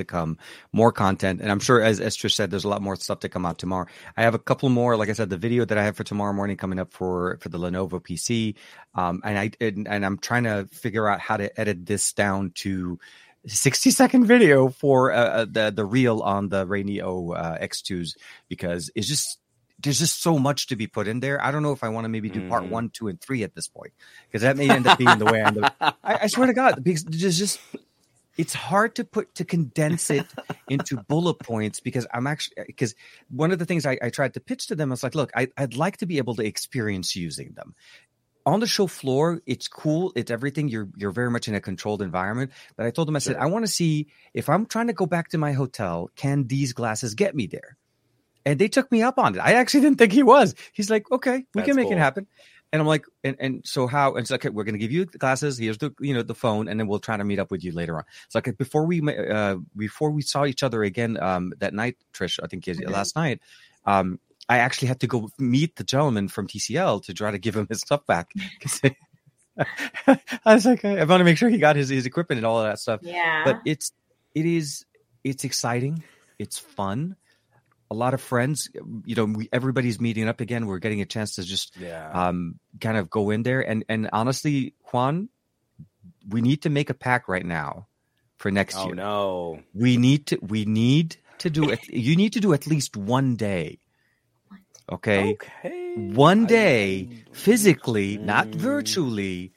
to 0.00 0.04
come, 0.04 0.36
more 0.72 0.90
content, 0.92 1.40
and 1.40 1.50
I'm 1.50 1.60
sure 1.60 1.80
as 1.80 2.00
as 2.00 2.16
Trish 2.16 2.32
said, 2.34 2.50
there's 2.50 2.64
a 2.64 2.68
lot 2.68 2.82
more 2.82 2.96
stuff 2.96 3.20
to 3.20 3.28
come 3.28 3.46
out 3.46 3.58
tomorrow. 3.58 3.86
I 4.16 4.22
have 4.22 4.34
a 4.34 4.38
couple 4.38 4.68
more, 4.68 4.96
like 4.96 5.08
I 5.08 5.14
said, 5.14 5.30
the 5.30 5.38
video 5.38 5.64
that 5.64 5.78
I 5.78 5.84
have 5.84 5.96
for 5.96 6.04
tomorrow 6.04 6.32
morning 6.34 6.56
coming 6.56 6.78
up 6.78 6.92
for 6.92 7.38
for 7.40 7.48
the 7.48 7.58
Lenovo 7.58 8.00
PC, 8.02 8.56
um, 8.94 9.22
and 9.24 9.38
I 9.38 9.50
and, 9.60 9.86
and 9.88 10.04
I'm 10.04 10.18
trying 10.18 10.44
to 10.44 10.66
figure 10.72 11.08
out 11.08 11.20
how 11.20 11.36
to 11.38 11.48
edit 11.60 11.86
this 11.86 12.12
down 12.12 12.52
to. 12.56 12.98
60 13.46 13.90
second 13.92 14.26
video 14.26 14.68
for 14.68 15.12
uh, 15.12 15.16
uh, 15.16 15.46
the 15.50 15.72
the 15.74 15.86
reel 15.86 16.20
on 16.20 16.50
the 16.50 16.66
RayNeo 16.66 17.34
uh, 17.34 17.56
X2s 17.56 18.10
because 18.50 18.90
it's 18.94 19.08
just 19.08 19.38
there's 19.82 19.98
just 19.98 20.20
so 20.22 20.38
much 20.38 20.66
to 20.66 20.76
be 20.76 20.86
put 20.86 21.08
in 21.08 21.20
there. 21.20 21.42
I 21.42 21.50
don't 21.50 21.62
know 21.62 21.72
if 21.72 21.82
I 21.82 21.88
want 21.88 22.04
to 22.04 22.10
maybe 22.10 22.28
do 22.28 22.42
part 22.42 22.64
Mhm. 22.64 22.68
one, 22.68 22.90
two, 22.90 23.08
and 23.08 23.18
three 23.18 23.42
at 23.42 23.54
this 23.54 23.66
point 23.66 23.94
because 24.28 24.42
that 24.42 24.58
may 24.58 24.68
end 24.68 24.86
up 24.86 24.98
being 24.98 25.16
the 25.16 25.24
way 25.24 25.42
I'm. 25.42 25.56
I, 25.80 25.94
I 26.04 26.26
swear 26.26 26.48
to 26.48 26.52
God, 26.52 26.84
because 26.84 27.02
there's 27.04 27.38
just 27.38 27.58
it's 28.40 28.54
hard 28.54 28.94
to 28.94 29.04
put 29.04 29.34
to 29.34 29.44
condense 29.44 30.08
it 30.08 30.26
into 30.70 30.96
bullet 31.08 31.34
points 31.34 31.80
because 31.80 32.06
I'm 32.10 32.26
actually 32.26 32.64
because 32.66 32.94
one 33.28 33.52
of 33.52 33.58
the 33.58 33.66
things 33.66 33.84
I, 33.84 33.98
I 34.00 34.08
tried 34.08 34.32
to 34.34 34.40
pitch 34.40 34.68
to 34.68 34.74
them 34.74 34.92
is 34.92 35.02
like, 35.02 35.14
look, 35.14 35.30
I, 35.36 35.48
I'd 35.58 35.76
like 35.76 35.98
to 35.98 36.06
be 36.06 36.16
able 36.16 36.34
to 36.36 36.42
experience 36.42 37.14
using 37.14 37.52
them. 37.52 37.74
on 38.46 38.60
the 38.60 38.66
show 38.66 38.86
floor, 38.86 39.42
it's 39.44 39.68
cool. 39.68 40.12
It's 40.16 40.30
everything. 40.30 40.68
You're 40.68 40.88
you're 40.96 41.10
very 41.10 41.30
much 41.30 41.48
in 41.48 41.54
a 41.54 41.60
controlled 41.60 42.00
environment. 42.00 42.52
But 42.76 42.86
I 42.86 42.90
told 42.90 43.08
them, 43.08 43.16
I 43.16 43.18
said, 43.18 43.36
I 43.36 43.46
want 43.46 43.66
to 43.66 43.70
see 43.70 44.06
if 44.32 44.48
I'm 44.48 44.64
trying 44.64 44.86
to 44.86 44.94
go 44.94 45.04
back 45.06 45.28
to 45.30 45.38
my 45.38 45.52
hotel, 45.52 46.08
can 46.16 46.46
these 46.46 46.72
glasses 46.72 47.14
get 47.14 47.34
me 47.34 47.46
there? 47.46 47.76
And 48.46 48.58
they 48.58 48.68
took 48.68 48.90
me 48.90 49.02
up 49.02 49.18
on 49.18 49.34
it. 49.34 49.40
I 49.40 49.52
actually 49.52 49.82
didn't 49.82 49.98
think 49.98 50.12
he 50.12 50.22
was. 50.22 50.54
He's 50.72 50.88
like, 50.88 51.10
okay, 51.12 51.44
we 51.54 51.60
That's 51.60 51.66
can 51.66 51.76
make 51.76 51.88
cool. 51.88 51.92
it 51.92 51.98
happen. 51.98 52.26
And 52.72 52.80
I'm 52.80 52.86
like, 52.86 53.04
and, 53.24 53.36
and 53.40 53.62
so 53.66 53.86
how? 53.86 54.10
And 54.10 54.20
it's 54.20 54.30
like, 54.30 54.44
okay, 54.46 54.50
we're 54.52 54.64
going 54.64 54.74
to 54.74 54.78
give 54.78 54.92
you 54.92 55.04
the 55.04 55.18
glasses. 55.18 55.58
Here's 55.58 55.78
the 55.78 55.92
you 56.00 56.14
know 56.14 56.22
the 56.22 56.34
phone, 56.34 56.68
and 56.68 56.78
then 56.78 56.86
we'll 56.86 57.00
try 57.00 57.16
to 57.16 57.24
meet 57.24 57.38
up 57.40 57.50
with 57.50 57.64
you 57.64 57.72
later 57.72 57.96
on. 57.96 58.04
It's 58.26 58.34
like 58.34 58.56
before 58.56 58.86
we 58.86 59.00
uh, 59.02 59.56
before 59.76 60.10
we 60.10 60.22
saw 60.22 60.44
each 60.46 60.62
other 60.62 60.82
again 60.84 61.20
um, 61.20 61.52
that 61.58 61.74
night, 61.74 61.96
Trish. 62.12 62.38
I 62.42 62.46
think 62.46 62.64
Mhm. 62.64 62.88
last 62.90 63.16
night. 63.16 63.40
Um, 63.84 64.20
I 64.48 64.58
actually 64.58 64.88
had 64.88 65.00
to 65.00 65.06
go 65.06 65.30
meet 65.38 65.76
the 65.76 65.84
gentleman 65.84 66.28
from 66.28 66.48
TCL 66.48 67.04
to 67.04 67.14
try 67.14 67.30
to 67.30 67.38
give 67.38 67.56
him 67.56 67.66
his 67.68 67.80
stuff 67.80 68.04
back. 68.06 68.32
I 70.06 70.18
was 70.54 70.66
like, 70.66 70.84
I 70.84 71.04
want 71.04 71.20
to 71.20 71.24
make 71.24 71.36
sure 71.38 71.48
he 71.48 71.58
got 71.58 71.76
his, 71.76 71.88
his 71.88 72.06
equipment 72.06 72.38
and 72.38 72.46
all 72.46 72.58
of 72.60 72.66
that 72.66 72.78
stuff. 72.78 73.00
Yeah. 73.02 73.44
But 73.44 73.60
it's 73.64 73.92
it 74.34 74.46
is 74.46 74.84
it's 75.24 75.44
exciting. 75.44 76.02
It's 76.38 76.58
fun. 76.58 77.16
A 77.90 77.94
lot 77.94 78.14
of 78.14 78.20
friends, 78.20 78.68
you 79.04 79.14
know, 79.16 79.24
we, 79.24 79.48
everybody's 79.52 80.00
meeting 80.00 80.28
up 80.28 80.40
again. 80.40 80.66
We're 80.66 80.78
getting 80.78 81.00
a 81.00 81.06
chance 81.06 81.34
to 81.36 81.42
just 81.42 81.76
Yeah. 81.76 82.10
um, 82.12 82.60
kind 82.80 82.96
of 82.96 83.10
go 83.10 83.30
in 83.30 83.42
there 83.42 83.60
and 83.60 83.84
and 83.88 84.08
honestly, 84.12 84.74
Juan, 84.92 85.28
we 86.28 86.40
need 86.40 86.62
to 86.62 86.70
make 86.70 86.88
a 86.90 86.94
pack 86.94 87.26
right 87.28 87.44
now 87.44 87.88
for 88.38 88.50
next 88.50 88.76
oh 88.76 88.86
year. 88.86 88.94
no. 88.94 89.60
We 89.74 89.96
need 89.96 90.26
to 90.26 90.38
we 90.40 90.64
need 90.64 91.16
to 91.38 91.50
do 91.50 91.68
it. 91.70 91.80
You 91.90 92.14
need 92.14 92.34
to 92.34 92.40
do 92.40 92.52
at 92.52 92.66
least 92.66 92.96
one 92.96 93.34
day. 93.36 93.80
Okay, 94.90 95.32
Okay. 95.34 95.94
one 95.96 96.44
I- 96.44 96.46
day 96.46 97.08
physically, 97.32 98.18
not 98.18 98.48
Mm. 98.48 98.54
virtually, 98.54 99.52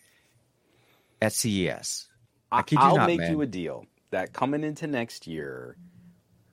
at 1.21 1.33
CES. 1.33 2.07
I 2.51 2.59
I 2.59 2.61
kid 2.63 2.77
you 2.81 2.87
will 2.87 2.97
not, 2.97 3.07
make 3.07 3.19
man. 3.19 3.31
you 3.31 3.41
a 3.41 3.47
deal 3.47 3.85
that 4.11 4.33
coming 4.33 4.63
into 4.63 4.85
next 4.85 5.25
year, 5.25 5.75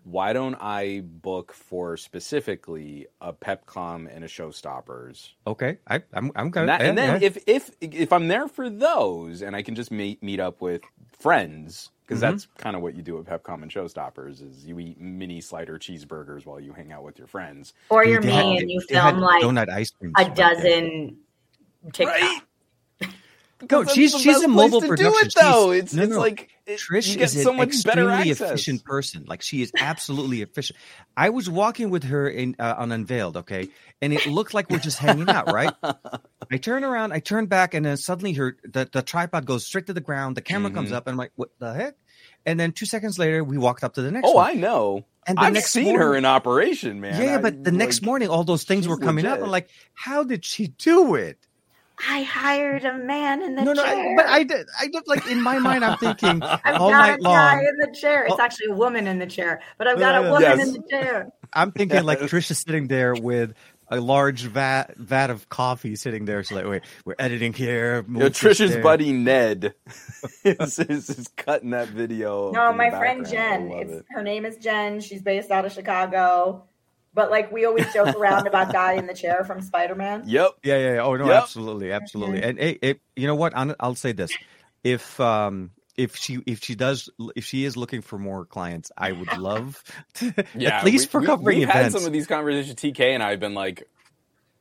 why 0.04 0.32
don't 0.32 0.54
I 0.60 1.02
book 1.04 1.52
for 1.52 1.96
specifically 1.96 3.06
a 3.20 3.32
Pepcom 3.32 4.08
and 4.14 4.24
a 4.24 4.28
Showstoppers? 4.28 5.30
Okay, 5.46 5.78
I, 5.88 6.02
I'm 6.12 6.32
I'm 6.36 6.50
gonna. 6.50 6.72
And, 6.72 6.80
that- 6.80 6.80
and 6.82 6.98
then 6.98 7.20
yeah. 7.20 7.26
if 7.26 7.38
if 7.46 7.70
if 7.80 8.12
I'm 8.12 8.28
there 8.28 8.48
for 8.48 8.70
those, 8.70 9.42
and 9.42 9.54
I 9.54 9.62
can 9.62 9.74
just 9.74 9.90
meet 9.90 10.22
meet 10.22 10.40
up 10.40 10.60
with 10.62 10.82
friends, 11.18 11.90
because 12.06 12.18
Mhm. 12.18 12.22
that's 12.22 12.46
kind 12.58 12.76
of 12.76 12.82
what 12.82 12.94
you 12.96 13.02
do 13.02 13.18
at 13.18 13.24
Pepcom 13.26 13.62
and 13.62 13.70
Showstoppers 13.70 14.42
is 14.42 14.64
you 14.66 14.78
eat 14.80 14.98
mini 15.00 15.40
slider 15.40 15.78
cheeseburgers 15.78 16.46
while 16.46 16.58
you 16.60 16.72
hang 16.72 16.92
out 16.92 17.04
with 17.04 17.18
your 17.18 17.26
friends. 17.26 17.74
or 17.90 18.02
Dude, 18.04 18.12
you're 18.12 18.20
they 18.22 18.28
me 18.28 18.34
had- 18.54 18.62
and 18.62 18.70
you 18.70 18.80
they 18.88 18.94
had 18.96 19.10
film 19.10 19.20
like 19.20 19.42
donut 19.44 19.68
ice 19.70 19.90
cream. 19.90 20.12
a 20.16 20.28
dozen 20.30 21.18
TikToks. 21.88 22.06
Right? 22.06 22.40
No, 23.70 23.84
she's 23.84 24.12
the 24.12 24.18
she's 24.18 24.42
a 24.42 24.48
mobile 24.48 24.80
to 24.80 24.88
production. 24.88 25.12
Do 25.12 25.18
it 25.26 25.34
though. 25.38 25.72
She's- 25.72 25.82
it's 25.84 25.94
no, 25.94 26.02
it's 26.04 26.12
no. 26.12 26.18
like 26.18 26.42
it, 26.42 26.50
Trish 26.78 27.16
is 27.16 27.42
so 27.42 27.50
an 27.50 27.56
much 27.56 27.68
extremely 27.68 28.30
efficient 28.30 28.84
person. 28.84 29.24
Like 29.26 29.42
she 29.42 29.62
is 29.62 29.72
absolutely 29.78 30.42
efficient. 30.42 30.78
I 31.16 31.30
was 31.30 31.48
walking 31.48 31.90
with 31.90 32.04
her 32.04 32.28
in 32.28 32.56
uh, 32.58 32.74
on 32.78 32.92
Unveiled, 32.92 33.38
okay, 33.38 33.68
and 34.02 34.12
it 34.12 34.26
looked 34.26 34.54
like 34.54 34.70
we're 34.70 34.78
just 34.78 34.98
hanging 34.98 35.28
out, 35.28 35.52
right? 35.52 35.72
I 36.52 36.56
turn 36.58 36.84
around, 36.84 37.12
I 37.12 37.20
turn 37.20 37.46
back, 37.46 37.74
and 37.74 37.84
then 37.86 37.96
suddenly 37.96 38.32
her 38.34 38.56
the, 38.64 38.88
the 38.92 39.02
tripod 39.02 39.46
goes 39.46 39.66
straight 39.66 39.86
to 39.86 39.92
the 39.92 40.00
ground. 40.00 40.36
The 40.36 40.42
camera 40.42 40.70
comes 40.70 40.90
Mhm. 40.90 40.94
up, 40.94 41.06
and 41.06 41.12
I'm 41.14 41.18
like, 41.18 41.32
"What 41.36 41.50
the 41.58 41.72
heck?" 41.72 41.94
And 42.46 42.58
then 42.58 42.72
two 42.72 42.86
seconds 42.86 43.18
later, 43.18 43.42
we 43.44 43.58
walked 43.58 43.84
up 43.84 43.94
to 43.94 44.02
the 44.02 44.10
next. 44.10 44.26
Oh, 44.28 44.34
one. 44.34 44.50
I 44.50 44.52
know. 44.54 45.04
and 45.26 45.36
the 45.36 45.42
I've 45.42 45.52
next 45.52 45.70
seen 45.70 45.94
her 45.96 46.16
in 46.16 46.24
operation, 46.24 47.00
man. 47.00 47.22
Yeah, 47.22 47.36
I, 47.36 47.38
but 47.42 47.62
the 47.62 47.70
next 47.70 48.02
morning, 48.02 48.28
all 48.28 48.42
those 48.44 48.64
things 48.64 48.88
were 48.88 48.96
coming 48.96 49.26
up. 49.26 49.32
legit. 49.32 49.44
I'm 49.44 49.50
like, 49.50 49.68
how 49.94 50.24
did 50.24 50.44
she 50.44 50.68
do 50.68 51.14
it? 51.14 51.38
I 52.08 52.22
hired 52.22 52.84
a 52.84 52.96
man 52.98 53.42
in 53.42 53.54
the 53.56 53.62
no, 53.62 53.72
no, 53.72 53.82
I, 53.84 54.14
but 54.16 54.26
I 54.26 54.42
did. 54.42 54.66
I 54.80 54.86
did 54.88 55.02
like 55.06 55.26
in 55.26 55.40
my 55.42 55.58
mind, 55.58 55.84
I'm 55.84 55.98
thinking 55.98 56.42
I've 56.64 56.80
all 56.80 56.90
got 56.90 56.98
night 57.08 57.20
a 57.20 57.22
guy 57.22 57.58
in 57.60 57.76
the 57.78 57.94
chair. 57.98 58.24
It's 58.24 58.34
Oh. 58.38 58.42
actually 58.42 58.72
a 58.72 58.74
woman 58.74 59.06
in 59.06 59.18
the 59.18 59.26
chair, 59.26 59.60
but 59.78 59.86
I've 59.86 59.98
got 59.98 60.24
a 60.24 60.30
woman 60.30 60.42
Yes. 60.42 60.66
in 60.68 60.72
the 60.74 60.82
chair. 60.88 61.28
I'm 61.52 61.72
thinking 61.72 62.04
like 62.04 62.20
Yes. 62.20 62.30
Trish 62.30 62.50
is 62.50 62.58
sitting 62.58 62.88
there 62.88 63.14
with 63.14 63.54
a 63.92 64.00
large 64.00 64.42
vat 64.42 64.96
vat 64.96 65.30
of 65.30 65.48
coffee 65.48 65.96
sitting 65.96 66.24
there. 66.24 66.42
She's 66.44 66.56
like, 66.56 66.64
wait, 66.66 66.82
we're 67.04 67.16
editing 67.18 67.52
here. 67.52 67.96
You 68.06 68.12
know, 68.14 68.20
move 68.20 68.32
this 68.34 68.38
Trish's 68.60 68.72
there. 68.74 68.82
buddy 68.82 69.12
Ned 69.12 69.74
is, 70.44 70.78
is, 70.78 71.10
is 71.10 71.28
cutting 71.36 71.70
that 71.70 71.88
video. 71.88 72.52
No, 72.52 72.72
my 72.72 72.90
friend 72.90 73.28
Jen. 73.28 73.70
It's 73.72 73.92
it. 73.92 74.04
her 74.10 74.22
name 74.22 74.44
is 74.46 74.56
Jen. 74.58 75.00
She's 75.00 75.22
based 75.22 75.50
out 75.50 75.64
of 75.64 75.72
Chicago. 75.72 76.64
But 77.12 77.30
like 77.30 77.50
we 77.50 77.64
always 77.64 77.92
joke 77.92 78.14
around 78.20 78.46
about 78.46 78.72
guy 78.72 78.92
in 78.94 79.06
the 79.06 79.14
chair 79.14 79.44
from 79.44 79.60
Spider 79.60 79.94
Man. 79.94 80.22
Yep. 80.26 80.50
Yeah, 80.62 80.76
yeah, 80.78 80.92
yeah. 80.94 81.02
Oh 81.02 81.16
no, 81.16 81.26
Yep. 81.26 81.42
absolutely, 81.42 81.90
absolutely. 81.92 82.40
Mhm. 82.40 82.44
And 82.48 82.58
it, 82.60 82.78
it, 82.82 83.00
you 83.16 83.26
know 83.26 83.34
what? 83.34 83.52
I'll, 83.56 83.74
I'll 83.80 83.94
say 83.96 84.12
this: 84.12 84.32
if 84.84 85.18
um 85.20 85.70
if 85.96 86.14
she 86.16 86.38
if 86.46 86.62
she 86.62 86.74
does 86.76 87.08
if 87.34 87.44
she 87.44 87.64
is 87.64 87.76
looking 87.76 88.00
for 88.00 88.18
more 88.18 88.44
clients, 88.44 88.92
I 88.96 89.12
would 89.12 89.36
love 89.38 89.82
to, 90.14 90.32
Yeah. 90.54 90.78
at 90.78 90.84
least 90.84 91.06
we- 91.06 91.10
for 91.10 91.20
we- 91.20 91.26
covering 91.26 91.58
we've 91.58 91.68
had 91.68 91.92
some 91.92 92.06
of 92.06 92.12
these 92.12 92.26
conversations. 92.28 92.76
TK 92.76 93.00
and 93.14 93.22
I 93.22 93.30
have 93.30 93.40
been 93.40 93.54
like, 93.54 93.88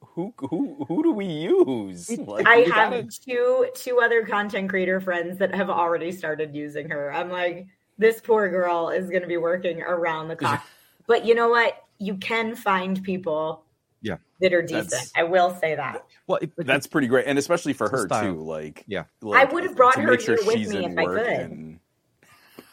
who 0.02 0.34
who 0.38 0.86
who 0.88 1.04
do 1.04 1.12
we 1.12 1.26
use? 1.26 2.10
Like, 2.18 2.48
I 2.48 2.58
we 2.58 2.64
have 2.72 2.92
gotta- 2.92 3.04
two 3.04 3.68
two 3.76 4.00
other 4.04 4.26
content 4.26 4.70
creator 4.70 5.00
friends 5.00 5.38
that 5.38 5.54
have 5.54 5.70
already 5.70 6.12
started 6.12 6.56
using 6.56 6.90
her. 6.90 7.14
I'm 7.14 7.30
like, 7.30 7.68
this 8.00 8.20
poor 8.22 8.50
girl 8.50 8.90
is 8.90 9.10
going 9.10 9.22
to 9.22 9.28
be 9.28 9.38
working 9.38 9.82
around 9.84 10.30
the 10.30 10.36
clock. 10.36 10.66
but 11.06 11.26
you 11.26 11.36
know 11.36 11.50
what? 11.50 11.76
You 12.00 12.16
can 12.16 12.56
find 12.56 13.04
people, 13.04 13.64
Yeah. 14.02 14.16
that 14.42 14.54
are 14.54 14.62
decent. 14.62 14.90
That's- 14.92 15.12
I 15.16 15.24
will 15.24 15.54
say 15.56 15.76
that. 15.76 16.06
well, 16.28 16.40
it, 16.42 16.52
That's 16.58 16.88
pretty 16.88 17.08
great, 17.08 17.26
and 17.28 17.38
especially 17.38 17.74
for 17.74 17.90
her 17.90 18.06
style. 18.08 18.34
too. 18.34 18.42
Like, 18.42 18.84
Yeah. 18.88 19.04
like, 19.22 19.48
I 19.48 19.54
would 19.54 19.64
have 19.64 19.76
brought 19.76 19.94
to 19.96 20.02
her 20.02 20.12
make 20.12 20.22
sure 20.22 20.38
here 20.38 20.46
with 20.48 20.56
she's 20.58 20.70
me 20.74 20.86
in 20.86 20.92
if 20.94 20.98
I 20.98 21.04
work 21.04 21.24
could. 21.26 21.34
and- 21.52 21.80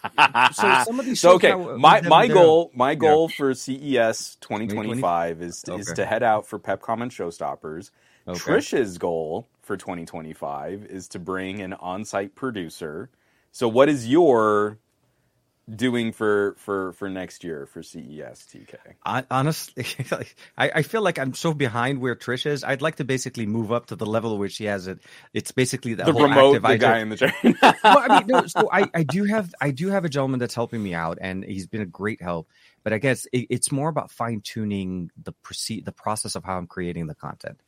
so 0.53 0.83
some 0.85 1.01
of 1.01 1.07
these 1.07 1.21
So 1.21 1.33
okay, 1.35 1.51
now, 1.51 1.77
my 1.77 1.95
with 1.97 2.03
them, 2.05 2.11
my 2.11 2.29
goal 2.29 2.71
my 2.75 2.95
goal 2.95 3.29
for 3.29 3.51
E 3.51 3.55
CES 3.55 4.37
2025 4.41 5.43
is 5.43 5.65
is 5.67 5.69
Okay. 5.69 5.95
to 5.97 6.07
head 6.07 6.23
out 6.23 6.47
for 6.47 6.61
Pepcom 6.61 7.03
and 7.03 7.11
Showstoppers. 7.11 7.91
Okay. 8.29 8.39
Trish's 8.39 8.99
goal 8.99 9.49
for 9.63 9.77
2025 9.77 10.85
is 10.87 11.09
to 11.09 11.19
bring 11.19 11.61
an 11.61 11.73
on-site 11.75 12.37
producer. 12.37 13.11
So 13.51 13.67
what 13.69 13.89
is 13.89 14.07
your 14.09 14.79
doing 15.75 16.13
for 16.13 16.55
for 16.59 16.93
for 16.93 17.09
next 17.09 17.43
year 17.43 17.67
for 17.67 17.83
CES 17.83 18.47
TK? 18.53 18.77
I, 19.05 19.25
honestly, 19.31 19.87
I, 20.59 20.71
I 20.77 20.83
feel 20.83 21.03
like 21.03 21.19
I'm 21.19 21.35
so 21.35 21.53
behind 21.53 22.01
where 22.01 22.15
Trish 22.15 22.47
is. 22.47 22.63
I'd 22.63 22.83
like 22.83 22.97
to 22.97 23.05
basically 23.05 23.47
move 23.47 23.73
up 23.73 23.87
to 23.87 23.97
the 23.97 24.07
level 24.07 24.39
where 24.39 24.49
she 24.49 24.65
has 24.65 24.87
it. 24.87 25.01
It's 25.33 25.53
basically 25.53 25.95
that 25.95 26.07
The 26.07 26.13
whole 26.13 26.23
remote, 26.23 26.57
active 26.57 26.63
the 26.63 26.69
IJ 26.69 26.81
guy 26.81 26.99
in 26.99 27.09
the 27.09 27.17
chair. 27.17 27.35
well, 27.63 27.75
I 27.85 28.19
mean, 28.19 28.27
no, 28.29 28.47
so 28.47 28.69
I, 28.73 28.89
I 28.95 29.03
do 29.03 29.25
have 29.25 29.55
I 29.61 29.71
do 29.71 29.89
have 29.89 30.05
a 30.05 30.09
gentleman 30.09 30.41
that's 30.41 30.55
helping 30.55 30.83
me 30.83 30.95
out, 30.95 31.19
and 31.21 31.45
he's 31.45 31.67
been 31.67 31.83
a 31.83 31.87
great 31.87 32.23
help. 32.23 32.49
But 32.85 32.93
I 32.93 32.99
guess 32.99 33.27
it, 33.33 33.47
it's 33.51 33.73
more 33.73 33.89
about 33.89 34.11
fine 34.13 34.43
tuning 34.43 35.11
the 35.21 35.33
proceed 35.33 35.85
the 35.85 35.93
process 35.93 36.37
of 36.37 36.45
how 36.45 36.57
I'm 36.57 36.67
creating 36.67 37.07
the 37.09 37.15
content. 37.15 37.61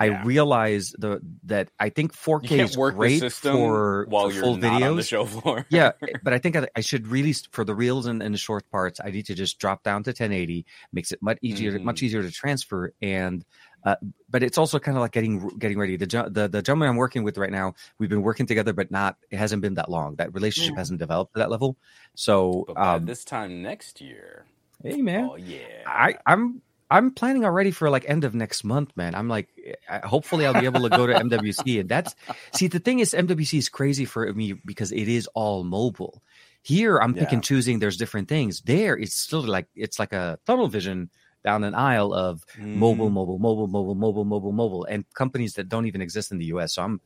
I 0.00 0.06
realize 0.24 0.94
the 0.98 1.20
that 1.44 1.70
I 1.78 1.90
think 1.90 2.12
4K 2.14 2.58
is 2.60 2.74
great 2.74 3.20
system 3.20 3.52
for, 3.52 4.06
while 4.08 4.32
you're 4.32 4.42
full 4.42 4.56
not 4.56 4.82
on 4.82 4.96
the 4.96 5.02
videos. 5.02 5.08
show 5.08 5.24
floor. 5.26 5.66
yeah, 5.70 5.92
but 6.24 6.32
I 6.32 6.38
think 6.38 6.56
I, 6.56 6.66
I 6.74 6.80
should 6.80 7.06
really 7.06 7.34
for 7.52 7.64
the 7.64 7.74
reels 7.74 8.06
and, 8.06 8.22
and 8.22 8.32
the 8.34 8.38
short 8.38 8.68
parts. 8.70 8.98
I 9.04 9.10
need 9.10 9.26
to 9.26 9.34
just 9.34 9.58
drop 9.58 9.82
down 9.82 10.02
to 10.04 10.10
1080, 10.10 10.64
makes 10.92 11.12
it 11.12 11.20
much 11.22 11.38
easier, 11.42 11.78
Mhm. 11.78 11.84
much 11.84 12.02
easier 12.02 12.22
to 12.22 12.30
transfer. 12.30 12.92
And 13.02 13.44
uh, 13.84 13.96
but 14.28 14.42
it's 14.42 14.58
also 14.58 14.78
kind 14.78 14.96
of 14.96 15.00
like 15.02 15.12
getting 15.12 15.48
getting 15.58 15.78
ready. 15.78 15.96
The, 15.96 16.06
the 16.30 16.48
the 16.48 16.60
gentleman 16.62 16.88
I'm 16.88 16.96
working 16.96 17.22
with 17.22 17.38
right 17.38 17.50
now, 17.52 17.74
we've 17.98 18.10
been 18.10 18.22
working 18.22 18.46
together, 18.46 18.72
but 18.72 18.90
not 18.90 19.16
it 19.30 19.36
hasn't 19.36 19.62
been 19.62 19.74
that 19.74 19.90
long. 19.90 20.16
That 20.16 20.34
relationship 20.34 20.72
Yeah. 20.74 20.80
hasn't 20.80 20.98
developed 20.98 21.34
to 21.34 21.38
that 21.40 21.50
level. 21.50 21.76
So 22.14 22.66
um, 22.76 23.06
this 23.06 23.24
time 23.24 23.62
next 23.62 24.00
year, 24.00 24.46
hey 24.82 25.00
man, 25.02 25.28
oh 25.32 25.36
yeah, 25.36 25.84
I 25.86 26.16
I'm. 26.26 26.62
I'm 26.90 27.12
planning 27.12 27.44
already 27.44 27.70
for 27.70 27.88
like 27.90 28.08
end 28.08 28.24
of 28.24 28.34
next 28.34 28.64
month, 28.64 28.96
man. 28.96 29.14
I'm 29.14 29.28
like, 29.28 29.48
hopefully 30.04 30.44
I'll 30.46 30.54
be 30.54 30.64
able 30.64 30.82
to 30.84 30.90
go 30.90 31.06
to 31.06 31.14
MWC, 31.18 31.78
and 31.80 31.88
that's 31.88 32.14
see 32.52 32.66
the 32.66 32.80
thing 32.80 32.98
is 32.98 33.14
MWC 33.14 33.58
is 33.58 33.68
crazy 33.68 34.04
for 34.04 34.32
me 34.32 34.52
because 34.64 34.90
it 34.92 35.08
is 35.08 35.26
all 35.34 35.62
mobile. 35.64 36.22
Here 36.62 36.98
I'm 36.98 37.14
Yeah. 37.14 37.20
picking 37.20 37.40
choosing. 37.40 37.78
There's 37.78 37.96
different 37.96 38.28
things. 38.28 38.60
There 38.62 38.96
it's 38.98 39.14
still 39.14 39.42
like 39.42 39.68
it's 39.74 39.98
like 39.98 40.12
a 40.12 40.38
tunnel 40.46 40.68
vision 40.68 41.10
down 41.44 41.64
an 41.64 41.74
aisle 41.74 42.12
of 42.12 42.44
mobile, 42.74 43.08
Mm. 43.08 43.14
mobile, 43.14 43.38
mobile, 43.38 43.66
mobile, 43.66 43.94
mobile, 43.94 44.24
mobile, 44.24 44.52
mobile, 44.52 44.84
and 44.84 45.04
companies 45.14 45.54
that 45.54 45.68
don't 45.70 45.86
even 45.86 46.02
exist 46.02 46.32
in 46.32 46.38
the 46.38 46.46
US. 46.46 46.74
So 46.74 46.82
I'm 46.82 47.00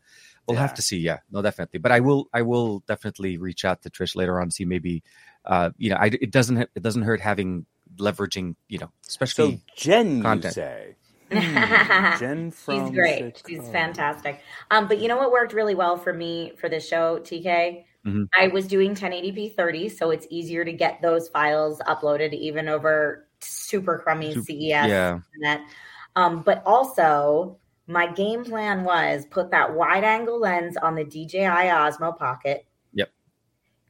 we'll 0.47 0.57
have 0.57 0.75
to 0.75 0.83
see. 0.83 0.99
Yeah, 0.99 1.19
no, 1.31 1.43
definitely. 1.43 1.79
But 1.81 1.93
I 1.93 2.01
will 2.01 2.29
I 2.33 2.43
will 2.43 2.81
definitely 2.87 3.39
reach 3.39 3.65
out 3.65 3.83
to 3.83 3.91
Trish 3.91 4.17
later 4.17 4.41
on, 4.41 4.51
see 4.51 4.65
maybe 4.65 5.03
uh, 5.45 5.71
you 5.77 5.91
know, 5.91 5.97
I, 5.97 6.07
it 6.07 6.31
doesn't 6.31 6.59
it 6.59 6.83
doesn't 6.83 7.03
hurt 7.03 7.21
having 7.21 7.67
leveraging, 7.99 8.57
you 8.69 8.79
know, 8.79 8.91
especially 9.07 9.57
So 9.57 9.61
Jen, 9.77 10.23
content. 10.23 10.45
you 10.57 10.63
say? 10.63 10.97
Hmm, 11.35 12.19
Jen 12.19 12.51
from 12.51 12.87
She's 12.89 12.95
great. 12.95 13.43
She's 13.49 13.69
fantastic. 13.71 14.41
Um, 14.71 14.87
but 14.87 14.99
you 15.01 15.09
know 15.09 15.17
what 15.17 15.33
worked 15.33 15.53
really 15.53 15.75
well 15.75 15.97
for 15.97 16.13
me 16.13 16.53
for 16.57 16.69
this 16.69 16.87
show, 16.87 17.19
TK? 17.19 17.85
Mhm. 18.07 18.29
I 18.39 18.49
was 18.49 18.67
doing 18.67 18.95
1080p 18.95 19.49
30, 19.57 19.89
so 19.89 20.11
it's 20.11 20.27
easier 20.31 20.65
to 20.65 20.73
get 20.73 21.01
those 21.01 21.29
files 21.29 21.81
uploaded 21.89 22.35
even 22.35 22.69
over 22.69 23.27
super 23.41 23.99
crummy 23.99 24.35
Sup- 24.35 24.45
CES 24.45 24.61
yeah. 24.89 25.19
internet. 25.35 25.67
Um, 26.15 26.43
but 26.43 26.63
also, 26.67 27.57
my 27.87 28.07
game 28.13 28.45
plan 28.45 28.85
was 28.85 29.27
put 29.27 29.51
that 29.51 29.75
wide 29.75 30.05
angle 30.05 30.39
lens 30.39 30.77
on 30.77 30.95
the 30.95 31.05
DJI 31.05 31.39
Osmo 31.71 32.17
Pocket. 32.17 32.67
Yep. 32.93 33.11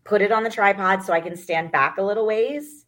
Put 0.05 0.23
it 0.23 0.33
on 0.33 0.45
the 0.45 0.51
tripod 0.51 1.03
so 1.03 1.13
I 1.13 1.21
can 1.21 1.37
stand 1.37 1.73
back 1.73 1.99
a 1.99 2.03
little 2.03 2.27
ways 2.27 2.84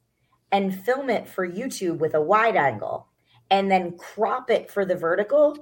and 0.52 0.74
film 0.85 1.10
it 1.10 1.28
for 1.28 1.47
YouTube 1.48 1.98
with 1.98 2.14
a 2.14 2.20
wide 2.20 2.56
angle 2.56 3.09
and 3.51 3.70
then 3.70 3.97
crop 3.97 4.51
it 4.51 4.70
for 4.70 4.85
the 4.85 4.94
vertical 4.97 5.56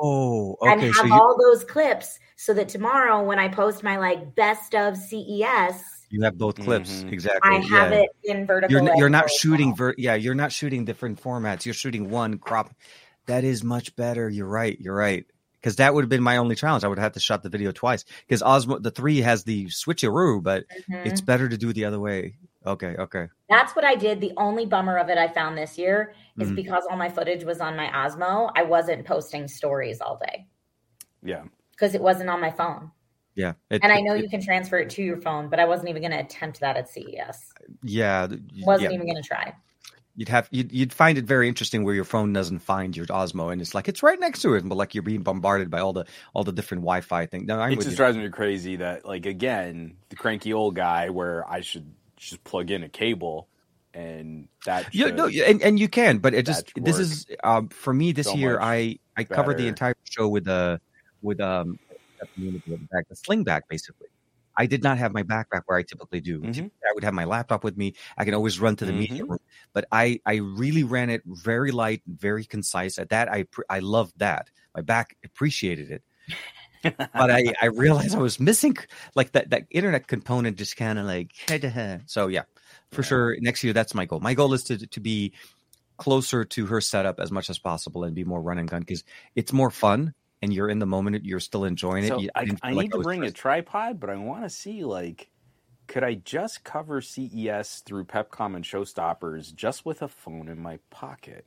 Oh, 0.00 0.56
okay. 0.62 0.72
and 0.72 0.80
have 0.82 0.94
So 0.94 1.04
you, 1.06 1.12
all 1.12 1.36
those 1.36 1.64
clips 1.64 2.18
so 2.36 2.54
that 2.54 2.68
tomorrow 2.68 3.22
when 3.24 3.38
I 3.40 3.48
post 3.48 3.82
my 3.82 3.98
like 3.98 4.34
best 4.36 4.74
of 4.74 4.96
CES, 4.96 5.82
you 6.10 6.22
have 6.22 6.38
both 6.38 6.54
clips 6.60 7.02
Mhm. 7.02 7.12
exactly. 7.12 7.56
I 7.56 7.60
have 7.60 7.92
yeah. 7.92 7.98
it 8.04 8.08
in 8.22 8.46
vertical. 8.46 8.70
You're 8.80 8.88
n- 8.90 8.96
you're 8.96 9.10
not 9.10 9.24
angle 9.24 9.36
shooting 9.40 9.68
well. 9.68 9.76
ver- 9.76 9.94
yeah, 9.98 10.14
you're 10.14 10.36
not 10.36 10.52
shooting 10.52 10.84
different 10.84 11.20
formats. 11.20 11.64
You're 11.66 11.74
shooting 11.74 12.08
one 12.10 12.38
crop. 12.38 12.70
That 13.26 13.44
is 13.44 13.62
much 13.64 13.94
better. 13.96 14.28
You're 14.30 14.46
right. 14.46 14.78
You're 14.80 14.94
right. 14.94 15.26
Because 15.60 15.76
that 15.76 15.92
would 15.92 16.02
have 16.04 16.08
been 16.08 16.22
my 16.22 16.36
only 16.36 16.54
challenge. 16.54 16.84
I 16.84 16.88
would 16.88 16.98
have 16.98 17.02
had 17.06 17.14
to 17.14 17.20
shot 17.20 17.42
the 17.42 17.48
video 17.50 17.72
twice. 17.72 18.04
Because 18.26 18.40
Osmo 18.42 18.80
the 18.80 18.92
three 18.92 19.20
has 19.20 19.42
the 19.44 19.66
switcheroo, 19.66 20.40
but 20.42 20.64
Mhm. 20.88 21.04
it's 21.06 21.20
better 21.20 21.48
to 21.48 21.58
do 21.58 21.72
the 21.72 21.84
other 21.84 21.98
way. 21.98 22.36
Okay, 22.68 22.94
okay. 22.98 23.28
That's 23.48 23.74
what 23.74 23.84
I 23.84 23.94
did. 23.94 24.20
The 24.20 24.32
only 24.36 24.66
bummer 24.66 24.98
of 24.98 25.08
it 25.08 25.16
I 25.18 25.28
found 25.28 25.56
this 25.56 25.78
year 25.78 26.14
is 26.38 26.50
Mhm. 26.50 26.56
because 26.56 26.84
all 26.90 26.96
my 26.96 27.08
footage 27.08 27.44
was 27.44 27.60
on 27.60 27.76
my 27.76 27.86
Osmo, 27.88 28.52
I 28.54 28.62
wasn't 28.62 29.04
posting 29.06 29.48
stories 29.48 30.00
all 30.00 30.18
day 30.18 30.46
Yeah. 31.22 31.44
because 31.72 31.94
it 31.94 32.02
wasn't 32.02 32.28
on 32.30 32.40
my 32.40 32.50
phone. 32.50 32.90
Yeah. 33.34 33.54
It- 33.70 33.82
And 33.82 33.92
I 33.92 34.00
know 34.00 34.14
it- 34.14 34.22
you 34.22 34.28
can 34.28 34.42
transfer 34.42 34.78
it 34.78 34.90
to 34.90 35.02
your 35.02 35.16
phone, 35.16 35.48
but 35.48 35.60
I 35.60 35.64
wasn't 35.64 35.88
even 35.88 36.02
going 36.02 36.12
to 36.12 36.18
attempt 36.20 36.60
that 36.60 36.76
at 36.76 36.88
CES. 36.88 37.52
yeah, 37.82 38.26
Wasn't 38.64 38.90
yeah. 38.90 38.94
even 38.94 39.06
going 39.06 39.20
to 39.22 39.26
try. 39.26 39.54
You'd 40.16 40.28
have 40.30 40.48
you'd, 40.50 40.72
you'd 40.72 40.92
find 40.92 41.16
it 41.16 41.26
very 41.26 41.46
interesting 41.46 41.84
where 41.84 41.94
your 41.94 42.02
phone 42.04 42.32
doesn't 42.32 42.58
find 42.58 42.96
your 42.96 43.06
Osmo 43.06 43.52
and 43.52 43.60
it's 43.60 43.72
like 43.72 43.86
it's 43.88 44.02
right 44.02 44.18
next 44.18 44.42
to 44.42 44.54
it, 44.54 44.68
but 44.68 44.74
like 44.74 44.92
you're 44.92 45.04
being 45.04 45.22
bombarded 45.22 45.70
by 45.70 45.78
all 45.78 45.92
the 45.92 46.06
all 46.34 46.42
the 46.42 46.50
different 46.50 46.80
Wi-Fi 46.82 47.26
things. 47.26 47.46
No, 47.46 47.60
I'm 47.60 47.70
it 47.74 47.76
just 47.76 47.90
you. 47.90 47.96
drives 47.96 48.16
me 48.16 48.28
crazy 48.28 48.74
that 48.76 49.04
like 49.04 49.26
again 49.26 49.96
the 50.08 50.16
cranky 50.16 50.52
old 50.52 50.74
guy 50.74 51.08
where 51.10 51.48
I 51.48 51.60
should 51.60 51.94
just 52.18 52.42
plug 52.44 52.70
in 52.70 52.82
a 52.82 52.88
cable 52.88 53.48
and 53.94 54.48
that 54.66 54.92
Yeah, 54.94 55.06
should- 55.06 55.16
no, 55.16 55.26
and, 55.28 55.62
and 55.62 55.78
you 55.78 55.88
can, 55.88 56.18
but 56.18 56.34
it 56.34 56.44
just 56.46 56.72
this 56.76 56.98
is 56.98 57.26
um, 57.42 57.68
for 57.68 57.92
me 57.94 58.12
this 58.12 58.26
so 58.26 58.34
year. 58.36 58.60
I 58.60 58.98
I 59.16 59.24
covered 59.24 59.56
the 59.56 59.66
entire 59.66 59.94
show 60.04 60.28
with 60.28 60.46
a 60.48 60.80
with 61.22 61.40
um 61.40 61.78
the 62.36 63.04
sling 63.14 63.44
back 63.44 63.64
basically. 63.68 64.08
I 64.56 64.66
did 64.66 64.82
not 64.82 64.98
have 64.98 65.12
my 65.12 65.22
backpack 65.22 65.62
where 65.66 65.78
I 65.78 65.84
typically 65.84 66.20
do. 66.20 66.40
Mhm. 66.40 66.70
I 66.84 66.92
would 66.94 67.04
have 67.04 67.14
my 67.14 67.24
laptop 67.24 67.62
with 67.62 67.76
me. 67.76 67.94
I 68.16 68.24
can 68.24 68.34
always 68.34 68.58
run 68.58 68.74
to 68.76 68.84
the 68.84 68.92
media 68.92 69.22
Mhm. 69.22 69.28
room, 69.30 69.38
but 69.72 69.86
I 69.92 70.20
I 70.26 70.36
really 70.36 70.82
ran 70.82 71.10
it 71.10 71.22
very 71.26 71.70
light, 71.70 72.02
very 72.06 72.44
concise. 72.44 72.98
At 72.98 73.08
that, 73.10 73.30
I 73.32 73.46
I 73.70 73.78
loved 73.78 74.18
that. 74.18 74.50
My 74.74 74.82
back 74.82 75.16
appreciated 75.24 75.90
it. 75.92 76.02
But 76.82 77.30
I, 77.30 77.52
I 77.60 77.66
realized 77.66 78.14
I 78.14 78.18
was 78.18 78.38
missing 78.40 78.76
like 79.14 79.32
that, 79.32 79.50
that 79.50 79.64
internet 79.70 80.06
component 80.08 80.56
just 80.58 80.76
kind 80.76 80.98
of 80.98 81.06
like 81.06 81.32
so 82.06 82.28
yeah 82.28 82.42
for 82.92 83.02
Yeah. 83.02 83.06
sure 83.08 83.36
next 83.40 83.64
year 83.64 83.72
that's 83.72 83.94
my 83.94 84.04
goal 84.04 84.20
my 84.20 84.34
goal 84.34 84.52
is 84.54 84.62
to 84.64 84.86
to 84.86 85.00
be 85.00 85.32
closer 85.96 86.44
to 86.44 86.66
her 86.66 86.80
setup 86.80 87.18
as 87.20 87.30
much 87.32 87.50
as 87.50 87.58
possible 87.58 88.04
and 88.04 88.14
be 88.14 88.24
more 88.24 88.40
run 88.40 88.58
and 88.58 88.68
gun 88.68 88.80
because 88.80 89.02
it's 89.34 89.52
more 89.52 89.70
fun 89.70 90.14
and 90.42 90.52
you're 90.52 90.68
in 90.68 90.78
the 90.78 90.86
moment 90.86 91.24
you're 91.24 91.40
still 91.40 91.64
enjoying 91.64 92.04
it 92.04 92.08
So 92.08 92.20
You- 92.20 92.30
I, 92.34 92.42
I 92.42 92.44
feel 92.46 92.76
like 92.76 92.84
need 92.84 92.92
to 92.92 92.98
was 92.98 93.04
bring 93.06 93.24
a 93.24 93.32
tripod, 93.32 93.98
but 93.98 94.08
I 94.10 94.16
want 94.16 94.44
to 94.44 94.50
see 94.50 94.84
like, 94.84 95.28
could 95.88 96.04
I 96.04 96.14
just 96.14 96.62
cover 96.64 97.00
CES 97.00 97.80
through 97.84 98.04
Pepcom 98.04 98.54
and 98.54 98.64
Showstoppers 98.64 99.52
just 99.54 99.84
with 99.84 100.02
a 100.02 100.08
phone 100.08 100.48
in 100.48 100.60
my 100.60 100.78
pocket? 100.90 101.44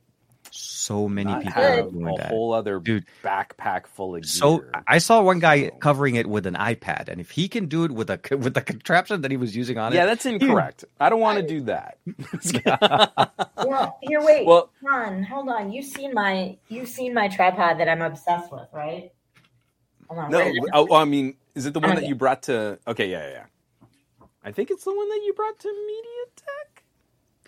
So 0.54 1.08
many 1.08 1.30
Not 1.30 1.42
people 1.44 1.62
are 1.62 1.76
have 1.76 1.92
doing 1.92 2.08
a 2.08 2.16
that 2.18 2.28
whole 2.28 2.52
other 2.52 2.78
Dude. 2.78 3.06
backpack 3.24 3.86
full 3.86 4.16
of 4.16 4.26
so. 4.26 4.64
I 4.86 4.98
saw 4.98 5.22
one 5.22 5.38
guy 5.38 5.68
So- 5.68 5.76
covering 5.76 6.14
it 6.16 6.26
with 6.26 6.46
an 6.46 6.54
iPad, 6.54 7.08
and 7.08 7.20
if 7.20 7.30
he 7.30 7.48
can 7.48 7.66
do 7.66 7.84
it 7.84 7.90
with 7.90 8.10
a 8.10 8.20
with 8.36 8.54
the 8.54 8.60
contraption 8.60 9.22
that 9.22 9.30
he 9.30 9.36
was 9.38 9.56
using 9.56 9.78
on 9.78 9.92
yeah, 9.92 10.00
it, 10.00 10.02
yeah, 10.02 10.06
that's 10.06 10.26
incorrect. 10.26 10.84
I 11.00 11.08
don't 11.08 11.20
want 11.20 11.38
to 11.40 11.46
do 11.46 11.60
that. 11.62 11.98
Well, 13.64 13.98
here, 14.02 14.20
wait. 14.22 14.44
well, 14.44 14.70
Ron, 14.82 15.22
hold 15.22 15.48
on. 15.48 15.72
You've 15.72 15.84
seen 15.86 16.12
my 16.14 16.56
you've 16.68 16.88
seen 16.88 17.14
my 17.14 17.28
tripod 17.28 17.78
that 17.78 17.88
I'm 17.88 18.02
obsessed 18.02 18.50
with, 18.52 18.66
right? 18.72 19.12
Hold 20.08 20.20
on. 20.24 20.30
no, 20.30 20.38
where 20.38 20.50
I- 20.74 20.78
oh, 20.90 20.94
I 20.94 21.04
mean, 21.04 21.34
is 21.54 21.64
it 21.66 21.72
the 21.74 21.80
one 21.80 21.92
Okay. 21.92 22.00
that 22.00 22.08
you 22.08 22.14
brought 22.14 22.42
to? 22.44 22.78
Okay, 22.86 23.08
yeah, 23.10 23.22
yeah, 23.28 23.30
yeah. 23.30 23.44
I 24.44 24.50
think 24.50 24.70
it's 24.72 24.84
the 24.84 24.92
one 24.92 25.08
that 25.08 25.20
you 25.24 25.32
brought 25.34 25.58
to 25.60 25.68
MediaTek. 25.68 26.71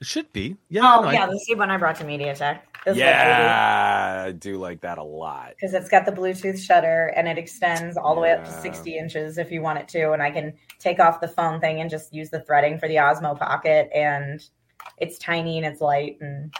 It 0.01 0.07
should 0.07 0.33
be. 0.33 0.57
Yeah, 0.69 0.81
oh 0.83 1.03
no, 1.03 1.09
I- 1.09 1.13
yeah, 1.15 1.27
the 1.27 1.39
same 1.39 1.59
one 1.59 1.71
I 1.71 1.77
brought 1.77 1.97
to 1.97 2.05
MediaTek. 2.05 2.61
Yeah, 2.95 4.25
I 4.27 4.33
do 4.33 4.59
like 4.59 4.83
that 4.83 4.99
a 4.99 5.03
lot. 5.03 5.51
because 5.59 5.73
it's 5.75 5.89
got 5.89 6.05
the 6.05 6.13
Bluetooth 6.13 6.59
shutter 6.59 7.13
and 7.17 7.27
it 7.27 7.39
extends 7.39 7.97
all 7.97 8.15
the 8.15 8.21
way 8.21 8.33
up 8.33 8.45
to 8.45 8.51
60 8.51 8.99
inches 8.99 9.39
if 9.39 9.51
you 9.51 9.63
want 9.63 9.79
it 9.79 9.89
to. 9.89 10.13
And 10.13 10.23
I 10.23 10.31
can 10.31 10.53
take 10.79 11.01
off 11.01 11.21
the 11.21 11.29
phone 11.29 11.61
thing 11.61 11.81
and 11.81 11.89
just 11.89 12.13
use 12.13 12.29
the 12.31 12.41
threading 12.41 12.79
for 12.79 12.87
the 12.89 12.97
Osmo 12.97 13.39
Pocket. 13.39 13.89
And 13.95 14.43
it's 14.99 15.17
tiny 15.19 15.57
and 15.57 15.65
it's 15.67 15.81
light. 15.81 16.19
And 16.21 16.53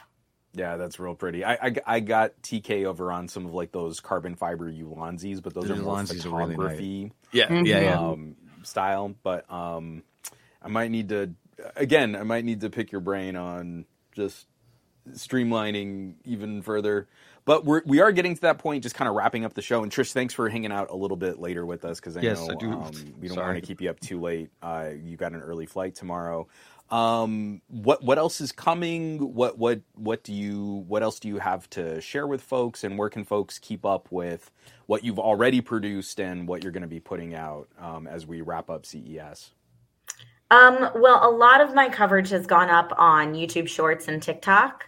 Yeah, 0.55 0.77
that's 0.79 0.99
real 0.99 1.15
pretty. 1.15 1.45
I, 1.45 1.55
I 1.55 1.75
I 1.87 2.01
got 2.01 2.41
TK 2.43 2.87
over 2.87 3.13
on 3.13 3.29
some 3.29 3.45
of 3.45 3.53
like 3.53 3.73
those 3.73 4.01
carbon 4.01 4.35
fiber 4.35 4.73
Ulanzis, 4.73 5.43
but 5.43 5.53
those 5.53 5.65
The 5.69 5.75
are 5.75 5.77
more 5.77 5.97
Ulanzis 5.97 6.25
are 6.25 6.31
really 6.39 6.57
nice. 6.57 6.57
photography 6.57 7.13
yeah, 7.33 7.53
yeah, 7.53 7.81
yeah. 7.81 8.01
um, 8.01 8.37
style. 8.63 9.15
But 9.23 9.51
um, 9.53 10.05
I 10.63 10.69
might 10.69 10.91
need 10.91 11.11
to 11.11 11.35
again. 11.77 12.17
I 12.17 12.23
might 12.23 12.45
need 12.45 12.61
to 12.63 12.71
pick 12.71 12.93
your 12.93 13.01
brain 13.01 13.37
on 13.37 13.87
just 14.13 14.47
streamlining 15.11 16.15
even 16.25 16.63
further. 16.63 17.09
But 17.45 17.65
we're 17.65 17.83
we 17.85 18.01
are 18.01 18.11
getting 18.13 18.35
to 18.35 18.41
that 18.43 18.59
point, 18.59 18.83
just 18.83 18.95
kind 18.95 19.09
of 19.09 19.15
wrapping 19.15 19.45
up 19.45 19.53
the 19.53 19.63
show. 19.63 19.83
And 19.83 19.93
Trish, 19.93 20.13
thanks 20.13 20.33
for 20.33 20.49
hanging 20.49 20.73
out 20.73 20.91
a 20.91 20.97
little 20.97 21.17
bit 21.17 21.39
later 21.39 21.67
with 21.67 21.85
us 21.85 22.01
because 22.01 22.17
I 22.17 22.23
Yes, 22.23 22.39
know 22.39 22.51
I 22.51 22.55
do. 22.55 22.71
Um, 22.73 23.15
we 23.21 23.29
don't 23.29 23.39
want 23.39 23.57
to 23.57 23.61
keep 23.63 23.83
you 23.83 23.91
up 23.91 24.01
too 24.01 24.21
late. 24.21 24.51
Uh, 24.63 24.91
you 25.03 25.17
got 25.17 25.33
an 25.33 25.43
early 25.43 25.67
flight 25.67 25.95
tomorrow. 25.95 26.49
Um, 26.91 27.61
what 27.69 28.03
what 28.03 28.19
else 28.19 28.41
is 28.41 28.53
coming? 28.53 29.35
What 29.35 29.59
what 29.59 29.81
what 29.95 30.23
do 30.23 30.33
you 30.33 30.85
what 30.89 31.03
else 31.03 31.19
do 31.19 31.29
you 31.29 31.39
have 31.39 31.69
to 31.71 32.01
share 32.01 32.27
with 32.27 32.41
folks? 32.41 32.83
And 32.83 32.97
where 32.99 33.11
can 33.11 33.25
folks 33.25 33.59
keep 33.59 33.85
up 33.85 34.09
with 34.11 34.51
what 34.87 35.05
you've 35.05 35.19
already 35.19 35.61
produced 35.61 36.21
and 36.21 36.49
what 36.49 36.63
you're 36.63 36.73
going 36.73 36.83
to 36.83 36.89
be 36.89 37.01
putting 37.01 37.35
out 37.35 37.69
um, 37.79 38.07
as 38.07 38.27
we 38.27 38.41
wrap 38.41 38.71
up 38.71 38.87
CES? 38.87 39.51
Um, 40.51 40.91
well, 40.95 41.29
a 41.29 41.31
lot 41.31 41.61
of 41.61 41.75
my 41.75 41.89
coverage 41.89 42.31
has 42.31 42.47
gone 42.47 42.71
up 42.71 42.93
on 42.97 43.35
YouTube 43.35 43.69
Shorts 43.69 44.09
and 44.09 44.23
TikTok. 44.23 44.85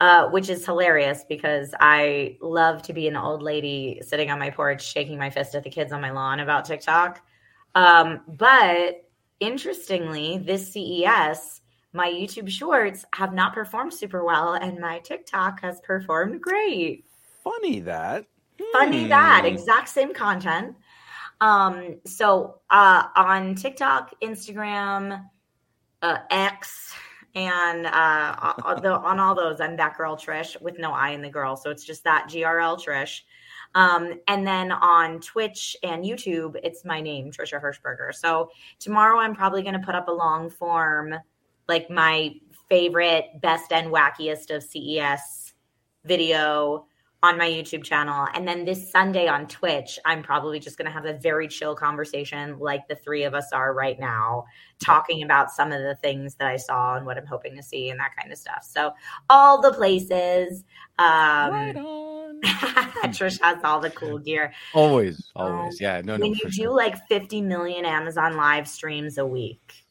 Uh, 0.00 0.28
which 0.30 0.50
is 0.50 0.66
hilarious 0.66 1.24
because 1.28 1.72
I 1.78 2.36
love 2.42 2.82
to 2.82 2.92
be 2.92 3.06
an 3.06 3.16
old 3.16 3.42
lady 3.42 4.02
sitting 4.04 4.28
on 4.28 4.40
my 4.40 4.50
porch 4.50 4.84
shaking 4.84 5.16
my 5.16 5.30
fist 5.30 5.54
at 5.54 5.62
the 5.62 5.70
kids 5.70 5.92
on 5.92 6.00
my 6.00 6.10
lawn 6.10 6.40
about 6.40 6.64
TikTok. 6.64 7.24
Um, 7.76 8.20
but 8.26 9.08
interestingly, 9.38 10.38
this 10.38 10.72
CES, 10.72 11.60
my 11.92 12.10
YouTube 12.10 12.50
shorts 12.50 13.04
have 13.14 13.32
not 13.32 13.54
performed 13.54 13.94
super 13.94 14.24
well, 14.24 14.54
and 14.54 14.78
my 14.80 14.98
TikTok 14.98 15.62
has 15.62 15.80
performed 15.80 16.40
great. 16.40 17.04
Funny 17.42 17.80
that. 17.80 18.26
Funny 18.72 19.04
Hmm. 19.04 19.08
that 19.10 19.44
exact 19.46 19.88
same 19.88 20.12
content. 20.12 20.74
Um, 21.40 22.00
so 22.06 22.60
uh, 22.70 23.04
on 23.16 23.54
TikTok, 23.54 24.14
Instagram, 24.22 25.24
uh, 26.02 26.18
X, 26.30 26.94
and 27.34 27.86
uh, 27.86 28.52
on, 28.64 29.18
all 29.18 29.34
those, 29.34 29.60
I'm 29.60 29.76
that 29.76 29.96
girl 29.96 30.16
Trish 30.16 30.60
with 30.60 30.78
no 30.78 30.92
I 30.92 31.10
in 31.10 31.22
the 31.22 31.30
girl. 31.30 31.56
So 31.56 31.70
it's 31.70 31.84
just 31.84 32.04
that 32.04 32.28
GRL 32.28 32.78
Trish. 32.82 33.22
Um, 33.74 34.20
and 34.28 34.46
then 34.46 34.70
on 34.70 35.20
Twitch 35.20 35.76
and 35.82 36.04
YouTube, 36.04 36.56
it's 36.62 36.84
my 36.84 37.00
name, 37.00 37.32
Trisha 37.32 37.60
Hershberger. 37.60 38.14
So 38.14 38.50
tomorrow 38.78 39.18
I'm 39.18 39.34
probably 39.34 39.62
going 39.62 39.74
to 39.74 39.84
put 39.84 39.96
up 39.96 40.06
a 40.06 40.12
long 40.12 40.48
form, 40.48 41.14
like 41.66 41.90
my 41.90 42.34
favorite, 42.68 43.40
best 43.40 43.72
and 43.72 43.92
wackiest 43.92 44.54
of 44.54 44.62
CES 44.62 45.54
video 46.04 46.86
on 47.24 47.38
my 47.38 47.48
YouTube 47.48 47.82
channel. 47.82 48.28
And 48.34 48.46
then 48.46 48.66
this 48.66 48.90
Sunday 48.90 49.26
on 49.28 49.46
Twitch, 49.46 49.98
I'm 50.04 50.22
probably 50.22 50.60
just 50.60 50.76
going 50.76 50.84
to 50.86 50.92
have 50.92 51.06
a 51.06 51.14
very 51.14 51.48
chill 51.48 51.74
conversation 51.74 52.58
like 52.58 52.86
the 52.86 52.96
three 52.96 53.24
of 53.24 53.32
us 53.32 53.50
are 53.50 53.72
right 53.72 53.98
now, 53.98 54.44
talking 54.84 55.22
about 55.22 55.50
some 55.50 55.72
of 55.72 55.80
the 55.80 55.96
things 56.02 56.34
that 56.34 56.48
I 56.48 56.56
saw 56.56 56.96
and 56.96 57.06
what 57.06 57.16
I'm 57.16 57.24
hoping 57.26 57.56
to 57.56 57.62
see 57.62 57.88
and 57.88 57.98
that 57.98 58.10
kind 58.20 58.30
of 58.30 58.38
stuff. 58.38 58.62
So, 58.62 58.92
all 59.30 59.60
the 59.62 59.72
places. 59.72 60.64
Um, 60.98 61.06
right 61.06 61.76
on. 61.76 62.40
Trish 63.14 63.40
has 63.40 63.64
all 63.64 63.80
the 63.80 63.90
cool 63.90 64.18
gear. 64.18 64.52
Always, 64.74 65.30
Um, 65.34 65.52
always. 65.52 65.80
Yeah, 65.80 66.02
no, 66.04 66.16
no, 66.16 66.22
when 66.22 66.34
you 66.34 66.44
do 66.44 66.50
sure. 66.50 66.76
like 66.76 66.96
50 67.08 67.40
million 67.40 67.84
Amazon 67.86 68.36
live 68.36 68.68
streams 68.68 69.16
a 69.18 69.26
week, 69.26 69.83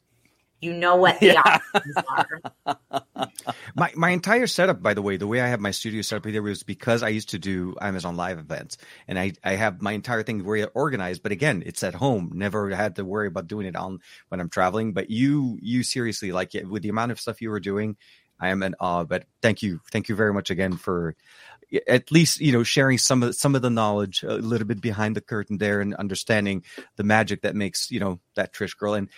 you 0.64 0.74
know 0.74 0.96
what 0.96 1.20
the 1.20 1.36
Yeah. 1.36 1.38
options 1.38 2.02
are. 2.08 2.42
My 3.76 3.92
my 3.96 4.10
entire 4.10 4.46
setup, 4.48 4.82
by 4.82 4.94
the 4.94 5.02
way, 5.02 5.16
the 5.16 5.26
way 5.26 5.40
I 5.40 5.48
have 5.48 5.60
my 5.60 5.72
studio 5.72 6.02
set 6.02 6.18
up 6.18 6.26
here 6.26 6.42
was 6.42 6.62
because 6.64 7.02
I 7.02 7.10
used 7.10 7.30
to 7.30 7.40
do 7.40 7.76
Amazon 7.80 8.16
Live 8.16 8.38
events, 8.38 8.78
and 9.08 9.18
I 9.18 9.32
I 9.44 9.52
have 9.52 9.82
my 9.82 9.92
entire 9.92 10.22
thing 10.24 10.44
very 10.44 10.64
organized. 10.64 11.22
But 11.22 11.32
again, 11.32 11.62
it's 11.66 11.82
at 11.84 11.94
home. 11.94 12.32
Never 12.34 12.70
had 12.70 12.96
to 12.96 13.04
worry 13.04 13.28
about 13.28 13.48
doing 13.48 13.66
it 13.66 13.76
on 13.76 14.00
when 14.28 14.40
I'm 14.40 14.50
traveling. 14.50 14.92
But 14.94 15.10
you 15.10 15.58
you 15.62 15.84
seriously 15.84 16.32
like 16.32 16.52
with 16.68 16.82
the 16.82 16.90
amount 16.90 17.12
of 17.12 17.20
stuff 17.20 17.42
you 17.42 17.50
were 17.50 17.60
doing, 17.60 17.96
I 18.40 18.50
am 18.50 18.62
in 18.62 18.74
awe. 18.80 19.04
But 19.04 19.26
thank 19.42 19.62
you, 19.62 19.80
thank 19.92 20.08
you 20.10 20.16
very 20.16 20.34
much 20.34 20.50
again 20.50 20.76
for 20.78 21.16
at 21.88 22.12
least 22.12 22.40
you 22.40 22.52
know 22.52 22.62
sharing 22.62 22.98
some 22.98 23.22
of 23.22 23.34
some 23.36 23.54
of 23.54 23.62
the 23.62 23.70
knowledge 23.70 24.22
a 24.24 24.34
little 24.36 24.66
bit 24.66 24.80
behind 24.80 25.16
the 25.16 25.20
curtain 25.20 25.58
there 25.58 25.80
and 25.80 25.94
understanding 25.94 26.64
the 26.96 27.04
magic 27.04 27.42
that 27.42 27.56
makes 27.56 27.90
you 27.90 28.00
know 28.00 28.20
that 28.36 28.52
Trish 28.54 28.76
girl 28.76 28.94
and 28.94 29.08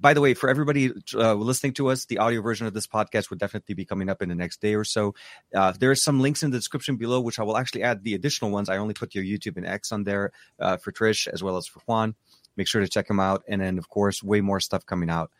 by 0.00 0.14
the 0.14 0.20
way, 0.20 0.34
for 0.34 0.48
everybody 0.48 0.90
uh, 1.14 1.34
listening 1.34 1.74
to 1.74 1.88
us, 1.88 2.06
the 2.06 2.18
audio 2.18 2.40
version 2.40 2.66
of 2.66 2.74
this 2.74 2.86
podcast 2.86 3.30
would 3.30 3.38
definitely 3.38 3.74
be 3.74 3.84
coming 3.84 4.08
up 4.08 4.22
in 4.22 4.28
the 4.28 4.34
next 4.34 4.60
day 4.60 4.74
or 4.74 4.84
so. 4.84 5.14
Uh, 5.54 5.72
there 5.78 5.90
are 5.90 5.96
some 5.96 6.20
links 6.20 6.42
in 6.42 6.50
the 6.50 6.58
description 6.58 6.96
below, 6.96 7.20
which 7.20 7.38
I 7.38 7.42
will 7.42 7.56
actually 7.56 7.82
add 7.82 8.02
the 8.02 8.14
additional 8.14 8.50
ones. 8.50 8.68
I 8.68 8.78
only 8.78 8.94
put 8.94 9.14
your 9.14 9.24
YouTube 9.24 9.56
and 9.56 9.66
X 9.66 9.92
on 9.92 10.04
there 10.04 10.32
uh, 10.58 10.78
for 10.78 10.90
Trish 10.92 11.28
as 11.28 11.42
well 11.42 11.56
as 11.56 11.66
for 11.66 11.80
Juan. 11.86 12.14
Make 12.56 12.66
sure 12.66 12.80
to 12.80 12.88
check 12.88 13.08
them 13.08 13.20
out. 13.20 13.42
And 13.48 13.60
then, 13.60 13.78
of 13.78 13.88
course, 13.88 14.22
way 14.22 14.40
more 14.40 14.60
stuff 14.60 14.86
coming 14.86 15.10
out. 15.10 15.30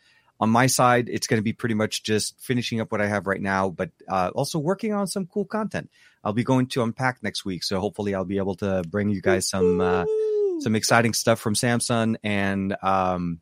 On 0.41 0.49
my 0.49 0.69
side, 0.69 1.09
it's 1.11 1.27
going 1.27 1.39
to 1.39 1.45
be 1.45 1.53
pretty 1.53 1.75
much 1.75 2.03
just 2.03 2.41
finishing 2.41 2.81
up 2.81 2.91
what 2.91 3.03
I 3.03 3.07
have 3.07 3.27
right 3.27 3.41
now, 3.41 3.69
but 3.69 3.91
uh, 4.09 4.31
also 4.35 4.59
working 4.59 4.95
on 4.95 5.07
some 5.07 5.27
cool 5.27 5.45
content. 5.45 5.91
I'll 6.25 6.33
be 6.33 6.45
going 6.45 6.67
to 6.69 6.83
Unpack 6.83 7.23
next 7.23 7.45
week, 7.45 7.63
so 7.63 7.79
hopefully 7.79 8.15
I'll 8.15 8.25
be 8.25 8.39
able 8.39 8.55
to 8.57 8.83
bring 8.89 9.11
you 9.11 9.21
guys 9.21 9.49
some 9.49 9.83
uh, 9.83 10.07
some 10.61 10.77
exciting 10.77 11.13
stuff 11.13 11.41
from 11.41 11.55
Samsung 11.55 12.17
and 12.23 12.75
um, 12.83 13.41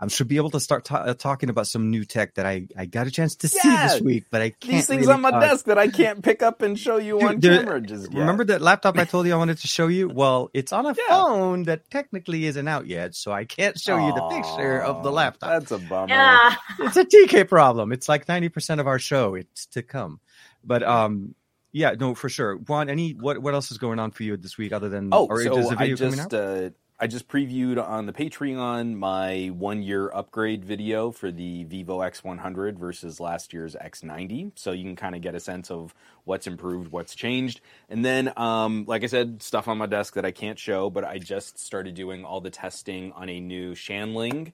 I 0.00 0.08
should 0.08 0.28
be 0.28 0.36
able 0.36 0.50
to 0.50 0.60
start 0.60 0.90
uh, 0.90 1.14
talking 1.14 1.48
about 1.50 1.66
some 1.68 1.90
new 1.90 2.04
tech 2.04 2.34
that 2.34 2.44
I, 2.46 2.66
I 2.76 2.86
got 2.86 3.06
a 3.06 3.10
chance 3.10 3.36
to 3.36 3.48
see 3.48 3.68
this 3.68 4.00
week, 4.00 4.24
but 4.30 4.42
I 4.42 4.50
can't. 4.50 4.72
These 4.72 4.86
things 4.86 5.02
really 5.02 5.14
on 5.14 5.20
my 5.20 5.30
talk. 5.30 5.40
desk 5.42 5.64
that 5.66 5.78
I 5.78 5.88
can't 5.88 6.22
pick 6.22 6.42
up 6.42 6.62
and 6.62 6.78
show 6.78 6.96
you 6.98 7.20
Dude, 7.20 7.28
on 7.28 7.40
there- 7.40 7.58
camera. 7.62 7.80
Just 7.80 8.12
yet. 8.12 8.18
Remember 8.20 8.44
that 8.46 8.60
laptop 8.60 8.98
I 8.98 9.04
told 9.04 9.26
you 9.26 9.32
I 9.34 9.36
wanted 9.36 9.58
to 9.58 9.68
show 9.68 9.86
you? 9.86 10.08
Well, 10.08 10.50
it's 10.52 10.72
on 10.72 10.84
a 10.86 10.88
Yeah. 10.96 11.08
phone 11.08 11.62
that 11.64 11.88
technically 11.90 12.44
isn't 12.46 12.66
out 12.68 12.86
yet, 12.86 13.14
so 13.14 13.30
I 13.32 13.44
can't 13.44 13.78
show 13.78 13.96
you 14.04 14.12
the 14.12 14.28
picture 14.28 14.80
of 14.82 15.02
the 15.04 15.12
laptop. 15.12 15.50
That's 15.50 15.70
a 15.70 15.78
bummer. 15.78 16.08
Yeah. 16.12 16.54
It's 16.80 16.96
a 16.96 17.04
TK 17.04 17.48
problem. 17.48 17.92
It's 17.92 18.08
like 18.08 18.26
90% 18.26 18.80
of 18.80 18.86
our 18.86 18.98
show. 18.98 19.34
It's 19.36 19.66
to 19.66 19.82
come. 19.82 20.20
But 20.64 20.82
um 20.82 21.34
yeah, 21.76 21.90
no, 21.98 22.14
for 22.14 22.28
sure. 22.28 22.54
Juan, 22.56 22.88
any 22.88 23.12
what 23.12 23.38
what 23.40 23.52
else 23.54 23.70
is 23.72 23.78
going 23.78 23.98
on 23.98 24.12
for 24.12 24.22
you 24.22 24.36
this 24.36 24.56
week 24.56 24.72
other 24.72 24.88
than 24.88 25.10
Oh, 25.12 25.26
or 25.26 25.40
is 25.40 25.46
so 25.46 25.54
the 25.70 25.76
I 25.76 25.88
video 25.88 25.96
coming 25.96 26.20
out? 26.20 26.30
just 26.30 26.34
uh, 26.34 26.70
I 26.98 27.08
just 27.08 27.26
previewed 27.26 27.84
on 27.84 28.06
the 28.06 28.12
Patreon 28.12 28.94
my 28.94 29.48
one 29.48 29.82
year 29.82 30.08
upgrade 30.14 30.64
video 30.64 31.10
for 31.10 31.32
the 31.32 31.64
Vivo 31.64 31.98
X100 31.98 32.78
versus 32.78 33.18
last 33.18 33.52
year's 33.52 33.74
X90, 33.74 34.52
so 34.54 34.70
you 34.70 34.84
can 34.84 34.94
kind 34.94 35.16
of 35.16 35.20
get 35.20 35.34
a 35.34 35.40
sense 35.40 35.72
of 35.72 35.92
what's 36.22 36.46
improved, 36.46 36.92
what's 36.92 37.16
changed, 37.16 37.60
and 37.88 38.04
then 38.04 38.32
um, 38.36 38.84
like 38.86 39.02
I 39.02 39.06
said, 39.06 39.42
stuff 39.42 39.66
on 39.66 39.76
my 39.76 39.86
desk 39.86 40.14
that 40.14 40.24
I 40.24 40.30
can't 40.30 40.58
show, 40.58 40.88
but 40.88 41.02
I 41.02 41.18
just 41.18 41.58
started 41.58 41.96
doing 41.96 42.24
all 42.24 42.40
the 42.40 42.50
testing 42.50 43.10
on 43.12 43.28
a 43.28 43.40
new 43.40 43.72
Shanling. 43.72 44.52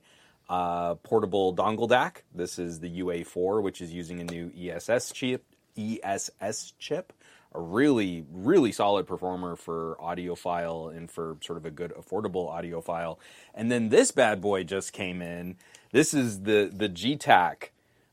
Uh, 0.49 0.97
portable 0.97 1.55
dongle 1.55 1.89
DAC. 1.89 2.23
This 2.35 2.59
is 2.59 2.81
the 2.81 3.03
UA4, 3.03 3.63
which 3.63 3.81
is 3.81 3.93
using 3.93 4.19
a 4.19 4.25
new 4.25 4.51
ESS 4.59 5.13
chip. 5.13 5.45
ESS 5.79 6.73
chip, 6.79 7.13
a 7.53 7.61
really, 7.61 8.25
really 8.33 8.73
solid 8.73 9.07
performer 9.07 9.57
for 9.57 9.97
audiophile 10.01 10.97
and 10.97 11.11
for 11.11 11.37
sort 11.41 11.57
of 11.59 11.67
a 11.67 11.71
good 11.71 11.93
affordable 11.99 12.49
audiophile. 12.51 13.19
And 13.55 13.71
then 13.73 13.89
this 13.89 14.13
bad 14.13 14.41
boy 14.41 14.65
just 14.65 14.93
came 14.93 15.21
in. 15.21 15.57
This 15.93 16.15
is 16.15 16.43
the 16.43 16.71
the 16.73 16.89
Getac, 16.89 17.71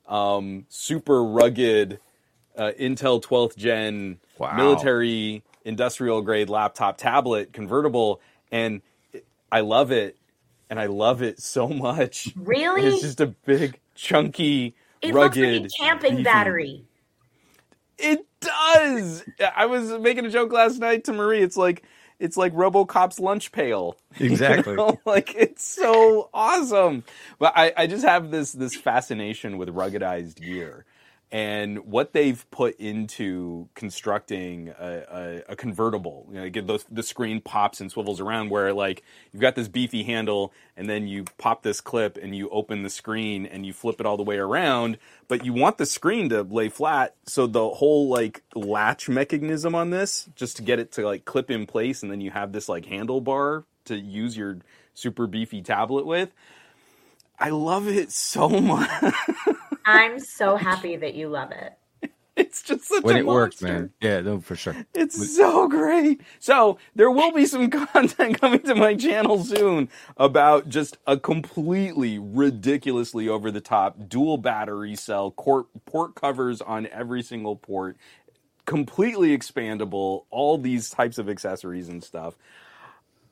um, 0.07 0.65
super 0.69 1.23
rugged 1.23 1.99
uh, 2.57 2.71
Intel 2.79 3.21
12th 3.21 3.55
gen 3.55 4.19
Wow. 4.39 4.55
military 4.55 5.43
industrial 5.65 6.21
grade 6.21 6.49
laptop 6.49 6.97
tablet 6.97 7.53
convertible, 7.53 8.21
and 8.51 8.81
I 9.51 9.59
love 9.61 9.91
it, 9.91 10.17
and 10.69 10.79
I 10.79 10.85
love 10.87 11.21
it 11.21 11.39
so 11.39 11.67
much. 11.67 12.33
Really? 12.35 12.85
It's 12.87 13.01
just 13.01 13.21
a 13.21 13.27
big, 13.27 13.79
chunky, 13.95 14.75
It 15.01 15.13
looks 15.13 15.37
rugged 15.37 15.61
like 15.63 15.71
a 15.71 15.83
camping 15.83 16.11
beefy- 16.17 16.23
battery. 16.23 16.85
It 17.97 18.25
does. 18.47 19.23
I 19.55 19.65
was 19.67 19.91
making 19.99 20.25
a 20.25 20.29
joke 20.29 20.51
last 20.51 20.79
night 20.79 21.03
to 21.05 21.13
Marie. 21.13 21.41
It's 21.41 21.57
like 21.57 21.83
it's 22.19 22.37
like 22.37 22.53
RoboCop's 22.53 23.19
lunch 23.19 23.51
pail. 23.51 23.97
You 24.17 24.31
Exactly. 24.31 24.75
know? 24.75 24.99
Like 25.05 25.35
it's 25.35 25.63
so 25.63 26.29
awesome. 26.33 27.03
But 27.39 27.53
I, 27.55 27.71
I 27.77 27.87
just 27.87 28.03
have 28.05 28.31
this 28.31 28.51
this 28.51 28.75
fascination 28.75 29.57
with 29.57 29.69
ruggedized 29.69 30.41
gear. 30.41 30.85
And 31.29 31.79
what 31.79 32.13
they've 32.13 32.49
put 32.51 32.79
into 32.79 33.67
constructing 33.75 34.69
a, 34.69 35.43
a, 35.47 35.51
a 35.51 35.55
convertible, 35.57 36.25
you 36.31 36.39
know, 36.39 36.49
get 36.49 36.67
those, 36.67 36.85
the 36.89 37.03
screen 37.03 37.41
pops 37.41 37.81
and 37.81 37.91
swivels 37.91 38.21
around, 38.21 38.49
where 38.49 38.71
like 38.73 39.03
you've 39.33 39.41
got 39.41 39.55
this 39.55 39.67
beefy 39.67 40.03
handle, 40.03 40.53
and 40.77 40.89
then 40.89 41.05
you 41.05 41.25
pop 41.37 41.63
this 41.63 41.81
clip 41.81 42.17
and 42.17 42.33
you 42.33 42.49
open 42.49 42.83
the 42.83 42.89
screen 42.89 43.45
and 43.45 43.65
you 43.65 43.73
flip 43.73 43.99
it 43.99 44.05
all 44.05 44.15
the 44.15 44.23
way 44.23 44.37
around, 44.37 44.97
but 45.27 45.43
you 45.43 45.51
want 45.51 45.77
the 45.77 45.85
screen 45.85 46.29
to 46.29 46.43
lay 46.43 46.69
flat, 46.69 47.15
so 47.25 47.45
the 47.45 47.69
whole 47.69 48.07
like 48.07 48.41
latch 48.55 49.09
mechanism 49.09 49.75
on 49.75 49.89
this, 49.89 50.29
just 50.35 50.55
to 50.57 50.63
get 50.63 50.79
it 50.79 50.93
to 50.93 51.05
like 51.05 51.25
clip 51.25 51.51
in 51.51 51.65
place, 51.65 52.03
and 52.03 52.11
then 52.11 52.21
you 52.21 52.31
have 52.31 52.53
this 52.53 52.69
like 52.69 52.85
handlebar 52.85 53.65
to 53.83 53.97
use 53.97 54.37
your 54.37 54.59
super 54.93 55.27
beefy 55.27 55.61
tablet 55.61 56.05
with. 56.05 56.31
I 57.37 57.49
love 57.49 57.87
it 57.87 58.11
so 58.13 58.47
much. 58.61 58.89
I'm 59.87 60.19
so 60.19 60.57
happy 60.57 60.97
that 60.97 61.15
you 61.15 61.29
love 61.29 61.51
it. 61.53 61.73
It's 62.37 62.63
just 62.63 62.85
such 62.85 63.03
when 63.03 63.15
a 63.15 63.19
it 63.19 63.27
works, 63.27 63.61
man. 63.63 63.91
Yeah, 64.01 64.21
no, 64.21 64.41
for 64.41 64.55
sure. 64.55 64.77
It's 64.95 65.35
so 65.35 65.69
great. 65.69 66.21
So 66.39 66.79
there 66.95 67.11
will 67.11 67.31
be 67.33 67.47
some 67.47 67.69
content 67.71 68.41
coming 68.41 68.61
to 68.61 68.75
my 68.75 68.95
channel 68.95 69.43
soon 69.43 69.89
about 70.17 70.69
just 70.69 70.97
a 71.07 71.17
completely 71.17 72.19
ridiculously 72.19 73.29
over 73.29 73.51
the 73.51 73.61
top 73.61 74.09
dual 74.09 74.39
battery 74.39 74.95
cell 74.95 75.31
port, 75.31 75.67
port 75.85 76.15
covers 76.15 76.61
on 76.61 76.87
every 76.87 77.23
single 77.23 77.57
port, 77.57 77.97
completely 78.65 79.37
expandable, 79.37 80.25
all 80.31 80.59
these 80.59 80.89
types 80.91 81.19
of 81.19 81.29
accessories 81.29 81.89
and 81.89 82.03
stuff. 82.03 82.35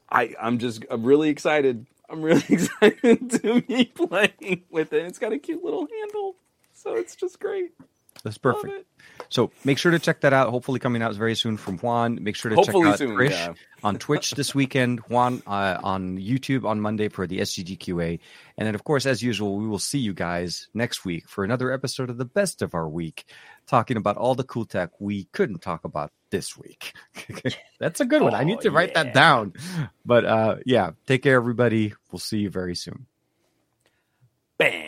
I 0.09 0.35
I'm 0.41 0.59
just 0.59 0.85
I'm 0.91 1.03
really 1.03 1.29
excited. 1.29 1.87
I'm 2.09 2.21
really 2.23 2.43
excited 2.49 3.31
to 3.31 3.61
be 3.63 3.85
playing 3.85 4.63
with 4.71 4.93
it. 4.93 5.05
It's 5.05 5.19
got 5.19 5.33
a 5.33 5.39
cute 5.39 5.63
little 5.63 5.87
handle, 5.87 6.37
so 6.85 6.93
it's 6.95 7.15
just 7.17 7.39
great. 7.41 7.71
That's 8.23 8.37
perfect. 8.37 8.85
So 9.29 9.51
make 9.65 9.77
sure 9.77 9.91
to 9.91 9.99
check 9.99 10.21
that 10.21 10.31
out. 10.33 10.49
Hopefully 10.49 10.79
coming 10.79 11.01
out 11.01 11.13
very 11.15 11.35
soon 11.35 11.57
from 11.57 11.77
Juan. 11.77 12.17
Make 12.23 12.35
sure 12.35 12.49
to 12.49 12.55
Hopefully 12.55 12.83
check 12.85 12.93
out 12.93 12.97
soon, 12.99 13.15
Trish 13.17 13.29
yeah. 13.31 13.53
on 13.83 13.97
Twitch 13.99 14.31
this 14.31 14.55
weekend. 14.55 14.99
Juan 15.01 15.43
uh, 15.45 15.77
on 15.83 16.17
YouTube 16.17 16.63
on 16.65 16.79
Monday 16.79 17.09
for 17.09 17.27
the 17.27 17.39
SGGQA. 17.39 18.19
And 18.57 18.67
then, 18.67 18.73
of 18.73 18.83
course, 18.83 19.05
as 19.05 19.21
usual, 19.21 19.57
we 19.57 19.67
will 19.67 19.79
see 19.79 19.99
you 19.99 20.13
guys 20.13 20.69
next 20.73 21.03
week 21.05 21.27
for 21.27 21.43
another 21.43 21.71
episode 21.71 22.09
of 22.09 22.17
the 22.17 22.25
best 22.25 22.61
of 22.61 22.73
our 22.73 22.87
week, 22.87 23.25
talking 23.67 23.97
about 23.97 24.17
all 24.17 24.33
the 24.33 24.43
cool 24.45 24.65
tech 24.65 24.91
we 24.99 25.25
couldn't 25.33 25.61
talk 25.61 25.83
about 25.83 26.11
this 26.31 26.57
week. 26.57 26.93
That's 27.79 27.99
a 27.99 28.05
good 28.05 28.21
one. 28.21 28.33
I 28.33 28.43
need 28.43 28.57
Oh, 28.59 28.61
to 28.61 28.71
write 28.71 28.91
yeah. 28.95 29.03
that 29.03 29.13
down. 29.13 29.53
But 30.05 30.25
uh, 30.25 30.55
yeah, 30.65 30.91
take 31.05 31.21
care, 31.23 31.35
everybody. 31.35 31.93
We'll 32.11 32.19
see 32.19 32.39
you 32.39 32.49
very 32.49 32.75
soon. 32.75 33.05
Bam. 34.57 34.83